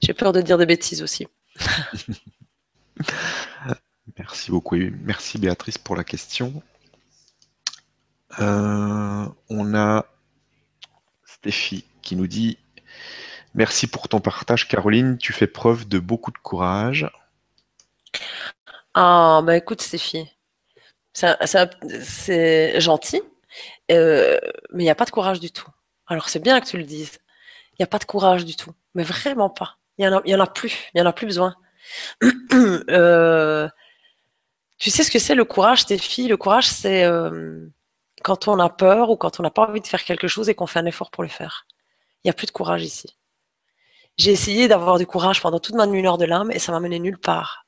j'ai 0.00 0.14
peur 0.14 0.32
de 0.32 0.40
dire 0.40 0.56
des 0.58 0.66
bêtises 0.66 1.02
aussi. 1.02 1.28
Merci 4.18 4.50
beaucoup. 4.50 4.76
Merci 5.02 5.38
Béatrice 5.38 5.78
pour 5.78 5.96
la 5.96 6.04
question. 6.04 6.62
on 8.38 9.74
a 9.74 10.06
Stéphie 11.26 11.84
qui 12.00 12.16
nous 12.16 12.26
dit 12.26 12.56
Merci 13.54 13.86
pour 13.86 14.08
ton 14.08 14.20
partage, 14.20 14.68
Caroline. 14.68 15.16
Tu 15.18 15.32
fais 15.32 15.46
preuve 15.46 15.86
de 15.86 15.98
beaucoup 15.98 16.32
de 16.32 16.38
courage. 16.38 17.08
Ah, 18.94 19.42
bah 19.44 19.56
écoute, 19.56 19.80
Stéphie, 19.80 20.28
c'est 21.12 22.80
gentil, 22.80 23.22
euh, 23.90 24.38
mais 24.72 24.82
il 24.82 24.86
n'y 24.86 24.90
a 24.90 24.94
pas 24.94 25.04
de 25.04 25.10
courage 25.10 25.40
du 25.40 25.50
tout. 25.50 25.68
Alors 26.06 26.28
c'est 26.28 26.40
bien 26.40 26.60
que 26.60 26.66
tu 26.66 26.76
le 26.76 26.84
dises. 26.84 27.18
Il 27.72 27.76
n'y 27.80 27.84
a 27.84 27.88
pas 27.88 27.98
de 27.98 28.04
courage 28.04 28.44
du 28.44 28.56
tout, 28.56 28.72
mais 28.94 29.02
vraiment 29.02 29.50
pas. 29.50 29.78
Il 29.98 30.08
n'y 30.26 30.34
en, 30.34 30.40
a 30.40 30.46
plus, 30.46 30.72
il 30.94 31.00
n'y 31.00 31.02
en 31.02 31.06
a 31.06 31.12
plus 31.12 31.26
besoin. 31.26 31.54
Euh, 32.90 33.68
tu 34.78 34.90
sais 34.90 35.02
ce 35.02 35.10
que 35.10 35.18
c'est 35.18 35.34
le 35.34 35.44
courage, 35.44 35.80
Stéphie? 35.82 36.28
Le 36.28 36.36
courage, 36.36 36.68
c'est 36.68 37.04
euh, 37.04 37.66
quand 38.22 38.48
on 38.48 38.58
a 38.58 38.68
peur 38.68 39.10
ou 39.10 39.16
quand 39.16 39.40
on 39.40 39.42
n'a 39.42 39.50
pas 39.50 39.66
envie 39.66 39.80
de 39.80 39.86
faire 39.86 40.04
quelque 40.04 40.28
chose 40.28 40.48
et 40.48 40.54
qu'on 40.54 40.66
fait 40.66 40.78
un 40.78 40.86
effort 40.86 41.10
pour 41.10 41.22
le 41.22 41.28
faire. 41.28 41.66
Il 42.22 42.28
n'y 42.28 42.30
a 42.30 42.34
plus 42.34 42.46
de 42.46 42.52
courage 42.52 42.84
ici. 42.84 43.16
J'ai 44.16 44.32
essayé 44.32 44.68
d'avoir 44.68 44.98
du 44.98 45.06
courage 45.06 45.40
pendant 45.40 45.58
toute 45.58 45.74
ma 45.74 45.86
nuit 45.86 46.02
de 46.02 46.24
l'âme 46.24 46.50
et 46.52 46.58
ça 46.58 46.72
m'a 46.72 46.80
mené 46.80 46.98
nulle 46.98 47.18
part. 47.18 47.66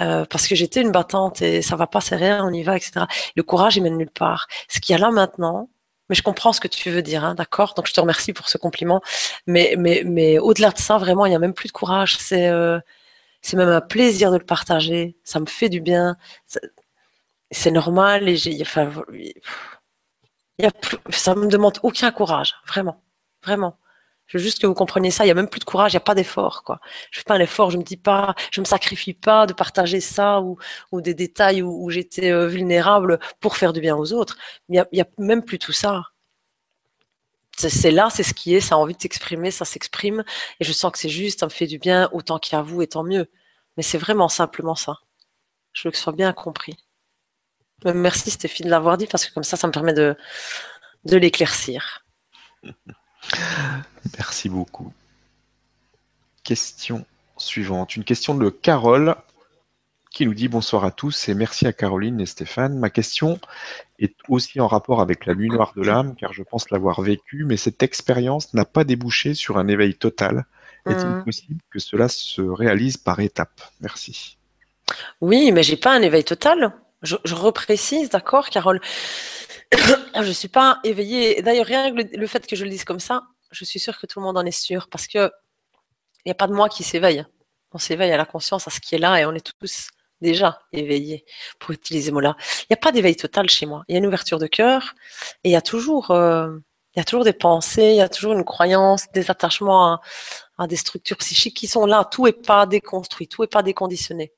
Euh, 0.00 0.24
parce 0.24 0.48
que 0.48 0.54
j'étais 0.54 0.80
une 0.80 0.92
battante 0.92 1.42
et 1.42 1.62
ça 1.62 1.76
va 1.76 1.86
pas, 1.86 2.00
c'est 2.00 2.16
rien, 2.16 2.44
on 2.46 2.52
y 2.52 2.62
va, 2.62 2.76
etc. 2.76 3.06
Le 3.36 3.42
courage, 3.42 3.76
il 3.76 3.82
mène 3.82 3.96
nulle 3.98 4.10
part. 4.10 4.48
Ce 4.68 4.80
qu'il 4.80 4.94
y 4.94 4.96
a 4.96 4.98
là 4.98 5.10
maintenant, 5.10 5.68
mais 6.08 6.16
je 6.16 6.22
comprends 6.22 6.52
ce 6.52 6.60
que 6.60 6.68
tu 6.68 6.90
veux 6.90 7.02
dire, 7.02 7.24
hein, 7.24 7.34
d'accord? 7.34 7.74
Donc 7.74 7.86
je 7.86 7.92
te 7.92 8.00
remercie 8.00 8.32
pour 8.32 8.48
ce 8.48 8.58
compliment. 8.58 9.00
Mais, 9.46 9.74
mais, 9.78 10.02
mais 10.06 10.38
au-delà 10.38 10.70
de 10.70 10.78
ça, 10.78 10.98
vraiment, 10.98 11.26
il 11.26 11.30
n'y 11.30 11.36
a 11.36 11.38
même 11.38 11.54
plus 11.54 11.68
de 11.68 11.72
courage. 11.72 12.16
C'est 12.18 12.48
euh, 12.48 12.80
c'est 13.42 13.56
même 13.56 13.68
un 13.68 13.80
plaisir 13.80 14.30
de 14.32 14.38
le 14.38 14.44
partager. 14.44 15.16
Ça 15.24 15.40
me 15.40 15.46
fait 15.46 15.68
du 15.68 15.80
bien. 15.80 16.16
C'est 17.50 17.70
normal 17.72 18.28
et 18.28 18.36
j'ai, 18.36 18.58
enfin, 18.62 18.90
y 20.58 20.64
a 20.64 20.70
plus, 20.70 20.98
ça 21.10 21.34
me 21.34 21.46
demande 21.48 21.78
aucun 21.82 22.10
courage, 22.12 22.54
vraiment, 22.66 23.02
vraiment. 23.44 23.76
Je 24.30 24.38
veux 24.38 24.44
juste 24.44 24.60
que 24.60 24.66
vous 24.68 24.74
compreniez 24.74 25.10
ça. 25.10 25.24
Il 25.24 25.26
n'y 25.26 25.32
a 25.32 25.34
même 25.34 25.48
plus 25.48 25.58
de 25.58 25.64
courage, 25.64 25.92
il 25.92 25.96
n'y 25.96 26.02
a 26.02 26.04
pas 26.04 26.14
d'effort. 26.14 26.62
Quoi. 26.62 26.80
Je 27.10 27.18
fais 27.18 27.24
pas 27.24 27.34
un 27.34 27.40
effort, 27.40 27.72
je 27.72 27.78
me 27.78 27.82
dis 27.82 27.96
pas, 27.96 28.36
je 28.52 28.60
me 28.60 28.64
sacrifie 28.64 29.12
pas 29.12 29.44
de 29.46 29.52
partager 29.52 30.00
ça 30.00 30.40
ou, 30.40 30.56
des 31.00 31.14
détails 31.14 31.62
où, 31.62 31.90
j'étais 31.90 32.30
euh, 32.30 32.46
vulnérable 32.46 33.18
pour 33.40 33.56
faire 33.56 33.72
du 33.72 33.80
bien 33.80 33.96
aux 33.96 34.12
autres. 34.12 34.38
Il 34.68 34.84
n'y 34.92 35.00
a, 35.00 35.06
même 35.18 35.44
plus 35.44 35.58
tout 35.58 35.72
ça. 35.72 36.04
C'est 37.56 37.90
là, 37.90 38.08
c'est 38.08 38.22
ce 38.22 38.32
qui 38.32 38.54
est, 38.54 38.60
ça 38.60 38.76
a 38.76 38.78
envie 38.78 38.94
de 38.94 39.02
s'exprimer, 39.02 39.50
ça 39.50 39.64
s'exprime. 39.64 40.22
Et 40.60 40.64
je 40.64 40.72
sens 40.72 40.92
que 40.92 40.98
c'est 40.98 41.08
juste, 41.08 41.40
ça 41.40 41.46
me 41.46 41.50
fait 41.50 41.66
du 41.66 41.78
bien 41.78 42.08
autant 42.12 42.38
qu'il 42.38 42.54
y 42.56 42.58
a 42.58 42.62
vous 42.62 42.82
et 42.82 42.86
tant 42.86 43.02
mieux. 43.02 43.28
Mais 43.76 43.82
c'est 43.82 43.98
vraiment 43.98 44.28
simplement 44.28 44.76
ça. 44.76 44.98
Je 45.72 45.82
veux 45.88 45.90
que 45.90 45.96
ce 45.96 46.04
soit 46.04 46.12
bien 46.12 46.32
compris. 46.32 46.76
Merci 47.84 48.30
Stéphie 48.30 48.62
de 48.62 48.70
l'avoir 48.70 48.96
dit 48.96 49.06
parce 49.06 49.26
que 49.26 49.34
comme 49.34 49.44
ça, 49.44 49.56
ça 49.56 49.66
me 49.66 49.72
permet 49.72 49.92
de 49.92 50.16
l'éclaircir. 51.04 52.04
Merci 54.18 54.48
beaucoup. 54.48 54.92
Question 56.42 57.04
suivante. 57.36 57.96
Une 57.96 58.04
question 58.04 58.34
de 58.34 58.50
Carole 58.50 59.14
qui 60.10 60.26
nous 60.26 60.34
dit 60.34 60.48
bonsoir 60.48 60.84
à 60.84 60.90
tous 60.90 61.28
et 61.28 61.34
merci 61.34 61.66
à 61.66 61.72
Caroline 61.72 62.20
et 62.20 62.26
Stéphane. 62.26 62.78
Ma 62.78 62.90
question 62.90 63.38
est 63.98 64.14
aussi 64.28 64.60
en 64.60 64.66
rapport 64.66 65.00
avec 65.00 65.26
la 65.26 65.34
nuit 65.34 65.48
noire 65.48 65.72
de 65.76 65.82
l'âme 65.82 66.16
car 66.16 66.32
je 66.32 66.42
pense 66.42 66.70
l'avoir 66.70 67.00
vécue, 67.00 67.44
mais 67.44 67.56
cette 67.56 67.82
expérience 67.82 68.52
n'a 68.54 68.64
pas 68.64 68.84
débouché 68.84 69.34
sur 69.34 69.58
un 69.58 69.68
éveil 69.68 69.94
total. 69.94 70.46
Est-il 70.86 71.06
mmh. 71.06 71.24
possible 71.24 71.60
que 71.70 71.78
cela 71.78 72.08
se 72.08 72.40
réalise 72.40 72.96
par 72.96 73.20
étapes? 73.20 73.60
Merci. 73.80 74.38
Oui, 75.20 75.52
mais 75.52 75.62
j'ai 75.62 75.76
pas 75.76 75.94
un 75.94 76.02
éveil 76.02 76.24
total. 76.24 76.72
Je, 77.02 77.16
je 77.24 77.34
reprécise, 77.34 78.08
d'accord, 78.10 78.48
Carole? 78.48 78.80
je 80.14 80.28
ne 80.28 80.32
suis 80.32 80.48
pas 80.48 80.80
éveillée. 80.84 81.42
D'ailleurs, 81.42 81.66
rien 81.66 81.94
que 81.94 82.16
le, 82.16 82.26
fait 82.26 82.46
que 82.46 82.56
je 82.56 82.64
le 82.64 82.70
dise 82.70 82.84
comme 82.84 83.00
ça, 83.00 83.22
je 83.50 83.64
suis 83.64 83.78
sûre 83.78 83.98
que 83.98 84.06
tout 84.06 84.20
le 84.20 84.24
monde 84.24 84.38
en 84.38 84.44
est 84.44 84.50
sûr 84.50 84.88
parce 84.88 85.06
que 85.06 85.30
il 86.24 86.28
n'y 86.28 86.32
a 86.32 86.34
pas 86.34 86.46
de 86.46 86.52
moi 86.52 86.68
qui 86.68 86.82
s'éveille. 86.82 87.24
On 87.72 87.78
s'éveille 87.78 88.12
à 88.12 88.16
la 88.16 88.26
conscience, 88.26 88.66
à 88.66 88.70
ce 88.70 88.80
qui 88.80 88.94
est 88.94 88.98
là 88.98 89.20
et 89.20 89.24
on 89.24 89.32
est 89.32 89.52
tous 89.58 89.88
déjà 90.20 90.60
éveillés, 90.72 91.24
pour 91.58 91.70
utiliser 91.72 92.10
ce 92.10 92.12
mot-là. 92.12 92.36
Il 92.62 92.66
n'y 92.70 92.74
a 92.74 92.76
pas 92.76 92.92
d'éveil 92.92 93.16
total 93.16 93.48
chez 93.48 93.66
moi. 93.66 93.84
Il 93.88 93.92
y 93.92 93.94
a 93.96 93.98
une 93.98 94.06
ouverture 94.06 94.38
de 94.38 94.46
cœur 94.46 94.94
et 95.44 95.50
il 95.50 95.52
y 95.52 95.56
a 95.56 95.62
toujours, 95.62 96.10
euh, 96.10 96.50
il 96.94 96.98
y 96.98 97.02
a 97.02 97.04
toujours 97.04 97.24
des 97.24 97.32
pensées, 97.32 97.90
il 97.90 97.96
y 97.96 98.00
a 98.02 98.08
toujours 98.08 98.32
une 98.32 98.44
croyance, 98.44 99.10
des 99.12 99.30
attachements 99.30 100.00
à, 100.58 100.66
des 100.66 100.76
structures 100.76 101.16
psychiques 101.18 101.56
qui 101.56 101.66
sont 101.66 101.86
là. 101.86 102.04
Tout 102.04 102.26
n'est 102.26 102.32
pas 102.32 102.66
déconstruit, 102.66 103.28
tout 103.28 103.42
n'est 103.42 103.48
pas 103.48 103.62
déconditionné. 103.62 104.32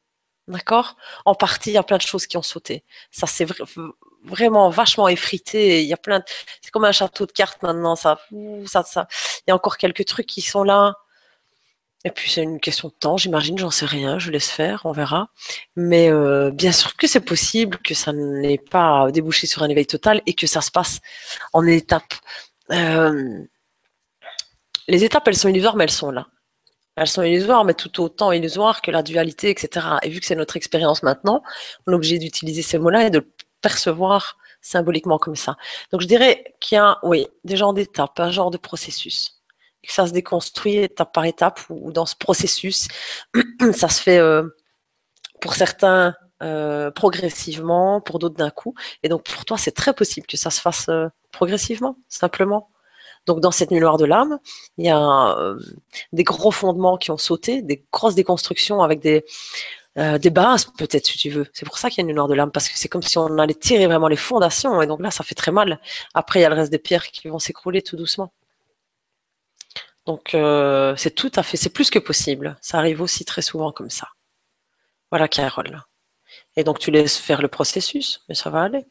D'accord? 0.49 0.97
En 1.25 1.35
partie, 1.35 1.71
il 1.71 1.75
y 1.75 1.79
a 1.79 1.83
plein 1.83 1.97
de 1.97 2.03
choses 2.03 2.27
qui 2.27 2.37
ont 2.37 2.43
sauté. 2.43 2.85
Ça, 3.11 3.27
c'est 3.27 3.47
vraiment 4.25 4.71
vachement 4.71 5.09
effrité. 5.09 5.83
Il 5.83 5.89
y 5.89 5.93
a 5.93 5.97
plein 5.97 6.23
C'est 6.63 6.71
comme 6.71 6.85
un 6.85 6.93
château 6.93 7.27
de 7.27 7.33
cartes 7.33 7.63
maintenant. 7.63 7.97
Ça, 7.97 8.21
ça, 8.67 8.83
ça. 8.85 9.09
Il 9.41 9.51
y 9.51 9.53
a 9.53 9.55
encore 9.55 9.77
quelques 9.77 10.05
trucs 10.05 10.27
qui 10.27 10.43
sont 10.43 10.65
là. 10.65 10.95
Et 12.05 12.11
puis, 12.11 12.31
c'est 12.31 12.43
une 12.43 12.59
question 12.59 12.89
de 12.89 12.95
temps, 12.95 13.17
j'imagine. 13.17 13.59
J'en 13.59 13.71
sais 13.71 13.87
rien. 13.87 14.19
Je 14.19 14.31
laisse 14.31 14.51
faire. 14.51 14.83
On 14.85 14.93
verra. 14.93 15.29
Mais 15.77 16.11
euh, 16.11 16.51
bien 16.51 16.73
sûr 16.73 16.97
que 16.97 17.07
c'est 17.07 17.21
possible 17.21 17.79
que 17.79 17.95
ça 17.95 18.13
n'ait 18.13 18.59
pas 18.59 19.11
débouché 19.13 19.47
sur 19.47 19.63
un 19.63 19.69
éveil 19.69 19.87
total 19.87 20.21
et 20.27 20.35
que 20.35 20.47
ça 20.47 20.61
se 20.61 20.71
passe 20.71 21.01
en 21.53 21.67
étapes. 21.67 22.15
Euh, 22.73 23.45
les 24.89 25.05
étapes, 25.05 25.29
elles 25.29 25.37
sont 25.37 25.49
illusoires, 25.49 25.77
mais 25.77 25.85
elles 25.85 25.91
sont 25.91 26.11
là. 26.11 26.27
Elles 26.97 27.07
sont 27.09 27.23
illusoires, 27.23 27.65
mais 27.65 27.75
tout 27.75 28.03
autant 28.03 28.33
illusoires 28.33 28.83
que 28.83 28.91
la 28.91 29.03
dualité, 29.03 29.51
etc. 29.51 29.87
Et 30.03 30.11
vu 30.11 30.21
que 30.21 30.27
c'est 30.27 30.35
notre 30.35 30.57
expérience 30.57 31.03
maintenant, 31.03 31.43
on 31.87 31.93
est 31.93 31.95
obligé 31.95 32.19
d'utiliser 32.19 32.63
ces 32.63 32.79
mots-là 32.79 33.07
et 33.07 33.11
de 33.11 33.27
percevoir 33.63 34.37
symboliquement 34.63 35.19
comme 35.19 35.37
ça. 35.37 35.57
Donc 35.91 36.01
je 36.01 36.07
dirais 36.07 36.55
qu'il 36.61 36.77
y 36.77 36.79
a, 36.79 36.99
oui, 37.03 37.27
des 37.45 37.57
genres 37.57 37.75
d'étapes, 37.75 38.19
un 38.21 38.31
genre 38.31 38.51
de 38.51 38.59
processus. 38.59 39.41
Que 39.87 39.93
ça 39.93 40.07
se 40.07 40.13
déconstruit 40.13 40.77
étape 40.77 41.13
par 41.13 41.25
étape, 41.25 41.61
ou, 41.69 41.91
dans 41.91 42.07
ce 42.07 42.15
processus, 42.15 42.87
ça 43.75 43.89
se 43.89 44.01
fait 44.01 44.19
euh, 44.19 44.49
pour 45.41 45.55
certains 45.55 46.15
euh, 46.43 46.93
progressivement, 46.93 48.01
pour 48.01 48.21
d'autres 48.21 48.37
d'un 48.37 48.51
coup. 48.51 48.75
Et 49.03 49.09
donc 49.09 49.25
pour 49.25 49.45
toi, 49.45 49.59
c'est 49.59 49.73
très 49.73 49.93
possible 49.93 50.27
que 50.27 50.37
ça 50.37 50.51
se 50.51 50.61
fasse 50.61 50.89
euh, 50.89 51.09
progressivement, 51.33 51.97
simplement. 52.09 52.69
Donc 53.27 53.41
dans 53.41 53.51
cette 53.51 53.71
nuit 53.71 53.81
noire 53.81 53.99
de 53.99 54.05
l'âme, 54.05 54.39
il 54.79 54.87
y 54.87 54.91
a 54.91 55.37
des 56.13 56.25
gros 56.25 56.51
fondements 56.51 56.97
qui 56.97 57.13
ont 57.13 57.19
sauté, 57.19 57.63
des 57.63 57.85
grosses 57.93 58.17
déconstructions 58.17 58.83
avec 58.83 58.99
des, 58.99 59.25
euh, 59.99 60.19
des 60.19 60.31
bases 60.31 60.67
peut-être 60.79 61.07
si 61.07 61.19
tu 61.19 61.31
veux. 61.31 61.47
C'est 61.53 61.67
pour 61.67 61.79
ça 61.79 61.91
qu'il 61.91 62.03
y 62.03 62.07
a 62.07 62.09
une 62.09 62.17
noire 62.17 62.29
de 62.29 62.35
l'âme, 62.35 62.51
parce 62.51 62.69
que 62.69 62.79
c'est 62.79 62.89
comme 62.89 63.03
si 63.03 63.19
on 63.19 63.39
allait 63.39 63.55
tirer 63.55 63.87
vraiment 63.87 64.09
les 64.09 64.17
fondations, 64.17 64.81
et 64.83 64.87
donc 64.87 65.01
là 65.01 65.11
ça 65.11 65.25
fait 65.25 65.35
très 65.35 65.53
mal. 65.53 65.81
Après 66.15 66.41
il 66.41 66.43
y 66.43 66.45
a 66.45 66.49
le 66.49 66.55
reste 66.57 66.73
des 66.73 66.79
pierres 66.79 67.07
qui 67.09 67.29
vont 67.29 67.39
s'écrouler 67.39 67.83
tout 67.83 67.97
doucement. 67.97 68.33
Donc 70.07 70.35
euh, 70.35 70.97
c'est 70.97 71.15
tout 71.15 71.33
à 71.37 71.43
fait, 71.43 71.57
c'est 71.57 71.71
plus 71.71 71.91
que 71.91 71.99
possible. 71.99 72.57
Ça 72.61 72.79
arrive 72.79 73.01
aussi 73.03 73.25
très 73.25 73.43
souvent 73.43 73.73
comme 73.73 73.91
ça. 73.91 74.09
Voilà 75.11 75.29
Carole. 75.29 75.83
Et 76.57 76.65
donc 76.65 76.79
tu 76.79 76.91
laisses 76.91 77.19
faire 77.19 77.43
le 77.43 77.49
processus, 77.49 78.25
mais 78.29 78.35
ça 78.35 78.51
va 78.51 78.63
aller. 78.63 78.87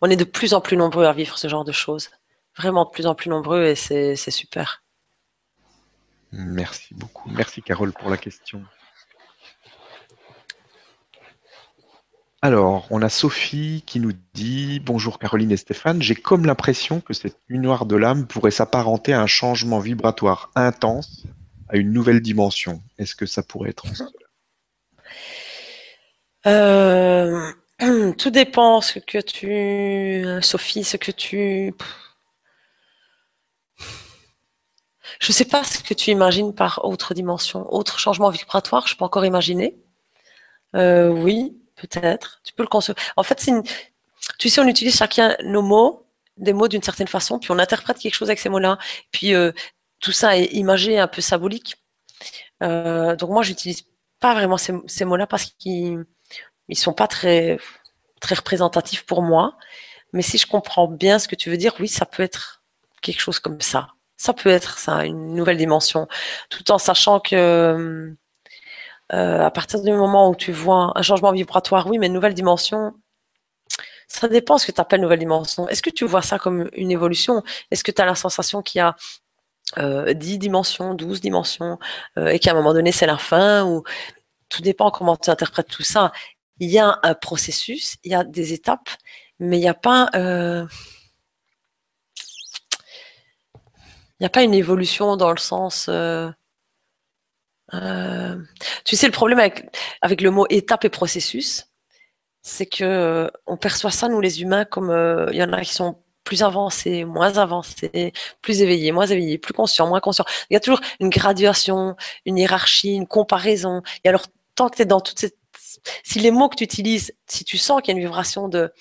On 0.00 0.10
est 0.10 0.16
de 0.16 0.24
plus 0.24 0.54
en 0.54 0.60
plus 0.60 0.76
nombreux 0.76 1.06
à 1.06 1.12
vivre 1.12 1.38
ce 1.38 1.48
genre 1.48 1.64
de 1.64 1.72
choses 1.72 2.10
vraiment 2.56 2.84
de 2.84 2.90
plus 2.90 3.06
en 3.06 3.14
plus 3.14 3.30
nombreux 3.30 3.64
et 3.64 3.74
c'est 3.74 4.16
super. 4.16 4.82
Merci 6.32 6.94
beaucoup. 6.94 7.30
Merci 7.30 7.62
Carole 7.62 7.92
pour 7.92 8.10
la 8.10 8.16
question. 8.16 8.64
Alors, 12.44 12.86
on 12.90 13.00
a 13.00 13.08
Sophie 13.08 13.82
qui 13.86 14.00
nous 14.00 14.12
dit 14.34 14.78
Bonjour 14.78 15.18
Caroline 15.18 15.50
et 15.50 15.56
Stéphane, 15.56 16.02
j'ai 16.02 16.14
comme 16.14 16.44
l'impression 16.44 17.00
que 17.00 17.14
cette 17.14 17.38
noire 17.48 17.86
de 17.86 17.96
l'âme 17.96 18.26
pourrait 18.26 18.50
s'apparenter 18.50 19.14
à 19.14 19.22
un 19.22 19.26
changement 19.26 19.78
vibratoire 19.78 20.50
intense, 20.54 21.24
à 21.70 21.78
une 21.78 21.90
nouvelle 21.90 22.20
dimension. 22.20 22.82
Est-ce 22.98 23.14
que 23.14 23.24
ça 23.24 23.42
pourrait 23.42 23.70
être 23.70 23.86
euh, 26.46 27.50
Tout 28.18 28.30
dépend 28.30 28.82
ce 28.82 28.98
que 28.98 29.22
tu, 29.22 30.26
Sophie, 30.42 30.84
ce 30.84 30.98
que 30.98 31.12
tu, 31.12 31.72
Je 35.18 35.30
ne 35.30 35.32
sais 35.32 35.46
pas 35.46 35.64
ce 35.64 35.82
que 35.82 35.94
tu 35.94 36.10
imagines 36.10 36.54
par 36.54 36.84
autre 36.84 37.14
dimension, 37.14 37.72
autre 37.72 37.98
changement 37.98 38.28
vibratoire, 38.28 38.86
je 38.86 38.98
peux 38.98 39.04
encore 39.06 39.24
imaginer. 39.24 39.78
Euh, 40.76 41.08
oui, 41.08 41.56
peut-être. 41.76 42.40
Tu 42.44 42.52
peux 42.52 42.62
le 42.62 42.68
concevoir. 42.68 43.02
En 43.16 43.22
fait, 43.22 43.36
tu 44.38 44.48
sais, 44.48 44.60
on 44.60 44.66
utilise 44.68 44.96
chacun 44.96 45.36
nos 45.44 45.62
mots, 45.62 46.06
des 46.36 46.52
mots 46.52 46.68
d'une 46.68 46.82
certaine 46.82 47.08
façon, 47.08 47.38
puis 47.38 47.50
on 47.50 47.58
interprète 47.58 47.98
quelque 47.98 48.14
chose 48.14 48.28
avec 48.28 48.38
ces 48.38 48.48
mots-là. 48.48 48.78
Puis 49.10 49.34
euh, 49.34 49.52
tout 50.00 50.12
ça 50.12 50.36
est 50.36 50.46
imagé, 50.52 50.98
un 50.98 51.08
peu 51.08 51.20
symbolique. 51.20 51.76
Euh, 52.62 53.16
donc 53.16 53.30
moi, 53.30 53.42
j'utilise 53.42 53.84
pas 54.20 54.34
vraiment 54.34 54.56
ces, 54.56 55.04
mots-là 55.04 55.26
parce 55.26 55.46
qu'ils 55.58 56.04
ne 56.68 56.74
sont 56.74 56.92
pas 56.92 57.06
très, 57.06 57.58
très 58.20 58.34
représentatifs 58.34 59.04
pour 59.06 59.22
moi. 59.22 59.56
Mais 60.12 60.22
si 60.22 60.38
je 60.38 60.46
comprends 60.46 60.88
bien 60.88 61.18
ce 61.18 61.28
que 61.28 61.36
tu 61.36 61.50
veux 61.50 61.56
dire, 61.56 61.74
oui, 61.80 61.88
ça 61.88 62.06
peut 62.06 62.22
être 62.22 62.62
quelque 63.02 63.20
chose 63.20 63.38
comme 63.40 63.60
ça. 63.60 63.88
Ça 64.16 64.32
peut 64.32 64.48
être 64.48 64.78
ça, 64.78 65.04
une 65.04 65.34
nouvelle 65.34 65.56
dimension, 65.56 66.08
tout 66.48 66.70
en 66.70 66.78
sachant 66.78 67.20
que 67.20 68.14
euh, 69.12 69.42
à 69.42 69.50
partir 69.50 69.82
du 69.82 69.92
moment 69.92 70.30
où 70.30 70.34
tu 70.34 70.52
vois 70.52 70.92
un 70.94 71.02
changement 71.02 71.32
vibratoire, 71.32 71.86
oui, 71.88 71.98
mais 71.98 72.06
une 72.06 72.14
nouvelle 72.14 72.34
dimension, 72.34 72.94
ça 74.08 74.28
dépend 74.28 74.58
ce 74.58 74.66
que 74.66 74.72
tu 74.72 74.80
appelles 74.80 75.00
nouvelle 75.00 75.18
dimension. 75.18 75.68
Est-ce 75.68 75.82
que 75.82 75.90
tu 75.90 76.06
vois 76.06 76.22
ça 76.22 76.38
comme 76.38 76.68
une 76.74 76.90
évolution? 76.90 77.42
Est-ce 77.70 77.84
que 77.84 77.90
tu 77.90 78.00
as 78.00 78.06
la 78.06 78.14
sensation 78.14 78.62
qu'il 78.62 78.78
y 78.78 78.82
a 78.82 78.96
10 79.76 79.80
euh, 79.80 80.14
dimensions, 80.14 80.94
12 80.94 81.20
dimensions, 81.20 81.78
euh, 82.18 82.28
et 82.28 82.38
qu'à 82.38 82.52
un 82.52 82.54
moment 82.54 82.74
donné, 82.74 82.92
c'est 82.92 83.06
la 83.06 83.18
fin 83.18 83.64
ou 83.64 83.82
Tout 84.48 84.62
dépend 84.62 84.90
comment 84.90 85.16
tu 85.16 85.30
interprètes 85.30 85.68
tout 85.68 85.82
ça. 85.82 86.12
Il 86.60 86.70
y 86.70 86.78
a 86.78 86.98
un 87.02 87.14
processus, 87.14 87.96
il 88.04 88.12
y 88.12 88.14
a 88.14 88.24
des 88.24 88.52
étapes, 88.52 88.90
mais 89.38 89.58
il 89.58 89.68
a 89.68 89.74
pas... 89.74 90.10
Euh, 90.14 90.66
il 94.20 94.22
n'y 94.22 94.26
a 94.26 94.30
pas 94.30 94.42
une 94.44 94.54
évolution 94.54 95.16
dans 95.16 95.30
le 95.32 95.38
sens... 95.38 95.90
tu 97.70 98.96
sais, 98.96 99.06
le 99.06 99.12
problème 99.12 99.38
avec, 99.38 99.64
avec 100.02 100.20
le 100.20 100.30
mot 100.30 100.46
étape 100.50 100.84
et 100.84 100.90
processus, 100.90 101.66
c'est 102.42 102.66
que 102.66 103.30
on 103.46 103.56
perçoit 103.56 103.90
ça, 103.90 104.08
nous 104.08 104.20
les 104.20 104.42
humains, 104.42 104.64
comme 104.64 104.90
il 105.32 105.36
y 105.36 105.42
en 105.42 105.52
a 105.52 105.62
qui 105.62 105.72
sont 105.74 106.04
plus 106.24 106.42
avancé, 106.42 107.04
moins 107.04 107.36
avancé, 107.38 108.12
plus 108.42 108.62
éveillé, 108.62 108.90
moins 108.92 109.06
éveillé, 109.06 109.38
plus 109.38 109.54
conscient, 109.54 109.86
moins 109.86 110.00
conscient. 110.00 110.24
Il 110.50 110.54
y 110.54 110.56
a 110.56 110.60
toujours 110.60 110.80
une 110.98 111.10
graduation, 111.10 111.96
une 112.24 112.38
hiérarchie, 112.38 112.94
une 112.94 113.06
comparaison. 113.06 113.82
Et 114.02 114.08
alors, 114.08 114.26
tant 114.54 114.68
que 114.68 114.76
tu 114.76 114.82
es 114.82 114.86
dans 114.86 115.00
toute 115.00 115.18
cette... 115.18 115.36
Si 116.02 116.18
les 116.18 116.30
mots 116.30 116.48
que 116.48 116.56
tu 116.56 116.64
utilises, 116.64 117.14
si 117.26 117.44
tu 117.44 117.58
sens 117.58 117.82
qu'il 117.82 117.94
y 117.94 117.96
a 117.96 118.00
une 118.00 118.06
vibration 118.06 118.48
de... 118.48 118.72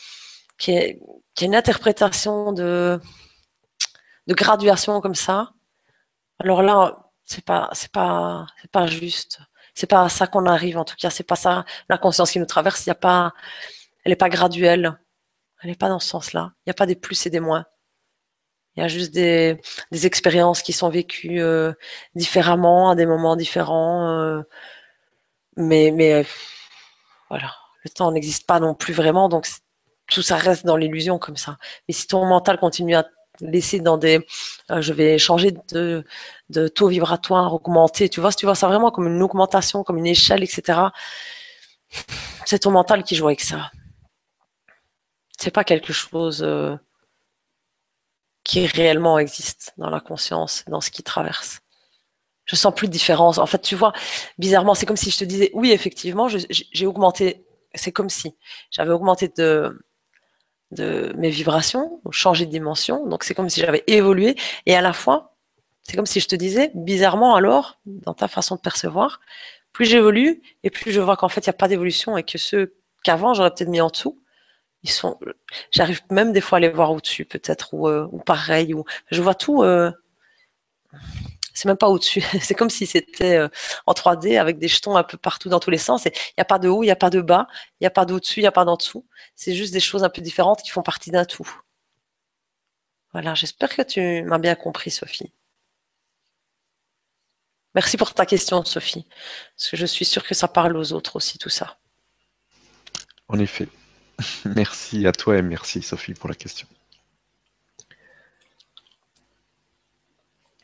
qu'il 0.57 0.73
y, 0.73 0.77
a, 0.77 1.45
une 1.45 1.55
interprétation 1.55 2.53
de... 2.53 2.99
de 4.27 4.33
graduation 4.33 5.01
comme 5.01 5.15
ça, 5.15 5.51
alors 6.39 6.63
là, 6.63 7.02
c'est 7.25 7.43
pas, 7.45 7.69
c'est 7.73 7.91
pas, 7.91 8.45
c'est 8.61 8.71
pas 8.71 8.87
juste. 8.87 9.39
C'est 9.75 9.87
pas 9.87 10.03
à 10.03 10.09
ça 10.09 10.27
qu'on 10.27 10.45
arrive, 10.45 10.77
en 10.77 10.85
tout 10.85 10.95
cas. 10.95 11.09
C'est 11.09 11.23
pas 11.23 11.35
ça, 11.35 11.65
la 11.89 11.97
conscience 11.97 12.31
qui 12.31 12.39
nous 12.39 12.45
traverse. 12.45 12.85
Il 12.85 12.89
y 12.89 12.91
a 12.91 12.95
pas, 12.95 13.33
elle 14.03 14.11
est 14.11 14.15
pas 14.15 14.29
graduelle. 14.29 14.99
Elle 15.61 15.69
n'est 15.71 15.75
pas 15.75 15.89
dans 15.89 15.99
ce 15.99 16.09
sens-là. 16.09 16.53
Il 16.59 16.69
n'y 16.69 16.71
a 16.71 16.75
pas 16.75 16.85
des 16.85 16.95
plus 16.95 17.25
et 17.25 17.29
des 17.29 17.39
moins. 17.39 17.65
Il 18.75 18.81
y 18.81 18.83
a 18.83 18.87
juste 18.87 19.13
des, 19.13 19.59
expériences 19.91 20.63
qui 20.63 20.73
sont 20.73 20.89
vécues 20.89 21.41
euh, 21.41 21.73
différemment, 22.15 22.89
à 22.89 22.95
des 22.95 23.05
moments 23.05 23.35
différents. 23.35 24.09
Euh, 24.09 24.41
mais, 25.57 25.91
mais 25.91 26.13
euh, 26.13 26.23
voilà, 27.29 27.53
le 27.83 27.89
temps 27.91 28.11
n'existe 28.11 28.47
pas 28.47 28.59
non 28.59 28.73
plus 28.75 28.93
vraiment, 28.93 29.29
donc 29.29 29.47
tout 30.07 30.23
ça 30.23 30.37
reste 30.37 30.65
dans 30.65 30.77
l'illusion 30.77 31.19
comme 31.19 31.37
ça. 31.37 31.57
Mais 31.87 31.93
si 31.93 32.07
ton 32.07 32.25
mental 32.25 32.57
continue 32.59 32.95
à 32.95 33.05
laisser 33.39 33.79
dans 33.79 33.97
des 33.97 34.25
je 34.69 34.93
vais 34.93 35.17
changer 35.17 35.51
de, 35.71 36.03
de, 36.49 36.67
taux 36.67 36.87
vibratoire, 36.87 37.53
augmenter, 37.53 38.09
tu 38.09 38.21
vois, 38.21 38.31
si 38.31 38.37
tu 38.37 38.45
vois 38.45 38.55
ça 38.55 38.67
vraiment 38.67 38.91
comme 38.91 39.07
une 39.07 39.21
augmentation, 39.21 39.83
comme 39.83 39.97
une 39.97 40.07
échelle, 40.07 40.43
etc., 40.43 40.79
c'est 42.45 42.59
ton 42.59 42.71
mental 42.71 43.03
qui 43.03 43.15
joue 43.15 43.27
avec 43.27 43.41
ça 43.41 43.71
c'est 45.43 45.51
pas 45.51 45.63
quelque 45.63 45.91
chose 45.93 46.41
euh, 46.43 46.75
qui 48.43 48.65
réellement 48.65 49.19
existe 49.19 49.73
dans 49.77 49.89
la 49.89 49.99
conscience, 49.99 50.63
dans 50.67 50.81
ce 50.81 50.89
qui 50.89 51.03
traverse. 51.03 51.59
Je 52.45 52.55
sens 52.55 52.73
plus 52.73 52.87
de 52.87 52.93
différence. 52.93 53.37
En 53.37 53.45
fait, 53.45 53.61
tu 53.61 53.75
vois, 53.75 53.93
bizarrement, 54.37 54.73
c'est 54.73 54.85
comme 54.85 54.97
si 54.97 55.11
je 55.11 55.17
te 55.17 55.23
disais, 55.23 55.49
oui, 55.53 55.71
effectivement, 55.71 56.27
j'ai 56.29 56.85
augmenté. 56.85 57.45
C'est 57.75 57.91
comme 57.91 58.09
si 58.09 58.35
j'avais 58.69 58.91
augmenté 58.91 59.29
de, 59.29 59.85
de 60.73 61.13
mes 61.17 61.29
vibrations, 61.29 62.01
changé 62.11 62.45
de 62.45 62.51
dimension. 62.51 63.07
Donc, 63.07 63.23
c'est 63.23 63.33
comme 63.33 63.49
si 63.49 63.61
j'avais 63.61 63.83
évolué. 63.87 64.35
Et 64.65 64.75
à 64.75 64.81
la 64.81 64.93
fois, 64.93 65.35
c'est 65.83 65.95
comme 65.95 66.05
si 66.05 66.19
je 66.19 66.27
te 66.27 66.35
disais, 66.35 66.71
bizarrement, 66.75 67.35
alors, 67.35 67.79
dans 67.85 68.13
ta 68.13 68.27
façon 68.27 68.55
de 68.55 68.61
percevoir, 68.61 69.19
plus 69.71 69.85
j'évolue 69.85 70.41
et 70.63 70.69
plus 70.69 70.91
je 70.91 71.01
vois 71.01 71.17
qu'en 71.17 71.29
fait, 71.29 71.45
il 71.45 71.49
n'y 71.49 71.55
a 71.55 71.57
pas 71.57 71.67
d'évolution 71.67 72.17
et 72.17 72.23
que 72.23 72.37
ceux 72.37 72.75
qu'avant, 73.03 73.33
j'aurais 73.33 73.51
peut-être 73.51 73.69
mis 73.69 73.81
en 73.81 73.89
dessous, 73.89 74.19
ils 74.83 74.89
sont, 74.89 75.17
j'arrive 75.71 76.01
même 76.09 76.31
des 76.33 76.41
fois 76.41 76.57
à 76.57 76.61
les 76.61 76.69
voir 76.69 76.91
au-dessus, 76.91 77.25
peut-être, 77.25 77.73
ou, 77.73 77.87
euh, 77.87 78.07
pareil, 78.25 78.73
ou 78.73 78.85
je 79.11 79.21
vois 79.21 79.35
tout. 79.35 79.63
Euh, 79.63 79.91
c'est 81.53 81.67
même 81.67 81.77
pas 81.77 81.89
au-dessus. 81.89 82.21
c'est 82.41 82.55
comme 82.55 82.69
si 82.69 82.85
c'était 82.85 83.37
euh, 83.37 83.47
en 83.85 83.93
3D 83.93 84.39
avec 84.39 84.59
des 84.59 84.67
jetons 84.67 84.95
un 84.97 85.03
peu 85.03 85.17
partout 85.17 85.49
dans 85.49 85.59
tous 85.59 85.69
les 85.69 85.77
sens. 85.77 86.05
Il 86.05 86.11
n'y 86.37 86.41
a 86.41 86.45
pas 86.45 86.59
de 86.59 86.69
haut, 86.69 86.83
il 86.83 86.87
n'y 86.87 86.91
a 86.91 86.95
pas 86.95 87.09
de 87.09 87.21
bas, 87.21 87.47
il 87.79 87.83
n'y 87.83 87.87
a 87.87 87.91
pas 87.91 88.05
d'au-dessus, 88.05 88.39
il 88.39 88.43
n'y 88.43 88.47
a 88.47 88.51
pas 88.51 88.65
d'en 88.65 88.75
dessous. 88.75 89.05
C'est 89.35 89.53
juste 89.55 89.73
des 89.73 89.79
choses 89.79 90.03
un 90.03 90.09
peu 90.09 90.21
différentes 90.21 90.61
qui 90.61 90.71
font 90.71 90.83
partie 90.83 91.11
d'un 91.11 91.25
tout. 91.25 91.49
Voilà, 93.13 93.35
j'espère 93.35 93.75
que 93.75 93.83
tu 93.83 94.23
m'as 94.23 94.39
bien 94.39 94.55
compris, 94.55 94.89
Sophie. 94.89 95.31
Merci 97.75 97.97
pour 97.97 98.13
ta 98.13 98.25
question, 98.25 98.63
Sophie. 98.65 99.05
Parce 99.57 99.69
que 99.69 99.77
je 99.77 99.85
suis 99.85 100.05
sûre 100.05 100.23
que 100.23 100.35
ça 100.35 100.47
parle 100.47 100.75
aux 100.77 100.93
autres 100.93 101.15
aussi, 101.15 101.37
tout 101.37 101.49
ça. 101.49 101.77
En 103.27 103.39
effet. 103.39 103.67
Merci 104.45 105.07
à 105.07 105.11
toi 105.11 105.37
et 105.37 105.41
merci 105.41 105.81
Sophie 105.81 106.13
pour 106.13 106.29
la 106.29 106.35
question. 106.35 106.67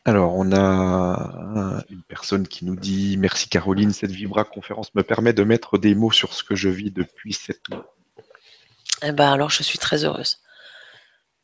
Alors, 0.04 0.34
on 0.34 0.52
a 0.52 1.84
une 1.90 2.02
personne 2.02 2.48
qui 2.48 2.64
nous 2.64 2.76
dit 2.76 3.16
Merci 3.18 3.48
Caroline, 3.48 3.92
cette 3.92 4.10
Vibra 4.10 4.44
conférence 4.44 4.94
me 4.94 5.02
permet 5.02 5.32
de 5.32 5.44
mettre 5.44 5.78
des 5.78 5.94
mots 5.94 6.10
sur 6.10 6.32
ce 6.32 6.42
que 6.42 6.54
je 6.54 6.68
vis 6.68 6.90
depuis 6.90 7.32
sept 7.32 7.60
mois. 7.68 7.94
Eh 9.02 9.12
ben 9.12 9.30
alors, 9.30 9.50
je 9.50 9.62
suis 9.62 9.78
très 9.78 10.04
heureuse. 10.04 10.38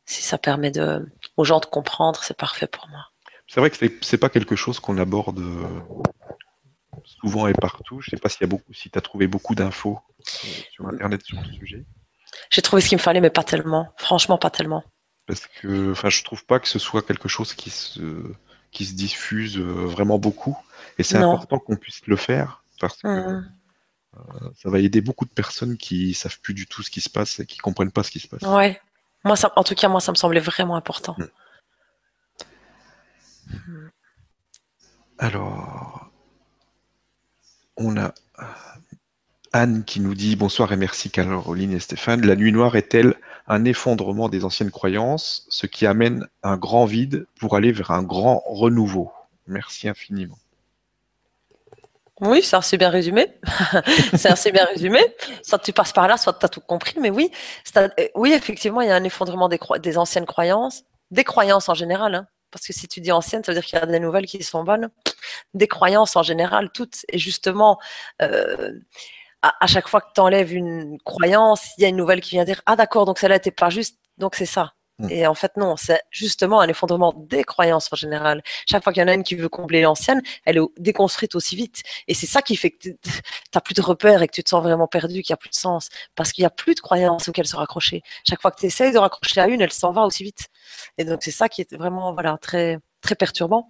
Si 0.05 0.23
ça 0.23 0.37
permet 0.37 0.71
de, 0.71 1.05
aux 1.35 1.43
gens 1.43 1.59
de 1.59 1.65
comprendre, 1.65 2.23
c'est 2.23 2.37
parfait 2.37 2.67
pour 2.67 2.87
moi. 2.89 3.09
C'est 3.47 3.59
vrai 3.59 3.69
que 3.69 3.77
c'est 4.01 4.17
pas 4.17 4.29
quelque 4.29 4.55
chose 4.55 4.79
qu'on 4.79 4.97
aborde 4.97 5.41
souvent 7.03 7.47
et 7.47 7.53
partout. 7.53 8.01
Je 8.01 8.09
ne 8.11 8.17
sais 8.17 8.21
pas 8.21 8.29
s'il 8.29 8.41
y 8.41 8.43
a 8.45 8.47
beaucoup, 8.47 8.73
si 8.73 8.89
tu 8.89 8.97
as 8.97 9.01
trouvé 9.01 9.27
beaucoup 9.27 9.55
d'infos 9.55 9.99
euh, 10.19 10.47
sur 10.71 10.87
Internet 10.87 11.23
sur 11.23 11.39
le 11.39 11.53
sujet. 11.53 11.85
J'ai 12.49 12.61
trouvé 12.61 12.81
ce 12.81 12.89
qu'il 12.89 12.97
me 12.97 13.01
fallait, 13.01 13.21
mais 13.21 13.29
pas 13.29 13.43
tellement. 13.43 13.93
Franchement, 13.97 14.37
pas 14.37 14.49
tellement. 14.49 14.83
Parce 15.25 15.47
que, 15.47 15.91
enfin, 15.91 16.09
je 16.09 16.23
trouve 16.23 16.45
pas 16.45 16.59
que 16.59 16.67
ce 16.67 16.79
soit 16.79 17.01
quelque 17.01 17.27
chose 17.27 17.53
qui 17.53 17.69
se, 17.69 17.99
qui 18.77 18.85
se 18.85 18.93
diffuse 18.93 19.57
euh, 19.57 19.63
vraiment 19.63 20.19
beaucoup. 20.19 20.55
Et 20.99 21.03
c'est 21.03 21.17
important 21.17 21.57
qu'on 21.57 21.77
puisse 21.77 22.05
le 22.05 22.15
faire 22.15 22.63
parce 22.79 23.01
que 23.01 23.07
mmh. 23.07 23.51
euh, 24.17 24.49
ça 24.55 24.69
va 24.69 24.77
aider 24.77 25.01
beaucoup 25.01 25.25
de 25.25 25.31
personnes 25.31 25.77
qui 25.77 26.13
savent 26.13 26.39
plus 26.41 26.53
du 26.53 26.67
tout 26.67 26.83
ce 26.83 26.91
qui 26.91 27.01
se 27.01 27.09
passe 27.09 27.39
et 27.39 27.47
qui 27.47 27.57
comprennent 27.57 27.91
pas 27.91 28.03
ce 28.03 28.11
qui 28.11 28.19
se 28.19 28.27
passe. 28.27 28.43
Ouais. 28.43 28.79
Moi, 29.23 29.35
ça, 29.35 29.51
en 29.55 29.63
tout 29.63 29.73
cas, 29.73 29.87
moi, 29.87 29.99
ça 29.99 30.11
me 30.11 30.15
semblait 30.15 30.39
vraiment 30.39 30.75
important. 30.75 31.15
Mmh. 33.47 33.89
Alors, 35.17 36.11
on 37.77 37.97
a 37.97 38.13
Anne 39.53 39.85
qui 39.85 40.01
nous 40.01 40.13
dit 40.13 40.35
bonsoir 40.35 40.71
et 40.71 40.77
merci 40.77 41.09
Caroline 41.09 41.73
et 41.73 41.79
Stéphane. 41.79 42.23
La 42.23 42.35
nuit 42.35 42.51
noire 42.51 42.75
est-elle 42.75 43.15
un 43.47 43.65
effondrement 43.65 44.29
des 44.29 44.43
anciennes 44.43 44.71
croyances, 44.71 45.45
ce 45.49 45.67
qui 45.67 45.85
amène 45.85 46.27
un 46.43 46.57
grand 46.57 46.85
vide 46.85 47.27
pour 47.39 47.55
aller 47.55 47.71
vers 47.71 47.91
un 47.91 48.03
grand 48.03 48.43
renouveau 48.45 49.11
Merci 49.47 49.87
infiniment. 49.87 50.37
Oui, 52.19 52.41
c'est 52.41 52.55
assez 52.55 52.77
bien 52.77 52.89
résumé. 52.89 53.27
c'est 54.15 54.51
bien 54.51 54.65
résumé. 54.65 54.99
Soit 55.43 55.59
tu 55.59 55.71
passes 55.71 55.93
par 55.93 56.07
là, 56.07 56.17
soit 56.17 56.33
tu 56.33 56.45
as 56.45 56.49
tout 56.49 56.61
compris. 56.61 56.95
Mais 56.99 57.11
oui, 57.11 57.31
euh, 57.77 57.87
oui, 58.15 58.33
effectivement, 58.33 58.81
il 58.81 58.87
y 58.87 58.91
a 58.91 58.95
un 58.95 59.03
effondrement 59.03 59.47
des, 59.47 59.59
des 59.79 59.97
anciennes 59.97 60.25
croyances, 60.25 60.83
des 61.11 61.23
croyances 61.23 61.69
en 61.69 61.75
général. 61.75 62.15
Hein. 62.15 62.27
parce 62.51 62.65
que 62.65 62.73
si 62.73 62.87
tu 62.87 63.01
dis 63.01 63.11
anciennes, 63.11 63.43
ça 63.43 63.51
veut 63.51 63.59
dire 63.59 63.65
qu'il 63.65 63.79
y 63.79 63.81
a 63.81 63.85
des 63.85 63.99
nouvelles 63.99 64.25
qui 64.25 64.41
sont 64.43 64.63
bonnes. 64.63 64.89
Des 65.53 65.67
croyances 65.67 66.15
en 66.15 66.23
général, 66.23 66.71
toutes. 66.71 67.05
Et 67.09 67.19
justement, 67.19 67.79
euh, 68.21 68.73
à, 69.41 69.67
chaque 69.67 69.87
fois 69.87 70.01
que 70.01 70.07
tu 70.13 70.21
enlèves 70.21 70.53
une 70.53 70.97
croyance, 71.03 71.67
il 71.77 71.81
y 71.83 71.85
a 71.85 71.89
une 71.89 71.95
nouvelle 71.95 72.21
qui 72.21 72.31
vient 72.31 72.45
dire 72.45 72.61
Ah, 72.65 72.75
d'accord, 72.75 73.05
donc 73.05 73.19
celle-là 73.19 73.35
n'était 73.35 73.51
pas 73.51 73.69
juste, 73.69 73.99
donc 74.17 74.35
c'est 74.35 74.45
ça. 74.45 74.73
Hmm. 74.99 75.09
Et 75.11 75.27
en 75.27 75.35
fait, 75.35 75.55
non, 75.57 75.77
c'est 75.77 76.01
justement 76.09 76.59
un 76.59 76.67
effondrement 76.67 77.13
des 77.15 77.43
croyances 77.43 77.91
en 77.93 77.95
général. 77.95 78.41
Chaque 78.67 78.83
fois 78.83 78.91
qu'il 78.91 79.01
y 79.01 79.03
en 79.05 79.07
a 79.07 79.13
une 79.13 79.23
qui 79.23 79.35
veut 79.35 79.49
combler 79.49 79.81
l'ancienne, 79.81 80.21
elle 80.43 80.57
est 80.57 80.61
déconstruite 80.79 81.35
aussi 81.35 81.55
vite. 81.55 81.83
Et 82.07 82.15
c'est 82.15 82.25
ça 82.25 82.41
qui 82.41 82.55
fait 82.55 82.71
que 82.71 82.89
tu 82.89 82.97
n'as 83.53 83.61
plus 83.61 83.75
de 83.75 83.81
repères 83.81 84.23
et 84.23 84.27
que 84.27 84.33
tu 84.33 84.43
te 84.43 84.49
sens 84.49 84.63
vraiment 84.63 84.87
perdu, 84.87 85.21
qu'il 85.21 85.33
n'y 85.33 85.35
a 85.35 85.37
plus 85.37 85.51
de 85.51 85.55
sens. 85.55 85.89
Parce 86.15 86.31
qu'il 86.31 86.41
n'y 86.41 86.47
a 86.47 86.51
plus 86.51 86.73
de 86.73 86.79
croyances 86.79 87.29
auxquelles 87.29 87.47
se 87.47 87.55
raccrocher. 87.55 88.01
Chaque 88.27 88.41
fois 88.41 88.49
que 88.51 88.59
tu 88.59 88.65
essayes 88.65 88.91
de 88.91 88.97
raccrocher 88.97 89.39
à 89.41 89.47
une, 89.47 89.61
elle 89.61 89.71
s'en 89.71 89.91
va 89.91 90.01
aussi 90.01 90.23
vite. 90.23 90.47
Et 90.97 91.05
donc, 91.05 91.21
c'est 91.21 91.31
ça 91.31 91.47
qui 91.47 91.61
est 91.61 91.75
vraiment 91.75 92.13
voilà, 92.13 92.37
très, 92.41 92.79
très 93.01 93.15
perturbant. 93.15 93.69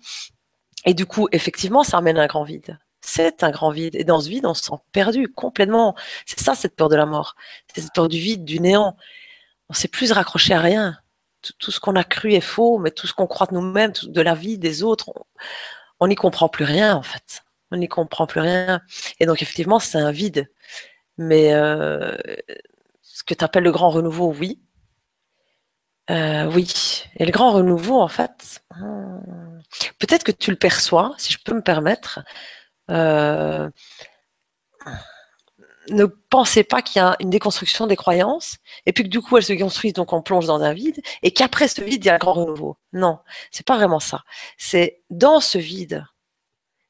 Et 0.86 0.93
du 0.93 1.05
coup, 1.05 1.28
effectivement, 1.34 1.84
ça 1.84 1.97
amène 1.97 2.18
un 2.18 2.28
grand 2.28 2.45
vide 2.45 2.80
c'est 3.08 3.43
un 3.43 3.51
grand 3.51 3.72
vide. 3.72 3.95
Et 3.95 4.03
dans 4.03 4.20
ce 4.22 4.30
vide, 4.30 4.45
on 4.45 4.53
se 4.53 4.64
sent 4.64 4.76
perdu 4.91 5.30
complètement. 5.30 5.95
C'est 6.26 6.39
ça, 6.39 6.55
cette 6.55 6.76
peur 6.76 6.89
de 6.89 6.95
la 6.95 7.05
mort. 7.05 7.36
C'est 7.74 7.82
cette 7.82 7.93
peur 7.93 8.10
du 8.10 8.20
vide, 8.20 8.45
du 8.45 8.60
néant. 8.60 8.97
On 9.70 9.74
ne 9.74 9.76
sait 9.78 9.88
plus 9.88 10.08
se 10.08 10.14
raccrocher 10.14 10.53
à 10.53 10.62
rien. 10.62 10.97
tout 11.60 11.72
ce 11.72 11.80
qu'on 11.80 11.95
a 11.95 12.03
cru 12.03 12.34
est 12.34 12.41
faux, 12.41 12.80
mais 12.80 12.91
tout 12.91 13.08
ce 13.08 13.14
qu'on 13.14 13.28
croit 13.28 13.47
de 13.47 13.53
nous-mêmes, 13.53 13.93
de 14.03 14.22
la 14.22 14.36
vie 14.36 14.58
des 14.58 14.84
autres, 14.84 15.14
on 15.99 16.08
n'y 16.08 16.16
comprend 16.16 16.49
plus 16.49 16.66
rien 16.66 16.95
en 16.95 17.03
fait. 17.03 17.43
On 17.72 17.78
n'y 17.78 17.88
comprend 17.88 18.28
plus 18.28 18.41
rien. 18.41 18.82
Et 19.20 19.26
donc 19.26 19.41
effectivement, 19.41 19.80
c'est 19.80 19.97
un 19.97 20.12
vide. 20.12 20.49
Mais 21.18 21.53
euh, 21.53 22.16
ce 23.01 23.24
que 23.24 23.34
tu 23.34 23.43
appelles 23.43 23.64
le 23.64 23.72
grand 23.72 23.89
renouveau, 23.89 24.34
oui. 24.38 24.60
Euh, 26.10 26.45
oui. 26.51 27.03
Et 27.18 27.26
le 27.26 27.32
grand 27.32 27.51
renouveau, 27.51 27.99
en 27.99 28.08
fait, 28.08 28.62
hmm, 28.76 29.60
peut-être 29.99 30.24
que 30.24 30.32
tu 30.32 30.51
le 30.51 30.58
perçois, 30.58 31.14
si 31.18 31.34
je 31.34 31.39
peux 31.43 31.53
me 31.53 31.62
permettre. 31.62 32.20
Euh, 32.90 33.70
ne 35.90 36.06
pensez 36.06 36.64
pas 36.64 36.82
qu'il 36.82 37.02
y 37.02 37.04
a 37.04 37.16
une 37.20 37.30
déconstruction 37.30 37.88
des 37.88 37.96
croyances 37.96 38.58
et 38.86 38.94
puis 38.94 39.04
que 39.04 39.10
du 39.10 39.22
coup 39.22 39.38
elles 39.38 39.44
se 39.44 39.54
construisent 39.54 39.94
donc 39.94 40.14
on 40.14 40.22
plonge 40.22 40.46
dans 40.46 40.62
un 40.62 40.74
vide 40.74 41.02
et 41.24 41.32
qu'après 41.32 41.68
ce 41.68 41.82
vide 41.82 42.04
il 42.04 42.08
y 42.08 42.10
a 42.10 42.16
un 42.16 42.18
grand 42.18 42.34
renouveau. 42.34 42.78
Non, 42.94 43.20
c'est 43.52 43.66
pas 43.66 43.78
vraiment 43.78 44.00
ça. 44.00 44.24
C'est 44.58 45.02
dans 45.10 45.40
ce 45.40 45.58
vide 45.58 46.06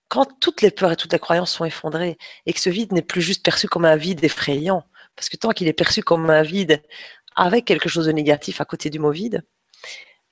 quand 0.09 0.27
toutes 0.39 0.61
les 0.61 0.71
peurs 0.71 0.91
et 0.91 0.95
toutes 0.95 1.13
les 1.13 1.19
croyances 1.19 1.51
sont 1.51 1.65
effondrées 1.65 2.17
et 2.45 2.53
que 2.53 2.59
ce 2.59 2.69
vide 2.69 2.91
n'est 2.93 3.01
plus 3.01 3.21
juste 3.21 3.43
perçu 3.43 3.67
comme 3.67 3.85
un 3.85 3.97
vide 3.97 4.23
effrayant 4.23 4.83
parce 5.15 5.29
que 5.29 5.37
tant 5.37 5.51
qu'il 5.51 5.67
est 5.67 5.73
perçu 5.73 6.01
comme 6.01 6.29
un 6.29 6.43
vide 6.43 6.81
avec 7.35 7.65
quelque 7.65 7.89
chose 7.89 8.05
de 8.05 8.11
négatif 8.11 8.61
à 8.61 8.65
côté 8.65 8.89
du 8.89 8.99
mot 8.99 9.11
vide, 9.11 9.43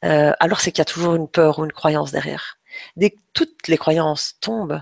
euh, 0.03 0.33
alors 0.39 0.59
c'est 0.59 0.71
qu'il 0.71 0.79
y 0.79 0.81
a 0.81 0.85
toujours 0.85 1.15
une 1.15 1.27
peur 1.27 1.59
ou 1.59 1.65
une 1.65 1.71
croyance 1.71 2.11
derrière. 2.11 2.57
Dès 2.95 3.11
que 3.11 3.19
toutes 3.33 3.67
les 3.67 3.77
croyances 3.77 4.35
tombent 4.41 4.81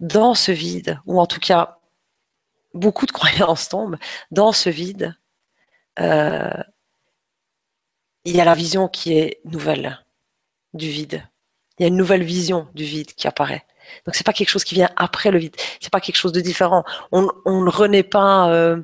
dans 0.00 0.34
ce 0.34 0.52
vide, 0.52 1.00
ou 1.06 1.20
en 1.20 1.26
tout 1.26 1.40
cas 1.40 1.78
beaucoup 2.74 3.06
de 3.06 3.12
croyances 3.18 3.68
tombent 3.68 3.98
dans 4.30 4.52
ce 4.52 4.70
vide. 4.70 5.16
Euh, 6.00 6.62
il 8.24 8.36
y 8.36 8.40
a 8.40 8.44
la 8.44 8.54
vision 8.54 8.88
qui 8.88 9.16
est 9.16 9.40
nouvelle 9.44 10.04
du 10.74 10.88
vide. 10.88 11.26
Il 11.78 11.82
y 11.82 11.84
a 11.84 11.88
une 11.88 11.96
nouvelle 11.96 12.22
vision 12.22 12.68
du 12.74 12.84
vide 12.84 13.12
qui 13.14 13.26
apparaît. 13.26 13.64
Donc 14.04 14.14
c'est 14.14 14.26
pas 14.26 14.32
quelque 14.32 14.50
chose 14.50 14.64
qui 14.64 14.74
vient 14.74 14.90
après 14.96 15.30
le 15.30 15.38
vide. 15.38 15.56
C'est 15.80 15.90
pas 15.92 16.00
quelque 16.00 16.16
chose 16.16 16.32
de 16.32 16.40
différent. 16.40 16.84
On, 17.10 17.22
ne 17.22 17.70
renaît 17.70 18.02
pas. 18.02 18.50
Euh, 18.50 18.82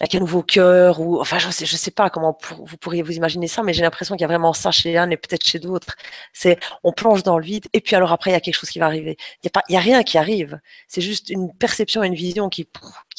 avec 0.00 0.14
un 0.14 0.20
nouveau 0.20 0.42
cœur 0.42 1.00
ou 1.00 1.20
enfin 1.20 1.38
je 1.38 1.50
sais 1.50 1.66
sais 1.66 1.90
pas 1.90 2.10
comment 2.10 2.36
vous 2.58 2.76
pourriez 2.76 3.02
vous 3.02 3.12
imaginer 3.12 3.48
ça 3.48 3.62
mais 3.62 3.72
j'ai 3.72 3.82
l'impression 3.82 4.14
qu'il 4.14 4.22
y 4.22 4.24
a 4.24 4.28
vraiment 4.28 4.52
ça 4.52 4.70
chez 4.70 4.96
Anne 4.96 5.12
et 5.12 5.16
peut-être 5.16 5.44
chez 5.44 5.58
d'autres. 5.58 5.96
C'est 6.32 6.58
on 6.84 6.92
plonge 6.92 7.22
dans 7.22 7.38
le 7.38 7.44
vide 7.44 7.66
et 7.72 7.80
puis 7.80 7.96
alors 7.96 8.12
après 8.12 8.30
il 8.30 8.34
y 8.34 8.36
a 8.36 8.40
quelque 8.40 8.54
chose 8.54 8.70
qui 8.70 8.78
va 8.78 8.86
arriver. 8.86 9.16
Il 9.42 9.50
y 9.70 9.76
a 9.76 9.80
rien 9.80 10.02
qui 10.02 10.18
arrive. 10.18 10.60
C'est 10.88 11.00
juste 11.00 11.30
une 11.30 11.52
perception 11.54 12.02
une 12.02 12.14
vision 12.14 12.48
qui 12.50 12.68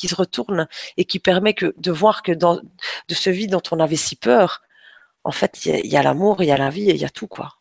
se 0.08 0.16
retourne 0.16 0.68
et 0.98 1.06
qui 1.06 1.20
permet 1.20 1.56
de 1.62 1.92
voir 1.92 2.22
que 2.24 2.32
dans 2.32 2.60
de 3.08 3.16
ce 3.16 3.30
vide 3.30 3.52
dont 3.52 3.64
on 3.72 3.80
avait 3.80 3.96
si 3.96 4.16
peur 4.16 4.62
en 5.24 5.32
fait 5.32 5.66
il 5.66 5.88
y 5.88 5.98
a 5.98 6.04
l'amour 6.04 6.44
il 6.44 6.48
y 6.48 6.52
a 6.52 6.58
la 6.58 6.70
vie 6.70 6.90
et 6.90 6.94
il 6.94 7.02
y 7.02 7.06
a 7.06 7.10
tout 7.10 7.28
quoi. 7.28 7.56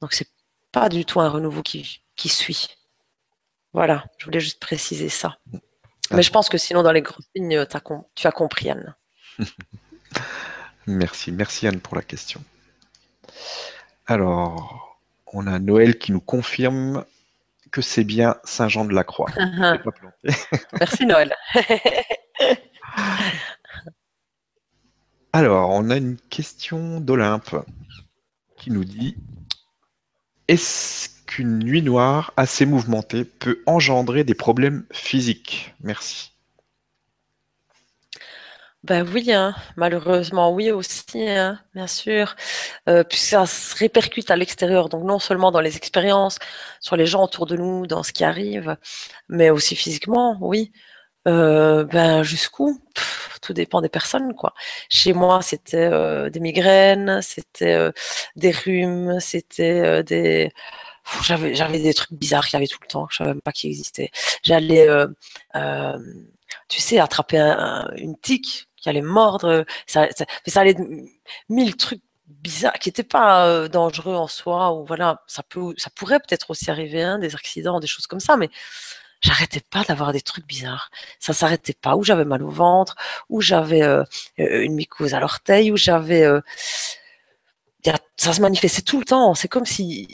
Donc 0.00 0.12
c'est 0.12 0.28
pas 0.72 0.88
du 0.88 1.04
tout 1.04 1.20
un 1.20 1.28
renouveau 1.28 1.62
qui 1.62 2.02
suit. 2.28 2.68
Voilà 3.72 4.04
je 4.18 4.24
voulais 4.26 4.40
juste 4.40 4.60
préciser 4.60 5.08
ça 5.08 5.38
mais 6.10 6.22
je 6.22 6.30
pense 6.30 6.48
que 6.48 6.58
sinon, 6.58 6.82
dans 6.82 6.92
les 6.92 7.02
grosses 7.02 7.28
lignes, 7.34 7.66
tu 8.14 8.26
as 8.26 8.32
compris, 8.32 8.70
Anne. 8.70 8.94
merci, 10.86 11.32
merci 11.32 11.66
Anne 11.66 11.80
pour 11.80 11.96
la 11.96 12.02
question. 12.02 12.42
Alors, 14.06 14.98
on 15.32 15.46
a 15.46 15.58
Noël 15.58 15.98
qui 15.98 16.12
nous 16.12 16.20
confirme 16.20 17.04
que 17.70 17.82
c'est 17.82 18.04
bien 18.04 18.36
Saint-Jean 18.44 18.84
de 18.84 18.92
la 18.94 19.02
Croix. 19.02 19.30
merci 20.78 21.06
Noël. 21.06 21.34
Alors, 25.32 25.70
on 25.70 25.90
a 25.90 25.96
une 25.96 26.16
question 26.16 27.00
d'Olympe 27.00 27.56
qui 28.56 28.70
nous 28.70 28.84
dit 28.84 29.16
Est-ce 30.46 31.13
qu'une 31.26 31.58
nuit 31.58 31.82
noire 31.82 32.32
assez 32.36 32.66
mouvementée 32.66 33.24
peut 33.24 33.62
engendrer 33.66 34.24
des 34.24 34.34
problèmes 34.34 34.84
physiques 34.92 35.74
Merci. 35.80 36.34
Ben 38.84 39.08
oui, 39.14 39.32
hein. 39.32 39.54
malheureusement, 39.76 40.52
oui 40.52 40.70
aussi, 40.70 41.26
hein, 41.26 41.58
bien 41.74 41.86
sûr, 41.86 42.36
euh, 42.86 43.02
puisque 43.02 43.28
ça 43.30 43.46
se 43.46 43.74
répercute 43.76 44.30
à 44.30 44.36
l'extérieur, 44.36 44.90
donc 44.90 45.04
non 45.04 45.18
seulement 45.18 45.50
dans 45.50 45.62
les 45.62 45.78
expériences, 45.78 46.38
sur 46.80 46.94
les 46.96 47.06
gens 47.06 47.24
autour 47.24 47.46
de 47.46 47.56
nous, 47.56 47.86
dans 47.86 48.02
ce 48.02 48.12
qui 48.12 48.24
arrive, 48.24 48.76
mais 49.30 49.48
aussi 49.48 49.74
physiquement, 49.74 50.36
oui. 50.42 50.70
Euh, 51.26 51.84
ben 51.84 52.22
jusqu'où? 52.22 52.78
Tout 53.40 53.54
dépend 53.54 53.80
des 53.80 53.88
personnes, 53.88 54.34
quoi. 54.34 54.52
Chez 54.90 55.14
moi, 55.14 55.40
c'était 55.42 55.88
euh, 55.90 56.28
des 56.28 56.40
migraines, 56.40 57.20
c'était 57.22 57.90
des 58.36 58.50
rhumes, 58.50 59.18
c'était 59.20 60.02
des 60.02 60.52
j'avais 61.22 61.54
j'avais 61.54 61.78
des 61.80 61.94
trucs 61.94 62.12
bizarres 62.12 62.46
qui 62.46 62.56
avaient 62.56 62.66
tout 62.66 62.78
le 62.82 62.88
temps, 62.88 63.06
je 63.10 63.16
savais 63.16 63.30
même 63.30 63.40
pas 63.42 63.52
qu'ils 63.52 63.70
existaient. 63.70 64.10
J'allais, 64.42 64.88
euh, 64.88 65.06
euh, 65.56 65.98
tu 66.68 66.80
sais, 66.80 66.98
attraper 66.98 67.38
une 67.96 68.16
tique 68.18 68.68
qui 68.76 68.88
allait 68.88 69.02
mordre, 69.02 69.64
ça, 69.86 70.08
ça, 70.16 70.24
ça 70.46 70.60
allait 70.60 70.76
mille 71.48 71.76
trucs 71.76 72.02
bizarres 72.26 72.74
qui 72.74 72.88
n'étaient 72.88 73.02
pas 73.02 73.46
euh, 73.46 73.68
dangereux 73.68 74.14
en 74.16 74.28
soi 74.28 74.72
ou 74.74 74.84
voilà, 74.84 75.22
ça 75.26 75.42
peut, 75.42 75.74
ça 75.76 75.90
pourrait 75.90 76.20
peut-être 76.20 76.50
aussi 76.50 76.70
arriver, 76.70 77.02
hein, 77.02 77.18
des 77.18 77.34
accidents, 77.34 77.80
des 77.80 77.86
choses 77.86 78.06
comme 78.06 78.20
ça, 78.20 78.36
mais 78.36 78.50
j'arrêtais 79.20 79.60
pas 79.60 79.84
d'avoir 79.84 80.12
des 80.12 80.20
trucs 80.22 80.46
bizarres. 80.46 80.90
Ça 81.20 81.32
s'arrêtait 81.32 81.74
pas. 81.74 81.96
Ou 81.96 82.04
j'avais 82.04 82.24
mal 82.26 82.42
au 82.42 82.50
ventre, 82.50 82.96
ou 83.30 83.40
j'avais 83.40 83.82
une 84.38 84.74
mycose 84.74 85.14
à 85.14 85.20
l'orteil, 85.20 85.72
ou 85.72 85.76
j'avais 85.76 86.26
ça 88.16 88.32
se 88.32 88.40
manifestait 88.40 88.82
tout 88.82 88.98
le 88.98 89.04
temps. 89.04 89.34
C'est 89.34 89.48
comme 89.48 89.66
si 89.66 90.08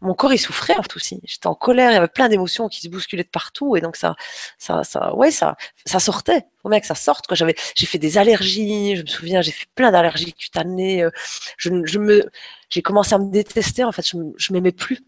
mon 0.00 0.14
corps 0.14 0.32
il 0.32 0.38
souffrait 0.38 0.76
en 0.76 0.82
fait 0.82 0.96
aussi. 0.96 1.20
J'étais 1.24 1.46
en 1.46 1.54
colère, 1.54 1.90
il 1.90 1.94
y 1.94 1.96
avait 1.96 2.08
plein 2.08 2.28
d'émotions 2.28 2.68
qui 2.68 2.80
se 2.80 2.88
bousculaient 2.88 3.24
de 3.24 3.28
partout 3.28 3.76
et 3.76 3.80
donc 3.80 3.96
ça, 3.96 4.14
ça, 4.58 4.84
ça, 4.84 5.14
ouais, 5.14 5.30
ça, 5.30 5.56
ça 5.86 6.00
sortait. 6.00 6.46
Faut 6.62 6.68
que 6.70 6.86
ça 6.86 6.94
sorte. 6.94 7.24
J'avais, 7.34 7.54
j'ai 7.74 7.86
fait 7.86 7.98
des 7.98 8.18
allergies. 8.18 8.96
Je 8.96 9.02
me 9.02 9.06
souviens, 9.06 9.42
j'ai 9.42 9.52
fait 9.52 9.66
plein 9.74 9.90
d'allergies 9.90 10.32
cutanées. 10.34 11.02
Euh, 11.02 11.10
je, 11.56 11.70
je 11.84 11.98
me, 11.98 12.30
j'ai 12.70 12.82
commencé 12.82 13.14
à 13.14 13.18
me 13.18 13.30
détester. 13.30 13.84
En 13.84 13.92
fait, 13.92 14.06
je, 14.06 14.16
je 14.36 14.52
m'aimais 14.52 14.72
plus 14.72 15.00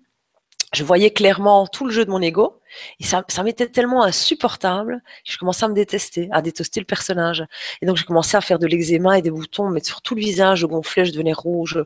je 0.72 0.84
voyais 0.84 1.10
clairement 1.10 1.66
tout 1.66 1.84
le 1.84 1.90
jeu 1.90 2.04
de 2.04 2.10
mon 2.10 2.22
ego 2.22 2.60
et 3.00 3.04
ça, 3.04 3.24
m'était 3.42 3.66
tellement 3.68 4.04
insupportable 4.04 5.02
que 5.24 5.32
je 5.32 5.38
commençais 5.38 5.64
à 5.64 5.68
me 5.68 5.74
détester, 5.74 6.28
à 6.30 6.42
détester 6.42 6.80
le 6.80 6.86
personnage. 6.86 7.44
Et 7.82 7.86
donc 7.86 7.96
j'ai 7.96 8.04
commencé 8.04 8.36
à 8.36 8.40
faire 8.40 8.58
de 8.58 8.66
l'eczéma 8.66 9.18
et 9.18 9.22
des 9.22 9.30
boutons, 9.30 9.68
mais 9.70 9.82
sur 9.82 10.02
tout 10.02 10.14
le 10.14 10.20
visage, 10.20 10.60
je 10.60 10.66
gonflais, 10.66 11.04
je 11.04 11.12
devenais 11.12 11.32
rouge. 11.32 11.82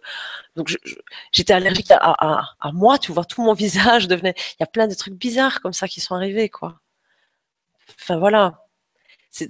Donc 0.57 0.77
j'étais 1.33 1.55
allergique 1.55 1.91
à, 1.91 2.71
moi, 2.73 2.99
tu 2.99 3.13
vois, 3.13 3.25
tout 3.25 3.43
mon 3.43 3.55
visage 3.65 4.09
devenait. 4.09 4.35
Il 4.37 4.57
y 4.61 4.65
a 4.65 4.67
plein 4.67 4.87
de 4.87 4.95
trucs 4.95 5.15
bizarres 5.15 5.61
comme 5.63 5.73
ça 5.73 5.89
qui 5.89 6.01
sont 6.01 6.15
arrivés, 6.15 6.49
quoi. 6.49 6.81
Enfin 8.01 8.19
voilà. 8.19 8.61
Ça 9.31 9.47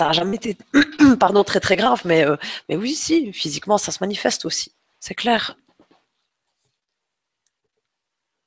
n'a 0.00 0.12
jamais 0.12 0.36
été, 0.36 0.58
pardon, 1.20 1.42
très 1.42 1.60
très 1.60 1.76
grave, 1.76 2.02
mais, 2.04 2.26
euh, 2.26 2.36
mais 2.68 2.76
oui, 2.76 2.94
si, 2.94 3.32
physiquement, 3.32 3.78
ça 3.78 3.90
se 3.90 3.98
manifeste 4.02 4.44
aussi. 4.44 4.72
C'est 5.00 5.14
clair. 5.14 5.56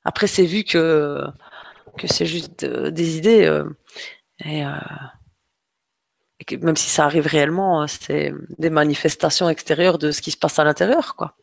Après, 0.06 0.28
c'est 0.28 0.46
vu 0.46 0.64
que, 0.64 1.26
que 1.98 2.08
c'est 2.08 2.28
juste 2.28 2.64
euh, 2.64 2.92
des 2.92 3.18
idées. 3.18 3.46
Euh, 3.46 3.66
euh, 4.46 4.80
et, 6.40 6.46
que 6.46 6.56
même 6.58 6.76
si 6.76 6.90
ça 6.90 7.06
arrive 7.06 7.26
réellement, 7.26 7.88
c'est 7.88 8.32
des 8.60 8.70
manifestations 8.70 9.50
extérieures 9.50 9.98
de 9.98 10.12
ce 10.12 10.22
qui 10.22 10.32
se 10.32 10.38
passe 10.38 10.60
à 10.60 10.64
l'intérieur. 10.64 11.16
quoi. 11.16 11.36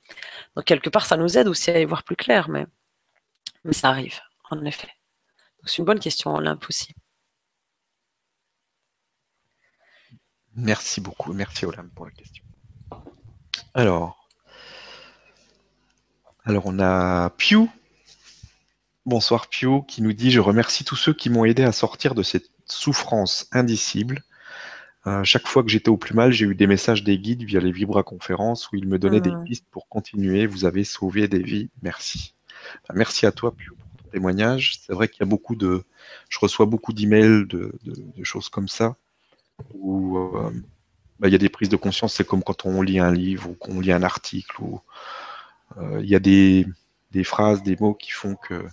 Donc, 0.54 0.64
quelque 0.64 0.90
part, 0.90 1.06
ça 1.06 1.16
nous 1.16 1.36
aide 1.36 1.48
aussi 1.48 1.70
à 1.70 1.80
y 1.80 1.84
voir 1.84 2.04
plus 2.04 2.16
clair, 2.16 2.48
mais, 2.48 2.66
mais 3.64 3.72
ça 3.72 3.88
arrive, 3.88 4.20
en 4.50 4.64
effet. 4.64 4.88
C'est 5.64 5.78
une 5.78 5.84
bonne 5.84 6.00
question, 6.00 6.34
aussi. 6.68 6.94
Merci 10.54 11.00
beaucoup. 11.00 11.32
Merci 11.32 11.64
Olympe 11.64 11.94
pour 11.94 12.06
la 12.06 12.12
question. 12.12 12.44
Alors, 13.74 14.28
alors 16.44 16.66
on 16.66 16.78
a 16.78 17.30
Pew 17.30 17.68
Bonsoir 19.04 19.48
Pio 19.48 19.82
qui 19.82 20.00
nous 20.00 20.12
dit 20.12 20.30
Je 20.30 20.38
remercie 20.38 20.84
tous 20.84 20.94
ceux 20.94 21.12
qui 21.12 21.28
m'ont 21.28 21.44
aidé 21.44 21.64
à 21.64 21.72
sortir 21.72 22.14
de 22.14 22.22
cette 22.22 22.50
souffrance 22.66 23.48
indicible. 23.50 24.22
Euh, 25.08 25.24
chaque 25.24 25.48
fois 25.48 25.64
que 25.64 25.70
j'étais 25.70 25.88
au 25.88 25.96
plus 25.96 26.14
mal, 26.14 26.30
j'ai 26.30 26.44
eu 26.44 26.54
des 26.54 26.68
messages 26.68 27.02
des 27.02 27.18
guides 27.18 27.42
via 27.42 27.58
les 27.58 27.72
Vibra-conférences 27.72 28.70
où 28.70 28.76
ils 28.76 28.86
me 28.86 29.00
donnaient 29.00 29.20
des 29.20 29.32
mmh. 29.32 29.44
pistes 29.44 29.66
pour 29.72 29.88
continuer. 29.88 30.46
Vous 30.46 30.64
avez 30.64 30.84
sauvé 30.84 31.26
des 31.26 31.42
vies. 31.42 31.68
Merci. 31.82 32.34
merci 32.94 33.26
à 33.26 33.32
toi, 33.32 33.52
Pio, 33.56 33.74
pour 33.74 34.04
ton 34.04 34.10
témoignage. 34.10 34.78
C'est 34.80 34.92
vrai 34.92 35.08
qu'il 35.08 35.18
y 35.18 35.24
a 35.24 35.26
beaucoup 35.26 35.56
de. 35.56 35.82
Je 36.28 36.38
reçois 36.38 36.66
beaucoup 36.66 36.92
d'emails, 36.92 37.46
de, 37.48 37.74
de, 37.82 38.22
choses 38.22 38.48
comme 38.48 38.68
ça, 38.68 38.94
où 39.74 40.16
euh, 40.16 40.52
bah, 41.18 41.26
il 41.26 41.32
y 41.32 41.34
a 41.34 41.38
des 41.38 41.48
prises 41.48 41.70
de 41.70 41.76
conscience. 41.76 42.14
C'est 42.14 42.24
comme 42.24 42.44
quand 42.44 42.66
on 42.66 42.82
lit 42.82 43.00
un 43.00 43.12
livre 43.12 43.50
ou 43.50 43.54
qu'on 43.54 43.80
lit 43.80 43.90
un 43.90 44.04
article, 44.04 44.62
où 44.62 44.80
euh, 45.78 45.98
il 46.00 46.08
y 46.08 46.14
a 46.14 46.20
des, 46.20 46.68
des 47.10 47.24
phrases, 47.24 47.64
des 47.64 47.76
mots 47.80 47.94
qui 47.94 48.12
font 48.12 48.36
que 48.36 48.64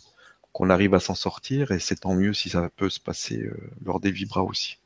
qu'on 0.51 0.69
arrive 0.69 0.93
à 0.93 0.99
s'en 0.99 1.15
sortir 1.15 1.71
et 1.71 1.79
c'est 1.79 1.97
tant 1.97 2.13
mieux 2.13 2.33
si 2.33 2.49
ça 2.49 2.69
peut 2.75 2.89
se 2.89 2.99
passer 2.99 3.41
euh, 3.41 3.55
lors 3.85 3.99
des 3.99 4.11
vibras 4.11 4.41
aussi. 4.41 4.77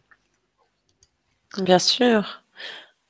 Bien 1.58 1.80
sûr. 1.80 2.44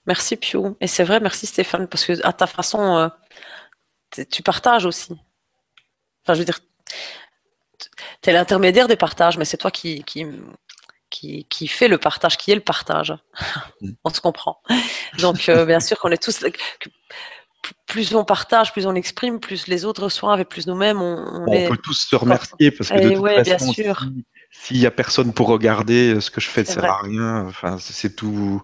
Merci 0.06 0.36
Pio. 0.36 0.78
Et 0.82 0.88
c'est 0.88 1.04
vrai, 1.04 1.20
merci 1.20 1.46
Stéphane, 1.46 1.88
parce 1.88 2.06
que 2.06 2.26
à 2.26 2.34
ta 2.34 2.48
façon, 2.48 2.98
euh, 2.98 4.24
tu 4.30 4.44
partages 4.44 4.86
aussi. 4.86 5.14
Enfin, 6.24 6.34
je 6.34 6.40
veux 6.40 6.46
dire, 6.46 6.60
tu 8.22 8.30
es 8.30 8.34
l'intermédiaire 8.34 8.88
des 8.88 8.96
partages, 8.96 9.38
mais 9.38 9.46
c'est 9.46 9.58
toi 9.58 9.72
qui, 9.72 10.04
qui, 10.04 10.26
qui, 11.10 11.68
fait 11.68 11.88
le 11.88 11.98
partage, 11.98 12.38
qui 12.38 12.52
est 12.52 12.56
le 12.56 12.62
partage. 12.62 13.14
Mm. 13.82 13.92
on 14.04 14.10
se 14.10 14.22
comprend. 14.22 14.62
Donc, 15.20 15.48
euh, 15.50 15.66
bien 15.66 15.80
sûr 15.80 16.00
qu'on 16.00 16.12
est 16.12 16.22
tous. 16.22 16.44
Plus 17.86 18.14
on 18.16 18.26
partage, 18.26 18.74
plus 18.74 18.86
on 18.86 18.96
exprime, 18.96 19.40
plus 19.40 19.68
les 19.68 19.86
autres 19.86 20.04
reçoivent 20.04 20.40
et 20.40 20.46
plus 20.46 20.68
nous-mêmes 20.68 21.02
on. 21.02 21.46
On, 21.48 21.68
peut 21.68 21.78
tous 21.78 22.08
se 22.10 22.16
remercier 22.16 22.72
parce 22.72 22.90
que 22.90 22.96
de 22.96 23.12
eh 23.12 23.16
toute 23.16 23.48
façon, 23.48 23.74
s'il 24.52 24.80
n'y 24.80 24.86
a 24.86 24.92
personne 24.92 25.34
pour 25.34 25.48
regarder, 25.48 26.20
ce 26.22 26.30
que 26.30 26.42
je 26.42 26.50
fais 26.50 26.62
ne 26.62 26.68
sert 26.68 26.86
à 26.86 27.02
rien. 27.02 27.46
Enfin, 27.48 27.78
c'est 27.80 28.16
tout 28.16 28.62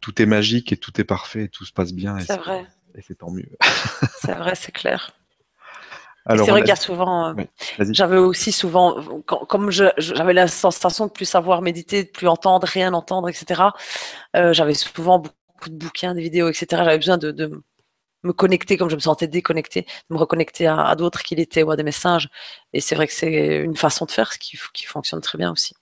tout 0.00 0.20
est 0.20 0.26
magique 0.26 0.72
et 0.72 0.76
tout 0.76 0.98
est 1.00 1.04
parfait 1.04 1.44
et 1.44 1.48
tout 1.48 1.64
se 1.64 1.72
passe 1.72 1.92
bien. 1.92 2.18
C'est 2.20 2.36
vrai. 2.36 2.66
Et 2.96 3.02
c'est 3.02 3.16
tant 3.16 3.30
mieux. 3.30 3.48
c'est 4.20 4.34
vrai, 4.34 4.54
c'est 4.54 4.72
clair. 4.72 5.12
c'est 6.28 6.36
vrai 6.36 6.60
qu'il 6.60 6.68
y 6.68 6.72
a 6.72 6.76
souvent. 6.76 7.36
Euh, 7.36 7.44
j'avais 7.90 8.16
aussi 8.16 8.52
souvent, 8.52 8.96
comme 9.26 9.70
j'avais 9.70 10.32
la 10.32 10.48
sensation 10.48 11.06
de 11.06 11.12
plus 11.12 11.26
savoir 11.26 11.62
méditer, 11.62 12.04
de 12.04 12.10
plus 12.10 12.28
entendre, 12.28 12.66
rien 12.66 12.92
entendre, 12.92 13.28
etc. 13.28 13.62
Euh, 14.36 14.52
j'avais 14.52 14.74
souvent 14.74 15.18
beaucoup 15.18 15.68
de 15.68 15.76
bouquins, 15.76 16.14
des 16.14 16.22
vidéos, 16.22 16.48
etc. 16.48 16.66
J'avais 16.70 16.98
besoin 16.98 17.18
de, 17.18 17.62
me 18.22 18.32
connecter 18.32 18.76
comme 18.76 18.90
je 18.90 18.96
me 18.96 19.00
sentais 19.00 19.28
déconnecté, 19.28 19.82
de 19.82 20.14
me 20.14 20.18
reconnecter 20.18 20.66
à, 20.66 20.94
d'autres 20.96 21.22
qu'il 21.22 21.40
était 21.40 21.62
ou 21.62 21.70
à 21.70 21.76
des 21.76 21.82
messages. 21.82 22.28
Et 22.72 22.80
c'est 22.80 22.94
vrai 22.94 23.06
que 23.06 23.14
c'est 23.14 23.56
une 23.58 23.76
façon 23.76 24.04
de 24.04 24.10
faire 24.10 24.38
qui, 24.38 24.58
qui 24.72 24.86
fonctionne 24.86 25.20
très 25.20 25.38
bien 25.38 25.52
aussi. 25.52 25.74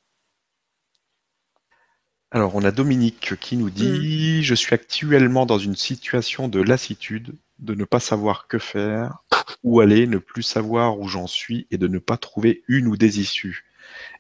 Alors, 2.31 2.55
on 2.55 2.63
a 2.63 2.71
Dominique 2.71 3.37
qui 3.41 3.57
nous 3.57 3.71
dit 3.71 4.43
Je 4.43 4.55
suis 4.55 4.75
actuellement 4.75 5.47
dans 5.47 5.59
une 5.59 5.77
situation 5.77 6.49
de 6.49 6.61
lassitude, 6.61 7.35
de 7.59 7.75
ne 7.75 7.85
pas 7.85 8.01
savoir 8.01 8.49
que 8.49 8.59
faire, 8.59 9.23
où 9.63 9.81
aller, 9.81 10.07
ne 10.07 10.19
plus 10.19 10.43
savoir 10.43 10.99
où 10.99 11.09
j'en 11.09 11.27
suis 11.27 11.67
et 11.71 11.79
de 11.79 11.89
ne 11.89 11.99
pas 11.99 12.19
trouver 12.19 12.63
une 12.69 12.87
ou 12.87 12.99
des 12.99 13.19
issues. 13.19 13.65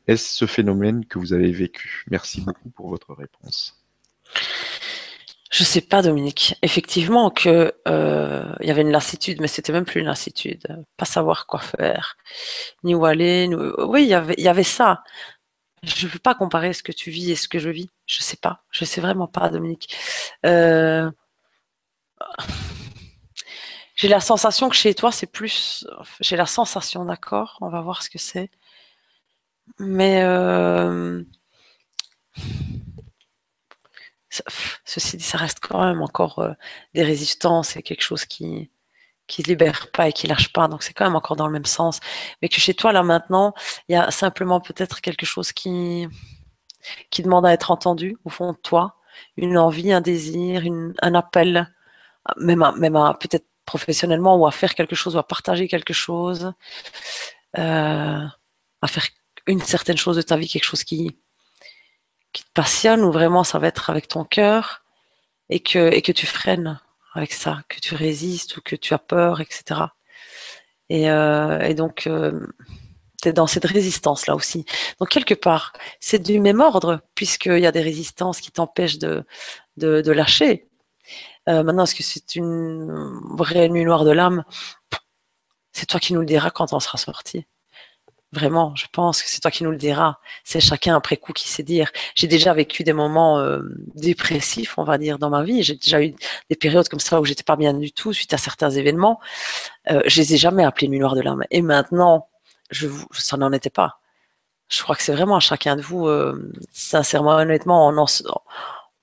Est-ce 0.07 0.35
ce 0.35 0.47
phénomène 0.47 1.05
que 1.05 1.19
vous 1.19 1.35
avez 1.35 1.53
vécu? 1.53 2.05
Merci 2.11 2.40
beaucoup 2.40 2.70
pour 2.70 2.89
votre 2.89 3.12
réponse. 3.12 3.78
Je 5.51 5.65
sais 5.65 5.81
pas, 5.81 6.03
Dominique. 6.03 6.57
Effectivement, 6.62 7.31
que 7.31 7.73
euh, 7.89 8.55
il 8.61 8.69
y 8.69 8.70
avait 8.70 8.83
une 8.83 8.91
lassitude, 8.91 9.41
mais 9.41 9.49
c'était 9.49 9.73
même 9.73 9.85
plus 9.87 10.01
une 10.01 10.07
lassitude. 10.07 10.85
Pas 10.97 11.07
savoir 11.07 11.47
quoi 11.47 11.61
faire, 11.61 12.16
ni 12.85 12.95
où 12.95 13.05
aller. 13.07 13.49
Oui, 13.79 14.03
il 14.05 14.09
y 14.43 14.49
avait 14.49 14.62
ça. 14.62 15.03
Je 15.83 16.07
ne 16.07 16.11
veux 16.12 16.19
pas 16.19 16.35
comparer 16.35 16.73
ce 16.73 16.83
que 16.83 16.93
tu 16.93 17.11
vis 17.11 17.31
et 17.33 17.37
ce 17.37 17.49
que 17.49 17.59
je 17.59 17.70
vis. 17.70 17.91
Je 18.07 18.19
ne 18.19 18.23
sais 18.25 18.37
pas. 18.37 18.65
Je 18.70 18.85
ne 18.85 18.87
sais 18.87 19.01
vraiment 19.01 19.29
pas, 19.29 19.49
Dominique. 19.49 19.97
Euh, 20.45 21.11
j'ai 23.95 24.09
la 24.09 24.20
sensation 24.20 24.69
que 24.69 24.77
chez 24.77 24.95
toi, 24.95 25.12
c'est 25.12 25.27
plus. 25.27 25.87
J'ai 26.20 26.37
la 26.37 26.47
sensation, 26.47 27.05
d'accord 27.05 27.59
On 27.61 27.69
va 27.69 27.81
voir 27.81 28.03
ce 28.03 28.11
que 28.11 28.19
c'est. 28.19 28.51
Mais. 29.79 30.23
Euh, 30.23 31.23
ceci 34.85 35.16
dit, 35.16 35.24
ça 35.24 35.39
reste 35.39 35.60
quand 35.60 35.85
même 35.85 36.02
encore 36.02 36.39
euh, 36.40 36.52
des 36.94 37.02
résistances 37.02 37.77
et 37.77 37.82
quelque 37.82 38.02
chose 38.02 38.24
qui 38.24 38.70
qui 39.28 39.43
libère 39.43 39.90
pas 39.93 40.09
et 40.09 40.12
qui 40.12 40.27
lâche 40.27 40.52
pas. 40.52 40.69
Donc 40.69 40.82
c'est 40.82 40.93
quand 40.94 41.05
même 41.05 41.16
encore 41.16 41.36
dans 41.36 41.47
le 41.47 41.52
même 41.52 41.66
sens. 41.66 42.01
Mais 42.43 42.48
que 42.48 42.60
chez 42.60 42.74
toi, 42.74 42.93
là 42.93 43.02
maintenant, 43.05 43.55
il 43.89 43.93
y 43.93 43.97
a 43.97 44.10
simplement 44.10 44.60
peut-être 44.60 45.01
quelque 45.01 45.27
chose 45.27 45.52
qui, 45.52 46.09
demande 47.19 47.47
à 47.47 47.52
être 47.52 47.70
entendu 47.70 48.16
au 48.24 48.31
fond 48.31 48.52
de 48.52 48.59
toi. 48.59 48.97
Une 49.36 49.59
envie, 49.59 49.93
un 49.93 50.01
désir, 50.01 50.62
un 51.02 51.15
appel, 51.15 51.73
même 52.39 52.65
même 52.78 52.94
peut-être 53.20 53.47
professionnellement 53.66 54.36
ou 54.36 54.47
à 54.47 54.51
faire 54.51 54.74
quelque 54.74 54.97
chose 54.97 55.15
ou 55.16 55.19
à 55.19 55.27
partager 55.27 55.69
quelque 55.69 55.93
chose, 55.93 56.52
euh, 57.59 58.24
à 58.82 58.89
faire 58.89 59.06
une 59.47 59.60
certaine 59.60 59.97
chose 59.98 60.16
de 60.16 60.23
ta 60.23 60.36
vie, 60.36 60.48
quelque 60.48 60.65
chose 60.65 60.85
qui, 60.85 61.19
passionne 62.55 63.02
ou 63.02 63.12
vraiment 63.12 63.44
ça 63.44 63.59
va 63.59 63.69
être 63.69 63.90
avec 63.90 64.09
ton 64.09 64.24
cœur 64.24 64.82
et 65.48 65.60
que, 65.60 65.93
et 65.93 66.02
que 66.02 66.12
tu 66.12 66.27
freines 66.27 66.81
avec 67.15 67.32
ça, 67.32 67.62
que 67.69 67.81
tu 67.81 67.94
résistes 67.94 68.56
ou 68.56 68.60
que 68.62 68.77
tu 68.77 68.94
as 68.94 68.98
peur, 68.98 69.40
etc. 69.40 69.82
Et, 70.89 71.10
euh, 71.10 71.73
donc, 71.74 72.06
euh, 72.06 72.47
tu 73.23 73.28
es 73.28 73.32
dans 73.32 73.47
cette 73.47 73.65
résistance-là 73.65 74.35
aussi. 74.35 74.65
Donc, 75.01 75.09
quelque 75.09 75.35
part, 75.35 75.73
c'est 76.01 76.20
du 76.20 76.40
même 76.40 76.60
ordre, 76.60 77.01
puisqu'il 77.15 77.59
y 77.59 77.66
a 77.66 77.73
des 77.73 77.81
résistances 77.81 78.40
qui 78.40 78.52
t'empêchent 78.52 78.98
de, 78.98 79.24
de, 79.77 80.12
lâcher. 80.12 80.69
Euh, 81.48 81.62
maintenant, 81.62 81.85
est-ce 81.85 81.94
que 81.94 82.02
c'est 82.02 82.36
une 82.36 83.20
vraie 83.36 83.69
nuit 83.69 83.85
noire 83.85 84.05
de 84.05 84.12
l'âme? 84.12 84.44
C'est 85.73 85.86
toi 85.86 86.01
qui 86.01 86.12
nous 86.12 86.20
le 86.20 86.27
diras 86.27 86.51
quand 86.51 86.73
on 86.73 86.81
sera 86.81 86.98
sorti. 86.98 87.47
Vraiment, 88.33 88.75
je 88.77 88.85
pense 88.93 89.23
que 89.23 89.29
c'est 89.31 89.41
toi 89.41 89.51
qui 89.51 89.65
nous 89.65 89.71
le 89.71 89.79
diras. 89.79 90.19
C'est 90.45 90.61
chacun 90.61 90.95
après 90.95 91.17
coup 91.17 91.33
qui 91.33 91.49
sait 91.49 91.63
dire. 91.63 91.91
J'ai 92.15 92.27
déjà 92.27 92.53
vécu 92.53 92.85
des 92.85 92.93
moments 92.93 93.39
euh, 93.39 93.63
dépressifs, 93.95 94.77
on 94.77 94.85
va 94.85 94.99
dire, 94.99 95.19
dans 95.19 95.31
ma 95.31 95.43
vie. 95.45 95.63
J'ai 95.63 95.77
déjà 95.77 96.03
eu 96.03 96.15
des 96.51 96.57
périodes 96.57 96.89
comme 96.89 97.01
ça 97.01 97.21
où 97.23 97.25
j'étais 97.25 97.43
pas 97.43 97.57
bien 97.57 97.73
du 97.73 97.91
tout 97.91 98.13
suite 98.13 98.35
à 98.35 98.39
certains 98.39 98.71
événements. 98.71 99.19
Euh, 99.91 100.03
je 100.07 100.21
les 100.21 100.35
ai 100.35 100.37
jamais 100.37 100.63
appelés 100.65 100.89
nuit 100.89 100.99
noire 100.99 101.15
de 101.15 101.23
l'âme. 101.23 101.45
Et 101.51 101.63
maintenant, 101.63 102.29
je 102.71 102.89
ça 103.13 103.39
n'en 103.39 103.53
était 103.53 103.71
pas. 103.71 104.01
Je 104.69 104.83
crois 104.83 104.97
que 104.97 105.03
c'est 105.03 105.15
vraiment 105.15 105.37
à 105.37 105.41
chacun 105.41 105.77
de 105.77 105.83
vous, 105.83 106.07
euh, 106.09 106.53
sincèrement, 106.73 107.37
honnêtement, 107.37 107.87
en, 107.87 108.07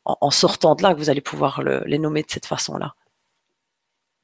en, 0.06 0.32
sortant 0.32 0.76
de 0.76 0.84
là, 0.84 0.94
que 0.94 1.00
vous 1.00 1.10
allez 1.10 1.22
pouvoir 1.22 1.64
les 1.64 1.98
nommer 2.00 2.22
de 2.24 2.30
cette 2.30 2.46
façon-là. 2.46 2.96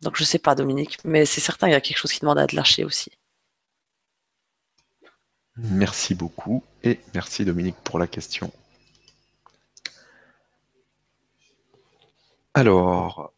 Donc 0.02 0.18
je 0.18 0.23
sais 0.23 0.40
pas, 0.40 0.56
Dominique, 0.56 0.99
mais 1.06 1.26
c'est 1.26 1.41
certain, 1.41 1.68
il 1.68 1.72
y 1.72 1.76
a 1.76 1.82
quelque 1.82 1.98
chose 1.98 2.11
qui 2.11 2.19
demande 2.22 2.40
à 2.40 2.44
être 2.44 2.53
lâché 2.53 2.84
aussi. 2.86 3.11
Merci 5.57 6.15
beaucoup 6.15 6.64
et 6.84 6.99
merci 7.14 7.45
Dominique 7.45 7.76
pour 7.84 7.99
la 7.99 8.07
question. 8.07 8.52
Alors, 12.53 13.32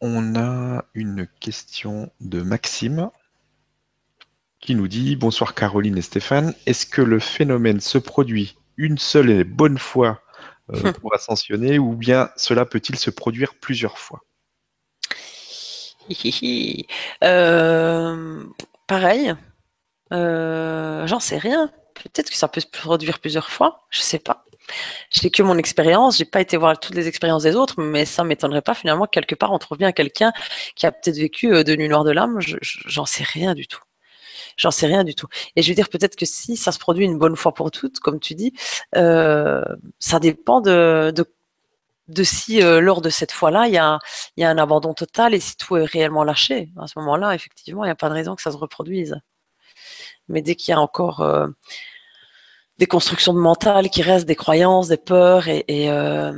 on 0.00 0.36
a 0.36 0.84
une 0.94 1.26
question 1.40 2.10
de 2.20 2.42
Maxime 2.42 3.10
qui 4.60 4.74
nous 4.74 4.88
dit 4.88 5.16
Bonsoir 5.16 5.54
Caroline 5.54 5.96
et 5.96 6.02
Stéphane, 6.02 6.54
est-ce 6.66 6.86
que 6.86 7.02
le 7.02 7.18
phénomène 7.18 7.80
se 7.80 7.98
produit 7.98 8.58
une 8.76 8.98
seule 8.98 9.30
et 9.30 9.44
bonne 9.44 9.78
fois 9.78 10.22
euh, 10.70 10.92
pour 11.00 11.14
ascensionner 11.14 11.78
ou 11.78 11.94
bien 11.94 12.30
cela 12.36 12.64
peut-il 12.66 12.96
se 12.96 13.10
produire 13.10 13.54
plusieurs 13.54 13.98
fois? 13.98 14.20
Euh, 17.24 18.44
Pareil, 18.86 19.34
j'en 20.10 21.20
sais 21.20 21.38
rien. 21.38 21.70
Peut-être 21.94 22.30
que 22.30 22.36
ça 22.36 22.48
peut 22.48 22.60
se 22.60 22.66
produire 22.66 23.18
plusieurs 23.18 23.50
fois. 23.50 23.86
Je 23.90 24.00
sais 24.00 24.18
pas. 24.18 24.44
J'ai 25.10 25.30
que 25.30 25.42
mon 25.42 25.58
expérience. 25.58 26.18
J'ai 26.18 26.24
pas 26.24 26.40
été 26.40 26.56
voir 26.56 26.78
toutes 26.78 26.94
les 26.94 27.08
expériences 27.08 27.42
des 27.44 27.56
autres, 27.56 27.80
mais 27.80 28.04
ça 28.04 28.24
m'étonnerait 28.24 28.62
pas 28.62 28.74
finalement 28.74 29.06
quelque 29.06 29.34
part 29.34 29.52
on 29.52 29.58
trouve 29.58 29.78
bien 29.78 29.92
quelqu'un 29.92 30.32
qui 30.76 30.86
a 30.86 30.92
peut-être 30.92 31.16
vécu 31.16 31.54
euh, 31.54 31.64
de 31.64 31.76
nuit 31.76 31.88
noire 31.88 32.04
de 32.04 32.10
l'âme. 32.10 32.38
J'en 32.40 33.06
sais 33.06 33.24
rien 33.24 33.54
du 33.54 33.66
tout. 33.66 33.80
J'en 34.56 34.70
sais 34.70 34.86
rien 34.86 35.04
du 35.04 35.14
tout. 35.14 35.28
Et 35.56 35.62
je 35.62 35.68
veux 35.68 35.74
dire 35.74 35.88
peut-être 35.88 36.16
que 36.16 36.26
si 36.26 36.56
ça 36.56 36.72
se 36.72 36.78
produit 36.78 37.04
une 37.04 37.18
bonne 37.18 37.36
fois 37.36 37.54
pour 37.54 37.70
toutes, 37.70 38.00
comme 38.00 38.20
tu 38.20 38.34
dis, 38.34 38.52
euh, 38.96 39.62
ça 39.98 40.18
dépend 40.20 40.60
de, 40.60 41.12
de 42.08 42.22
si 42.24 42.60
lors 42.60 43.00
de 43.02 43.10
cette 43.10 43.32
fois-là, 43.32 43.66
il 43.68 43.74
y 43.74 43.78
a, 43.78 43.98
y 44.36 44.44
a 44.44 44.50
un 44.50 44.58
abandon 44.58 44.94
total 44.94 45.34
et 45.34 45.40
si 45.40 45.56
tout 45.56 45.76
est 45.76 45.84
réellement 45.84 46.24
lâché. 46.24 46.70
À 46.80 46.86
ce 46.88 46.98
moment-là, 46.98 47.34
effectivement, 47.34 47.84
il 47.84 47.88
n'y 47.88 47.92
a 47.92 47.96
pas 47.96 48.08
de 48.08 48.14
raison 48.14 48.34
que 48.34 48.42
ça 48.42 48.50
se 48.50 48.56
reproduise 48.56 49.20
mais 50.28 50.42
dès 50.42 50.54
qu'il 50.54 50.72
y 50.72 50.74
a 50.74 50.80
encore 50.80 51.20
euh, 51.20 51.48
des 52.78 52.86
constructions 52.86 53.32
de 53.32 53.38
mental 53.38 53.90
qui 53.90 54.02
restent, 54.02 54.26
des 54.26 54.36
croyances, 54.36 54.88
des 54.88 54.96
peurs 54.96 55.48
et, 55.48 55.64
euh, 55.90 56.32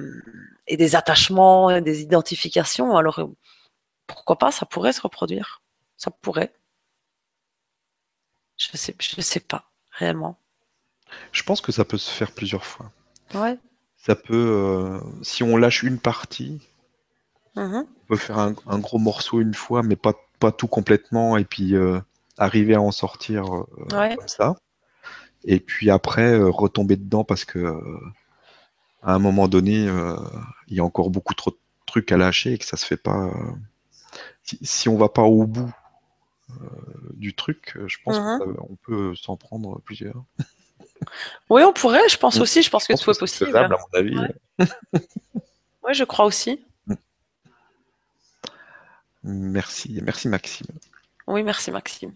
des 0.70 0.96
attachements, 0.96 1.70
et 1.70 1.80
des 1.80 2.02
identifications, 2.02 2.96
alors 2.96 3.18
euh, 3.18 3.26
pourquoi 4.06 4.38
pas, 4.38 4.50
ça 4.50 4.66
pourrait 4.66 4.92
se 4.92 5.00
reproduire. 5.00 5.62
Ça 5.96 6.10
pourrait. 6.10 6.52
Je 8.56 8.76
sais, 8.76 8.94
je 8.98 9.20
sais 9.20 9.40
pas, 9.40 9.70
réellement. 9.90 10.38
Je 11.32 11.42
pense 11.42 11.60
que 11.60 11.72
ça 11.72 11.84
peut 11.84 11.98
se 11.98 12.10
faire 12.10 12.30
plusieurs 12.32 12.64
fois. 12.64 12.90
Ouais. 13.34 13.58
Ça 13.96 14.14
peut, 14.14 15.00
si 15.22 15.42
on 15.42 15.56
lâche 15.56 15.82
une 15.82 15.98
partie, 15.98 16.60
mm-hmm. 17.56 17.84
on 17.84 18.06
peut 18.06 18.16
faire 18.16 18.38
un, 18.38 18.78
gros 18.78 18.98
morceau 18.98 19.40
une 19.40 19.54
fois, 19.54 19.82
mais 19.82 19.96
pas, 19.96 20.14
pas 20.38 20.52
tout 20.52 20.68
complètement, 20.68 21.36
et 21.36 21.44
puis 21.44 21.74
arriver 22.40 22.74
à 22.74 22.80
en 22.80 22.90
sortir 22.90 23.44
euh, 23.54 24.16
comme 24.16 24.28
ça. 24.28 24.56
Et 25.44 25.60
puis 25.60 25.90
après, 25.90 26.32
euh, 26.32 26.50
retomber 26.50 26.96
dedans 26.96 27.22
parce 27.22 27.44
que 27.44 27.58
euh, 27.58 28.00
à 29.02 29.14
un 29.14 29.18
moment 29.18 29.46
donné, 29.46 29.88
il 30.68 30.76
y 30.76 30.80
a 30.80 30.84
encore 30.84 31.10
beaucoup 31.10 31.34
trop 31.34 31.50
de 31.50 31.58
trucs 31.86 32.10
à 32.12 32.16
lâcher 32.16 32.54
et 32.54 32.58
que 32.58 32.64
ça 32.64 32.76
se 32.76 32.84
fait 32.84 32.96
pas. 32.96 33.30
Si, 34.42 34.88
on 34.88 34.96
va 34.96 35.08
pas 35.08 35.22
au 35.22 35.46
bout 35.46 35.72
du 37.14 37.34
truc, 37.34 37.78
je 37.86 37.96
pense 38.04 38.18
mhm. 38.18 38.56
qu'on 38.56 38.76
peut 38.82 39.14
s'en 39.14 39.36
prendre 39.36 39.80
plusieurs. 39.82 40.24
Oui, 41.48 41.62
on 41.62 41.72
pourrait, 41.72 42.06
je 42.10 42.18
pense 42.18 42.38
aussi, 42.40 42.62
je 42.62 42.68
pense 42.68 42.86
que 42.86 42.92
tout 42.92 43.10
est 43.10 43.18
possible. 43.18 43.56
à 43.56 43.68
mon 43.68 43.76
avis. 43.94 44.18
Oui, 44.58 44.66
je 45.94 46.04
crois 46.04 46.26
aussi. 46.26 46.62
Merci, 49.22 49.98
merci 50.02 50.28
Maxime. 50.28 50.66
Oui, 51.26 51.42
merci 51.42 51.70
Maxime. 51.70 52.12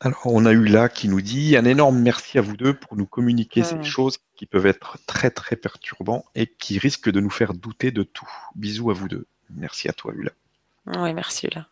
Alors, 0.00 0.26
on 0.26 0.46
a 0.46 0.52
eu 0.52 0.64
là 0.64 0.88
qui 0.88 1.08
nous 1.08 1.20
dit 1.20 1.56
un 1.56 1.64
énorme 1.64 1.98
merci 1.98 2.38
à 2.38 2.40
vous 2.40 2.56
deux 2.56 2.72
pour 2.72 2.96
nous 2.96 3.06
communiquer 3.06 3.64
ces 3.64 3.74
Hmm. 3.74 3.82
choses 3.82 4.18
qui 4.36 4.46
peuvent 4.46 4.66
être 4.66 4.98
très 5.06 5.30
très 5.30 5.56
perturbants 5.56 6.24
et 6.36 6.46
qui 6.46 6.78
risquent 6.78 7.10
de 7.10 7.20
nous 7.20 7.30
faire 7.30 7.52
douter 7.52 7.90
de 7.90 8.04
tout. 8.04 8.28
Bisous 8.54 8.90
à 8.90 8.94
vous 8.94 9.08
deux. 9.08 9.26
Merci 9.50 9.88
à 9.88 9.92
toi, 9.92 10.12
Lula. 10.12 10.30
Oui, 10.86 11.12
merci 11.14 11.48
là. 11.52 11.66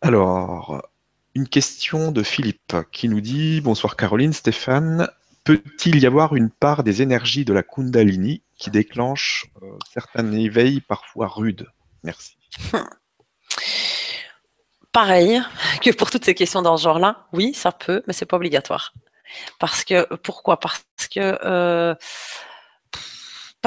Alors, 0.00 0.82
une 1.34 1.48
question 1.48 2.10
de 2.12 2.22
Philippe 2.22 2.76
qui 2.90 3.08
nous 3.08 3.20
dit 3.20 3.60
Bonsoir 3.60 3.96
Caroline, 3.96 4.32
Stéphane. 4.32 5.08
Peut-il 5.44 5.98
y 6.00 6.06
avoir 6.06 6.34
une 6.34 6.50
part 6.50 6.82
des 6.84 7.00
énergies 7.02 7.44
de 7.44 7.52
la 7.52 7.62
Kundalini 7.62 8.42
qui 8.56 8.70
déclenche 8.70 9.46
euh, 9.62 9.78
certains 9.92 10.32
éveils 10.32 10.80
parfois 10.80 11.28
rudes? 11.28 11.68
Merci. 12.02 12.36
Pareil 14.94 15.42
que 15.82 15.90
pour 15.90 16.08
toutes 16.08 16.24
ces 16.24 16.36
questions 16.36 16.62
dans 16.62 16.76
ce 16.76 16.84
genre-là, 16.84 17.26
oui, 17.32 17.52
ça 17.52 17.72
peut, 17.72 18.04
mais 18.06 18.12
c'est 18.12 18.26
pas 18.26 18.36
obligatoire. 18.36 18.94
Parce 19.58 19.82
que 19.82 20.04
pourquoi? 20.18 20.60
Parce 20.60 20.84
que 21.12 21.36
euh, 21.44 21.96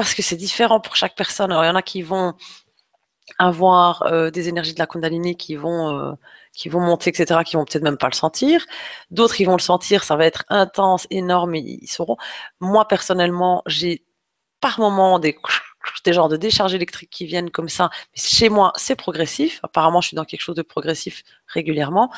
c'est 0.06 0.36
différent 0.36 0.80
pour 0.80 0.96
chaque 0.96 1.14
personne. 1.16 1.52
Alors, 1.52 1.64
il 1.64 1.66
y 1.66 1.70
en 1.70 1.74
a 1.74 1.82
qui 1.82 2.00
vont 2.00 2.34
avoir 3.38 4.04
euh, 4.04 4.30
des 4.30 4.48
énergies 4.48 4.72
de 4.72 4.78
la 4.78 4.86
Kundalini 4.86 5.36
qui 5.36 5.54
vont 5.56 5.98
euh, 5.98 6.14
qui 6.54 6.70
vont 6.70 6.80
monter, 6.80 7.10
etc., 7.10 7.40
qui 7.44 7.56
vont 7.56 7.66
peut-être 7.66 7.82
même 7.84 7.98
pas 7.98 8.08
le 8.08 8.14
sentir. 8.14 8.64
D'autres, 9.10 9.38
ils 9.42 9.44
vont 9.44 9.56
le 9.56 9.60
sentir, 9.60 10.04
ça 10.04 10.16
va 10.16 10.24
être 10.24 10.44
intense, 10.48 11.06
énorme, 11.10 11.54
et 11.56 11.60
ils 11.60 11.88
sauront. 11.88 12.16
Moi, 12.60 12.88
personnellement, 12.88 13.62
j'ai 13.66 14.02
par 14.62 14.80
moment 14.80 15.18
des 15.18 15.34
des 16.04 16.12
genres 16.12 16.28
de 16.28 16.36
décharges 16.36 16.74
électriques 16.74 17.10
qui 17.10 17.26
viennent 17.26 17.50
comme 17.50 17.68
ça. 17.68 17.90
Chez 18.14 18.48
moi, 18.48 18.72
c'est 18.76 18.96
progressif. 18.96 19.60
Apparemment, 19.62 20.00
je 20.00 20.08
suis 20.08 20.14
dans 20.14 20.24
quelque 20.24 20.40
chose 20.40 20.54
de 20.54 20.62
progressif 20.62 21.22
régulièrement. 21.46 22.10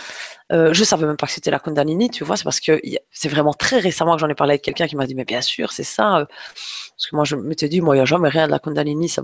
Euh, 0.53 0.73
je 0.73 0.85
savais 0.85 1.07
même 1.07 1.17
pas 1.17 1.27
que 1.27 1.33
c'était 1.33 1.51
la 1.51 1.59
Kundalini, 1.59 2.11
tu 2.11 2.25
vois. 2.25 2.37
C'est 2.37 2.45
parce 2.45 2.61
que 2.61 2.81
c'est 3.11 3.29
vraiment 3.29 3.55
très 3.55 3.79
récemment 3.79 4.15
que 4.15 4.21
j'en 4.21 4.29
ai 4.29 4.35
parlé 4.35 4.53
avec 4.53 4.63
quelqu'un 4.63 4.87
qui 4.87 4.97
m'a 4.97 5.07
dit, 5.07 5.15
mais 5.15 5.25
bien 5.25 5.41
sûr, 5.41 5.73
c'est 5.73 5.85
ça. 5.85 6.19
euh. 6.19 6.25
Parce 6.27 7.07
que 7.11 7.17
moi, 7.17 7.25
je 7.25 7.37
m'étais 7.37 7.69
dit, 7.69 7.81
moi, 7.81 7.95
il 7.95 7.99
n'y 7.99 8.03
a 8.03 8.07
jamais 8.07 8.29
rien 8.29 8.47
de 8.47 8.53
la 8.53 8.59
Kundalini. 8.59 9.15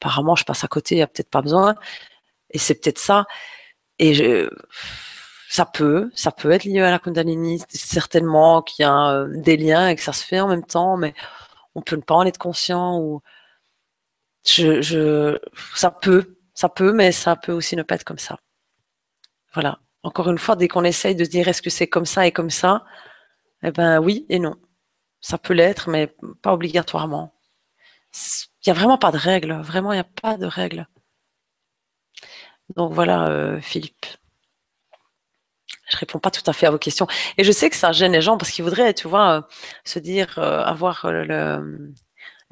Apparemment, 0.00 0.34
je 0.36 0.44
passe 0.44 0.64
à 0.64 0.68
côté, 0.68 0.96
il 0.96 0.98
n'y 0.98 1.02
a 1.02 1.06
peut-être 1.06 1.30
pas 1.30 1.42
besoin. 1.42 1.74
Et 2.50 2.58
c'est 2.58 2.74
peut-être 2.74 2.98
ça. 2.98 3.26
Et 3.98 4.48
ça 5.52 5.66
peut, 5.66 6.10
ça 6.14 6.32
peut 6.32 6.50
être 6.50 6.64
lié 6.64 6.80
à 6.80 6.90
la 6.90 6.98
Kundalini. 6.98 7.62
Certainement 7.68 8.62
qu'il 8.62 8.84
y 8.84 8.86
a 8.86 9.10
euh, 9.12 9.28
des 9.28 9.58
liens 9.58 9.88
et 9.88 9.96
que 9.96 10.02
ça 10.02 10.14
se 10.14 10.24
fait 10.24 10.40
en 10.40 10.48
même 10.48 10.64
temps, 10.64 10.96
mais 10.96 11.12
on 11.74 11.82
peut 11.82 11.96
ne 11.96 12.00
pas 12.00 12.14
en 12.14 12.24
être 12.24 12.38
conscient 12.38 13.20
je, 14.44 15.38
ça 15.74 15.90
peut, 15.90 16.36
ça 16.54 16.68
peut, 16.68 16.92
mais 16.92 17.12
ça 17.12 17.36
peut 17.36 17.52
aussi 17.52 17.76
ne 17.76 17.82
pas 17.82 17.94
être 17.96 18.04
comme 18.04 18.18
ça. 18.18 18.38
Voilà. 19.54 19.78
Encore 20.02 20.30
une 20.30 20.38
fois, 20.38 20.56
dès 20.56 20.68
qu'on 20.68 20.84
essaye 20.84 21.14
de 21.14 21.24
dire 21.24 21.48
est-ce 21.48 21.62
que 21.62 21.70
c'est 21.70 21.88
comme 21.88 22.06
ça 22.06 22.26
et 22.26 22.32
comme 22.32 22.50
ça, 22.50 22.84
eh 23.62 23.70
ben 23.70 24.00
oui 24.00 24.26
et 24.28 24.38
non. 24.38 24.56
Ça 25.20 25.38
peut 25.38 25.54
l'être, 25.54 25.88
mais 25.90 26.14
pas 26.42 26.52
obligatoirement. 26.52 27.34
Il 28.14 28.70
n'y 28.70 28.72
a 28.72 28.74
vraiment 28.74 28.98
pas 28.98 29.12
de 29.12 29.18
règle. 29.18 29.52
Vraiment, 29.62 29.92
il 29.92 29.96
n'y 29.96 30.00
a 30.00 30.04
pas 30.04 30.36
de 30.36 30.46
règle. 30.46 30.88
Donc 32.76 32.92
voilà, 32.92 33.28
euh, 33.28 33.60
Philippe. 33.60 34.06
Je 35.88 35.96
réponds 35.98 36.18
pas 36.18 36.30
tout 36.30 36.48
à 36.48 36.52
fait 36.52 36.66
à 36.66 36.70
vos 36.70 36.78
questions. 36.78 37.06
Et 37.38 37.44
je 37.44 37.52
sais 37.52 37.68
que 37.70 37.76
ça 37.76 37.92
gêne 37.92 38.12
les 38.12 38.22
gens 38.22 38.38
parce 38.38 38.50
qu'ils 38.50 38.64
voudraient, 38.64 38.94
tu 38.94 39.08
vois, 39.08 39.38
euh, 39.38 39.42
se 39.84 39.98
dire, 39.98 40.38
euh, 40.38 40.62
avoir 40.62 41.10
le, 41.10 41.92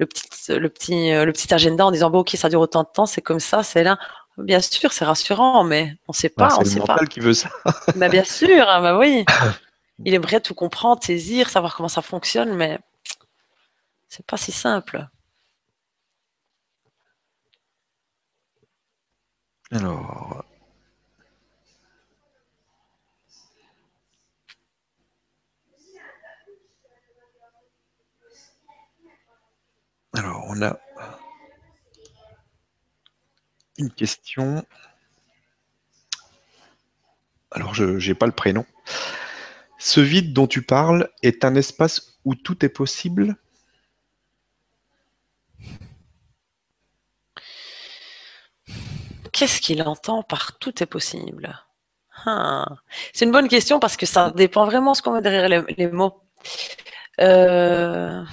le 0.01 0.07
petit, 0.07 0.27
le 0.49 0.69
petit, 0.69 1.11
euh, 1.13 1.25
le 1.25 1.31
petit 1.31 1.53
agenda 1.53 1.85
en 1.85 1.91
disant 1.91 2.09
bon 2.09 2.19
ok 2.19 2.31
ça 2.35 2.49
dure 2.49 2.59
autant 2.61 2.83
de 2.83 2.89
temps, 2.93 3.05
c'est 3.05 3.21
comme 3.21 3.39
ça, 3.39 3.63
c'est 3.63 3.83
là. 3.83 3.97
Bien 4.37 4.59
sûr, 4.61 4.91
c'est 4.93 5.05
rassurant, 5.05 5.63
mais 5.63 5.95
on 6.07 6.13
sait 6.13 6.29
pas, 6.29 6.47
Ah, 6.51 6.55
on 6.59 6.65
c'est 6.65 6.75
le 6.79 6.81
sait 6.81 6.87
pas. 6.87 6.97
qui 7.05 7.19
veut 7.19 7.33
ça. 7.33 7.49
Bah, 7.95 8.09
bien 8.09 8.23
sûr, 8.23 8.65
ah, 8.67 8.81
bah 8.81 8.97
oui. 8.97 9.25
Il 10.05 10.13
aimerait 10.15 10.41
tout 10.41 10.55
comprendre, 10.55 11.03
saisir, 11.03 11.49
savoir 11.49 11.75
comment 11.75 11.89
ça 11.89 12.01
fonctionne, 12.01 12.53
mais 12.55 12.79
c'est 14.07 14.25
pas 14.25 14.37
si 14.37 14.51
simple. 14.51 15.07
Alors. 19.71 20.43
Alors, 30.13 30.45
on 30.49 30.61
a 30.61 30.77
une 33.77 33.91
question. 33.91 34.65
Alors, 37.51 37.73
je 37.73 37.85
n'ai 38.07 38.13
pas 38.15 38.25
le 38.25 38.31
prénom. 38.31 38.65
Ce 39.77 39.99
vide 39.99 40.33
dont 40.33 40.47
tu 40.47 40.61
parles 40.61 41.09
est 41.23 41.43
un 41.43 41.55
espace 41.55 42.19
où 42.25 42.35
tout 42.35 42.63
est 42.65 42.69
possible? 42.69 43.35
Qu'est-ce 49.31 49.61
qu'il 49.61 49.81
entend 49.83 50.23
par 50.23 50.57
tout 50.59 50.83
est 50.83 50.87
possible? 50.87 51.57
Ah, 52.25 52.65
C'est 53.13 53.25
une 53.25 53.31
bonne 53.31 53.47
question 53.47 53.79
parce 53.79 53.97
que 53.97 54.05
ça 54.05 54.31
dépend 54.31 54.65
vraiment 54.65 54.93
ce 54.93 55.01
qu'on 55.01 55.13
met 55.13 55.21
derrière 55.21 55.49
les, 55.49 55.63
les 55.77 55.87
mots. 55.87 56.21
Euh, 57.19 58.23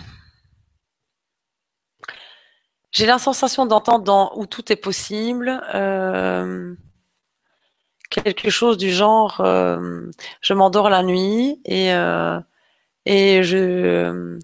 J'ai 2.91 3.07
la 3.07 3.19
sensation 3.19 3.67
d'entendre 3.67 4.05
dans 4.05 4.33
où 4.37 4.47
tout 4.47 4.73
est 4.73 4.77
possible 4.77 5.61
euh, 5.75 6.75
quelque 8.11 8.51
chose 8.51 8.79
du 8.79 8.91
genre 8.91 9.41
euh, 9.41 10.11
je 10.41 10.55
m'endors 10.55 10.89
la 10.89 11.03
nuit 11.03 11.61
et, 11.67 11.93
euh, 11.93 12.41
et 13.05 13.43
je, 13.43 14.39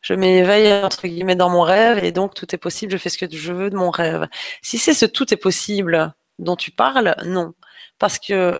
je 0.00 0.14
m'éveille 0.14 0.72
entre 0.84 1.06
guillemets 1.06 1.36
dans 1.36 1.50
mon 1.50 1.62
rêve 1.62 2.02
et 2.02 2.12
donc 2.12 2.34
tout 2.34 2.54
est 2.54 2.58
possible, 2.58 2.92
je 2.92 2.98
fais 2.98 3.10
ce 3.10 3.18
que 3.18 3.26
je 3.30 3.52
veux 3.52 3.70
de 3.70 3.76
mon 3.76 3.90
rêve. 3.90 4.28
Si 4.62 4.78
c'est 4.78 4.94
ce 4.94 5.06
tout 5.06 5.32
est 5.34 5.36
possible 5.36 6.14
dont 6.38 6.56
tu 6.56 6.70
parles, 6.70 7.14
non. 7.26 7.54
Parce 7.98 8.18
que, 8.18 8.58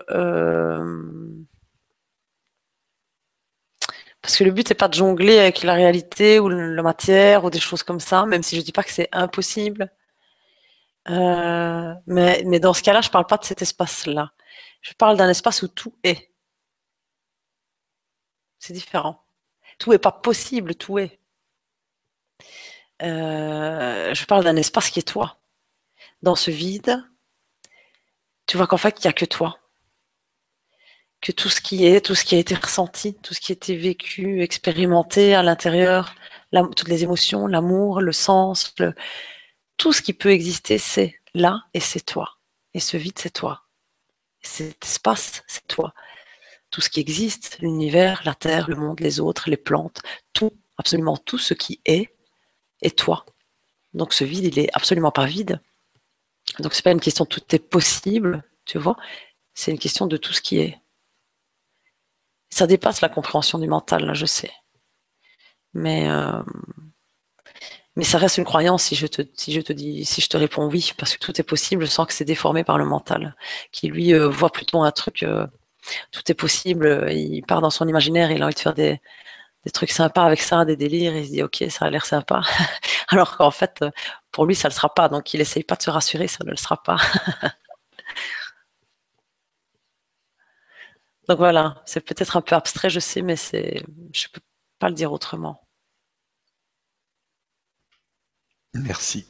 parce 4.23 4.37
que 4.37 4.45
le 4.45 4.51
but 4.51 4.69
n'est 4.69 4.75
pas 4.75 4.87
de 4.87 4.93
jongler 4.93 5.37
avec 5.37 5.63
la 5.63 5.73
réalité 5.73 6.39
ou 6.39 6.47
la 6.49 6.81
matière 6.81 7.43
ou 7.43 7.49
des 7.49 7.59
choses 7.59 7.83
comme 7.83 7.99
ça, 7.99 8.25
même 8.25 8.41
si 8.41 8.55
je 8.55 8.61
dis 8.61 8.71
pas 8.71 8.83
que 8.83 8.91
c'est 8.91 9.09
impossible. 9.11 9.91
Euh, 11.09 11.93
mais, 12.07 12.59
dans 12.61 12.73
ce 12.73 12.81
cas-là, 12.83 13.01
je 13.01 13.09
parle 13.09 13.27
pas 13.27 13.37
de 13.37 13.43
cet 13.43 13.61
espace-là. 13.61 14.31
Je 14.81 14.93
parle 14.93 15.17
d'un 15.17 15.29
espace 15.29 15.61
où 15.63 15.67
tout 15.67 15.93
est. 16.03 16.31
C'est 18.59 18.73
différent. 18.73 19.25
Tout 19.77 19.91
est 19.93 19.99
pas 19.99 20.13
possible, 20.13 20.75
tout 20.75 20.99
est. 20.99 21.19
Euh, 23.01 24.13
je 24.13 24.25
parle 24.25 24.45
d'un 24.45 24.55
espace 24.55 24.89
qui 24.89 24.99
est 24.99 25.07
toi. 25.07 25.37
Dans 26.21 26.35
ce 26.35 26.49
vide, 26.51 27.03
tu 28.47 28.55
vois 28.55 28.67
qu'en 28.67 28.77
fait, 28.77 28.99
il 28.99 29.07
n'y 29.07 29.09
a 29.09 29.13
que 29.13 29.25
toi. 29.25 29.59
Que 31.23 31.31
tout 31.31 31.47
ce 31.47 31.61
qui 31.61 31.85
est, 31.85 32.01
tout 32.05 32.15
ce 32.15 32.25
qui 32.25 32.35
a 32.35 32.37
été 32.37 32.53
ressenti, 32.53 33.13
tout 33.13 33.33
ce 33.33 33.39
qui 33.39 33.53
a 33.53 33.55
été 33.55 33.77
vécu, 33.77 34.43
expérimenté 34.43 35.33
à 35.33 35.41
l'intérieur, 35.41 36.15
toutes 36.51 36.89
les 36.89 37.03
émotions, 37.03 37.47
l'amour, 37.47 38.01
le 38.01 38.11
sens, 38.11 38.75
tout 39.77 39.93
ce 39.93 40.01
qui 40.01 40.11
peut 40.11 40.31
exister, 40.31 40.77
c'est 40.77 41.15
là 41.33 41.63
et 41.73 41.79
c'est 41.79 42.05
toi. 42.05 42.37
Et 42.73 42.81
ce 42.81 42.97
vide, 42.97 43.17
c'est 43.17 43.31
toi. 43.31 43.63
Et 44.43 44.47
cet 44.47 44.83
espace, 44.83 45.43
c'est 45.47 45.65
toi. 45.65 45.93
Tout 46.71 46.81
ce 46.81 46.89
qui 46.89 46.99
existe, 46.99 47.57
l'univers, 47.61 48.21
la 48.25 48.35
terre, 48.35 48.69
le 48.69 48.75
monde, 48.75 48.99
les 48.99 49.21
autres, 49.21 49.49
les 49.49 49.55
plantes, 49.57 50.01
tout, 50.33 50.51
absolument 50.77 51.15
tout 51.15 51.37
ce 51.37 51.53
qui 51.53 51.79
est, 51.85 52.13
est 52.81 52.97
toi. 52.97 53.25
Donc 53.93 54.11
ce 54.11 54.25
vide, 54.25 54.43
il 54.43 54.59
est 54.59 54.75
absolument 54.75 55.11
pas 55.11 55.25
vide. 55.25 55.61
Donc 56.59 56.73
c'est 56.73 56.83
pas 56.83 56.91
une 56.91 56.99
question 56.99 57.23
de 57.23 57.29
tout 57.29 57.55
est 57.55 57.59
possible, 57.59 58.43
tu 58.65 58.77
vois. 58.77 58.97
C'est 59.53 59.71
une 59.71 59.79
question 59.79 60.05
de 60.05 60.17
tout 60.17 60.33
ce 60.33 60.41
qui 60.41 60.57
est. 60.59 60.82
Ça 62.53 62.67
dépasse 62.67 63.01
la 63.01 63.09
compréhension 63.09 63.57
du 63.57 63.67
mental, 63.67 64.05
là, 64.05 64.13
je 64.13 64.27
sais. 64.27 64.51
Mais 65.73 66.07
euh, 66.07 66.43
mais 67.95 68.03
ça 68.03 68.19
reste 68.19 68.37
une 68.37 68.43
croyance 68.45 68.83
si 68.83 68.95
je 68.95 69.07
te 69.07 69.23
si 69.33 69.51
je 69.51 69.61
te 69.61 69.73
dis 69.73 70.05
si 70.05 70.21
je 70.21 70.27
te 70.29 70.37
réponds 70.37 70.67
oui 70.67 70.91
parce 70.97 71.15
que 71.17 71.19
tout 71.25 71.39
est 71.41 71.43
possible 71.43 71.87
sans 71.87 72.05
que 72.05 72.13
c'est 72.13 72.25
déformé 72.25 72.63
par 72.63 72.77
le 72.77 72.85
mental 72.85 73.35
qui 73.71 73.87
lui 73.87 74.13
euh, 74.13 74.29
voit 74.29 74.51
plutôt 74.51 74.83
un 74.83 74.91
truc 74.91 75.23
euh, 75.23 75.47
tout 76.11 76.21
est 76.29 76.35
possible 76.35 77.07
il 77.11 77.41
part 77.43 77.61
dans 77.61 77.71
son 77.71 77.87
imaginaire 77.87 78.31
il 78.31 78.41
a 78.43 78.45
envie 78.45 78.55
de 78.55 78.59
faire 78.59 78.73
des 78.75 78.99
des 79.65 79.71
trucs 79.71 79.91
sympas 79.91 80.25
avec 80.25 80.41
ça 80.41 80.65
des 80.65 80.75
délires 80.75 81.15
il 81.15 81.25
se 81.25 81.31
dit 81.31 81.43
ok 81.43 81.65
ça 81.69 81.85
a 81.85 81.89
l'air 81.89 82.05
sympa 82.05 82.41
alors 83.09 83.37
qu'en 83.37 83.51
fait 83.51 83.83
pour 84.31 84.45
lui 84.45 84.55
ça 84.55 84.69
le 84.69 84.73
sera 84.73 84.93
pas 84.93 85.09
donc 85.09 85.33
il 85.33 85.41
essaye 85.41 85.63
pas 85.63 85.75
de 85.75 85.83
se 85.83 85.89
rassurer 85.91 86.27
ça 86.27 86.43
ne 86.45 86.51
le 86.51 86.57
sera 86.57 86.81
pas 86.83 86.97
donc 91.27 91.37
voilà 91.37 91.81
c'est 91.85 92.01
peut-être 92.01 92.37
un 92.37 92.41
peu 92.41 92.55
abstrait 92.55 92.89
je 92.89 92.99
sais 92.99 93.21
mais 93.21 93.35
c'est 93.35 93.83
je 94.13 94.27
peux 94.27 94.41
pas 94.79 94.89
le 94.89 94.95
dire 94.95 95.13
autrement. 95.13 95.65
Merci. 98.73 99.25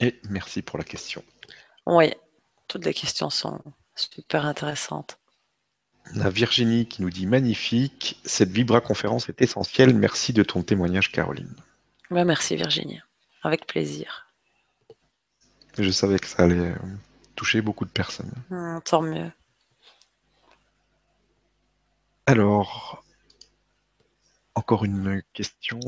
Et 0.00 0.20
merci 0.28 0.60
pour 0.62 0.78
la 0.78 0.84
question. 0.84 1.24
Oui, 1.86 2.12
toutes 2.68 2.84
les 2.84 2.92
questions 2.92 3.30
sont 3.30 3.60
super 3.94 4.44
intéressantes. 4.44 5.18
La 6.14 6.28
Virginie 6.28 6.86
qui 6.86 7.00
nous 7.02 7.10
dit 7.10 7.26
magnifique, 7.26 8.20
cette 8.24 8.50
Vibra 8.50 8.80
conférence 8.80 9.28
est 9.28 9.40
essentielle. 9.40 9.94
Merci 9.94 10.32
de 10.32 10.42
ton 10.42 10.62
témoignage, 10.62 11.12
Caroline. 11.12 11.54
Merci 12.10 12.56
Virginie, 12.56 13.00
avec 13.42 13.66
plaisir. 13.66 14.26
Je 15.78 15.90
savais 15.90 16.18
que 16.18 16.26
ça 16.26 16.42
allait 16.42 16.58
euh, 16.58 16.76
toucher 17.36 17.62
beaucoup 17.62 17.86
de 17.86 17.90
personnes. 17.90 18.32
Hmm, 18.50 18.80
tant 18.84 19.00
mieux. 19.00 19.30
Alors, 22.26 23.02
encore 24.54 24.84
une 24.84 25.22
question, 25.32 25.80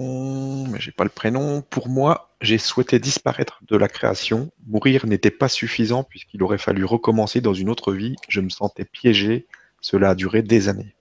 mais 0.69 0.81
j'ai 0.81 0.91
pas 0.91 1.05
le 1.05 1.11
prénom. 1.11 1.63
Pour 1.63 1.89
moi, 1.89 2.35
j'ai 2.41 2.59
souhaité 2.59 2.99
disparaître 2.99 3.61
de 3.69 3.77
la 3.77 3.89
création. 3.89 4.51
Mourir 4.67 5.07
n'était 5.07 5.31
pas 5.31 5.49
suffisant 5.49 6.03
puisqu'il 6.03 6.43
aurait 6.43 6.59
fallu 6.59 6.85
recommencer 6.85 7.41
dans 7.41 7.55
une 7.55 7.69
autre 7.69 7.93
vie. 7.93 8.17
Je 8.29 8.41
me 8.41 8.49
sentais 8.49 8.85
piégé. 8.85 9.47
Cela 9.81 10.11
a 10.11 10.15
duré 10.15 10.43
des 10.43 10.69
années. 10.69 10.95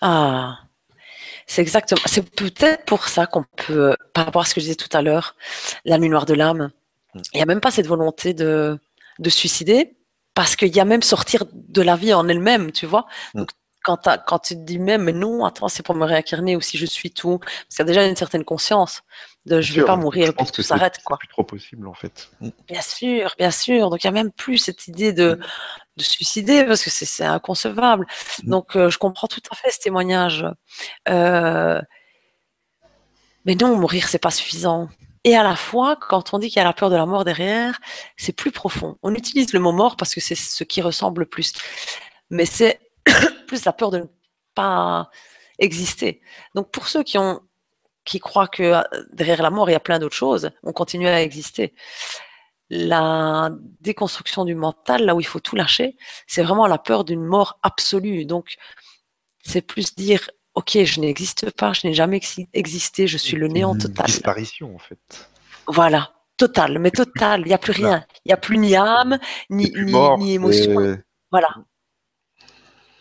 Ah, 0.00 0.60
c'est 1.46 1.62
exactement. 1.62 2.02
C'est 2.06 2.28
peut-être 2.30 2.84
pour 2.84 3.08
ça 3.08 3.26
qu'on 3.26 3.44
peut, 3.56 3.96
par 4.12 4.26
rapport 4.26 4.42
à 4.42 4.44
ce 4.44 4.54
que 4.54 4.60
je 4.60 4.66
disais 4.66 4.76
tout 4.76 4.94
à 4.96 5.02
l'heure, 5.02 5.36
la 5.84 5.98
nuit 5.98 6.08
noire 6.08 6.26
de 6.26 6.34
l'âme. 6.34 6.70
Mm. 7.14 7.20
Il 7.32 7.36
n'y 7.36 7.42
a 7.42 7.46
même 7.46 7.60
pas 7.60 7.70
cette 7.70 7.86
volonté 7.86 8.34
de, 8.34 8.78
de 9.18 9.30
suicider 9.30 9.94
parce 10.34 10.54
qu'il 10.54 10.74
y 10.74 10.80
a 10.80 10.84
même 10.84 11.02
sortir 11.02 11.44
de 11.52 11.82
la 11.82 11.96
vie 11.96 12.14
en 12.14 12.28
elle-même, 12.28 12.70
tu 12.70 12.86
vois. 12.86 13.06
Mm. 13.34 13.38
Donc, 13.40 13.50
quand, 13.86 14.38
tu 14.40 14.54
te 14.54 14.60
dis 14.60 14.78
même, 14.78 15.04
mais 15.04 15.12
non, 15.12 15.44
attends, 15.44 15.68
c'est 15.68 15.84
pour 15.84 15.94
me 15.94 16.04
réincarner 16.04 16.56
ou 16.56 16.60
si 16.60 16.76
je 16.76 16.86
suis 16.86 17.12
tout, 17.12 17.38
parce 17.38 17.68
qu'il 17.70 17.78
y 17.78 17.82
a 17.82 17.84
déjà 17.84 18.06
une 18.06 18.16
certaine 18.16 18.44
conscience 18.44 19.02
de 19.46 19.60
je 19.60 19.70
ne 19.70 19.74
vais 19.76 19.80
Sûr, 19.82 19.86
pas 19.86 19.96
mourir 19.96 20.28
et 20.28 20.32
puis 20.32 20.46
tout 20.46 20.62
s'arrête, 20.62 20.94
c'est 20.96 21.04
quoi. 21.04 21.18
plus 21.18 21.28
trop 21.28 21.44
possible 21.44 21.86
en 21.86 21.94
fait. 21.94 22.28
Mm. 22.40 22.48
Bien 22.66 22.80
sûr, 22.80 23.34
bien 23.38 23.52
sûr. 23.52 23.90
Donc 23.90 24.02
il 24.02 24.06
n'y 24.06 24.18
a 24.18 24.22
même 24.22 24.32
plus 24.32 24.58
cette 24.58 24.88
idée 24.88 25.12
de, 25.12 25.38
de 25.96 26.02
suicider 26.02 26.64
parce 26.64 26.82
que 26.82 26.90
c'est 26.90 27.24
inconcevable. 27.24 28.06
Mhm. 28.42 28.50
Donc 28.50 28.76
euh, 28.76 28.90
je 28.90 28.98
comprends 28.98 29.28
tout 29.28 29.40
à 29.50 29.54
fait 29.54 29.70
ce 29.70 29.78
témoignage. 29.78 30.44
Euh, 31.08 31.80
mais 33.44 33.54
non, 33.54 33.76
mourir, 33.76 34.08
c'est 34.08 34.18
pas 34.18 34.32
suffisant. 34.32 34.88
Et 35.22 35.36
à 35.36 35.44
la 35.44 35.54
fois, 35.54 35.96
quand 35.96 36.34
on 36.34 36.38
dit 36.38 36.48
qu'il 36.48 36.56
y 36.56 36.60
a 36.60 36.64
la 36.64 36.72
peur 36.72 36.90
de 36.90 36.96
la 36.96 37.06
mort 37.06 37.24
derrière, 37.24 37.78
c'est 38.16 38.32
plus 38.32 38.50
profond. 38.50 38.96
On 39.04 39.14
utilise 39.14 39.52
le 39.52 39.60
mot 39.60 39.72
mort 39.72 39.96
parce 39.96 40.12
que 40.14 40.20
c'est 40.20 40.34
ce 40.34 40.64
qui 40.64 40.82
ressemble 40.82 41.20
le 41.20 41.26
plus. 41.26 41.52
Mais 42.30 42.46
c'est 42.46 42.80
plus 43.46 43.64
la 43.64 43.72
peur 43.72 43.90
de 43.90 43.98
ne 43.98 44.04
pas 44.54 45.10
exister. 45.58 46.20
Donc 46.54 46.70
pour 46.70 46.88
ceux 46.88 47.02
qui 47.02 47.18
ont 47.18 47.40
qui 48.04 48.20
croient 48.20 48.46
que 48.48 48.62
euh, 48.62 48.82
derrière 49.12 49.42
la 49.42 49.50
mort, 49.50 49.68
il 49.68 49.72
y 49.72 49.76
a 49.76 49.80
plein 49.80 49.98
d'autres 49.98 50.14
choses, 50.14 50.50
on 50.62 50.72
continue 50.72 51.08
à 51.08 51.20
exister. 51.22 51.74
La 52.70 53.50
déconstruction 53.80 54.44
du 54.44 54.54
mental, 54.54 55.04
là 55.04 55.14
où 55.14 55.20
il 55.20 55.26
faut 55.26 55.40
tout 55.40 55.56
lâcher, 55.56 55.96
c'est 56.26 56.42
vraiment 56.42 56.66
la 56.66 56.78
peur 56.78 57.04
d'une 57.04 57.24
mort 57.24 57.58
absolue. 57.62 58.24
Donc, 58.24 58.56
c'est 59.44 59.60
plus 59.62 59.94
dire, 59.94 60.30
OK, 60.54 60.76
je 60.82 61.00
n'existe 61.00 61.50
pas, 61.52 61.72
je 61.72 61.86
n'ai 61.86 61.94
jamais 61.94 62.18
exi- 62.18 62.48
existé, 62.54 63.06
je 63.06 63.18
suis 63.18 63.36
le 63.36 63.48
néant 63.48 63.74
Une 63.74 63.80
total. 63.80 64.06
Disparition 64.06 64.74
en 64.74 64.78
fait. 64.78 65.28
Voilà, 65.68 66.12
total, 66.36 66.78
mais 66.78 66.90
total, 66.90 67.42
il 67.42 67.48
n'y 67.48 67.54
a 67.54 67.58
plus 67.58 67.72
rien. 67.72 68.04
Il 68.24 68.28
n'y 68.28 68.32
a 68.32 68.36
plus 68.36 68.58
ni 68.58 68.74
âme, 68.76 69.18
ni, 69.50 69.72
ni, 69.76 69.92
ni 70.18 70.34
émotion. 70.34 70.98
Voilà. 71.30 71.48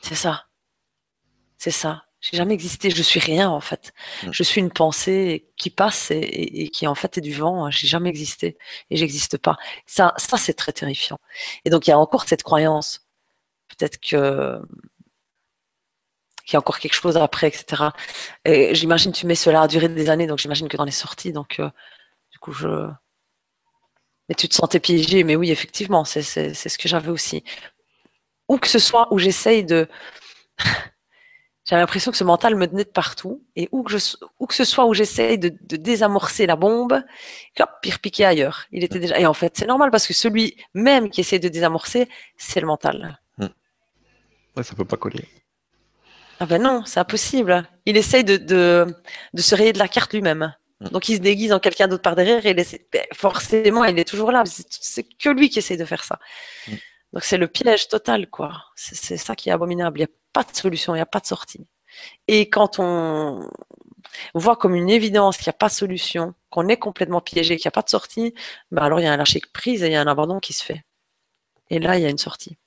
C'est 0.06 0.16
ça. 0.16 0.46
C'est 1.58 1.72
ça. 1.72 2.04
J'ai 2.22 2.38
jamais 2.38 2.54
existé. 2.54 2.90
Je 2.90 3.02
suis 3.04 3.20
rien, 3.20 3.50
en 3.50 3.60
fait. 3.62 3.94
Mm. 4.24 4.32
Je 4.32 4.44
suis 4.44 4.62
une 4.62 4.72
pensée 4.72 5.48
qui 5.58 5.70
passe 5.70 6.12
et, 6.12 6.16
et- 6.18 6.64
et 6.64 6.70
qui, 6.70 6.88
en 6.88 6.96
fait, 6.96 7.18
est 7.18 7.22
du 7.22 7.34
vent. 7.34 7.70
J'ai 7.72 7.88
jamais 7.88 8.10
existé. 8.10 8.58
Et 8.90 8.98
j'existe 8.98 9.38
pas. 9.38 9.58
Ça, 9.86 10.14
ça, 10.18 10.38
c'est 10.38 10.54
très 10.54 10.74
terrifiant. 10.74 11.20
Et 11.66 11.70
donc, 11.70 11.88
il 11.88 11.92
y 11.92 11.94
a 11.94 12.00
encore 12.00 12.28
cette 12.28 12.44
croyance. 12.44 13.08
Peut-être 13.70 14.00
que, 14.00 14.62
qu'il 16.46 16.54
y 16.54 16.58
a 16.58 16.60
encore 16.60 16.80
quelque 16.80 16.94
chose 16.94 17.18
après, 17.18 17.48
etc. 17.48 17.94
Et 18.46 18.76
j'imagine, 18.76 19.12
tu 19.12 19.26
mets 19.26 19.36
cela 19.36 19.62
à 19.64 19.68
durer 19.68 19.90
des 19.90 20.10
années. 20.10 20.28
Donc, 20.28 20.40
j'imagine 20.40 20.68
que 20.68 20.78
dans 20.78 20.84
les 20.86 20.92
sorties. 20.92 21.32
Donc, 21.32 21.60
euh, 21.60 21.70
du 22.32 22.40
coup, 22.40 22.54
je, 22.54 22.90
mais 24.30 24.36
tu 24.36 24.48
te 24.50 24.56
sentais 24.56 24.80
piégé. 24.80 25.24
Mais 25.24 25.36
oui, 25.36 25.52
effectivement, 25.52 26.06
c'est 26.06 26.22
ce 26.24 26.78
que 26.78 26.88
j'avais 26.90 27.10
aussi 27.10 27.44
où 28.48 28.58
que 28.58 28.68
ce 28.68 28.80
soit 28.80 29.08
où 29.14 29.18
j'essaye 29.20 29.64
de. 29.64 29.88
J'ai 31.68 31.76
l'impression 31.76 32.12
que 32.12 32.18
ce 32.18 32.24
mental 32.24 32.54
me 32.56 32.68
tenait 32.68 32.84
de 32.84 32.90
partout. 32.90 33.44
Et 33.56 33.68
où 33.72 33.82
que, 33.82 33.92
je, 33.98 33.98
où 34.40 34.46
que 34.46 34.54
ce 34.54 34.64
soit 34.64 34.86
où 34.86 34.94
j'essaye 34.94 35.40
de, 35.40 35.52
de 35.62 35.78
désamorcer 35.78 36.46
la 36.46 36.56
bombe, 36.56 37.02
hop, 37.60 37.70
il 37.84 37.92
repiquait 37.92 38.24
ailleurs. 38.26 38.66
Il 38.72 38.84
était 38.84 39.00
déjà. 39.00 39.18
Et 39.20 39.26
en 39.26 39.34
fait, 39.34 39.54
c'est 39.58 39.66
normal 39.66 39.90
parce 39.90 40.06
que 40.06 40.14
celui 40.14 40.56
même 40.76 41.10
qui 41.10 41.22
essaie 41.22 41.40
de 41.40 41.48
désamorcer, 41.50 42.08
c'est 42.38 42.60
le 42.60 42.68
mental. 42.68 43.20
Ouais, 43.40 44.64
ça 44.64 44.76
peut 44.76 44.86
pas 44.86 44.98
coller. 44.98 45.26
Ah 46.40 46.46
ben 46.46 46.62
non, 46.62 46.84
c'est 46.86 47.00
impossible. 47.00 47.68
Il 47.88 47.98
essaye 47.98 48.24
de, 48.24 48.38
de, 48.38 48.86
de 49.34 49.42
se 49.42 49.56
rayer 49.56 49.74
de 49.74 49.80
la 49.80 49.88
carte 49.88 50.14
lui-même. 50.14 50.54
Donc 50.92 51.10
il 51.10 51.16
se 51.16 51.22
déguise 51.22 51.52
en 51.52 51.60
quelqu'un 51.60 51.88
d'autre 51.88 52.04
par 52.04 52.16
derrière 52.16 52.46
et 52.46 52.52
il 52.52 52.60
essaie- 52.60 52.86
ben, 52.94 53.04
forcément 53.14 53.86
il 53.86 53.98
est 53.98 54.08
toujours 54.08 54.32
là. 54.32 54.44
C'est 54.46 55.04
que 55.04 55.30
lui 55.30 55.50
qui 55.50 55.60
essaie 55.60 55.78
de 55.78 55.86
faire 55.86 56.04
ça. 56.04 56.20
Donc 57.16 57.24
c'est 57.24 57.38
le 57.38 57.48
piège 57.48 57.88
total, 57.88 58.30
quoi. 58.30 58.66
C'est 58.76 59.18
ça 59.18 59.36
qui 59.36 59.50
est 59.50 59.54
abominable. 59.54 60.00
Il 60.00 60.04
n'y 60.04 60.12
a 60.12 60.16
pas 60.34 60.44
de 60.44 60.56
solution, 60.56 60.94
il 60.94 60.98
n'y 60.98 61.02
a 61.02 61.06
pas 61.06 61.22
de 61.22 61.26
sortie. 61.26 61.66
Et 62.28 62.50
quand 62.50 62.80
on 62.80 63.50
voit 64.34 64.58
comme 64.58 64.76
une 64.76 64.90
évidence 64.90 65.38
qu'il 65.38 65.46
n'y 65.48 65.52
a 65.52 65.58
pas 65.58 65.70
de 65.70 65.74
solution, 65.74 66.36
qu'on 66.50 66.68
est 66.68 66.78
complètement 66.78 67.22
piégé, 67.22 67.56
qu'il 67.56 67.68
n'y 67.68 67.70
a 67.70 67.72
pas 67.72 67.84
de 67.84 67.90
sortie, 67.90 68.34
ben 68.72 68.84
alors 68.84 69.00
il 69.00 69.04
y 69.04 69.08
a 69.08 69.14
un 69.14 69.18
lâcher 69.18 69.42
prise 69.54 69.82
et 69.84 69.88
il 69.88 69.94
y 69.94 69.96
a 69.96 70.02
un 70.02 70.08
abandon 70.08 70.40
qui 70.42 70.54
se 70.54 70.64
fait. 70.64 70.84
Et 71.70 71.80
là, 71.80 71.98
il 71.98 72.04
y 72.04 72.06
a 72.06 72.10
une 72.10 72.18
sortie. 72.18 72.58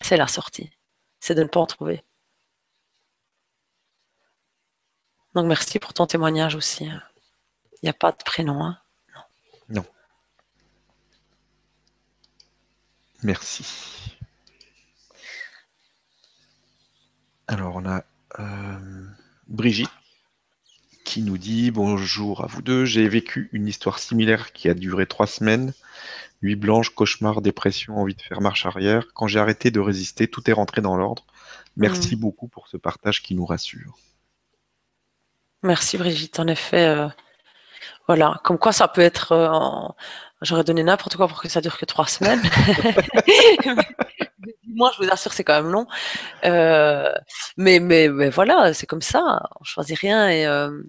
C'est 0.00 0.16
la 0.16 0.26
sortie. 0.26 0.70
C'est 1.20 1.34
de 1.36 1.42
ne 1.44 1.48
pas 1.48 1.60
en 1.60 1.66
trouver. 1.66 2.04
Donc 5.34 5.46
merci 5.46 5.78
pour 5.78 5.94
ton 5.94 6.06
témoignage 6.06 6.56
aussi. 6.56 6.86
Il 6.86 7.00
n'y 7.84 7.88
a 7.88 7.94
pas 7.94 8.12
de 8.12 8.22
prénom. 8.24 8.64
Hein. 8.64 8.78
Merci. 13.24 13.64
Alors, 17.46 17.76
on 17.76 17.86
a 17.86 18.02
euh, 18.38 19.06
Brigitte 19.48 19.88
qui 21.04 21.22
nous 21.22 21.38
dit 21.38 21.70
Bonjour 21.70 22.44
à 22.44 22.46
vous 22.46 22.62
deux. 22.62 22.84
J'ai 22.84 23.08
vécu 23.08 23.48
une 23.52 23.66
histoire 23.66 23.98
similaire 23.98 24.52
qui 24.52 24.68
a 24.68 24.74
duré 24.74 25.06
trois 25.06 25.26
semaines. 25.26 25.72
Nuit 26.42 26.56
blanche, 26.56 26.90
cauchemar, 26.90 27.40
dépression, 27.40 27.96
envie 27.96 28.14
de 28.14 28.22
faire 28.22 28.40
marche 28.40 28.66
arrière. 28.66 29.06
Quand 29.14 29.26
j'ai 29.26 29.38
arrêté 29.38 29.70
de 29.70 29.80
résister, 29.80 30.28
tout 30.28 30.48
est 30.50 30.54
rentré 30.54 30.82
dans 30.82 30.96
l'ordre. 30.96 31.24
Merci 31.76 32.14
beaucoup 32.16 32.48
pour 32.48 32.68
ce 32.68 32.76
partage 32.76 33.22
qui 33.22 33.34
nous 33.34 33.46
rassure. 33.46 33.96
Merci 35.62 35.96
Brigitte. 35.96 36.38
En 36.40 36.46
effet, 36.46 36.84
euh, 36.86 37.08
voilà. 38.06 38.40
Comme 38.44 38.58
quoi 38.58 38.72
ça 38.72 38.86
peut 38.88 39.00
être. 39.00 39.32
euh, 39.32 39.48
en- 39.48 39.96
J'aurais 40.44 40.64
donné 40.64 40.82
n'importe 40.82 41.16
quoi 41.16 41.28
pour 41.28 41.40
que 41.42 41.48
ça 41.48 41.60
dure 41.60 41.78
que 41.78 41.84
trois 41.86 42.06
semaines. 42.06 42.42
Moi, 44.66 44.90
je 44.96 45.04
vous 45.04 45.10
assure, 45.10 45.32
c'est 45.32 45.44
quand 45.44 45.62
même 45.62 45.70
long. 45.72 45.86
Euh, 46.44 47.12
mais, 47.56 47.80
mais, 47.80 48.08
mais 48.08 48.30
voilà, 48.30 48.74
c'est 48.74 48.86
comme 48.86 49.02
ça. 49.02 49.42
On 49.60 49.64
choisit 49.64 49.98
rien 49.98 50.28
et. 50.28 50.46
euh, 50.46 50.82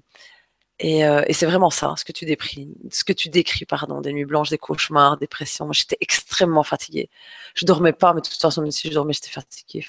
euh, 0.83 1.23
et 1.27 1.33
c'est 1.33 1.45
vraiment 1.45 1.69
ça, 1.69 1.93
ce 1.97 2.03
que 2.03 2.11
tu 2.11 2.25
décris, 2.25 2.69
ce 2.91 3.03
que 3.05 3.13
tu 3.13 3.29
décris, 3.29 3.65
pardon, 3.65 4.01
des 4.01 4.11
nuits 4.13 4.25
blanches, 4.25 4.49
des 4.49 4.57
cauchemars, 4.57 5.17
dépression. 5.17 5.65
Moi, 5.65 5.73
j'étais 5.73 5.97
extrêmement 6.01 6.63
fatiguée. 6.63 7.09
Je 7.53 7.65
dormais 7.65 7.93
pas, 7.93 8.13
mais 8.13 8.21
de 8.21 8.27
toute 8.27 8.41
façon, 8.41 8.61
même 8.61 8.71
si 8.71 8.89
je 8.89 8.93
dormais, 8.93 9.13
j'étais 9.13 9.29
fatiguée. 9.29 9.87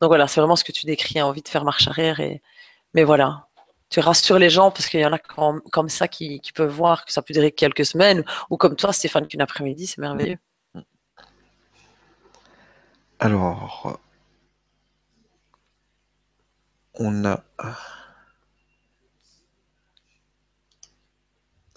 Donc 0.00 0.08
voilà, 0.10 0.26
c'est 0.28 0.40
vraiment 0.40 0.56
ce 0.56 0.64
que 0.64 0.72
tu 0.72 0.86
décris, 0.86 1.20
envie 1.22 1.42
de 1.42 1.48
faire 1.48 1.64
marche 1.64 1.88
arrière. 1.88 2.20
Et... 2.20 2.42
Mais 2.94 3.04
voilà, 3.04 3.47
tu 3.90 4.00
rassures 4.00 4.38
les 4.38 4.50
gens 4.50 4.70
parce 4.70 4.88
qu'il 4.88 5.00
y 5.00 5.06
en 5.06 5.12
a 5.12 5.18
comme, 5.18 5.60
comme 5.72 5.88
ça 5.88 6.08
qui, 6.08 6.40
qui 6.40 6.52
peuvent 6.52 6.70
voir 6.70 7.04
que 7.04 7.12
ça 7.12 7.22
peut 7.22 7.32
durer 7.32 7.52
quelques 7.52 7.86
semaines, 7.86 8.24
ou 8.50 8.56
comme 8.56 8.76
toi, 8.76 8.92
Stéphane, 8.92 9.26
qu'une 9.26 9.40
après-midi, 9.40 9.86
c'est 9.86 9.98
merveilleux. 9.98 10.38
Alors, 13.20 13.98
on 16.94 17.24
a 17.24 17.42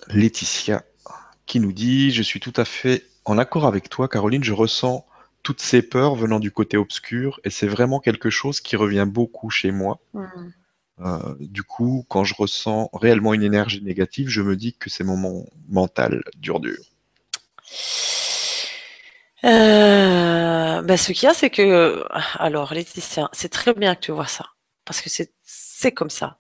Laetitia 0.08 0.84
qui 1.46 1.60
nous 1.60 1.72
dit 1.72 2.12
Je 2.12 2.22
suis 2.22 2.40
tout 2.40 2.54
à 2.58 2.66
fait 2.66 3.06
en 3.26 3.38
accord 3.38 3.66
avec 3.66 3.90
toi, 3.90 4.08
Caroline. 4.08 4.44
Je 4.44 4.54
ressens 4.54 5.06
toutes 5.44 5.62
ces 5.62 5.82
peurs 5.82 6.16
venant 6.16 6.40
du 6.40 6.52
côté 6.52 6.78
obscur 6.78 7.40
et 7.44 7.50
c'est 7.50 7.68
vraiment 7.68 8.00
quelque 8.00 8.30
chose 8.30 8.62
qui 8.62 8.76
revient 8.76 9.08
beaucoup 9.08 9.50
chez 9.50 9.72
moi. 9.72 10.00
Euh, 11.03 11.36
du 11.40 11.64
coup, 11.64 12.06
quand 12.10 12.23
je 12.23 12.36
ressens 12.36 12.90
réellement 12.94 13.34
une 13.34 13.44
énergie 13.44 13.82
négative, 13.82 14.30
je 14.30 14.41
me 14.41 14.56
dis 14.56 14.73
que 14.73 14.90
c'est 14.90 15.03
mon 15.03 15.45
mental 15.69 16.23
dur 16.38 16.60
dur. 16.60 16.78
Euh, 19.44 20.82
ben, 20.84 20.98
ce 20.98 21.11
qu'il 21.14 21.23
y 21.23 21.28
a, 21.28 21.34
c'est 21.34 21.49
que, 21.49 22.03
alors, 22.38 22.73
Laetitia, 22.73 23.30
c'est 23.34 23.49
très 23.49 23.73
bien 23.73 23.95
que 23.95 24.02
tu 24.02 24.11
vois 24.11 24.28
ça. 24.28 24.45
parce 24.86 25.02
que 25.02 25.10
c'est 25.44 25.91
comme 25.91 26.10
ça. 26.10 26.38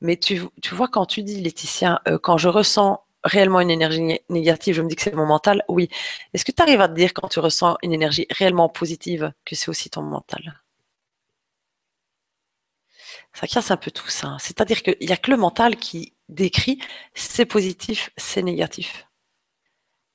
Mais 0.00 0.16
tu, 0.16 0.42
tu, 0.62 0.74
vois, 0.74 0.88
quand 0.88 1.06
tu 1.06 1.22
dis, 1.22 1.40
Laetitia, 1.40 2.00
euh, 2.08 2.18
quand 2.18 2.38
je 2.38 2.48
ressens 2.48 3.04
réellement 3.24 3.60
une 3.60 3.70
énergie 3.70 4.20
négative, 4.28 4.74
je 4.74 4.82
me 4.82 4.88
dis 4.88 4.96
que 4.96 5.02
c'est 5.02 5.14
mon 5.14 5.26
mental, 5.26 5.64
oui. 5.68 5.88
Est-ce 6.34 6.44
que 6.44 6.52
tu 6.52 6.62
arrives 6.62 6.80
à 6.80 6.88
te 6.88 6.94
dire 6.94 7.12
quand 7.14 7.28
tu 7.28 7.40
ressens 7.40 7.76
une 7.82 7.92
énergie 7.92 8.26
réellement 8.30 8.68
positive 8.68 9.32
que 9.44 9.56
c'est 9.56 9.68
aussi 9.70 9.90
ton 9.90 10.02
mental? 10.02 10.62
Ça 13.32 13.46
casse 13.46 13.70
un 13.70 13.76
peu 13.76 13.90
tout 13.90 14.08
ça. 14.08 14.36
C'est-à-dire 14.40 14.82
qu'il 14.82 14.96
n'y 15.00 15.12
a 15.12 15.16
que 15.16 15.30
le 15.30 15.36
mental 15.36 15.76
qui 15.76 16.14
décrit 16.28 16.80
c'est 17.14 17.46
positif, 17.46 18.10
c'est 18.16 18.42
négatif. 18.42 19.06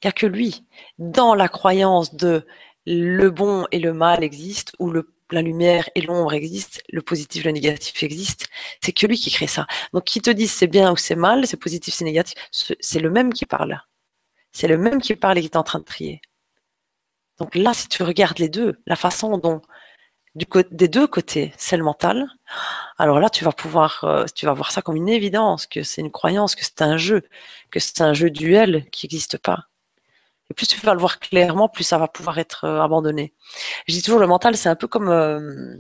Il 0.02 0.07
n'y 0.07 0.10
a 0.10 0.11
que 0.11 0.26
lui. 0.27 0.65
Dans 0.98 1.34
la 1.35 1.48
croyance 1.48 2.15
de 2.15 2.45
le 2.85 3.30
bon 3.30 3.65
et 3.72 3.80
le 3.80 3.94
mal 3.94 4.23
existent, 4.23 4.73
ou 4.80 4.91
la 5.31 5.41
lumière 5.41 5.90
et 5.95 6.02
l'ombre 6.02 6.34
existent, 6.34 6.80
le 6.90 7.02
positif, 7.02 7.45
le 7.45 7.52
négatif 7.52 8.03
existe. 8.03 8.48
C'est 8.81 8.91
que 8.91 9.07
lui 9.07 9.18
qui 9.18 9.31
crée 9.31 9.48
ça. 9.48 9.65
Donc, 9.94 10.03
qui 10.03 10.22
te 10.22 10.30
dit 10.30 10.48
c'est 10.48 10.68
bien 10.68 10.91
ou 10.91 10.98
c'est 10.98 11.15
mal, 11.15 11.48
c'est 11.48 11.57
positif, 11.57 11.94
c'est 11.94 12.06
négatif, 12.06 12.35
c'est 12.52 12.99
le 12.99 13.10
même 13.10 13.34
qui 13.34 13.45
parle. 13.45 13.81
C'est 14.52 14.68
le 14.68 14.77
même 14.77 15.02
qui 15.02 15.15
parle 15.15 15.38
et 15.38 15.41
qui 15.41 15.48
est 15.48 15.57
en 15.57 15.64
train 15.64 15.80
de 15.80 15.85
trier. 15.85 16.22
Donc 17.40 17.56
là, 17.56 17.73
si 17.73 17.88
tu 17.88 18.03
regardes 18.03 18.40
les 18.40 18.49
deux, 18.49 18.80
la 18.85 18.95
façon 18.95 19.38
dont 19.38 19.61
des 20.35 20.88
deux 20.88 21.07
côtés, 21.07 21.53
c'est 21.57 21.77
le 21.77 21.84
mental, 21.84 22.27
alors 22.97 23.19
là, 23.19 23.30
tu 23.30 23.43
vas 23.43 23.51
pouvoir, 23.51 24.03
euh, 24.03 24.26
tu 24.34 24.45
vas 24.45 24.53
voir 24.53 24.72
ça 24.72 24.81
comme 24.81 24.95
une 24.95 25.10
évidence, 25.10 25.68
que 25.68 25.84
c'est 25.84 26.01
une 26.01 26.11
croyance, 26.11 26.55
que 26.55 26.64
c'est 26.64 26.81
un 26.81 26.97
jeu, 26.97 27.23
que 27.72 27.80
c'est 27.80 28.01
un 28.01 28.14
jeu 28.14 28.30
duel 28.30 28.85
qui 28.91 29.05
n'existe 29.05 29.38
pas. 29.38 29.68
Et 30.49 30.53
plus 30.53 30.68
tu 30.68 30.80
vas 30.81 30.93
le 30.93 30.99
voir 30.99 31.19
clairement, 31.19 31.69
plus 31.69 31.84
ça 31.84 31.97
va 31.97 32.07
pouvoir 32.07 32.39
être 32.39 32.65
euh, 32.65 32.81
abandonné. 32.81 33.34
Je 33.88 33.93
dis 33.93 34.01
toujours, 34.01 34.19
le 34.19 34.27
mental, 34.27 34.57
c'est 34.57 34.69
un 34.69 34.76
peu 34.76 34.88
comme, 34.88 35.10
euh, 35.10 35.76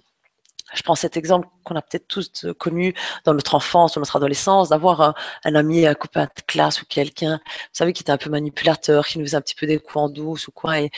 je 0.73 0.83
prends 0.83 0.95
cet 0.95 1.17
exemple 1.17 1.47
qu'on 1.63 1.75
a 1.75 1.81
peut-être 1.81 2.07
tous 2.07 2.47
connu 2.59 2.93
dans 3.25 3.33
notre 3.33 3.55
enfance, 3.55 3.95
dans 3.95 4.01
notre 4.01 4.15
adolescence, 4.15 4.69
d'avoir 4.69 5.15
un, 5.45 5.55
ami, 5.55 5.85
un 5.85 5.93
copain 5.95 6.25
de 6.25 6.41
classe 6.47 6.81
ou 6.81 6.85
quelqu'un, 6.85 7.39
vous 7.45 7.69
savez, 7.73 7.93
qui 7.93 8.03
était 8.03 8.11
un 8.11 8.17
peu 8.17 8.29
manipulateur, 8.29 9.05
qui 9.07 9.19
nous 9.19 9.25
faisait 9.25 9.37
un 9.37 9.41
petit 9.41 9.55
peu 9.55 9.67
des 9.67 9.79
coups 9.79 9.97
en 9.97 10.09
douce 10.09 10.47
ou 10.47 10.51
quoi. 10.51 10.79
Et, 10.79 10.91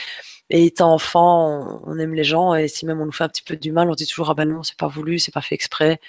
et 0.50 0.66
étant 0.66 0.94
enfant, 0.94 1.82
on, 1.86 1.98
aime 2.00 2.14
les 2.14 2.24
gens 2.24 2.54
et 2.54 2.68
si 2.68 2.86
même 2.86 3.02
on 3.02 3.06
nous 3.06 3.12
fait 3.12 3.24
un 3.24 3.30
petit 3.30 3.42
peu 3.42 3.56
du 3.56 3.72
mal, 3.72 3.90
on 3.90 3.96
dit 3.96 4.08
toujours 4.08 4.30
ah 4.30 4.34
ben 4.36 4.48
non, 4.48 4.64
c'est 4.64 4.78
pas 4.78 4.88
voulu, 4.88 5.20
c'est 5.20 5.34
pas 5.34 5.42
fait 5.42 5.56
exprès. 5.56 6.00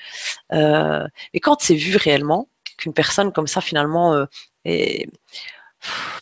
Euh, 0.52 1.06
et 1.34 1.40
quand 1.40 1.60
c'est 1.60 1.74
vu 1.74 1.96
réellement 1.96 2.48
qu'une 2.78 2.92
personne 2.92 3.32
comme 3.32 3.46
ça 3.46 3.60
finalement 3.60 4.26
est 4.64 5.08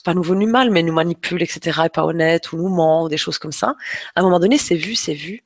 pas 0.04 0.14
nous 0.14 0.34
du 0.34 0.46
mal, 0.46 0.70
mais 0.70 0.82
nous 0.82 0.92
manipule, 0.92 1.42
etc., 1.42 1.82
et 1.86 1.88
pas 1.88 2.04
honnête, 2.04 2.52
ou 2.52 2.56
nous 2.56 2.68
ment, 2.68 3.04
ou 3.04 3.08
des 3.08 3.16
choses 3.16 3.38
comme 3.38 3.52
ça. 3.52 3.74
À 4.14 4.20
un 4.20 4.22
moment 4.22 4.40
donné, 4.40 4.58
c'est 4.58 4.76
vu, 4.76 4.94
c'est 4.94 5.14
vu, 5.14 5.42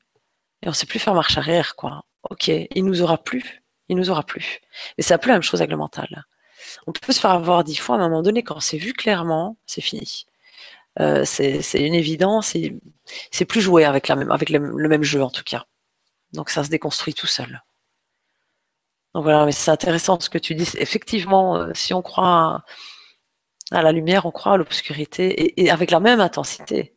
et 0.61 0.69
on 0.69 0.73
sait 0.73 0.85
plus 0.85 0.99
faire 0.99 1.13
marche 1.13 1.37
arrière, 1.37 1.75
quoi. 1.75 2.03
Ok, 2.29 2.47
il 2.49 2.85
nous 2.85 3.01
aura 3.01 3.17
plus, 3.17 3.63
il 3.87 3.97
nous 3.97 4.09
aura 4.09 4.23
plus. 4.23 4.59
Mais 4.97 5.03
c'est 5.03 5.13
un 5.13 5.17
peu 5.17 5.29
la 5.29 5.35
même 5.35 5.41
chose 5.43 5.61
avec 5.61 5.71
le 5.71 5.77
mental. 5.77 6.25
On 6.87 6.91
peut 6.91 7.13
se 7.13 7.19
faire 7.19 7.31
avoir 7.31 7.63
dix 7.63 7.77
fois, 7.77 7.95
à 7.95 7.99
un 7.99 8.09
moment 8.09 8.21
donné, 8.21 8.43
quand 8.43 8.59
c'est 8.59 8.77
vu 8.77 8.93
clairement, 8.93 9.57
c'est 9.65 9.81
fini. 9.81 10.25
Euh, 10.99 11.23
c'est 11.25 11.61
une 11.75 11.93
évidence, 11.93 12.55
c'est 13.31 13.45
plus 13.45 13.61
jouer 13.61 13.85
avec, 13.85 14.09
le, 14.09 14.87
même 14.87 15.03
jeu, 15.03 15.23
en 15.23 15.29
tout 15.29 15.43
cas. 15.43 15.65
Donc 16.33 16.49
ça 16.49 16.63
se 16.63 16.69
déconstruit 16.69 17.13
tout 17.13 17.27
seul. 17.27 17.63
Donc 19.13 19.23
voilà, 19.23 19.45
mais 19.45 19.51
c'est 19.51 19.71
intéressant 19.71 20.19
ce 20.19 20.29
que 20.29 20.37
tu 20.37 20.55
dis. 20.55 20.69
Effectivement, 20.77 21.57
euh, 21.57 21.71
si 21.73 21.93
on 21.93 22.01
croit 22.01 22.63
à 23.71 23.81
la 23.81 23.91
lumière, 23.91 24.25
on 24.25 24.31
croit 24.31 24.53
à 24.53 24.57
l'obscurité, 24.57 25.61
et, 25.61 25.71
avec 25.71 25.91
la 25.91 25.99
même 25.99 26.19
intensité. 26.19 26.95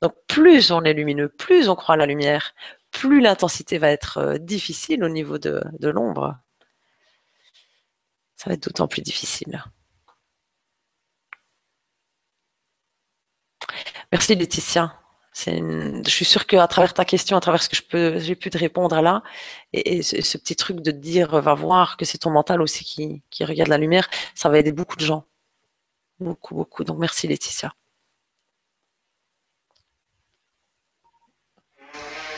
Donc 0.00 0.14
plus 0.26 0.70
on 0.70 0.82
est 0.84 0.94
lumineux, 0.94 1.28
plus 1.28 1.68
on 1.68 1.76
croit 1.76 1.94
à 1.94 1.98
la 1.98 2.06
lumière, 2.06 2.54
plus 2.90 3.20
l'intensité 3.20 3.78
va 3.78 3.90
être 3.90 4.18
euh, 4.18 4.38
difficile 4.38 5.04
au 5.04 5.08
niveau 5.08 5.38
de, 5.38 5.62
l'ombre. 5.80 6.36
Ça 8.36 8.50
va 8.50 8.54
être 8.54 8.64
d'autant 8.64 8.88
plus 8.88 9.02
difficile. 9.02 9.64
Merci 14.12 14.34
Laetitia. 14.34 14.94
Je 15.34 16.02
suis 16.10 16.26
sûre 16.26 16.46
qu'à 16.46 16.66
travers 16.68 16.92
ta 16.92 17.06
question, 17.06 17.38
à 17.38 17.40
travers 17.40 17.62
ce 17.62 17.70
que 17.70 17.76
je 17.76 17.82
peux, 17.82 18.18
j'ai 18.18 18.36
pu 18.36 18.50
te 18.50 18.58
répondre 18.58 19.00
là, 19.00 19.22
et, 19.72 20.02
ce, 20.02 20.36
petit 20.36 20.54
truc 20.54 20.80
de 20.80 20.90
te 20.90 20.96
dire, 20.96 21.40
va 21.40 21.54
voir 21.54 21.96
que 21.96 22.04
c'est 22.04 22.18
ton 22.18 22.30
mental 22.30 22.60
aussi 22.60 22.84
qui, 22.84 23.22
qui 23.30 23.42
regarde 23.44 23.70
la 23.70 23.78
lumière, 23.78 24.10
ça 24.34 24.50
va 24.50 24.58
aider 24.58 24.72
beaucoup 24.72 24.96
de 24.96 25.04
gens. 25.04 25.24
Beaucoup, 26.20 26.54
beaucoup. 26.54 26.84
Donc 26.84 26.98
merci 26.98 27.26
Laetitia. 27.26 27.72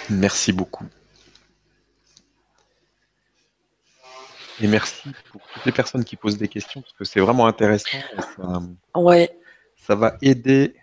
Merci 0.09 0.53
beaucoup. 0.53 0.85
Et 4.61 4.69
merci 4.69 5.11
pour 5.33 5.41
toutes 5.53 5.65
les 5.65 5.73
personnes 5.73 6.05
qui 6.05 6.15
posent 6.15 6.39
des 6.39 6.47
questions, 6.47 6.83
parce 6.83 6.93
que 6.93 7.05
c'est 7.05 7.19
vraiment 7.19 7.49
intéressant. 7.49 7.99
Ça, 8.37 9.01
ouais. 9.01 9.37
ça 9.77 9.97
va 9.97 10.17
aider 10.23 10.77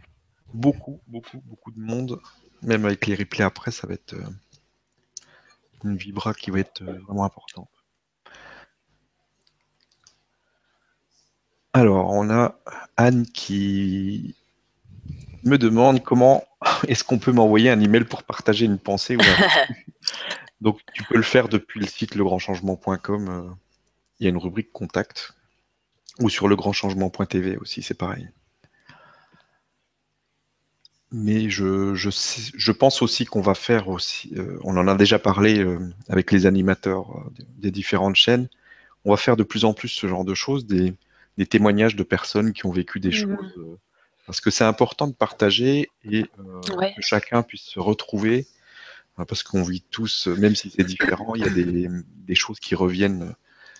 beaucoup, 0.53 0.99
beaucoup, 1.07 1.41
beaucoup 1.45 1.71
de 1.71 1.79
monde. 1.79 2.19
Même 2.61 2.85
avec 2.85 3.07
les 3.07 3.15
replays 3.15 3.43
après, 3.43 3.71
ça 3.71 3.87
va 3.87 3.93
être 3.93 4.13
euh, 4.13 4.29
une 5.83 5.97
vibra 5.97 6.33
qui 6.33 6.51
va 6.51 6.59
être 6.59 6.83
euh, 6.83 6.99
vraiment 7.07 7.25
importante. 7.25 7.69
Alors, 11.73 12.11
on 12.11 12.29
a 12.29 12.59
Anne 12.97 13.25
qui 13.25 14.35
me 15.43 15.57
demande 15.57 16.03
comment 16.03 16.43
est-ce 16.87 17.03
qu'on 17.03 17.17
peut 17.17 17.31
m'envoyer 17.31 17.69
un 17.69 17.79
email 17.79 18.03
pour 18.03 18.23
partager 18.23 18.65
une 18.65 18.77
pensée 18.77 19.15
ou 19.15 19.21
Donc, 20.61 20.79
tu 20.93 21.03
peux 21.03 21.15
le 21.15 21.23
faire 21.23 21.49
depuis 21.49 21.79
le 21.79 21.87
site 21.87 22.13
legrandchangement.com. 22.13 23.29
Euh, 23.29 23.49
il 24.19 24.25
y 24.25 24.27
a 24.27 24.29
une 24.29 24.37
rubrique 24.37 24.71
contact. 24.71 25.33
Ou 26.19 26.29
sur 26.29 26.47
legrandchangement.tv 26.47 27.57
aussi, 27.57 27.81
c'est 27.81 27.95
pareil. 27.95 28.29
Mais 31.13 31.49
je, 31.49 31.93
je, 31.93 32.71
pense 32.71 33.01
aussi 33.01 33.25
qu'on 33.25 33.41
va 33.41 33.53
faire 33.53 33.89
aussi, 33.89 34.31
euh, 34.37 34.57
on 34.63 34.77
en 34.77 34.87
a 34.87 34.95
déjà 34.95 35.19
parlé 35.19 35.59
euh, 35.59 35.77
avec 36.07 36.31
les 36.31 36.45
animateurs 36.45 37.29
des 37.57 37.69
différentes 37.69 38.15
chaînes, 38.15 38.47
on 39.03 39.11
va 39.11 39.17
faire 39.17 39.35
de 39.35 39.43
plus 39.43 39.65
en 39.65 39.73
plus 39.73 39.89
ce 39.89 40.07
genre 40.07 40.23
de 40.23 40.33
choses, 40.33 40.65
des, 40.65 40.93
des 41.37 41.45
témoignages 41.45 41.95
de 41.95 42.03
personnes 42.03 42.53
qui 42.53 42.65
ont 42.65 42.71
vécu 42.71 42.99
des 42.99 43.09
mmh. 43.09 43.13
choses. 43.13 43.53
Euh, 43.57 43.77
parce 44.25 44.41
que 44.41 44.51
c'est 44.51 44.63
important 44.63 45.07
de 45.07 45.13
partager 45.13 45.89
et 46.09 46.25
euh, 46.39 46.61
que 46.95 47.01
chacun 47.01 47.41
puisse 47.43 47.63
se 47.63 47.79
retrouver. 47.79 48.47
Hein, 49.17 49.25
parce 49.25 49.43
qu'on 49.43 49.63
vit 49.63 49.83
tous, 49.91 50.27
même 50.27 50.55
si 50.55 50.69
c'est 50.69 50.83
différent, 50.83 51.35
il 51.35 51.41
y 51.41 51.45
a 51.45 51.49
des, 51.49 52.35
choses 52.35 52.59
qui 52.59 52.75
reviennent 52.75 53.35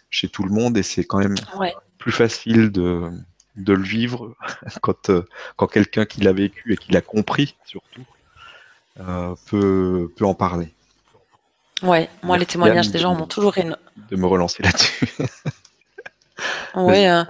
chez 0.10 0.28
tout 0.28 0.44
le 0.44 0.52
monde 0.52 0.78
et 0.78 0.84
c'est 0.84 1.06
quand 1.06 1.20
même 1.20 1.36
plus 1.98 2.12
facile 2.12 2.70
de, 2.70 3.10
de, 3.56 3.74
le 3.74 3.84
vivre 3.84 4.36
quand, 4.82 5.10
euh, 5.10 5.28
quand 5.56 5.68
quelqu'un 5.68 6.06
qui 6.06 6.22
l'a 6.22 6.34
vécu 6.34 6.74
et 6.74 6.78
qui 6.78 6.92
l'a 6.92 7.02
compris 7.02 7.56
surtout 7.66 8.04
peut, 9.48 10.12
peut 10.16 10.26
en 10.26 10.36
parler. 10.36 10.74
Ouais, 11.82 12.10
moi 12.22 12.38
les 12.38 12.46
témoignages 12.46 12.92
des 12.92 13.00
gens 13.00 13.16
m'ont 13.16 13.26
toujours 13.26 13.56
de 13.56 14.16
me 14.16 14.28
relancer 14.28 14.62
là-dessus. 14.62 15.08
Oui, 16.76 17.06
hein. 17.06 17.28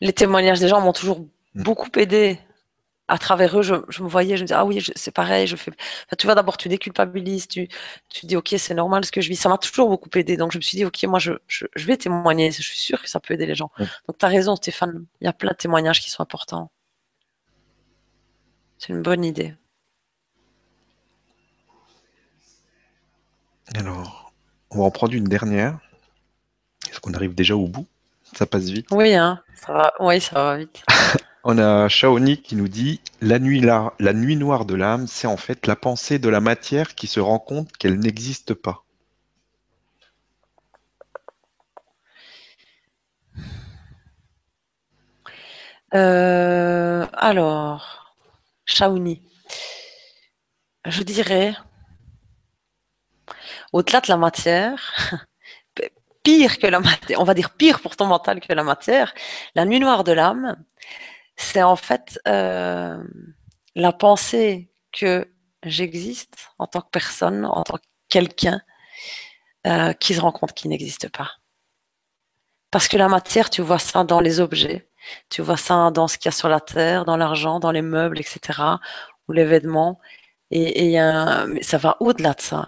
les 0.00 0.12
témoignages 0.12 0.60
des 0.60 0.68
gens 0.68 0.80
m'ont 0.80 0.92
toujours 0.92 1.20
mm. 1.54 1.62
beaucoup 1.62 1.90
aidé. 1.96 2.38
À 3.12 3.18
travers 3.18 3.58
eux, 3.58 3.62
je, 3.62 3.74
me 3.74 4.08
voyais, 4.08 4.38
je 4.38 4.42
me 4.42 4.46
disais, 4.46 4.54
ah 4.54 4.64
oui, 4.64 4.82
c'est 4.96 5.10
pareil, 5.10 5.46
je 5.46 5.54
fais. 5.54 5.70
tu 6.16 6.26
vois, 6.26 6.34
d'abord, 6.34 6.56
tu 6.56 6.70
déculpabilises, 6.70 7.46
tu, 7.46 7.68
tu 8.08 8.24
dis, 8.24 8.36
ok, 8.36 8.54
c'est 8.56 8.72
normal 8.72 9.04
ce 9.04 9.12
que 9.12 9.20
je 9.20 9.28
vis. 9.28 9.36
Ça 9.36 9.50
m'a 9.50 9.58
toujours 9.58 9.90
beaucoup 9.90 10.08
aidé. 10.14 10.38
Donc, 10.38 10.50
je 10.52 10.56
me 10.56 10.62
suis 10.62 10.78
dit, 10.78 10.86
ok, 10.86 11.02
moi, 11.02 11.18
je, 11.18 11.32
vais 11.76 11.98
témoigner. 11.98 12.50
Je 12.50 12.62
suis 12.62 12.78
sûre 12.78 13.02
que 13.02 13.10
ça 13.10 13.20
peut 13.20 13.34
aider 13.34 13.44
les 13.44 13.54
gens. 13.54 13.70
Donc, 14.08 14.16
tu 14.16 14.24
as 14.24 14.30
raison, 14.30 14.56
Stéphane. 14.56 15.04
Il 15.20 15.26
y 15.26 15.28
a 15.28 15.34
plein 15.34 15.50
de 15.50 15.56
témoignages 15.56 16.00
qui 16.00 16.10
sont 16.10 16.22
importants. 16.22 16.70
C'est 18.78 18.94
une 18.94 19.02
bonne 19.02 19.26
idée. 19.26 19.54
Alors, 23.74 24.32
on 24.70 24.78
va 24.78 24.84
en 24.84 24.90
prendre 24.90 25.12
une 25.12 25.24
dernière. 25.24 25.78
Est-ce 26.90 26.98
qu'on 26.98 27.12
arrive 27.12 27.34
déjà 27.34 27.56
au 27.56 27.68
bout? 27.68 27.86
Ça 28.32 28.46
passe 28.46 28.70
vite? 28.70 28.86
Oui, 28.90 29.12
hein, 29.12 29.42
ça 29.54 29.74
va, 29.74 29.92
oui, 30.00 30.18
ça 30.18 30.42
va 30.42 30.56
vite. 30.56 30.82
On 31.44 31.58
a 31.58 31.88
Shaoni 31.88 32.40
qui 32.40 32.54
nous 32.54 32.68
dit 32.68 33.00
la 33.20 33.38
nuit, 33.40 33.60
noire 34.36 34.64
de 34.64 34.74
l'âme, 34.74 35.06
c'est 35.08 35.26
en 35.26 35.36
fait 35.36 35.66
la 35.66 35.74
pensée 35.74 36.18
de 36.20 36.28
la 36.28 36.40
matière 36.40 36.94
qui 36.94 37.08
se 37.08 37.18
rend 37.18 37.40
compte 37.40 37.76
qu'elle 37.76 37.98
n'existe 37.98 38.54
pas. 38.54 38.84
Euh, 45.94 47.06
alors, 47.12 48.14
Shaoni, 48.64 49.22
je 50.86 51.02
dirais, 51.02 51.54
au-delà 53.72 54.00
de 54.00 54.08
la 54.08 54.16
matière, 54.16 54.92
pire 56.22 56.58
que 56.58 56.66
la 56.68 56.80
matière, 56.80 57.20
on 57.20 57.24
va 57.24 57.34
dire 57.34 57.50
pire 57.50 57.80
pour 57.80 57.96
ton 57.96 58.06
mental 58.06 58.40
que 58.40 58.52
la 58.52 58.62
matière, 58.64 59.12
la 59.56 59.64
nuit 59.64 59.80
noire 59.80 60.04
de 60.04 60.12
l'âme, 60.12 60.56
c'est 61.36 61.62
en 61.62 61.76
fait 61.76 62.20
euh, 62.28 63.02
la 63.74 63.92
pensée 63.92 64.70
que 64.92 65.28
j'existe 65.64 66.48
en 66.58 66.66
tant 66.66 66.80
que 66.80 66.90
personne, 66.90 67.44
en 67.44 67.62
tant 67.62 67.78
que 67.78 67.82
quelqu'un, 68.08 68.60
euh, 69.66 69.92
qui 69.92 70.14
se 70.14 70.20
rend 70.20 70.32
compte 70.32 70.52
qu'il 70.52 70.70
n'existe 70.70 71.08
pas. 71.08 71.30
Parce 72.70 72.88
que 72.88 72.96
la 72.96 73.08
matière, 73.08 73.50
tu 73.50 73.62
vois 73.62 73.78
ça 73.78 74.04
dans 74.04 74.20
les 74.20 74.40
objets, 74.40 74.88
tu 75.30 75.42
vois 75.42 75.56
ça 75.56 75.90
dans 75.90 76.08
ce 76.08 76.18
qu'il 76.18 76.26
y 76.26 76.28
a 76.28 76.32
sur 76.32 76.48
la 76.48 76.60
terre, 76.60 77.04
dans 77.04 77.16
l'argent, 77.16 77.60
dans 77.60 77.70
les 77.70 77.82
meubles, 77.82 78.18
etc., 78.18 78.60
ou 79.28 79.32
les 79.32 79.44
vêtements. 79.44 80.00
Et, 80.50 80.94
et 80.94 81.62
ça 81.62 81.78
va 81.78 81.96
au-delà 82.00 82.34
de 82.34 82.40
ça. 82.40 82.66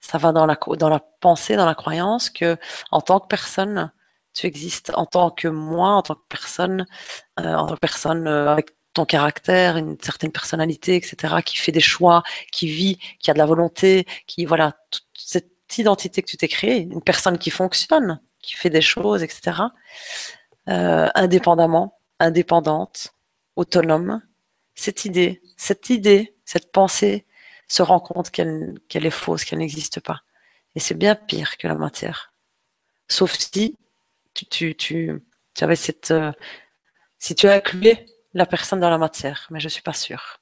Ça 0.00 0.18
va 0.18 0.32
dans 0.32 0.46
la, 0.46 0.58
dans 0.78 0.88
la 0.88 1.00
pensée, 1.20 1.56
dans 1.56 1.66
la 1.66 1.74
croyance 1.74 2.30
que, 2.30 2.56
en 2.90 3.00
tant 3.00 3.20
que 3.20 3.26
personne, 3.28 3.90
tu 4.34 4.46
existes 4.46 4.92
en 4.94 5.06
tant 5.06 5.30
que 5.30 5.48
moi, 5.48 5.90
en 5.90 6.02
tant 6.02 6.14
que 6.14 6.24
personne, 6.28 6.86
euh, 7.40 7.54
en 7.54 7.66
tant 7.66 7.74
que 7.74 7.80
personne 7.80 8.26
euh, 8.26 8.50
avec 8.50 8.70
ton 8.92 9.04
caractère, 9.04 9.76
une 9.76 9.96
certaine 10.00 10.32
personnalité, 10.32 10.96
etc., 10.96 11.36
qui 11.44 11.56
fait 11.56 11.72
des 11.72 11.80
choix, 11.80 12.22
qui 12.52 12.68
vit, 12.68 12.98
qui 13.18 13.30
a 13.30 13.34
de 13.34 13.38
la 13.38 13.46
volonté, 13.46 14.06
qui, 14.26 14.44
voilà, 14.44 14.76
cette 15.14 15.50
identité 15.78 16.22
que 16.22 16.28
tu 16.28 16.36
t'es 16.36 16.48
créée, 16.48 16.78
une 16.82 17.02
personne 17.02 17.38
qui 17.38 17.50
fonctionne, 17.50 18.20
qui 18.40 18.54
fait 18.54 18.70
des 18.70 18.82
choses, 18.82 19.22
etc., 19.22 19.62
euh, 20.68 21.08
indépendamment, 21.14 21.98
indépendante, 22.20 23.14
autonome, 23.56 24.22
cette 24.74 25.04
idée, 25.04 25.42
cette 25.56 25.90
idée, 25.90 26.36
cette 26.44 26.72
pensée 26.72 27.26
se 27.68 27.82
rend 27.82 28.00
compte 28.00 28.30
qu'elle 28.30 28.80
est 28.92 29.10
fausse, 29.10 29.44
qu'elle 29.44 29.58
n'existe 29.58 30.00
pas. 30.00 30.22
Et 30.74 30.80
c'est 30.80 30.94
bien 30.94 31.14
pire 31.14 31.56
que 31.56 31.68
la 31.68 31.74
matière. 31.74 32.32
Sauf 33.08 33.32
si 33.38 33.76
tu, 34.34 34.76
tu, 34.76 35.22
avais 35.60 35.76
cette. 35.76 36.10
Euh, 36.10 36.32
si 37.18 37.34
tu 37.34 37.48
as 37.48 37.54
inclué 37.54 38.06
la 38.34 38.46
personne 38.46 38.80
dans 38.80 38.90
la 38.90 38.98
matière, 38.98 39.46
mais 39.50 39.60
je 39.60 39.66
ne 39.66 39.70
suis 39.70 39.82
pas 39.82 39.92
sûre. 39.92 40.40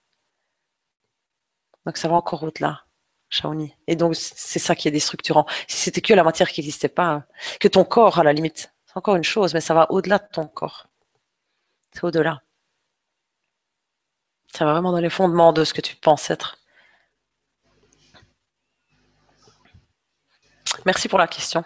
Donc 1.86 1.96
ça 1.96 2.08
va 2.08 2.14
encore 2.16 2.42
au-delà, 2.42 2.84
Shaoni. 3.28 3.74
Et 3.86 3.96
donc 3.96 4.16
c'est 4.16 4.58
ça 4.58 4.74
qui 4.74 4.88
est 4.88 4.92
déstructurant. 4.92 5.46
Si 5.68 5.78
c'était 5.78 6.00
que 6.00 6.14
la 6.14 6.24
matière 6.24 6.48
qui 6.50 6.60
n'existait 6.60 6.88
pas, 6.88 7.26
que 7.60 7.68
ton 7.68 7.84
corps 7.84 8.18
à 8.18 8.24
la 8.24 8.32
limite, 8.32 8.72
c'est 8.86 8.96
encore 8.96 9.16
une 9.16 9.24
chose, 9.24 9.54
mais 9.54 9.60
ça 9.60 9.74
va 9.74 9.90
au-delà 9.90 10.18
de 10.18 10.28
ton 10.32 10.46
corps. 10.46 10.88
C'est 11.92 12.04
au-delà. 12.04 12.42
Ça 14.52 14.64
va 14.64 14.72
vraiment 14.72 14.92
dans 14.92 15.00
les 15.00 15.10
fondements 15.10 15.52
de 15.52 15.64
ce 15.64 15.74
que 15.74 15.80
tu 15.80 15.96
penses 15.96 16.30
être. 16.30 16.58
Merci 20.84 21.08
pour 21.08 21.18
la 21.18 21.26
question. 21.26 21.64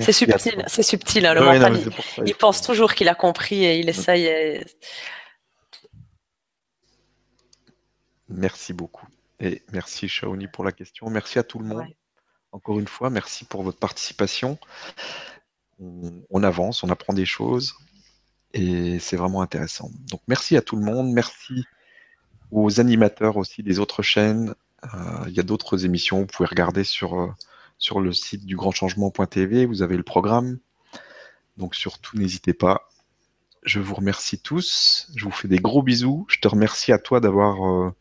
C'est 0.00 0.12
subtil, 0.12 0.64
c'est 0.66 0.82
subtil, 0.82 1.26
hein, 1.26 1.34
le 1.34 1.40
mental. 1.40 1.78
il, 2.24 2.34
pense 2.34 2.62
toujours 2.62 2.94
qu'il 2.94 3.08
a 3.08 3.14
compris 3.14 3.64
et 3.64 3.78
il 3.78 3.88
essaye. 3.88 4.64
Merci 8.28 8.72
beaucoup. 8.72 9.06
Et 9.40 9.62
merci 9.72 10.08
Shaoni 10.08 10.48
pour 10.48 10.64
la 10.64 10.72
question. 10.72 11.08
Merci 11.10 11.38
à 11.38 11.42
tout 11.42 11.58
le 11.58 11.66
monde. 11.66 11.86
Encore 12.52 12.78
une 12.78 12.88
fois, 12.88 13.10
merci 13.10 13.44
pour 13.44 13.62
votre 13.62 13.78
participation. 13.78 14.58
On, 15.78 16.42
avance, 16.42 16.82
on 16.82 16.88
apprend 16.88 17.12
des 17.12 17.26
choses 17.26 17.74
et 18.54 18.98
c'est 18.98 19.16
vraiment 19.16 19.42
intéressant. 19.42 19.90
Donc 20.08 20.22
merci 20.26 20.56
à 20.56 20.62
tout 20.62 20.76
le 20.76 20.82
monde. 20.82 21.12
Merci 21.12 21.64
aux 22.50 22.80
animateurs 22.80 23.36
aussi 23.36 23.62
des 23.62 23.78
autres 23.78 24.02
chaînes. 24.02 24.54
Euh, 24.84 25.24
il 25.26 25.34
y 25.34 25.40
a 25.40 25.42
d'autres 25.42 25.84
émissions, 25.84 26.20
vous 26.20 26.26
pouvez 26.26 26.48
regarder 26.48 26.84
sur. 26.84 27.34
Sur 27.78 28.00
le 28.00 28.12
site 28.12 28.46
du 28.46 28.56
grandchangement.tv, 28.56 29.66
vous 29.66 29.82
avez 29.82 29.96
le 29.96 30.02
programme. 30.02 30.58
Donc 31.56 31.74
surtout, 31.74 32.16
n'hésitez 32.16 32.54
pas. 32.54 32.88
Je 33.62 33.80
vous 33.80 33.94
remercie 33.94 34.38
tous. 34.38 35.08
Je 35.14 35.24
vous 35.24 35.30
fais 35.30 35.48
des 35.48 35.58
gros 35.58 35.82
bisous. 35.82 36.24
Je 36.28 36.38
te 36.40 36.48
remercie 36.48 36.92
à 36.92 36.98
toi 36.98 37.20
d'avoir 37.20 37.68
euh, 37.68 37.92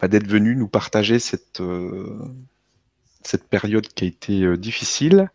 bah, 0.00 0.08
d'être 0.08 0.26
venu 0.26 0.56
nous 0.56 0.68
partager 0.68 1.18
cette, 1.18 1.60
euh, 1.60 2.24
cette 3.22 3.48
période 3.48 3.88
qui 3.88 4.04
a 4.04 4.06
été 4.06 4.42
euh, 4.42 4.56
difficile, 4.56 5.30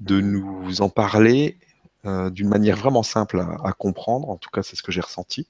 de 0.00 0.20
nous 0.20 0.82
en 0.82 0.88
parler 0.88 1.58
d'une 2.02 2.48
manière 2.48 2.76
vraiment 2.76 3.02
simple 3.02 3.44
à, 3.62 3.74
comprendre. 3.74 4.30
En 4.30 4.38
tout 4.38 4.48
cas, 4.48 4.62
c'est 4.62 4.74
ce 4.74 4.82
que 4.82 4.90
j'ai 4.90 5.02
ressenti. 5.02 5.46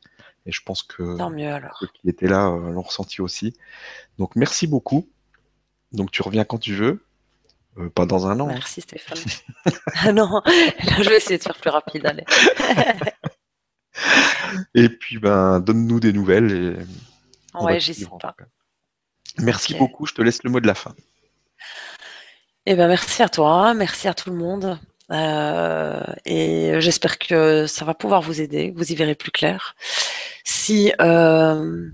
Et 0.46 0.50
je 0.50 0.60
pense 0.64 0.82
que 0.82 1.16
ceux 1.78 1.86
qui 1.94 2.08
étaient 2.08 2.26
là 2.26 2.50
l'ont 2.50 2.82
ressenti 2.82 3.20
aussi. 3.20 3.54
Donc 4.18 4.34
merci 4.34 4.66
beaucoup. 4.66 5.08
Donc 5.92 6.10
tu 6.10 6.22
reviens 6.22 6.44
quand 6.44 6.58
tu 6.58 6.74
veux. 6.74 7.04
Euh, 7.78 7.88
pas 7.88 8.06
dans 8.06 8.26
un 8.26 8.38
an. 8.40 8.46
Merci 8.46 8.80
Stéphane. 8.80 9.18
ah 10.02 10.12
non, 10.12 10.42
je 10.46 11.08
vais 11.08 11.16
essayer 11.16 11.38
de 11.38 11.42
faire 11.42 11.56
plus 11.56 11.70
rapide. 11.70 12.06
Allez. 12.06 12.24
et 14.74 14.88
puis 14.88 15.18
ben 15.18 15.60
donne-nous 15.60 16.00
des 16.00 16.12
nouvelles. 16.12 16.52
Et 16.52 17.62
ouais, 17.62 17.78
j'hésite 17.78 18.10
pas. 18.20 18.34
Merci 19.38 19.74
beaucoup. 19.74 20.06
Je 20.06 20.14
te 20.14 20.22
laisse 20.22 20.42
le 20.42 20.50
mot 20.50 20.60
de 20.60 20.66
la 20.66 20.74
fin. 20.74 20.94
Eh 22.66 22.74
ben 22.74 22.88
merci 22.88 23.22
à 23.22 23.28
toi, 23.28 23.72
merci 23.74 24.08
à 24.08 24.14
tout 24.14 24.30
le 24.30 24.36
monde. 24.36 24.78
Euh, 25.12 26.02
et 26.24 26.80
j'espère 26.80 27.18
que 27.18 27.66
ça 27.66 27.84
va 27.84 27.94
pouvoir 27.94 28.20
vous 28.20 28.40
aider, 28.40 28.72
vous 28.76 28.92
y 28.92 28.94
verrez 28.94 29.14
plus 29.14 29.32
clair. 29.32 29.74
Si 30.44 30.92
euh, 31.00 31.88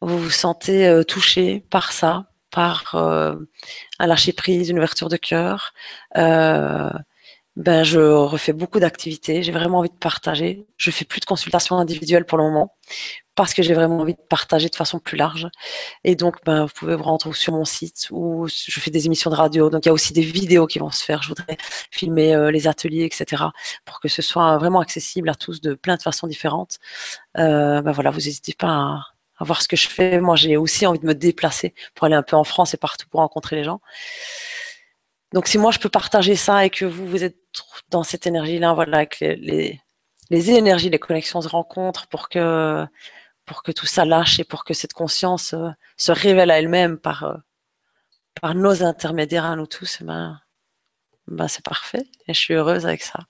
vous 0.00 0.18
vous 0.18 0.30
sentez 0.30 1.02
touché 1.06 1.60
par 1.70 1.92
ça, 1.92 2.29
par 2.50 2.94
euh, 2.94 3.36
un 3.98 4.06
lâcher 4.06 4.32
prise, 4.32 4.70
une 4.70 4.78
ouverture 4.78 5.08
de 5.08 5.16
cœur. 5.16 5.72
Euh, 6.16 6.90
ben, 7.56 7.84
je 7.84 8.00
refais 8.00 8.52
beaucoup 8.52 8.80
d'activités. 8.80 9.42
J'ai 9.42 9.52
vraiment 9.52 9.78
envie 9.78 9.90
de 9.90 9.94
partager. 9.94 10.66
Je 10.76 10.90
fais 10.90 11.04
plus 11.04 11.20
de 11.20 11.26
consultations 11.26 11.76
individuelles 11.78 12.24
pour 12.24 12.38
le 12.38 12.44
moment 12.44 12.76
parce 13.34 13.54
que 13.54 13.62
j'ai 13.62 13.74
vraiment 13.74 13.98
envie 13.98 14.14
de 14.14 14.20
partager 14.28 14.68
de 14.68 14.76
façon 14.76 14.98
plus 14.98 15.16
large. 15.16 15.48
Et 16.04 16.14
donc, 16.14 16.36
ben, 16.44 16.66
vous 16.66 16.72
pouvez 16.74 16.94
vous 16.96 17.02
rendre 17.02 17.34
sur 17.34 17.52
mon 17.54 17.64
site 17.64 18.08
où 18.10 18.46
je 18.48 18.80
fais 18.80 18.90
des 18.90 19.06
émissions 19.06 19.30
de 19.30 19.36
radio. 19.36 19.70
Donc, 19.70 19.86
il 19.86 19.88
y 19.88 19.90
a 19.90 19.92
aussi 19.94 20.12
des 20.12 20.22
vidéos 20.22 20.66
qui 20.66 20.78
vont 20.78 20.90
se 20.90 21.04
faire. 21.04 21.22
Je 21.22 21.28
voudrais 21.28 21.56
filmer 21.90 22.34
euh, 22.34 22.50
les 22.50 22.68
ateliers, 22.68 23.04
etc., 23.04 23.44
pour 23.84 24.00
que 24.00 24.08
ce 24.08 24.22
soit 24.22 24.58
vraiment 24.58 24.80
accessible 24.80 25.28
à 25.30 25.34
tous 25.34 25.60
de 25.60 25.74
plein 25.74 25.96
de 25.96 26.02
façons 26.02 26.26
différentes. 26.26 26.78
Ben 27.34 27.92
voilà, 27.92 28.10
vous 28.10 28.18
n'hésitez 28.18 28.54
pas 28.54 28.68
à, 28.68 29.04
voir 29.44 29.62
ce 29.62 29.68
que 29.68 29.76
je 29.76 29.88
fais. 29.88 30.20
Moi, 30.20 30.36
j'ai 30.36 30.56
aussi 30.56 30.86
envie 30.86 30.98
de 30.98 31.06
me 31.06 31.14
déplacer 31.14 31.74
pour 31.94 32.06
aller 32.06 32.14
un 32.14 32.22
peu 32.22 32.36
en 32.36 32.44
France 32.44 32.74
et 32.74 32.76
partout 32.76 33.08
pour 33.08 33.20
rencontrer 33.20 33.56
les 33.56 33.64
gens. 33.64 33.80
Donc, 35.32 35.46
si 35.46 35.58
moi 35.58 35.70
je 35.70 35.78
peux 35.78 35.88
partager 35.88 36.36
ça 36.36 36.64
et 36.64 36.70
que 36.70 36.84
vous, 36.84 37.06
vous 37.06 37.24
êtes 37.24 37.38
dans 37.90 38.02
cette 38.02 38.26
énergie-là, 38.26 38.74
voilà, 38.74 38.98
avec 38.98 39.20
les, 39.20 39.80
énergies, 40.30 40.90
les 40.90 40.98
connexions 40.98 41.40
se 41.40 41.48
rencontrent 41.48 42.06
pour 42.08 42.28
que, 42.28 42.86
tout 43.74 43.86
ça 43.86 44.04
lâche 44.04 44.40
et 44.40 44.44
pour 44.44 44.64
que 44.64 44.74
cette 44.74 44.92
conscience 44.92 45.54
euh, 45.54 45.70
se 45.96 46.12
révèle 46.12 46.50
à 46.50 46.58
elle-même 46.58 46.98
par, 46.98 47.24
euh, 47.24 47.36
par 48.40 48.54
nos 48.54 48.82
intermédiaires 48.82 49.44
à 49.44 49.56
nous 49.56 49.66
tous, 49.66 49.98
eh 50.00 50.04
ben, 50.04 50.40
ben 51.26 51.48
c'est 51.48 51.64
parfait. 51.64 52.04
Et 52.28 52.34
je 52.34 52.38
suis 52.38 52.54
heureuse 52.54 52.86
avec 52.86 53.02
ça. 53.02 53.20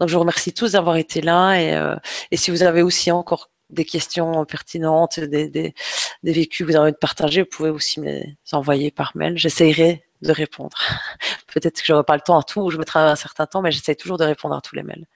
Donc, 0.00 0.08
je 0.08 0.14
vous 0.14 0.20
remercie 0.20 0.52
tous 0.52 0.72
d'avoir 0.72 0.96
été 0.96 1.20
là. 1.22 1.54
Et, 1.56 1.74
euh, 1.74 1.96
et 2.30 2.36
si 2.36 2.50
vous 2.50 2.62
avez 2.62 2.82
aussi 2.82 3.10
encore 3.10 3.50
des 3.70 3.84
questions 3.84 4.44
pertinentes, 4.44 5.20
des, 5.20 5.48
des, 5.48 5.74
des, 6.22 6.32
vécus 6.32 6.66
que 6.66 6.70
vous 6.70 6.76
avez 6.76 6.84
envie 6.84 6.92
de 6.92 6.96
partager, 6.96 7.42
vous 7.42 7.48
pouvez 7.48 7.70
aussi 7.70 8.00
me 8.00 8.06
les 8.06 8.36
envoyer 8.52 8.90
par 8.90 9.16
mail. 9.16 9.36
J'essayerai 9.36 10.04
de 10.22 10.32
répondre. 10.32 10.76
Peut-être 11.52 11.80
que 11.80 11.86
je 11.86 11.92
n'aurai 11.92 12.04
pas 12.04 12.14
le 12.14 12.22
temps 12.22 12.38
à 12.38 12.42
tout, 12.42 12.60
ou 12.60 12.70
je 12.70 12.78
mettrai 12.78 13.00
un 13.00 13.16
certain 13.16 13.46
temps, 13.46 13.62
mais 13.62 13.72
j'essaie 13.72 13.94
toujours 13.94 14.18
de 14.18 14.24
répondre 14.24 14.54
à 14.54 14.60
tous 14.60 14.76
les 14.76 14.82
mails. 14.82 15.06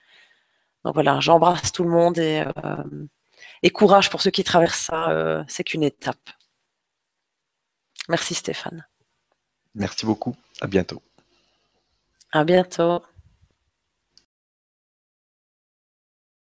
Donc 0.83 0.93
voilà, 0.93 1.19
j'embrasse 1.19 1.71
tout 1.71 1.83
le 1.83 1.89
monde 1.89 2.17
et, 2.17 2.43
euh, 2.65 2.83
et, 3.63 3.69
courage 3.69 4.09
pour 4.09 4.21
ceux 4.21 4.31
qui 4.31 4.43
traversent 4.43 4.85
ça. 4.85 5.09
Euh, 5.11 5.43
c'est 5.47 5.63
qu'une 5.63 5.83
étape. 5.83 6.29
Merci 8.09 8.33
Stéphane. 8.33 8.85
Merci 9.75 10.05
beaucoup. 10.05 10.35
À 10.59 10.67
bientôt. 10.67 11.01
À 12.31 12.43
bientôt. 12.43 13.01